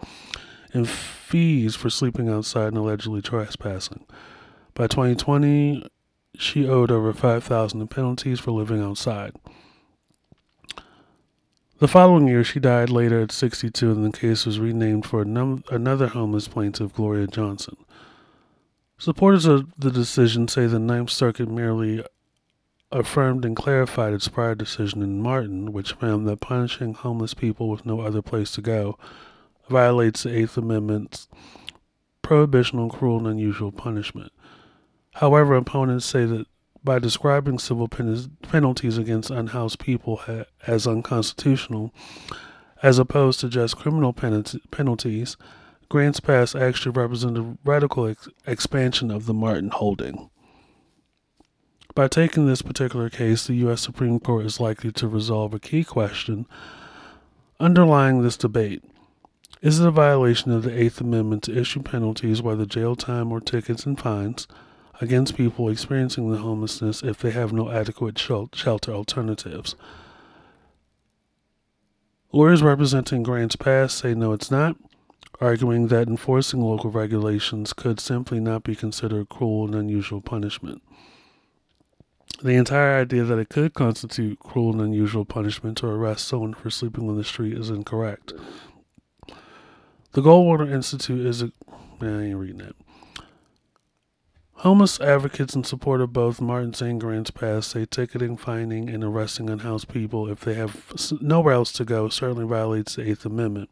and 0.73 0.89
fees 0.89 1.75
for 1.75 1.91
sleeping 1.91 2.29
outside 2.29 2.69
and 2.69 2.77
allegedly 2.77 3.21
trespassing. 3.21 4.03
By 4.73 4.87
2020, 4.87 5.87
she 6.33 6.67
owed 6.67 6.89
over 6.89 7.13
5000 7.13 7.79
in 7.79 7.87
penalties 7.87 8.39
for 8.39 8.49
living 8.49 8.81
outside. 8.81 9.35
The 11.79 11.87
following 11.87 12.27
year, 12.27 12.43
she 12.43 12.59
died 12.59 12.89
later 12.89 13.21
at 13.21 13.31
62, 13.31 13.91
and 13.91 14.03
the 14.03 14.17
case 14.17 14.47
was 14.47 14.59
renamed 14.59 15.05
for 15.05 15.23
num- 15.23 15.63
another 15.69 16.07
homeless 16.07 16.47
plaintiff, 16.47 16.91
Gloria 16.95 17.27
Johnson. 17.27 17.77
Supporters 18.97 19.45
of 19.45 19.71
the 19.77 19.91
decision 19.91 20.47
say 20.47 20.65
the 20.65 20.79
Ninth 20.79 21.11
Circuit 21.11 21.47
merely 21.47 22.03
affirmed 22.91 23.45
and 23.45 23.55
clarified 23.55 24.13
its 24.13 24.27
prior 24.27 24.55
decision 24.55 25.03
in 25.03 25.21
Martin, 25.21 25.71
which 25.71 25.93
found 25.93 26.27
that 26.27 26.39
punishing 26.39 26.95
homeless 26.95 27.35
people 27.35 27.69
with 27.69 27.85
no 27.85 27.99
other 28.01 28.23
place 28.23 28.49
to 28.53 28.61
go 28.61 28.97
violates 29.69 30.23
the 30.23 30.35
Eighth 30.35 30.57
Amendment's 30.57 31.27
prohibition 32.23 32.79
on 32.79 32.89
cruel 32.89 33.19
and 33.19 33.27
unusual 33.27 33.71
punishment. 33.71 34.31
However, 35.13 35.55
opponents 35.55 36.07
say 36.07 36.25
that 36.25 36.47
by 36.87 36.99
describing 36.99 37.59
civil 37.59 37.89
pen- 37.89 38.37
penalties 38.43 38.97
against 38.97 39.29
unhoused 39.29 39.77
people 39.77 40.15
ha- 40.15 40.45
as 40.67 40.87
unconstitutional, 40.87 41.93
as 42.81 42.97
opposed 42.97 43.41
to 43.41 43.49
just 43.49 43.75
criminal 43.75 44.13
pen- 44.13 44.45
penalties, 44.71 45.35
Grants 45.89 46.21
Pass 46.21 46.55
actually 46.55 46.93
represented 46.93 47.43
a 47.43 47.57
radical 47.65 48.07
ex- 48.07 48.29
expansion 48.45 49.11
of 49.11 49.25
the 49.25 49.33
Martin 49.33 49.69
holding. 49.69 50.29
By 51.93 52.07
taking 52.07 52.47
this 52.47 52.61
particular 52.61 53.09
case, 53.09 53.45
the 53.45 53.55
U.S. 53.55 53.81
Supreme 53.81 54.21
Court 54.21 54.45
is 54.45 54.61
likely 54.61 54.93
to 54.93 55.09
resolve 55.09 55.53
a 55.53 55.59
key 55.59 55.83
question 55.83 56.45
underlying 57.59 58.21
this 58.21 58.37
debate. 58.37 58.81
Is 59.61 59.81
it 59.81 59.87
a 59.87 59.91
violation 59.91 60.53
of 60.53 60.63
the 60.63 60.81
Eighth 60.81 61.01
Amendment 61.01 61.43
to 61.43 61.59
issue 61.59 61.83
penalties, 61.83 62.41
whether 62.41 62.65
jail 62.65 62.95
time 62.95 63.33
or 63.33 63.41
tickets 63.41 63.85
and 63.85 63.99
fines, 63.99 64.47
against 64.99 65.37
people 65.37 65.69
experiencing 65.69 66.31
the 66.31 66.37
homelessness 66.37 67.03
if 67.03 67.19
they 67.19 67.31
have 67.31 67.53
no 67.53 67.69
adequate 67.69 68.17
shelter 68.17 68.91
alternatives? 68.91 69.75
Lawyers 72.31 72.61
representing 72.61 73.23
Grants 73.23 73.55
Pass 73.55 73.93
say 73.93 74.13
no, 74.13 74.33
it's 74.33 74.51
not, 74.51 74.75
arguing 75.39 75.87
that 75.87 76.07
enforcing 76.07 76.61
local 76.61 76.91
regulations 76.91 77.73
could 77.73 77.99
simply 77.99 78.39
not 78.39 78.63
be 78.63 78.75
considered 78.75 79.29
cruel 79.29 79.65
and 79.65 79.75
unusual 79.75 80.21
punishment. 80.21 80.81
The 82.43 82.51
entire 82.51 83.01
idea 83.01 83.23
that 83.23 83.39
it 83.39 83.49
could 83.49 83.73
constitute 83.73 84.39
cruel 84.39 84.73
and 84.73 84.81
unusual 84.81 85.25
punishment 85.25 85.77
to 85.79 85.87
arrest 85.87 86.27
someone 86.27 86.53
for 86.53 86.69
sleeping 86.69 87.09
on 87.09 87.17
the 87.17 87.23
street 87.23 87.57
is 87.57 87.69
incorrect. 87.69 88.33
The 90.11 90.21
Goldwater 90.21 90.71
Institute 90.71 91.25
is 91.25 91.41
I 91.43 91.47
ain't 92.05 92.37
reading 92.37 92.57
that. 92.57 92.75
Homeless 94.61 94.99
advocates 94.99 95.55
in 95.55 95.63
support 95.63 96.01
of 96.01 96.11
both 96.11 96.41
Martin 96.41 96.73
and 96.83 96.99
Grants 96.99 97.29
Pass 97.29 97.67
say 97.67 97.85
ticketing, 97.85 98.37
fining, 98.37 98.89
and 98.89 99.03
arresting 99.03 99.51
unhoused 99.51 99.87
people 99.87 100.27
if 100.27 100.39
they 100.39 100.55
have 100.55 100.91
nowhere 101.21 101.53
else 101.53 101.71
to 101.73 101.85
go 101.85 102.09
certainly 102.09 102.43
violates 102.43 102.95
the 102.95 103.07
Eighth 103.07 103.23
Amendment. 103.23 103.69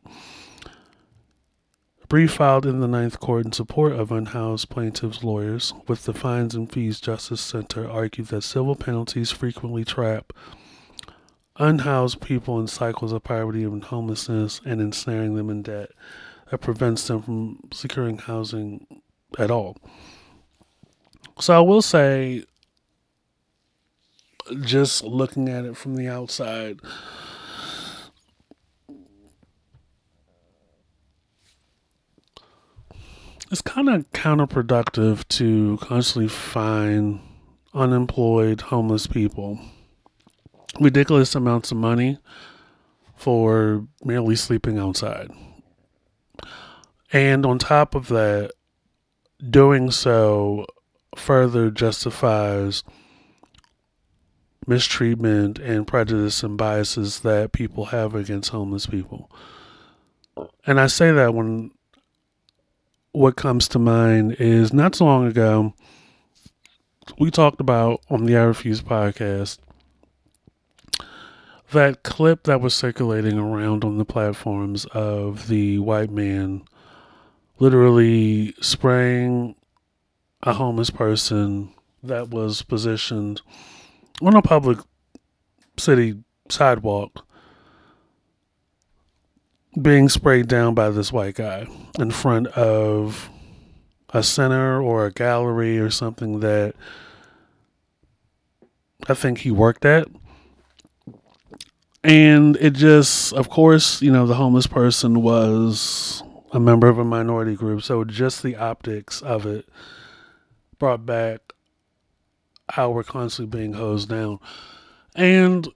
A 2.03 2.07
brief 2.07 2.33
filed 2.33 2.67
in 2.67 2.81
the 2.81 2.87
Ninth 2.87 3.19
Court 3.19 3.47
in 3.47 3.51
support 3.51 3.93
of 3.93 4.11
unhoused 4.11 4.69
plaintiffs' 4.69 5.23
lawyers 5.23 5.73
with 5.87 6.03
the 6.03 6.13
Fines 6.13 6.53
and 6.53 6.71
Fees 6.71 7.01
Justice 7.01 7.41
Center 7.41 7.89
argued 7.89 8.27
that 8.27 8.43
civil 8.43 8.75
penalties 8.75 9.31
frequently 9.31 9.83
trap 9.83 10.33
unhoused 11.57 12.21
people 12.21 12.59
in 12.59 12.67
cycles 12.67 13.11
of 13.11 13.23
poverty 13.23 13.63
and 13.63 13.85
homelessness 13.85 14.61
and 14.63 14.79
ensnaring 14.79 15.33
them 15.33 15.49
in 15.49 15.63
debt 15.63 15.89
that 16.51 16.59
prevents 16.59 17.07
them 17.07 17.23
from 17.23 17.59
securing 17.73 18.19
housing 18.19 18.85
at 19.39 19.49
all. 19.49 19.77
So 21.39 21.55
I 21.55 21.59
will 21.59 21.81
say, 21.81 22.45
just 24.61 25.03
looking 25.03 25.49
at 25.49 25.65
it 25.65 25.75
from 25.75 25.95
the 25.95 26.07
outside, 26.07 26.79
it's 33.51 33.61
kind 33.61 33.89
of 33.89 34.09
counterproductive 34.11 35.27
to 35.29 35.77
constantly 35.81 36.29
fine 36.29 37.21
unemployed 37.73 38.61
homeless 38.61 39.07
people 39.07 39.59
ridiculous 40.79 41.35
amounts 41.35 41.71
of 41.71 41.77
money 41.77 42.17
for 43.15 43.85
merely 44.03 44.35
sleeping 44.35 44.77
outside. 44.77 45.31
And 47.13 47.45
on 47.45 47.59
top 47.59 47.95
of 47.95 48.07
that, 48.09 48.51
doing 49.49 49.91
so 49.91 50.65
further 51.15 51.71
justifies 51.71 52.83
mistreatment 54.67 55.59
and 55.59 55.87
prejudice 55.87 56.43
and 56.43 56.57
biases 56.57 57.21
that 57.21 57.51
people 57.51 57.85
have 57.85 58.15
against 58.15 58.49
homeless 58.49 58.87
people. 58.87 59.31
And 60.65 60.79
I 60.79 60.87
say 60.87 61.11
that 61.11 61.33
when 61.33 61.71
what 63.11 63.35
comes 63.35 63.67
to 63.69 63.79
mind 63.79 64.35
is 64.39 64.73
not 64.73 64.95
so 64.95 65.05
long 65.05 65.27
ago, 65.27 65.73
we 67.17 67.31
talked 67.31 67.61
about 67.61 68.01
on 68.09 68.25
the 68.25 68.35
I 68.35 68.43
Refuse 68.43 68.81
podcast 68.81 69.59
that 71.71 72.03
clip 72.03 72.43
that 72.43 72.61
was 72.61 72.73
circulating 72.73 73.37
around 73.37 73.83
on 73.83 73.97
the 73.97 74.05
platforms 74.05 74.85
of 74.85 75.47
the 75.47 75.79
white 75.79 76.11
man 76.11 76.63
literally 77.59 78.53
spraying 78.61 79.55
a 80.45 80.53
homeless 80.53 80.89
person 80.89 81.71
that 82.03 82.29
was 82.29 82.61
positioned 82.61 83.41
on 84.21 84.35
a 84.35 84.41
public 84.41 84.77
city 85.77 86.23
sidewalk 86.49 87.25
being 89.81 90.07
sprayed 90.07 90.47
down 90.47 90.73
by 90.73 90.89
this 90.89 91.11
white 91.11 91.35
guy 91.35 91.67
in 91.99 92.11
front 92.11 92.47
of 92.47 93.29
a 94.09 94.23
center 94.23 94.81
or 94.81 95.05
a 95.05 95.11
gallery 95.11 95.77
or 95.77 95.89
something 95.89 96.39
that 96.39 96.75
I 99.07 99.13
think 99.13 99.39
he 99.39 99.51
worked 99.51 99.83
at. 99.83 100.07
And 102.03 102.55
it 102.57 102.73
just, 102.73 103.33
of 103.33 103.49
course, 103.49 104.01
you 104.01 104.11
know, 104.11 104.27
the 104.27 104.35
homeless 104.35 104.67
person 104.67 105.21
was 105.21 106.23
a 106.51 106.59
member 106.59 106.87
of 106.87 106.99
a 106.99 107.03
minority 107.03 107.55
group. 107.55 107.81
So 107.81 108.03
just 108.03 108.43
the 108.43 108.55
optics 108.55 109.21
of 109.21 109.45
it 109.45 109.67
brought 110.79 111.05
back 111.05 111.53
how 112.69 112.89
we're 112.89 113.03
constantly 113.03 113.59
being 113.59 113.73
hosed 113.73 114.09
down. 114.09 114.39
And 115.15 115.67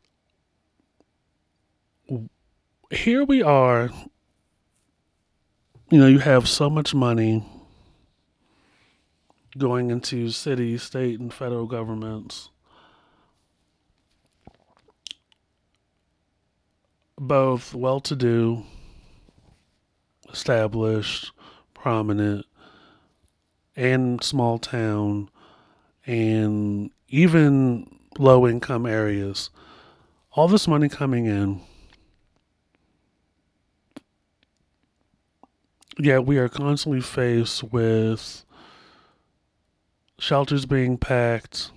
here 2.91 3.23
we 3.23 3.43
are. 3.43 3.89
You 5.91 5.99
know, 5.99 6.07
you 6.07 6.19
have 6.19 6.47
so 6.47 6.69
much 6.69 6.93
money 6.93 7.43
going 9.57 9.89
into 9.89 10.29
city, 10.29 10.77
state, 10.77 11.19
and 11.19 11.33
federal 11.33 11.65
governments. 11.65 12.49
Both 17.17 17.73
well 17.73 17.99
to 18.01 18.15
do, 18.15 18.63
established, 20.31 21.31
prominent, 21.73 22.45
and 23.79 24.23
small 24.23 24.59
town, 24.59 25.29
and 26.05 26.91
even 27.07 27.99
low 28.17 28.47
income 28.47 28.85
areas. 28.85 29.49
All 30.33 30.47
this 30.47 30.67
money 30.67 30.89
coming 30.89 31.25
in 31.25 31.61
yeah, 35.99 36.19
we 36.19 36.37
are 36.37 36.47
constantly 36.47 37.01
faced 37.01 37.63
with 37.63 38.45
shelters 40.17 40.65
being 40.65 40.97
packed, 40.97 41.71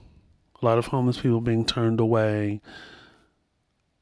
a 0.61 0.65
lot 0.65 0.79
of 0.79 0.87
homeless 0.87 1.19
people 1.21 1.41
being 1.41 1.67
turned 1.67 1.99
away, 1.99 2.61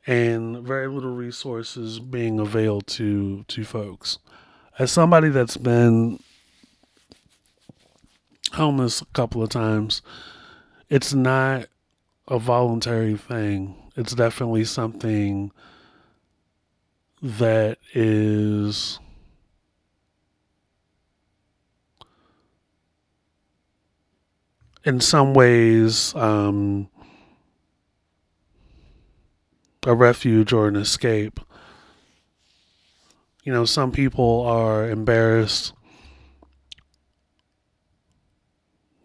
and 0.07 0.59
very 0.59 0.89
little 0.89 1.15
resources 1.15 1.99
being 1.99 2.39
availed 2.39 2.87
to 2.87 3.45
to 3.49 3.65
folks. 3.65 4.19
As 4.79 4.93
somebody 4.93 5.31
that's 5.31 5.57
been 5.57 6.21
homeless 8.53 9.03
a 9.03 9.07
couple 9.07 9.43
of 9.43 9.49
times, 9.49 10.03
it's 10.89 11.15
not 11.15 11.67
a 12.29 12.39
voluntary 12.39 13.17
thing. 13.17 13.77
It's 13.97 14.15
definitely 14.15 14.65
something 14.65 15.53
that 17.23 17.79
is 17.93 18.99
in 24.85 25.01
some 25.01 25.35
ways 25.35 26.15
um, 26.15 26.89
a 29.85 29.95
refuge 29.95 30.53
or 30.53 30.69
an 30.69 30.77
escape. 30.77 31.41
You 33.45 33.53
know, 33.53 33.65
some 33.65 33.93
people 33.93 34.43
are 34.43 34.89
embarrassed. 34.89 35.73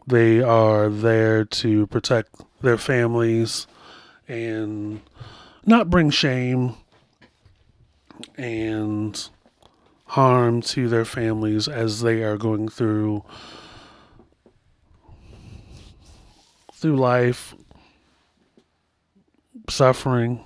They 0.07 0.41
are 0.41 0.89
there 0.89 1.45
to 1.45 1.87
protect 1.87 2.41
their 2.61 2.77
families 2.77 3.67
and 4.27 5.01
not 5.65 5.89
bring 5.89 6.09
shame 6.11 6.75
and 8.37 9.29
harm 10.05 10.61
to 10.61 10.87
their 10.87 11.05
families 11.05 11.67
as 11.67 12.01
they 12.01 12.23
are 12.23 12.37
going 12.37 12.69
through 12.69 13.23
through 16.73 16.97
life 16.97 17.55
suffering, 19.69 20.43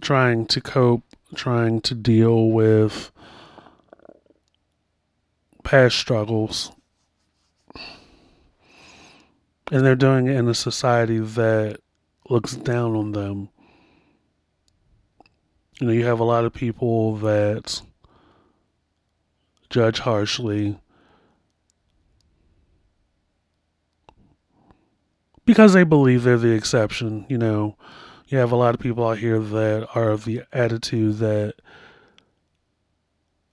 trying 0.00 0.46
to 0.46 0.60
cope, 0.60 1.04
trying 1.34 1.80
to 1.82 1.94
deal 1.94 2.50
with 2.50 3.12
past 5.62 5.96
struggles. 5.96 6.72
And 9.70 9.84
they're 9.86 9.96
doing 9.96 10.26
it 10.26 10.36
in 10.36 10.48
a 10.48 10.54
society 10.54 11.18
that 11.18 11.80
looks 12.28 12.54
down 12.54 12.94
on 12.94 13.12
them. 13.12 13.48
You 15.80 15.86
know, 15.86 15.92
you 15.92 16.04
have 16.04 16.20
a 16.20 16.24
lot 16.24 16.44
of 16.44 16.52
people 16.52 17.16
that 17.16 17.80
judge 19.70 20.00
harshly 20.00 20.78
because 25.44 25.72
they 25.72 25.84
believe 25.84 26.22
they're 26.22 26.38
the 26.38 26.52
exception. 26.52 27.26
You 27.28 27.38
know, 27.38 27.76
you 28.28 28.38
have 28.38 28.52
a 28.52 28.56
lot 28.56 28.74
of 28.74 28.80
people 28.80 29.06
out 29.06 29.18
here 29.18 29.38
that 29.38 29.88
are 29.94 30.10
of 30.10 30.24
the 30.24 30.42
attitude 30.52 31.18
that, 31.18 31.54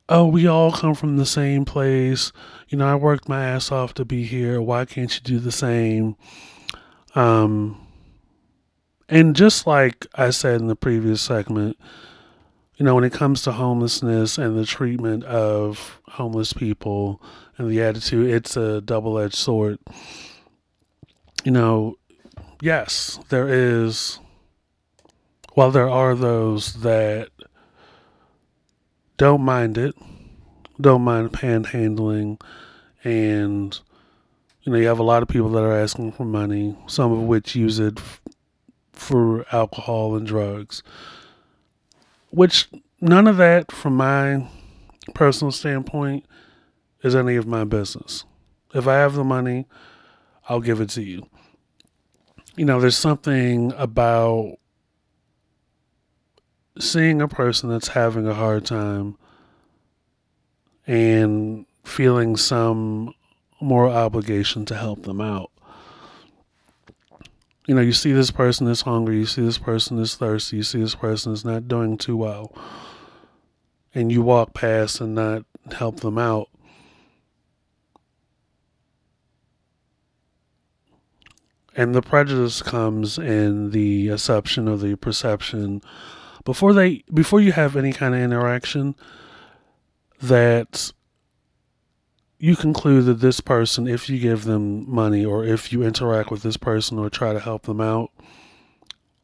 oh, 0.10 0.26
we 0.27 0.48
all 0.48 0.72
come 0.72 0.94
from 0.94 1.15
the 1.18 1.26
same 1.26 1.64
place. 1.64 2.34
You 2.68 2.77
know, 2.77 2.88
I 2.88 2.95
worked 2.95 3.30
my 3.30 3.45
ass 3.45 3.72
off 3.72 3.94
to 3.94 4.06
be 4.06 4.23
here. 4.23 4.61
Why 4.61 4.86
can't 4.86 5.14
you 5.15 5.22
do 5.22 5.40
the 5.40 5.52
same? 5.52 6.18
Um, 7.15 7.88
and 9.07 9.36
just 9.36 9.65
like 9.65 10.06
I 10.15 10.31
said 10.31 10.60
in 10.60 10.68
the 10.68 10.76
previous 10.76 11.22
segment, 11.22 11.77
you 12.76 12.86
know, 12.86 12.95
when 12.95 13.03
it 13.03 13.14
comes 13.14 13.41
to 13.44 13.53
homelessness 13.53 14.38
and 14.38 14.57
the 14.57 14.65
treatment 14.65 15.23
of 15.23 16.02
homeless 16.07 16.52
people 16.52 17.22
and 17.57 17.69
the 17.69 17.81
attitude, 17.81 18.30
it's 18.30 18.57
a 18.57 18.81
double 18.81 19.18
edged 19.18 19.36
sword 19.36 19.80
you 21.44 21.52
know, 21.52 21.98
yes, 22.61 23.19
there 23.30 23.48
is, 23.48 24.19
while 25.53 25.72
there 25.72 25.90
are 25.90 26.15
those 26.15 26.73
that 26.81 27.30
don't 29.20 29.41
mind 29.41 29.78
it, 29.78 29.96
don't 30.80 31.02
mind 31.02 31.34
panhandling, 31.34 32.40
and, 33.04 33.78
you 34.62 34.72
know, 34.72 34.78
you 34.78 34.88
have 34.88 34.98
a 34.98 35.04
lot 35.04 35.22
of 35.22 35.28
people 35.28 35.50
that 35.50 35.62
are 35.62 35.78
asking 35.78 36.14
for 36.14 36.24
money, 36.24 36.78
some 36.88 37.12
of 37.12 37.20
which 37.24 37.54
use 37.54 37.80
it 37.80 37.98
f- 37.98 38.22
for 38.94 39.46
alcohol 39.54 40.16
and 40.16 40.26
drugs, 40.26 40.84
which 42.30 42.70
none 43.02 43.28
of 43.28 43.36
that, 43.36 43.74
from 43.74 43.98
my 43.98 44.48
personal 45.14 45.52
standpoint, 45.52 46.26
is 47.04 47.14
any 47.14 47.36
of 47.36 47.46
my 47.46 47.66
business. 47.66 48.24
If 48.74 48.88
I 48.88 48.96
have 48.96 49.16
the 49.16 49.26
money, 49.26 49.66
I'll 50.48 50.62
give 50.62 50.80
it 50.80 50.90
to 50.91 51.02
you. 51.02 51.28
You 52.56 52.64
know, 52.64 52.80
there's 52.80 52.98
something 52.98 53.74
about 53.76 54.59
seeing 56.80 57.22
a 57.22 57.27
person 57.27 57.69
that's 57.69 57.89
having 57.89 58.27
a 58.27 58.34
hard 58.34 58.65
time 58.65 59.18
and 60.88 61.65
feeling 61.84 62.35
some 62.35 63.14
moral 63.61 63.93
obligation 63.93 64.65
to 64.65 64.76
help 64.76 65.03
them 65.03 65.22
out. 65.22 65.51
You 67.68 67.76
know, 67.76 67.81
you 67.81 67.91
see 67.91 68.11
this 68.11 68.31
person 68.31 68.68
is 68.68 68.81
hungry, 68.81 69.18
you 69.18 69.26
see 69.26 69.43
this 69.43 69.60
person 69.60 69.99
is 69.99 70.15
thirsty, 70.15 70.57
you 70.57 70.64
see 70.64 70.80
this 70.80 70.95
person 70.95 71.34
is 71.34 71.45
not 71.45 71.68
doing 71.68 71.97
too 71.97 72.18
well, 72.18 72.56
and 73.93 74.11
you 74.11 74.23
walk 74.23 74.56
past 74.56 75.01
and 75.01 75.14
not 75.14 75.43
help 75.72 75.99
them 75.99 76.18
out. 76.18 76.49
and 81.80 81.95
the 81.95 82.01
prejudice 82.01 82.61
comes 82.61 83.18
in 83.18 83.72
the 83.72 84.10
assumption 84.10 84.68
or 84.68 84.76
the 84.76 84.95
perception 84.95 85.81
before 86.50 86.74
they 86.74 87.04
before 87.14 87.40
you 87.40 87.52
have 87.52 87.76
any 87.76 87.94
kind 87.94 88.16
of 88.16 88.22
interaction 88.22 88.96
that 90.20 90.92
you 92.40 92.56
conclude 92.56 93.06
that 93.06 93.20
this 93.20 93.40
person 93.40 93.88
if 93.88 94.10
you 94.10 94.18
give 94.18 94.46
them 94.46 94.90
money 94.90 95.24
or 95.24 95.46
if 95.46 95.72
you 95.72 95.84
interact 95.84 96.32
with 96.32 96.42
this 96.42 96.58
person 96.58 96.98
or 96.98 97.08
try 97.08 97.34
to 97.34 97.40
help 97.40 97.68
them 97.68 97.80
out 97.80 98.10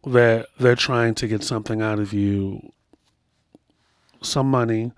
that 0.03 0.45
they're 0.59 0.75
trying 0.75 1.15
to 1.15 1.27
get 1.27 1.41
something 1.41 1.81
out 1.81 1.97
of 1.97 2.13
you 2.13 2.71
some 4.21 4.51
money 4.51 4.91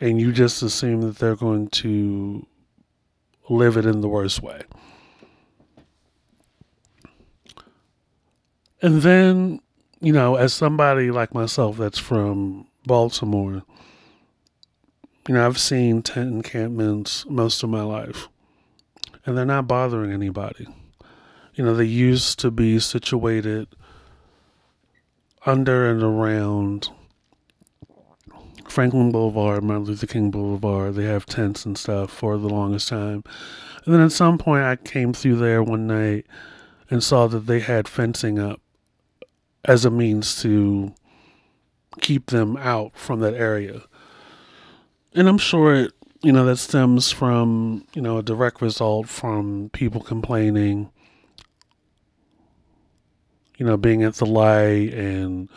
and 0.00 0.18
you 0.18 0.32
just 0.32 0.62
assume 0.62 1.02
that 1.02 1.18
they're 1.18 1.36
going 1.36 1.68
to 1.68 2.46
live 3.50 3.76
it 3.76 3.84
in 3.84 4.00
the 4.00 4.08
worst 4.08 4.42
way. 4.42 4.62
And 8.80 9.02
then, 9.02 9.60
you 10.00 10.12
know, 10.12 10.36
as 10.36 10.52
somebody 10.52 11.10
like 11.10 11.34
myself 11.34 11.76
that's 11.76 11.98
from 11.98 12.66
Baltimore, 12.86 13.62
you 15.26 15.34
know, 15.34 15.44
I've 15.44 15.58
seen 15.58 16.02
tent 16.02 16.32
encampments 16.32 17.26
most 17.28 17.62
of 17.62 17.70
my 17.70 17.82
life, 17.82 18.28
and 19.26 19.36
they're 19.36 19.44
not 19.44 19.66
bothering 19.66 20.12
anybody. 20.12 20.66
You 21.54 21.64
know, 21.64 21.74
they 21.74 21.84
used 21.84 22.38
to 22.40 22.50
be 22.50 22.78
situated 22.78 23.68
under 25.44 25.90
and 25.90 26.02
around 26.02 26.90
Franklin 28.68 29.10
Boulevard, 29.10 29.64
Martin 29.64 29.86
Luther 29.86 30.06
King 30.06 30.30
Boulevard. 30.30 30.94
They 30.94 31.04
have 31.04 31.26
tents 31.26 31.66
and 31.66 31.76
stuff 31.76 32.10
for 32.10 32.38
the 32.38 32.48
longest 32.48 32.88
time. 32.88 33.24
And 33.84 33.94
then 33.94 34.00
at 34.00 34.12
some 34.12 34.38
point, 34.38 34.62
I 34.62 34.76
came 34.76 35.12
through 35.12 35.36
there 35.36 35.62
one 35.62 35.86
night 35.86 36.26
and 36.90 37.02
saw 37.02 37.26
that 37.26 37.46
they 37.46 37.60
had 37.60 37.88
fencing 37.88 38.38
up 38.38 38.60
as 39.64 39.84
a 39.84 39.90
means 39.90 40.40
to 40.42 40.94
keep 42.00 42.26
them 42.26 42.56
out 42.56 42.96
from 42.96 43.20
that 43.20 43.34
area. 43.34 43.82
And 45.14 45.28
I'm 45.28 45.38
sure 45.38 45.74
it, 45.74 45.92
you 46.22 46.32
know, 46.32 46.44
that 46.46 46.56
stems 46.56 47.10
from, 47.10 47.84
you 47.94 48.02
know, 48.02 48.18
a 48.18 48.22
direct 48.22 48.60
result 48.60 49.08
from 49.08 49.70
people 49.72 50.00
complaining, 50.00 50.90
you 53.56 53.66
know, 53.66 53.76
being 53.76 54.02
at 54.02 54.14
the 54.14 54.26
light 54.26 54.94
and 54.94 55.48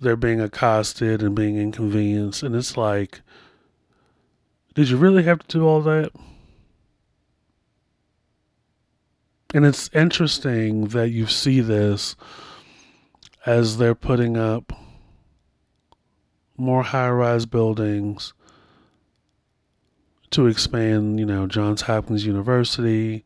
they're 0.00 0.16
being 0.16 0.40
accosted 0.40 1.22
and 1.22 1.34
being 1.34 1.56
inconvenienced. 1.56 2.42
And 2.42 2.54
it's 2.54 2.76
like, 2.76 3.22
did 4.74 4.88
you 4.90 4.96
really 4.96 5.22
have 5.22 5.38
to 5.40 5.58
do 5.58 5.66
all 5.66 5.80
that? 5.82 6.12
And 9.54 9.64
it's 9.64 9.88
interesting 9.94 10.88
that 10.88 11.10
you 11.10 11.26
see 11.26 11.60
this 11.60 12.16
as 13.44 13.78
they're 13.78 13.94
putting 13.94 14.36
up 14.36 14.72
more 16.56 16.82
high 16.82 17.10
rise 17.10 17.46
buildings 17.46 18.32
to 20.30 20.46
expand, 20.46 21.20
you 21.20 21.26
know, 21.26 21.46
Johns 21.46 21.82
Hopkins 21.82 22.26
University 22.26 23.24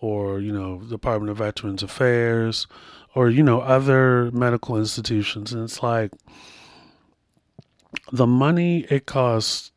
or, 0.00 0.40
you 0.40 0.52
know, 0.52 0.80
Department 0.80 1.30
of 1.30 1.38
Veterans 1.38 1.82
Affairs 1.82 2.66
or, 3.14 3.30
you 3.30 3.42
know, 3.42 3.60
other 3.60 4.30
medical 4.32 4.76
institutions. 4.76 5.52
And 5.52 5.64
it's 5.64 5.82
like 5.82 6.12
the 8.12 8.26
money 8.26 8.86
it 8.90 9.06
costs 9.06 9.72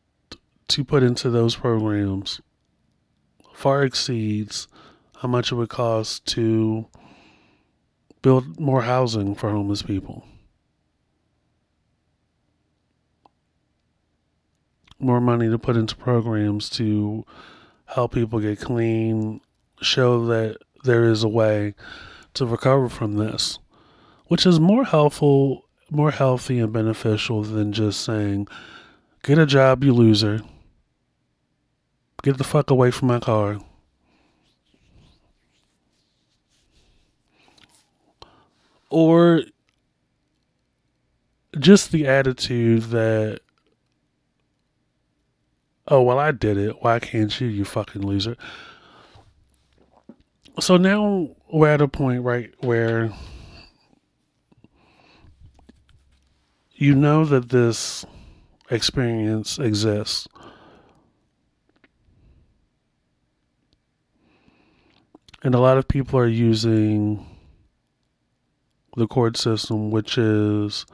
to 0.67 0.83
put 0.83 1.01
into 1.01 1.29
those 1.29 1.55
programs 1.55 2.41
far 3.53 3.83
exceeds 3.83 4.67
how 5.19 5.27
much 5.27 5.51
it 5.51 5.55
would 5.55 5.69
cost 5.69 6.25
to 6.27 6.85
build 8.21 8.59
more 8.59 8.83
housing 8.83 9.33
for 9.33 9.49
homeless 9.49 9.81
people. 9.81 10.23
More 14.99 15.21
money 15.21 15.49
to 15.49 15.57
put 15.57 15.75
into 15.75 15.95
programs 15.95 16.69
to 16.71 17.25
help 17.85 18.13
people 18.13 18.39
get 18.39 18.59
clean, 18.59 19.41
show 19.81 20.25
that 20.27 20.57
there 20.83 21.05
is 21.05 21.23
a 21.23 21.27
way 21.27 21.73
to 22.33 22.45
recover 22.45 22.89
from 22.89 23.15
this, 23.15 23.59
which 24.27 24.45
is 24.45 24.59
more 24.59 24.85
helpful, 24.85 25.67
more 25.89 26.11
healthy, 26.11 26.59
and 26.59 26.73
beneficial 26.73 27.41
than 27.43 27.73
just 27.73 28.01
saying, 28.01 28.47
get 29.23 29.39
a 29.39 29.45
job, 29.45 29.83
you 29.83 29.93
loser. 29.93 30.41
Get 32.23 32.37
the 32.37 32.43
fuck 32.43 32.69
away 32.69 32.91
from 32.91 33.07
my 33.07 33.19
car. 33.19 33.59
Or 38.89 39.43
just 41.59 41.91
the 41.91 42.05
attitude 42.05 42.83
that 42.83 43.39
oh 45.87 46.01
well 46.01 46.19
i 46.19 46.31
did 46.31 46.57
it. 46.57 46.81
Why 46.81 46.99
can't 46.99 47.39
you 47.39 47.47
you 47.47 47.65
fucking 47.65 48.01
loser? 48.01 48.35
So 50.59 50.77
now 50.77 51.29
we're 51.51 51.69
at 51.69 51.81
a 51.81 51.87
point 51.87 52.23
right 52.23 52.51
where 52.61 53.11
you 56.73 56.95
know 56.95 57.25
that 57.25 57.49
this 57.49 58.05
experience 58.69 59.59
exists. 59.59 60.27
And 65.43 65.53
a 65.55 65.59
lot 65.59 65.77
of 65.77 65.87
people 65.87 66.19
are 66.19 66.27
using 66.27 67.25
the 68.97 69.07
court 69.07 69.37
system, 69.37 69.91
which 69.91 70.17
is, 70.17 70.85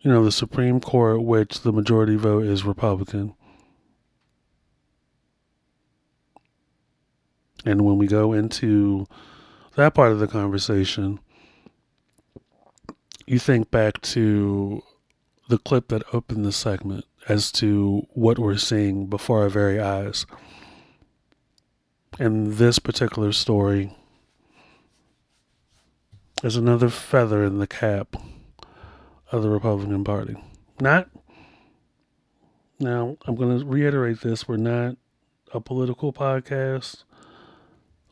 you 0.00 0.10
know, 0.10 0.24
the 0.24 0.32
Supreme 0.32 0.80
Court, 0.80 1.22
which 1.22 1.60
the 1.60 1.72
majority 1.72 2.16
vote 2.16 2.44
is 2.44 2.64
Republican. 2.64 3.32
And 7.64 7.82
when 7.82 7.96
we 7.96 8.08
go 8.08 8.32
into 8.32 9.06
that 9.76 9.94
part 9.94 10.10
of 10.10 10.18
the 10.18 10.26
conversation, 10.26 11.20
you 13.24 13.38
think 13.38 13.70
back 13.70 14.00
to 14.00 14.82
the 15.48 15.58
clip 15.58 15.88
that 15.88 16.02
opened 16.12 16.44
the 16.44 16.52
segment 16.52 17.04
as 17.28 17.52
to 17.52 18.06
what 18.14 18.38
we're 18.38 18.56
seeing 18.56 19.06
before 19.06 19.42
our 19.42 19.48
very 19.48 19.80
eyes. 19.80 20.26
And 22.18 22.54
this 22.54 22.80
particular 22.80 23.32
story 23.32 23.94
is 26.42 26.56
another 26.56 26.88
feather 26.88 27.44
in 27.44 27.58
the 27.58 27.66
cap 27.66 28.16
of 29.32 29.42
the 29.42 29.48
Republican 29.48 30.04
Party. 30.04 30.36
Not, 30.80 31.08
now, 32.78 33.16
I'm 33.26 33.34
going 33.34 33.58
to 33.58 33.64
reiterate 33.64 34.20
this 34.20 34.46
we're 34.46 34.56
not 34.56 34.96
a 35.52 35.60
political 35.60 36.12
podcast. 36.12 37.02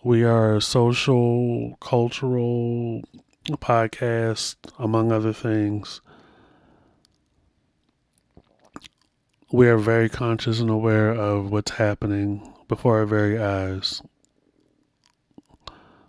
We 0.02 0.24
are 0.24 0.56
a 0.56 0.62
social, 0.62 1.76
cultural 1.80 3.02
podcast, 3.48 4.56
among 4.78 5.12
other 5.12 5.32
things. 5.32 6.00
We 9.52 9.68
are 9.68 9.78
very 9.78 10.08
conscious 10.08 10.58
and 10.58 10.68
aware 10.70 11.10
of 11.12 11.52
what's 11.52 11.72
happening 11.72 12.52
before 12.66 12.98
our 12.98 13.06
very 13.06 13.40
eyes, 13.40 14.02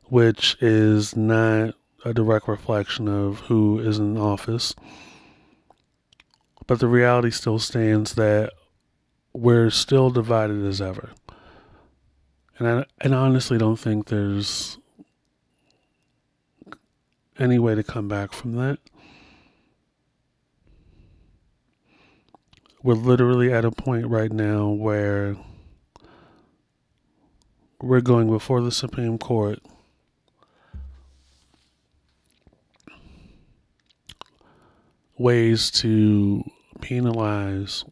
which 0.06 0.58
is 0.60 1.16
not 1.16 1.76
a 2.08 2.14
direct 2.14 2.48
reflection 2.48 3.08
of 3.08 3.42
who 3.42 3.80
is 3.80 4.00
in 4.00 4.18
office. 4.18 4.74
But 6.66 6.80
the 6.80 6.88
reality 6.88 7.32
still 7.32 7.60
stands 7.60 8.16
that 8.16 8.54
we're 9.34 9.70
still 9.70 10.10
divided 10.10 10.66
as 10.66 10.82
ever. 10.82 11.12
And 12.58 12.68
I, 12.68 12.86
and 13.02 13.14
I 13.14 13.20
honestly 13.20 13.58
don't 13.58 13.78
think 13.78 14.08
there's 14.08 14.78
any 17.38 17.60
way 17.60 17.76
to 17.76 17.84
come 17.84 18.08
back 18.08 18.32
from 18.32 18.54
that. 18.54 18.80
We're 22.82 22.94
literally 22.94 23.52
at 23.52 23.66
a 23.66 23.72
point 23.72 24.08
right 24.08 24.32
now 24.32 24.70
where 24.70 25.36
we're 27.82 28.02
going 28.02 28.30
before 28.30 28.62
the 28.62 28.72
Supreme 28.72 29.18
Court 29.18 29.60
ways 35.18 35.72
to 35.72 36.44
penalize 36.82 37.84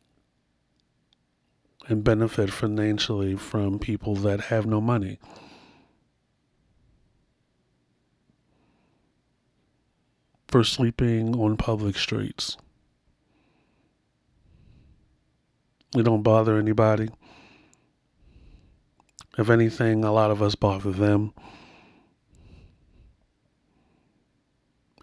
and 1.88 2.03
benefit 2.03 2.52
financially 2.52 3.35
from 3.35 3.80
people 3.80 4.15
that 4.15 4.39
have 4.41 4.65
no 4.65 4.80
money. 4.80 5.19
For 10.47 10.64
sleeping 10.64 11.35
on 11.35 11.57
public 11.57 11.97
streets. 11.97 12.57
They 15.93 16.03
don't 16.03 16.23
bother 16.23 16.57
anybody. 16.57 17.10
If 19.38 19.49
anything, 19.49 20.03
a 20.03 20.14
lot 20.14 20.31
of 20.31 20.41
us 20.41 20.56
bother 20.56 20.91
them. 20.91 21.34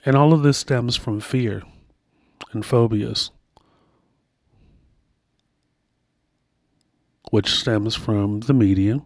And 0.05 0.17
all 0.17 0.33
of 0.33 0.43
this 0.43 0.59
stems 0.59 0.97
from 0.97 1.21
fear 1.21 1.63
and 2.53 2.65
phobias, 2.65 3.31
which 7.31 7.51
stems 7.51 7.95
from 7.95 8.41
the 8.41 8.53
media, 8.55 9.01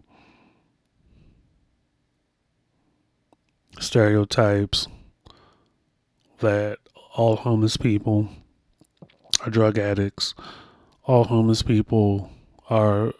stereotypes 3.79 4.87
that 6.39 6.79
all 7.15 7.35
homeless 7.35 7.77
people 7.77 8.29
are 9.45 9.49
drug 9.49 9.77
addicts, 9.77 10.33
all 11.03 11.23
homeless 11.23 11.61
people 11.61 12.29
are 12.69 13.13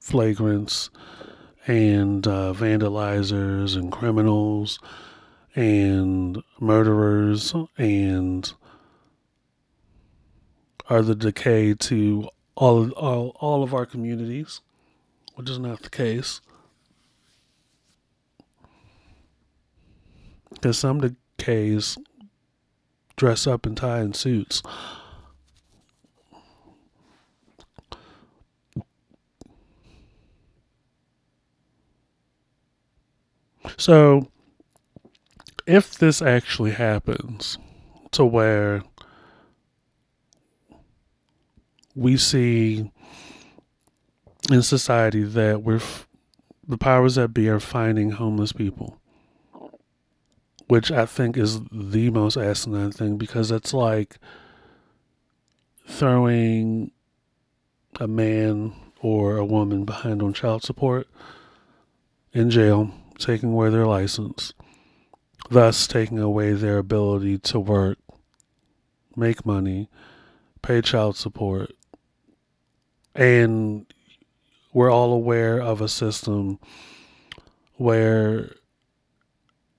flagrants 0.00 0.90
and 1.66 2.26
uh, 2.26 2.52
vandalizers 2.56 3.76
and 3.76 3.90
criminals 3.90 4.78
and 5.54 6.42
murderers 6.60 7.54
and 7.76 8.52
are 10.88 11.02
the 11.02 11.14
decay 11.14 11.74
to 11.74 12.28
all, 12.54 12.90
all 12.92 13.36
all 13.36 13.62
of 13.62 13.74
our 13.74 13.86
communities, 13.86 14.60
which 15.34 15.50
is 15.50 15.58
not 15.58 15.82
the 15.82 15.90
case. 15.90 16.40
Because 20.50 20.78
some 20.78 21.00
decays 21.00 21.98
dress 23.16 23.46
up 23.46 23.66
in 23.66 23.74
tie 23.74 23.98
and 23.98 24.16
suits. 24.16 24.62
So, 33.76 34.28
if 35.66 35.98
this 35.98 36.22
actually 36.22 36.70
happens 36.70 37.58
to 38.12 38.24
where 38.24 38.82
we 41.96 42.16
see 42.16 42.90
in 44.52 44.62
society 44.62 45.24
that 45.24 45.62
we're 45.62 45.80
the 46.68 46.78
powers 46.78 47.16
that 47.16 47.28
be 47.28 47.48
are 47.48 47.58
finding 47.58 48.12
homeless 48.12 48.52
people 48.52 48.98
which 50.68 50.92
i 50.92 51.04
think 51.04 51.36
is 51.36 51.60
the 51.72 52.10
most 52.10 52.36
asinine 52.36 52.92
thing 52.92 53.16
because 53.16 53.50
it's 53.50 53.74
like 53.74 54.18
throwing 55.88 56.90
a 57.98 58.06
man 58.06 58.72
or 59.00 59.36
a 59.36 59.44
woman 59.44 59.84
behind 59.84 60.22
on 60.22 60.32
child 60.32 60.62
support 60.62 61.08
in 62.32 62.50
jail 62.50 62.90
taking 63.18 63.52
away 63.52 63.70
their 63.70 63.86
license 63.86 64.52
thus 65.50 65.86
taking 65.86 66.18
away 66.18 66.52
their 66.52 66.78
ability 66.78 67.38
to 67.38 67.60
work, 67.60 67.98
make 69.14 69.46
money, 69.46 69.88
pay 70.62 70.80
child 70.80 71.16
support. 71.16 71.70
And 73.16 73.86
we're 74.74 74.92
all 74.92 75.12
aware 75.12 75.58
of 75.60 75.80
a 75.80 75.88
system 75.88 76.58
where 77.76 78.52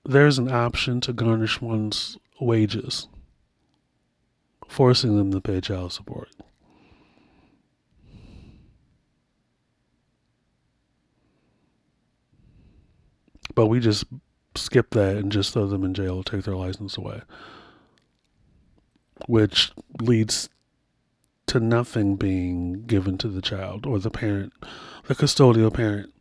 there's 0.04 0.38
an 0.38 0.50
option 0.50 1.00
to 1.02 1.12
garnish 1.12 1.60
one's 1.60 2.18
wages, 2.40 3.06
forcing 4.66 5.16
them 5.16 5.30
to 5.30 5.40
pay 5.40 5.60
child 5.60 5.92
support. 5.92 6.28
But 13.54 13.66
we 13.66 13.78
just 13.78 14.04
skip 14.56 14.90
that 14.90 15.16
and 15.16 15.30
just 15.30 15.52
throw 15.52 15.66
them 15.66 15.84
in 15.84 15.94
jail, 15.94 16.24
take 16.24 16.42
their 16.42 16.56
license 16.56 16.96
away. 16.96 17.22
Which 19.26 19.72
leads 20.00 20.48
to 21.48 21.60
nothing 21.60 22.16
being 22.16 22.84
given 22.86 23.18
to 23.18 23.28
the 23.28 23.42
child 23.42 23.86
or 23.86 23.98
the 23.98 24.10
parent, 24.10 24.52
the 25.06 25.14
custodial 25.14 25.72
parent. 25.72 26.12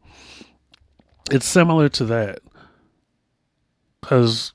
It's 1.32 1.46
similar 1.46 1.90
to 1.90 2.06
that. 2.06 2.40
Because 4.02 4.54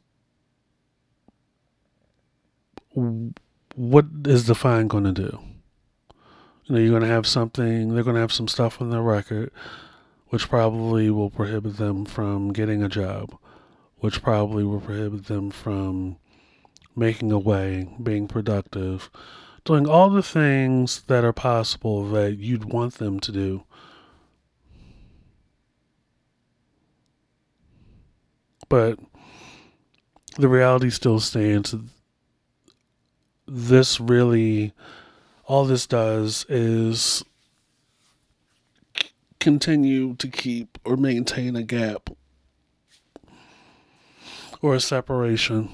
what 2.94 4.07
is 4.27 4.47
the 4.47 4.55
fine 4.55 4.89
going 4.89 5.05
to 5.05 5.12
do? 5.12 5.39
You 6.65 6.74
know, 6.74 6.81
you're 6.81 6.90
going 6.90 7.03
to 7.03 7.09
have 7.09 7.27
something, 7.27 7.94
they're 7.94 8.05
going 8.05 8.15
to 8.15 8.20
have 8.20 8.32
some 8.32 8.49
stuff 8.49 8.81
on 8.81 8.90
their 8.90 9.03
record, 9.03 9.51
which 10.28 10.49
probably 10.49 11.11
will 11.11 11.31
prohibit 11.31 11.77
them 11.77 12.05
from 12.05 12.53
getting 12.53 12.82
a 12.82 12.89
job 12.89 13.36
which 14.03 14.20
probably 14.20 14.65
will 14.65 14.81
prohibit 14.81 15.27
them 15.27 15.49
from 15.49 16.16
making 16.97 17.31
a 17.31 17.39
way, 17.39 17.89
being 18.03 18.27
productive, 18.27 19.09
doing 19.65 19.89
all 19.89 20.11
the 20.11 20.23
things 20.23 21.03
that 21.03 21.25
are 21.25 21.33
possible 21.33 22.09
that 22.11 22.39
you'd 22.39 22.65
want 22.65 22.95
them 22.95 23.21
to 23.21 23.33
do. 23.33 23.63
But 28.69 28.99
the 30.37 30.49
reality 30.49 30.91
still 30.91 31.21
stands. 31.21 31.75
This 33.47 34.01
really, 34.01 34.73
all 35.45 35.65
this 35.65 35.87
does 35.87 36.47
is 36.49 37.23
continue 39.39 40.15
to 40.17 40.29
keep 40.29 40.79
or 40.85 40.97
maintain 40.97 41.55
a 41.55 41.63
gap 41.63 42.11
or 44.63 44.75
a 44.75 44.81
separation 44.81 45.69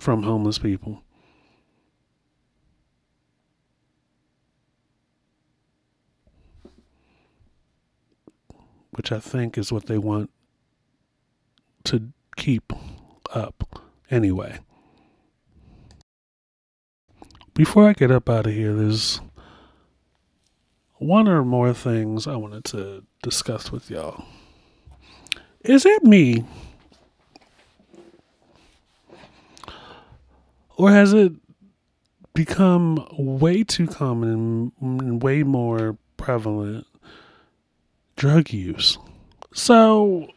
from 0.00 0.22
homeless 0.22 0.58
people. 0.58 1.02
Which 8.92 9.10
I 9.10 9.18
think 9.18 9.58
is 9.58 9.72
what 9.72 9.86
they 9.86 9.98
want 9.98 10.30
to 11.84 12.12
keep 12.36 12.72
up 13.32 13.80
anyway. 14.10 14.58
Before 17.54 17.88
I 17.88 17.92
get 17.92 18.10
up 18.10 18.28
out 18.28 18.46
of 18.46 18.52
here, 18.52 18.74
there's 18.74 19.20
one 20.98 21.28
or 21.28 21.44
more 21.44 21.72
things 21.72 22.26
I 22.26 22.36
wanted 22.36 22.64
to 22.66 23.04
discuss 23.22 23.70
with 23.70 23.90
y'all. 23.90 24.24
Is 25.60 25.86
it 25.86 26.02
me? 26.02 26.44
Or 30.76 30.90
has 30.90 31.12
it 31.12 31.32
become 32.34 33.06
way 33.16 33.62
too 33.62 33.86
common 33.86 34.72
and 34.80 35.22
way 35.22 35.42
more 35.42 35.96
prevalent 36.16 36.86
drug 38.16 38.52
use? 38.52 38.98
So, 39.52 40.28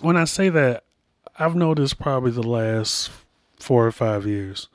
when 0.00 0.16
I 0.16 0.24
say 0.24 0.50
that, 0.50 0.84
I've 1.38 1.56
noticed 1.56 1.98
probably 1.98 2.30
the 2.30 2.42
last 2.42 3.10
four 3.58 3.86
or 3.86 3.92
five 3.92 4.26
years 4.26 4.68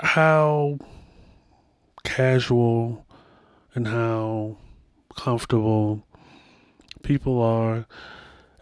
how 0.00 0.78
casual 2.04 3.04
and 3.74 3.88
how 3.88 4.56
comfortable 5.16 6.04
people 7.02 7.42
are 7.42 7.86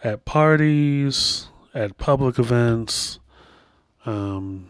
at 0.03 0.25
parties, 0.25 1.49
at 1.75 1.99
public 1.99 2.39
events, 2.39 3.19
um, 4.07 4.69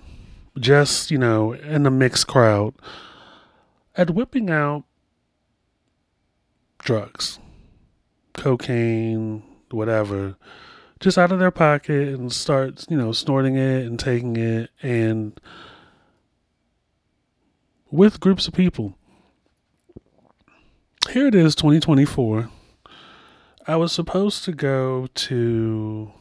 just, 0.58 1.10
you 1.10 1.18
know, 1.18 1.52
in 1.52 1.86
a 1.86 1.90
mixed 1.90 2.26
crowd, 2.26 2.74
at 3.94 4.10
whipping 4.10 4.50
out 4.50 4.84
drugs, 6.78 7.38
cocaine, 8.32 9.42
whatever, 9.70 10.36
just 11.00 11.18
out 11.18 11.32
of 11.32 11.38
their 11.38 11.50
pocket 11.50 12.08
and 12.08 12.32
start, 12.32 12.84
you 12.88 12.96
know, 12.96 13.12
snorting 13.12 13.56
it 13.56 13.86
and 13.86 13.98
taking 14.00 14.36
it 14.36 14.70
and 14.82 15.38
with 17.90 18.20
groups 18.20 18.48
of 18.48 18.54
people. 18.54 18.96
Here 21.10 21.26
it 21.26 21.34
is, 21.34 21.54
2024. 21.54 22.50
I 23.68 23.76
was 23.76 23.92
supposed 23.92 24.44
to 24.44 24.52
go 24.52 25.08
to 25.14 26.12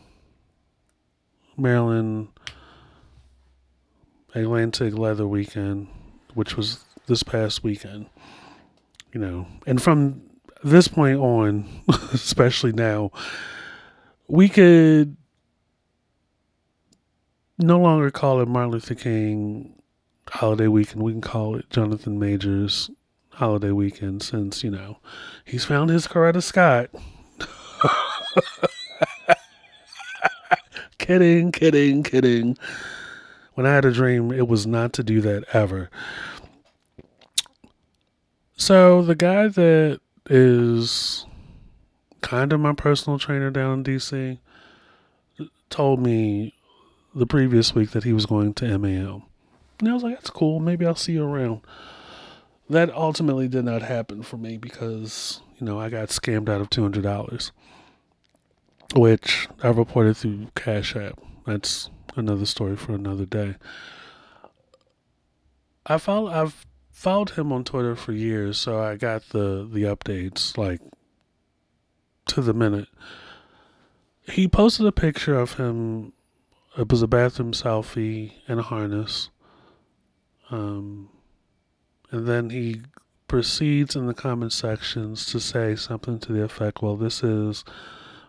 Maryland 1.58 2.30
Atlantic 4.36 4.98
Leather 4.98 5.28
Weekend, 5.28 5.88
which 6.34 6.58
was 6.58 6.84
this 7.08 7.24
past 7.24 7.64
weekend. 7.64 8.08
You 9.14 9.22
know, 9.22 9.48
and 9.66 9.82
from 9.82 10.22
this 10.64 10.88
point 10.88 11.20
on, 11.20 11.66
especially 12.14 12.74
now, 12.74 13.12
we 14.28 14.50
could 14.50 15.16
no 17.58 17.80
longer 17.80 18.12
call 18.12 18.42
it 18.42 18.48
Martin 18.48 18.72
Luther 18.72 18.96
King 18.96 19.74
holiday 20.30 20.68
weekend. 20.68 21.02
We 21.02 21.14
can 21.14 21.22
call 21.22 21.56
it 21.56 21.70
Jonathan 21.70 22.20
Majors 22.20 22.90
holiday 23.30 23.72
weekend 23.72 24.22
since, 24.22 24.64
you 24.64 24.72
know, 24.72 24.98
he's 25.46 25.64
found 25.64 25.90
his 25.90 26.08
Coretta 26.08 26.44
Scott. 26.44 26.90
kidding, 30.98 31.52
kidding, 31.52 32.04
kidding. 32.04 32.58
When 33.56 33.66
I 33.66 33.74
had 33.74 33.86
a 33.86 33.92
dream, 33.92 34.32
it 34.32 34.48
was 34.48 34.68
not 34.68 34.94
to 34.94 35.04
do 35.04 35.22
that 35.22 35.46
ever. 35.54 35.90
So 38.58 39.02
the 39.02 39.16
guy 39.16 39.48
that 39.48 40.00
is 40.30 41.26
kind 42.22 42.54
of 42.54 42.60
my 42.60 42.74
personal 42.74 43.20
trainer 43.20 43.52
down 43.52 43.80
in 43.80 43.84
DC 43.84 44.40
told 45.70 46.00
me 46.00 46.54
the 47.14 47.26
previous 47.26 47.74
week 47.74 47.92
that 47.92 48.04
he 48.04 48.14
was 48.14 48.26
going 48.26 48.54
to 48.56 48.78
MAM. 48.78 49.24
And 49.80 49.90
I 49.90 49.94
was 49.94 50.04
like, 50.04 50.16
that's 50.16 50.30
cool. 50.30 50.60
Maybe 50.60 50.86
I'll 50.86 50.96
see 50.96 51.14
you 51.14 51.24
around. 51.24 51.62
That 52.70 52.94
ultimately 52.94 53.48
did 53.48 53.66
not 53.66 53.84
happen 53.84 54.24
for 54.24 54.38
me 54.38 54.58
because, 54.58 55.42
you 55.60 55.66
know, 55.66 55.80
I 55.80 55.90
got 55.90 56.10
scammed 56.10 56.50
out 56.50 56.62
of 56.62 56.70
$200, 56.70 57.52
which 58.96 59.48
I 59.62 59.68
reported 59.70 60.18
through 60.18 60.48
Cash 60.56 60.96
App. 60.96 61.20
That's 61.46 61.90
another 62.16 62.46
story 62.46 62.76
for 62.76 62.94
another 62.94 63.26
day. 63.26 63.56
I 65.86 65.98
followed, 65.98 66.32
I've 66.32 66.66
followed 66.92 67.32
him 67.32 67.52
on 67.52 67.64
Twitter 67.64 67.96
for 67.96 68.12
years, 68.12 68.58
so 68.58 68.82
I 68.82 68.96
got 68.96 69.30
the, 69.30 69.70
the 69.72 69.84
updates 69.84 70.58
like 70.58 70.82
to 72.28 72.42
the 72.42 72.54
minute. 72.54 72.88
He 74.28 74.48
posted 74.48 74.86
a 74.88 74.92
picture 74.92 75.38
of 75.38 75.54
him. 75.56 76.14
It 76.78 76.90
was 76.90 77.02
a 77.02 77.08
bathroom 77.08 77.52
selfie 77.52 78.34
in 78.48 78.60
a 78.60 78.64
harness. 78.64 79.30
Um, 80.50 81.10
and 82.12 82.28
then 82.28 82.50
he 82.50 82.82
proceeds 83.28 83.96
in 83.96 84.08
the 84.08 84.14
comment 84.14 84.54
sections 84.54 85.26
to 85.28 85.40
say 85.40 85.76
something 85.76 86.20
to 86.20 86.34
the 86.34 86.44
effect, 86.44 86.82
well, 86.82 86.96
this 86.96 87.24
is 87.24 87.64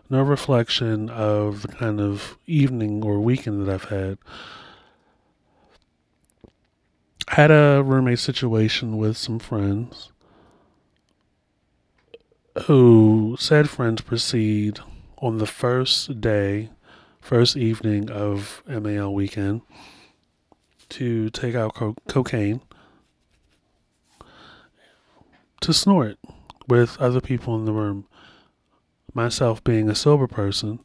no 0.09 0.21
reflection 0.21 1.09
of 1.09 1.61
the 1.63 1.67
kind 1.69 1.99
of 1.99 2.37
evening 2.45 3.03
or 3.03 3.19
weekend 3.19 3.65
that 3.65 3.73
I've 3.73 3.85
had. 3.85 4.17
Had 7.29 7.51
a 7.51 7.83
roommate 7.85 8.19
situation 8.19 8.97
with 8.97 9.17
some 9.17 9.39
friends 9.39 10.11
who 12.65 13.35
said 13.39 13.69
friends 13.69 14.01
proceed 14.01 14.79
on 15.19 15.37
the 15.37 15.45
first 15.45 16.21
day, 16.21 16.69
first 17.21 17.55
evening 17.57 18.09
of 18.09 18.63
MAL 18.67 19.13
weekend 19.13 19.61
to 20.89 21.29
take 21.29 21.53
out 21.53 21.75
co- 21.75 21.95
cocaine 22.07 22.61
to 25.61 25.73
snort 25.73 26.17
with 26.67 26.99
other 26.99 27.21
people 27.21 27.55
in 27.55 27.65
the 27.65 27.73
room. 27.73 28.05
Myself, 29.17 29.63
being 29.63 29.89
a 29.89 29.95
sober 29.95 30.27
person, 30.27 30.77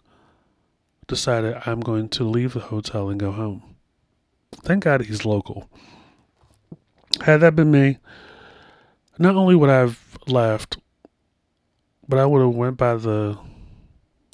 decided 1.07 1.55
I'm 1.67 1.81
going 1.81 2.09
to 2.09 2.25
leave 2.25 2.55
the 2.55 2.61
hotel 2.61 3.11
and 3.11 3.21
go 3.21 3.31
home. 3.31 3.77
Thank 4.63 4.85
God 4.85 5.03
he's 5.03 5.27
local. 5.27 5.69
Had 7.21 7.43
that 7.43 7.55
been 7.55 7.71
me, 7.71 7.99
not 9.19 9.37
only 9.37 9.55
would 9.55 9.69
I 9.69 9.81
have 9.81 10.17
left, 10.27 10.79
but 12.09 12.19
I 12.19 12.25
would 12.25 12.41
have 12.41 12.55
went 12.55 12.79
by 12.79 12.95
the 12.95 13.39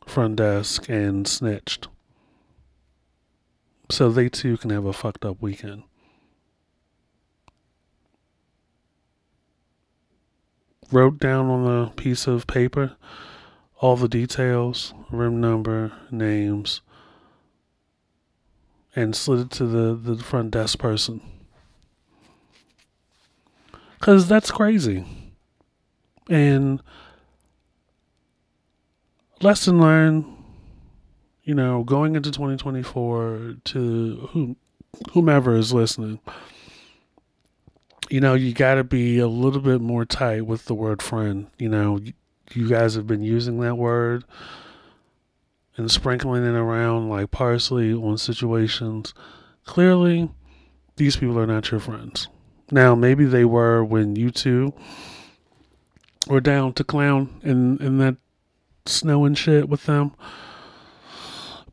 front 0.07 0.37
desk 0.37 0.89
and 0.89 1.27
snitched. 1.27 1.89
So 3.91 4.13
they 4.13 4.29
too 4.29 4.59
can 4.59 4.71
have 4.71 4.85
a 4.85 4.93
fucked 4.93 5.25
up 5.25 5.43
weekend. 5.43 5.83
Wrote 10.93 11.19
down 11.19 11.47
on 11.47 11.83
a 11.83 11.91
piece 11.91 12.29
of 12.29 12.47
paper 12.47 12.97
all 13.81 13.97
the 13.97 14.09
details, 14.09 14.93
room 15.11 15.41
number, 15.41 15.93
names, 16.11 16.81
and 18.97 19.15
slid 19.15 19.41
it 19.41 19.51
to 19.53 19.67
the, 19.67 19.95
the 19.95 20.23
front 20.23 20.51
desk 20.51 20.79
person. 20.79 21.21
Because 23.99 24.29
that's 24.29 24.51
crazy. 24.51 25.05
And 26.29 26.83
lesson 29.41 29.81
learned, 29.81 30.25
you 31.45 31.55
know, 31.55 31.85
going 31.85 32.17
into 32.17 32.31
2024 32.31 33.57
to 33.65 34.29
whom, 34.33 34.57
whomever 35.13 35.57
is 35.57 35.73
listening, 35.73 36.21
you 38.11 38.21
know, 38.21 38.35
you 38.35 38.53
got 38.53 38.75
to 38.75 38.85
be 38.85 39.19
a 39.19 39.29
little 39.29 39.61
bit 39.61 39.81
more 39.81 40.05
tight 40.05 40.47
with 40.47 40.65
the 40.65 40.75
word 40.75 41.03
friend. 41.03 41.49
You 41.59 41.69
know, 41.69 42.01
you, 42.57 42.69
guys 42.69 42.95
have 42.95 43.07
been 43.07 43.23
using 43.23 43.61
that 43.61 43.77
word 43.77 44.25
and 45.77 45.91
sprinkling 45.91 46.45
it 46.45 46.57
around 46.57 47.09
like 47.09 47.31
parsley 47.31 47.93
on 47.93 48.19
situations. 48.19 49.15
Clearly, 49.65 50.29
these 50.97 51.17
people 51.17 51.39
are 51.39 51.47
not 51.47 51.71
your 51.71 51.81
friends. 51.81 52.29
Now, 52.71 52.95
maybe 52.95 53.25
they 53.25 53.45
were 53.45 53.85
when 53.85 54.17
you 54.17 54.31
two 54.31 54.75
were 56.27 56.41
down 56.41 56.75
to 56.75 56.85
clown 56.85 57.41
in, 57.43 57.79
in 57.79 57.99
that 57.99 58.17
snow 58.85 59.25
and 59.25 59.39
shit 59.39 59.69
with 59.69 59.85
them. 59.87 60.13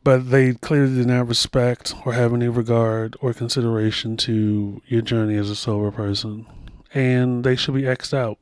But 0.02 0.30
they 0.30 0.54
clearly 0.54 0.94
did 0.94 1.08
not 1.08 1.26
respect 1.26 1.94
or 2.04 2.12
have 2.12 2.32
any 2.32 2.48
regard 2.48 3.16
or 3.20 3.34
consideration 3.34 4.16
to 4.18 4.80
your 4.86 5.02
journey 5.02 5.36
as 5.36 5.50
a 5.50 5.56
sober 5.56 5.90
person. 5.90 6.46
And 6.94 7.42
they 7.42 7.56
should 7.56 7.74
be 7.74 7.88
X'd 7.88 8.14
out 8.14 8.38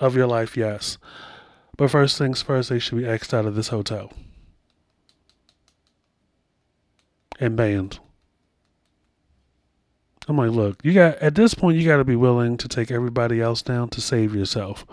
of 0.00 0.16
your 0.16 0.26
life, 0.26 0.56
yes. 0.56 0.98
But 1.76 1.90
first 1.90 2.18
things 2.18 2.42
first, 2.42 2.68
they 2.68 2.78
should 2.78 2.98
be 2.98 3.06
X'd 3.06 3.34
out 3.34 3.46
of 3.46 3.54
this 3.54 3.68
hotel 3.68 4.12
and 7.40 7.56
banned. 7.56 7.98
I'm 10.26 10.38
like, 10.38 10.52
look, 10.52 10.84
you 10.84 10.92
got 10.92 11.16
at 11.18 11.34
this 11.34 11.54
point 11.54 11.78
you 11.78 11.86
got 11.86 11.98
to 11.98 12.04
be 12.04 12.16
willing 12.16 12.56
to 12.58 12.68
take 12.68 12.90
everybody 12.90 13.40
else 13.40 13.60
down 13.60 13.90
to 13.90 14.00
save 14.00 14.34
yourself. 14.34 14.86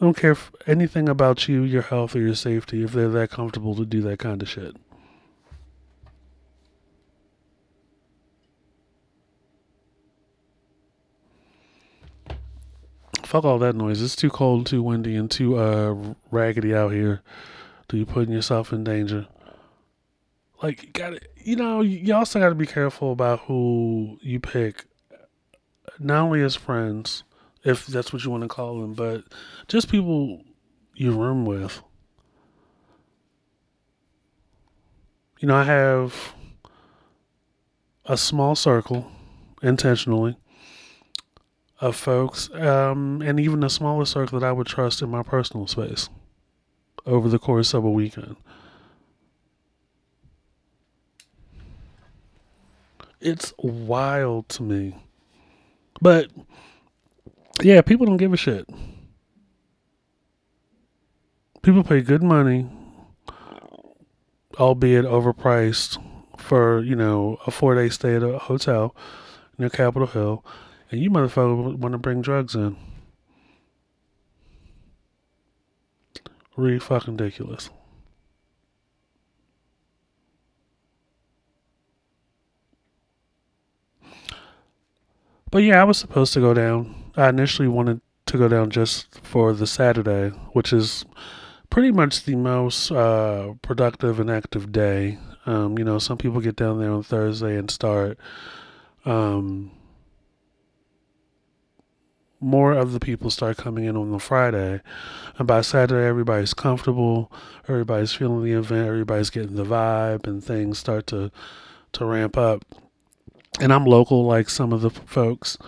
I 0.00 0.04
don't 0.04 0.16
care 0.16 0.36
anything 0.66 1.08
about 1.08 1.48
you, 1.48 1.62
your 1.62 1.82
health, 1.82 2.14
or 2.14 2.20
your 2.20 2.34
safety 2.34 2.82
if 2.82 2.92
they're 2.92 3.08
that 3.08 3.30
comfortable 3.30 3.74
to 3.76 3.84
do 3.84 4.00
that 4.02 4.18
kind 4.18 4.42
of 4.42 4.48
shit. 4.48 4.76
Fuck 13.28 13.44
all 13.44 13.58
that 13.58 13.76
noise. 13.76 14.00
It's 14.00 14.16
too 14.16 14.30
cold, 14.30 14.64
too 14.64 14.82
windy, 14.82 15.14
and 15.14 15.30
too 15.30 15.58
uh 15.58 16.14
raggedy 16.30 16.74
out 16.74 16.92
here. 16.92 17.20
Do 17.86 17.98
you 17.98 18.06
putting 18.06 18.32
yourself 18.32 18.72
in 18.72 18.84
danger? 18.84 19.26
Like, 20.62 20.82
you 20.82 20.88
got 20.92 21.10
to 21.10 21.20
you 21.36 21.54
know, 21.54 21.82
you 21.82 22.14
also 22.14 22.38
got 22.38 22.48
to 22.48 22.54
be 22.54 22.64
careful 22.64 23.12
about 23.12 23.40
who 23.40 24.16
you 24.22 24.40
pick, 24.40 24.86
not 25.98 26.22
only 26.22 26.40
as 26.40 26.56
friends, 26.56 27.22
if 27.64 27.86
that's 27.86 28.14
what 28.14 28.24
you 28.24 28.30
want 28.30 28.44
to 28.44 28.48
call 28.48 28.80
them, 28.80 28.94
but 28.94 29.24
just 29.66 29.90
people 29.90 30.42
you 30.94 31.12
room 31.12 31.44
with. 31.44 31.82
You 35.38 35.48
know, 35.48 35.54
I 35.56 35.64
have 35.64 36.32
a 38.06 38.16
small 38.16 38.54
circle 38.54 39.12
intentionally 39.62 40.38
of 41.80 41.94
folks, 41.96 42.50
um, 42.54 43.22
and 43.22 43.38
even 43.38 43.62
a 43.62 43.70
smaller 43.70 44.04
circle 44.04 44.40
that 44.40 44.46
I 44.46 44.52
would 44.52 44.66
trust 44.66 45.00
in 45.02 45.10
my 45.10 45.22
personal 45.22 45.66
space 45.66 46.08
over 47.06 47.28
the 47.28 47.38
course 47.38 47.72
of 47.74 47.84
a 47.84 47.90
weekend. 47.90 48.36
It's 53.20 53.52
wild 53.58 54.48
to 54.50 54.62
me. 54.62 54.96
But 56.00 56.30
yeah, 57.62 57.80
people 57.82 58.06
don't 58.06 58.16
give 58.16 58.32
a 58.32 58.36
shit. 58.36 58.68
People 61.62 61.82
pay 61.82 62.00
good 62.00 62.22
money, 62.22 62.70
albeit 64.58 65.04
overpriced, 65.04 66.02
for, 66.38 66.82
you 66.82 66.94
know, 66.94 67.38
a 67.46 67.50
four 67.50 67.74
day 67.74 67.88
stay 67.88 68.14
at 68.14 68.22
a 68.22 68.38
hotel 68.38 68.94
near 69.58 69.68
Capitol 69.68 70.06
Hill, 70.06 70.44
and 70.90 71.00
you 71.00 71.10
motherfucker 71.10 71.76
want 71.76 71.92
to 71.92 71.98
bring 71.98 72.22
drugs 72.22 72.54
in. 72.54 72.76
Really 76.56 76.78
fucking 76.78 77.16
ridiculous. 77.16 77.70
But 85.50 85.62
yeah, 85.62 85.80
I 85.80 85.84
was 85.84 85.98
supposed 85.98 86.32
to 86.34 86.40
go 86.40 86.52
down. 86.52 87.12
I 87.16 87.28
initially 87.28 87.68
wanted 87.68 88.00
to 88.26 88.38
go 88.38 88.48
down 88.48 88.70
just 88.70 89.20
for 89.22 89.52
the 89.52 89.66
Saturday, 89.66 90.28
which 90.52 90.72
is 90.72 91.04
pretty 91.70 91.90
much 91.90 92.24
the 92.24 92.36
most 92.36 92.90
uh, 92.90 93.54
productive 93.62 94.20
and 94.20 94.30
active 94.30 94.72
day. 94.72 95.18
Um, 95.46 95.78
you 95.78 95.84
know, 95.84 95.98
some 95.98 96.18
people 96.18 96.40
get 96.40 96.56
down 96.56 96.78
there 96.78 96.92
on 96.92 97.02
Thursday 97.02 97.56
and 97.56 97.70
start 97.70 98.18
um, 99.06 99.70
more 102.40 102.72
of 102.72 102.92
the 102.92 103.00
people 103.00 103.30
start 103.30 103.56
coming 103.56 103.84
in 103.84 103.96
on 103.96 104.10
the 104.10 104.18
Friday. 104.18 104.80
And 105.38 105.46
by 105.46 105.60
Saturday, 105.60 106.06
everybody's 106.06 106.54
comfortable, 106.54 107.32
everybody's 107.68 108.12
feeling 108.12 108.44
the 108.44 108.52
event, 108.52 108.88
everybody's 108.88 109.30
getting 109.30 109.56
the 109.56 109.64
vibe, 109.64 110.26
and 110.26 110.42
things 110.42 110.78
start 110.78 111.06
to, 111.08 111.30
to 111.92 112.04
ramp 112.04 112.36
up. 112.36 112.64
And 113.60 113.72
I'm 113.72 113.84
local 113.84 114.24
like 114.24 114.48
some 114.48 114.72
of 114.72 114.82
the 114.82 114.90
folks, 114.90 115.58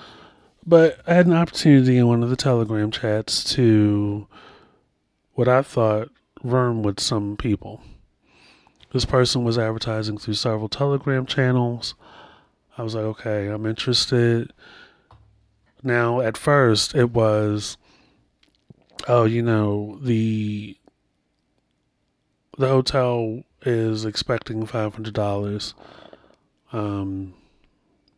but 0.64 1.00
I 1.06 1.14
had 1.14 1.26
an 1.26 1.32
opportunity 1.32 1.96
in 1.98 2.06
one 2.06 2.22
of 2.22 2.30
the 2.30 2.36
Telegram 2.36 2.90
chats 2.90 3.42
to 3.54 4.28
what 5.34 5.48
I 5.48 5.62
thought 5.62 6.10
run 6.42 6.82
with 6.82 7.00
some 7.00 7.36
people. 7.36 7.80
This 8.92 9.04
person 9.04 9.44
was 9.44 9.58
advertising 9.58 10.18
through 10.18 10.34
several 10.34 10.68
Telegram 10.68 11.26
channels. 11.26 11.94
I 12.76 12.82
was 12.82 12.94
like, 12.94 13.04
okay, 13.04 13.48
I'm 13.48 13.66
interested 13.66 14.52
now, 15.82 16.20
at 16.20 16.36
first, 16.36 16.94
it 16.94 17.10
was, 17.10 17.76
oh, 19.08 19.24
you 19.24 19.42
know, 19.42 19.98
the 20.02 20.76
the 22.58 22.68
hotel 22.68 23.44
is 23.62 24.04
expecting 24.04 24.66
five 24.66 24.94
hundred 24.94 25.14
dollars, 25.14 25.74
um, 26.72 27.34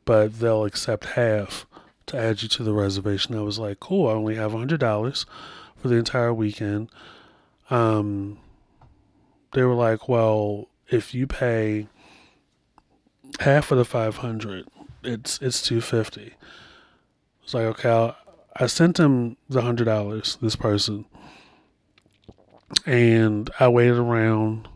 but 0.05 0.39
they'll 0.40 0.64
accept 0.64 1.05
half 1.05 1.66
to 2.06 2.18
add 2.18 2.43
you 2.43 2.48
to 2.48 2.62
the 2.64 2.72
reservation. 2.72 3.36
I 3.36 3.43
was 3.43 3.59
like, 3.59 3.80
cool. 3.80 4.09
I 4.09 4.12
only 4.12 4.34
have 4.34 4.52
hundred 4.52 4.80
dollars 4.80 5.26
for 5.76 5.89
the 5.89 5.97
entire 5.97 6.34
weekend. 6.34 6.90
Um, 7.70 8.39
they 9.52 9.62
were 9.62 9.74
like, 9.74 10.09
well, 10.09 10.68
if 10.89 11.14
you 11.14 11.26
pay 11.26 11.86
half 13.40 13.70
of 13.70 13.78
the 13.78 13.84
five 13.84 14.18
hundred, 14.18 14.66
it's 15.02 15.40
it's 15.40 15.62
two 15.62 15.80
fifty. 15.80 16.34
It's 17.53 17.55
like, 17.55 17.66
okay, 17.66 17.91
I'll, 17.91 18.16
I 18.57 18.66
sent 18.66 18.99
him 18.99 19.37
the 19.51 19.61
hundred 19.61 19.85
dollars, 19.85 20.39
this 20.41 20.57
person, 20.57 21.05
and 22.87 23.51
I 23.61 23.69
waited 23.69 23.99
around 23.99 24.69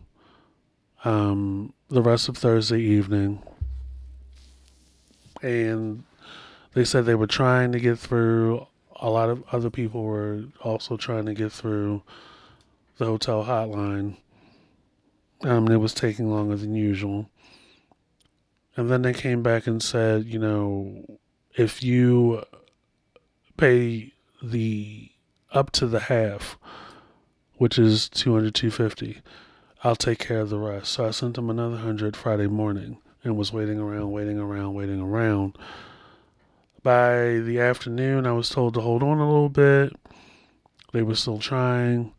um, 1.03 1.73
the 1.89 2.03
rest 2.03 2.29
of 2.29 2.37
Thursday 2.37 2.79
evening, 2.79 3.41
and 5.41 6.03
they 6.75 6.85
said 6.85 7.07
they 7.07 7.15
were 7.15 7.25
trying 7.25 7.71
to 7.71 7.79
get 7.79 7.97
through. 7.97 8.67
A 8.97 9.09
lot 9.09 9.31
of 9.31 9.43
other 9.51 9.71
people 9.71 10.03
were 10.03 10.43
also 10.61 10.97
trying 10.97 11.25
to 11.25 11.33
get 11.33 11.51
through 11.51 12.03
the 12.99 13.05
hotel 13.05 13.43
hotline. 13.43 14.17
Um, 15.41 15.67
it 15.69 15.77
was 15.77 15.95
taking 15.95 16.29
longer 16.29 16.55
than 16.55 16.75
usual. 16.75 17.27
And 18.75 18.87
then 18.87 19.01
they 19.01 19.13
came 19.13 19.41
back 19.41 19.65
and 19.65 19.81
said, 19.81 20.25
you 20.25 20.37
know, 20.37 21.19
if 21.55 21.81
you 21.81 22.43
pay 23.57 24.13
the 24.41 25.11
up 25.51 25.71
to 25.71 25.87
the 25.87 26.01
half, 26.01 26.57
which 27.55 27.79
is 27.79 28.09
200, 28.09 28.53
250, 28.53 29.21
I'll 29.83 29.95
take 29.95 30.19
care 30.19 30.41
of 30.41 30.49
the 30.49 30.59
rest. 30.59 30.91
So 30.91 31.07
I 31.07 31.11
sent 31.11 31.37
him 31.37 31.49
another 31.49 31.75
100 31.75 32.15
Friday 32.15 32.47
morning 32.47 32.99
and 33.23 33.35
was 33.35 33.51
waiting 33.51 33.79
around, 33.79 34.11
waiting 34.11 34.39
around, 34.39 34.73
waiting 34.73 35.01
around. 35.01 35.57
By 36.83 37.39
the 37.39 37.59
afternoon, 37.59 38.25
I 38.25 38.31
was 38.31 38.49
told 38.49 38.75
to 38.75 38.81
hold 38.81 39.03
on 39.03 39.17
a 39.19 39.27
little 39.27 39.49
bit. 39.49 39.93
They 40.93 41.01
were 41.01 41.15
still 41.15 41.39
trying. 41.39 42.13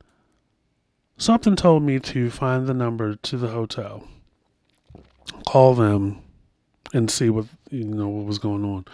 Something 1.16 1.56
told 1.56 1.82
me 1.82 1.98
to 2.00 2.30
find 2.30 2.66
the 2.66 2.74
number 2.74 3.16
to 3.16 3.36
the 3.36 3.48
hotel, 3.48 4.06
call 5.46 5.74
them, 5.74 6.20
and 6.92 7.10
see 7.10 7.28
what 7.28 7.46
you 7.70 7.84
know 7.84 8.08
what 8.08 8.26
was 8.26 8.38
going 8.38 8.64
on 8.64 8.84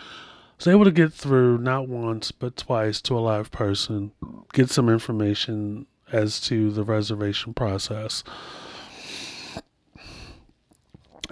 was 0.64 0.72
able 0.72 0.84
to 0.84 0.90
get 0.90 1.12
through 1.12 1.58
not 1.58 1.88
once 1.88 2.32
but 2.32 2.56
twice 2.56 3.02
to 3.02 3.18
a 3.18 3.20
live 3.20 3.50
person, 3.50 4.12
get 4.54 4.70
some 4.70 4.88
information 4.88 5.86
as 6.10 6.40
to 6.40 6.70
the 6.70 6.82
reservation 6.82 7.52
process. 7.52 8.24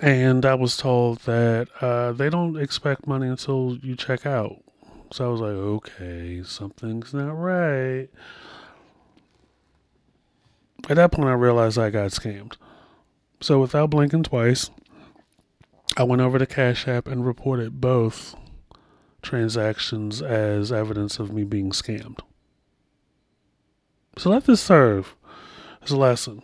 And 0.02 0.44
I 0.44 0.54
was 0.54 0.76
told 0.76 1.20
that 1.20 1.68
uh, 1.80 2.12
they 2.12 2.28
don't 2.28 2.58
expect 2.58 3.06
money 3.06 3.26
until 3.26 3.78
you 3.82 3.96
check 3.96 4.26
out. 4.26 4.62
So 5.12 5.26
I 5.26 5.32
was 5.32 5.40
like, 5.40 5.50
okay, 5.50 6.42
something's 6.44 7.14
not 7.14 7.32
right. 7.32 8.08
At 10.90 10.96
that 10.96 11.12
point, 11.12 11.28
I 11.28 11.34
realized 11.34 11.78
I 11.78 11.88
got 11.88 12.10
scammed. 12.10 12.56
So 13.40 13.60
without 13.60 13.90
blinking 13.90 14.24
twice, 14.24 14.70
I 15.96 16.02
went 16.02 16.20
over 16.20 16.38
to 16.38 16.46
Cash 16.46 16.86
App 16.86 17.06
and 17.06 17.24
reported 17.24 17.80
both 17.80 18.34
transactions 19.22 20.20
as 20.20 20.72
evidence 20.72 21.18
of 21.18 21.32
me 21.32 21.44
being 21.44 21.70
scammed. 21.70 22.20
So 24.18 24.30
let 24.30 24.44
this 24.44 24.60
serve 24.60 25.14
as 25.82 25.90
a 25.90 25.96
lesson. 25.96 26.42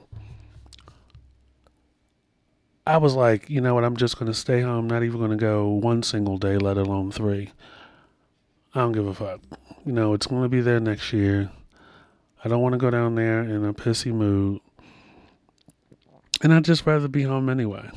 I 2.86 2.96
was 2.96 3.14
like, 3.14 3.50
you 3.50 3.60
know 3.60 3.74
what, 3.74 3.84
I'm 3.84 3.96
just 3.96 4.18
going 4.18 4.32
to 4.32 4.38
stay 4.38 4.62
home, 4.62 4.86
not 4.86 5.02
even 5.02 5.18
going 5.18 5.30
to 5.30 5.36
go 5.36 5.68
one 5.68 6.02
single 6.02 6.38
day, 6.38 6.56
let 6.56 6.78
alone 6.78 7.12
three. 7.12 7.50
I 8.74 8.80
don't 8.80 8.92
give 8.92 9.06
a 9.06 9.14
fuck. 9.14 9.40
You 9.84 9.92
know, 9.92 10.14
it's 10.14 10.26
going 10.26 10.42
to 10.42 10.48
be 10.48 10.62
there 10.62 10.80
next 10.80 11.12
year. 11.12 11.50
I 12.42 12.48
don't 12.48 12.62
want 12.62 12.72
to 12.72 12.78
go 12.78 12.90
down 12.90 13.14
there 13.14 13.42
in 13.42 13.64
a 13.64 13.74
pissy 13.74 14.12
mood. 14.12 14.60
And 16.40 16.54
I'd 16.54 16.64
just 16.64 16.86
rather 16.86 17.08
be 17.08 17.24
home 17.24 17.50
anyway. 17.50 17.90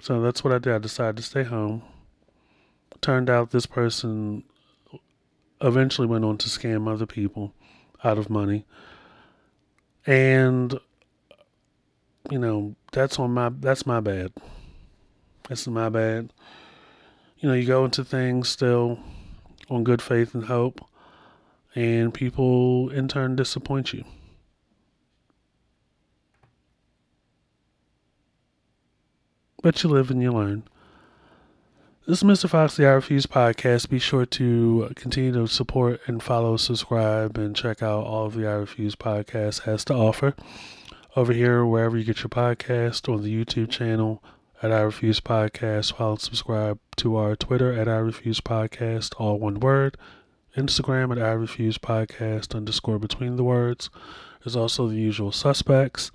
So 0.00 0.20
that's 0.20 0.42
what 0.42 0.52
I 0.52 0.58
did. 0.58 0.72
I 0.72 0.78
decided 0.78 1.18
to 1.18 1.22
stay 1.22 1.44
home 1.44 1.82
turned 3.00 3.30
out 3.30 3.50
this 3.50 3.66
person 3.66 4.44
eventually 5.60 6.06
went 6.06 6.24
on 6.24 6.38
to 6.38 6.48
scam 6.48 6.90
other 6.90 7.06
people 7.06 7.54
out 8.04 8.18
of 8.18 8.30
money. 8.30 8.64
And 10.06 10.78
you 12.30 12.38
know, 12.38 12.74
that's 12.92 13.18
on 13.18 13.32
my 13.32 13.50
that's 13.50 13.86
my 13.86 14.00
bad. 14.00 14.32
That's 15.48 15.66
my 15.66 15.88
bad. 15.88 16.32
You 17.38 17.48
know, 17.48 17.54
you 17.54 17.66
go 17.66 17.84
into 17.84 18.04
things 18.04 18.48
still 18.48 18.98
on 19.68 19.84
good 19.84 20.02
faith 20.02 20.34
and 20.34 20.44
hope, 20.44 20.84
and 21.74 22.12
people 22.12 22.90
in 22.90 23.08
turn 23.08 23.36
disappoint 23.36 23.92
you. 23.92 24.04
But 29.62 29.82
you 29.82 29.90
live 29.90 30.10
and 30.10 30.22
you 30.22 30.32
learn. 30.32 30.64
This 32.08 32.22
is 32.22 32.24
Mr. 32.24 32.48
Fox, 32.48 32.76
the 32.76 32.86
I 32.86 32.92
Refuse 32.92 33.26
podcast. 33.26 33.88
Be 33.88 33.98
sure 33.98 34.24
to 34.26 34.92
continue 34.94 35.32
to 35.32 35.48
support 35.48 36.00
and 36.06 36.22
follow, 36.22 36.56
subscribe, 36.56 37.36
and 37.36 37.56
check 37.56 37.82
out 37.82 38.04
all 38.04 38.26
of 38.26 38.34
the 38.34 38.46
I 38.46 38.52
Refuse 38.52 38.94
podcast 38.94 39.62
has 39.62 39.84
to 39.86 39.94
offer. 39.94 40.36
Over 41.16 41.32
here, 41.32 41.66
wherever 41.66 41.98
you 41.98 42.04
get 42.04 42.20
your 42.20 42.28
podcast, 42.28 43.12
on 43.12 43.24
the 43.24 43.44
YouTube 43.44 43.70
channel 43.70 44.22
at 44.62 44.70
I 44.70 44.82
Refuse 44.82 45.18
Podcast. 45.18 45.94
Follow 45.94 46.12
and 46.12 46.20
subscribe 46.20 46.78
to 46.98 47.16
our 47.16 47.34
Twitter 47.34 47.72
at 47.72 47.88
I 47.88 47.96
Refuse 47.96 48.40
Podcast, 48.40 49.14
all 49.18 49.40
one 49.40 49.58
word. 49.58 49.96
Instagram 50.56 51.10
at 51.10 51.20
I 51.20 51.32
Refuse 51.32 51.76
Podcast, 51.76 52.54
underscore 52.54 53.00
between 53.00 53.34
the 53.34 53.42
words. 53.42 53.90
There's 54.44 54.54
also 54.54 54.86
the 54.86 54.94
usual 54.94 55.32
suspects 55.32 56.12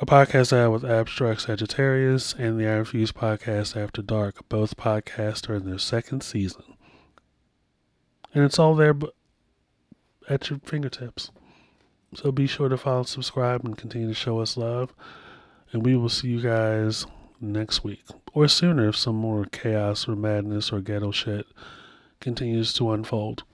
a 0.00 0.06
podcast 0.06 0.52
I 0.52 0.62
have 0.62 0.72
with 0.72 0.84
Abstract 0.84 1.42
Sagittarius 1.42 2.34
and 2.36 2.58
the 2.58 2.66
I 2.66 2.72
Refuse 2.72 3.12
podcast 3.12 3.80
After 3.80 4.02
Dark. 4.02 4.48
Both 4.48 4.76
podcasts 4.76 5.48
are 5.48 5.54
in 5.54 5.66
their 5.66 5.78
second 5.78 6.22
season. 6.22 6.64
And 8.34 8.42
it's 8.42 8.58
all 8.58 8.74
there 8.74 8.96
at 10.28 10.50
your 10.50 10.58
fingertips. 10.64 11.30
So 12.12 12.32
be 12.32 12.48
sure 12.48 12.68
to 12.68 12.76
follow, 12.76 13.04
subscribe, 13.04 13.64
and 13.64 13.78
continue 13.78 14.08
to 14.08 14.14
show 14.14 14.40
us 14.40 14.56
love. 14.56 14.92
And 15.70 15.84
we 15.84 15.94
will 15.94 16.08
see 16.08 16.28
you 16.28 16.40
guys 16.40 17.06
next 17.40 17.84
week 17.84 18.02
or 18.32 18.48
sooner 18.48 18.88
if 18.88 18.96
some 18.96 19.16
more 19.16 19.44
chaos 19.44 20.08
or 20.08 20.16
madness 20.16 20.72
or 20.72 20.80
ghetto 20.80 21.12
shit 21.12 21.46
continues 22.20 22.72
to 22.74 22.90
unfold. 22.90 23.44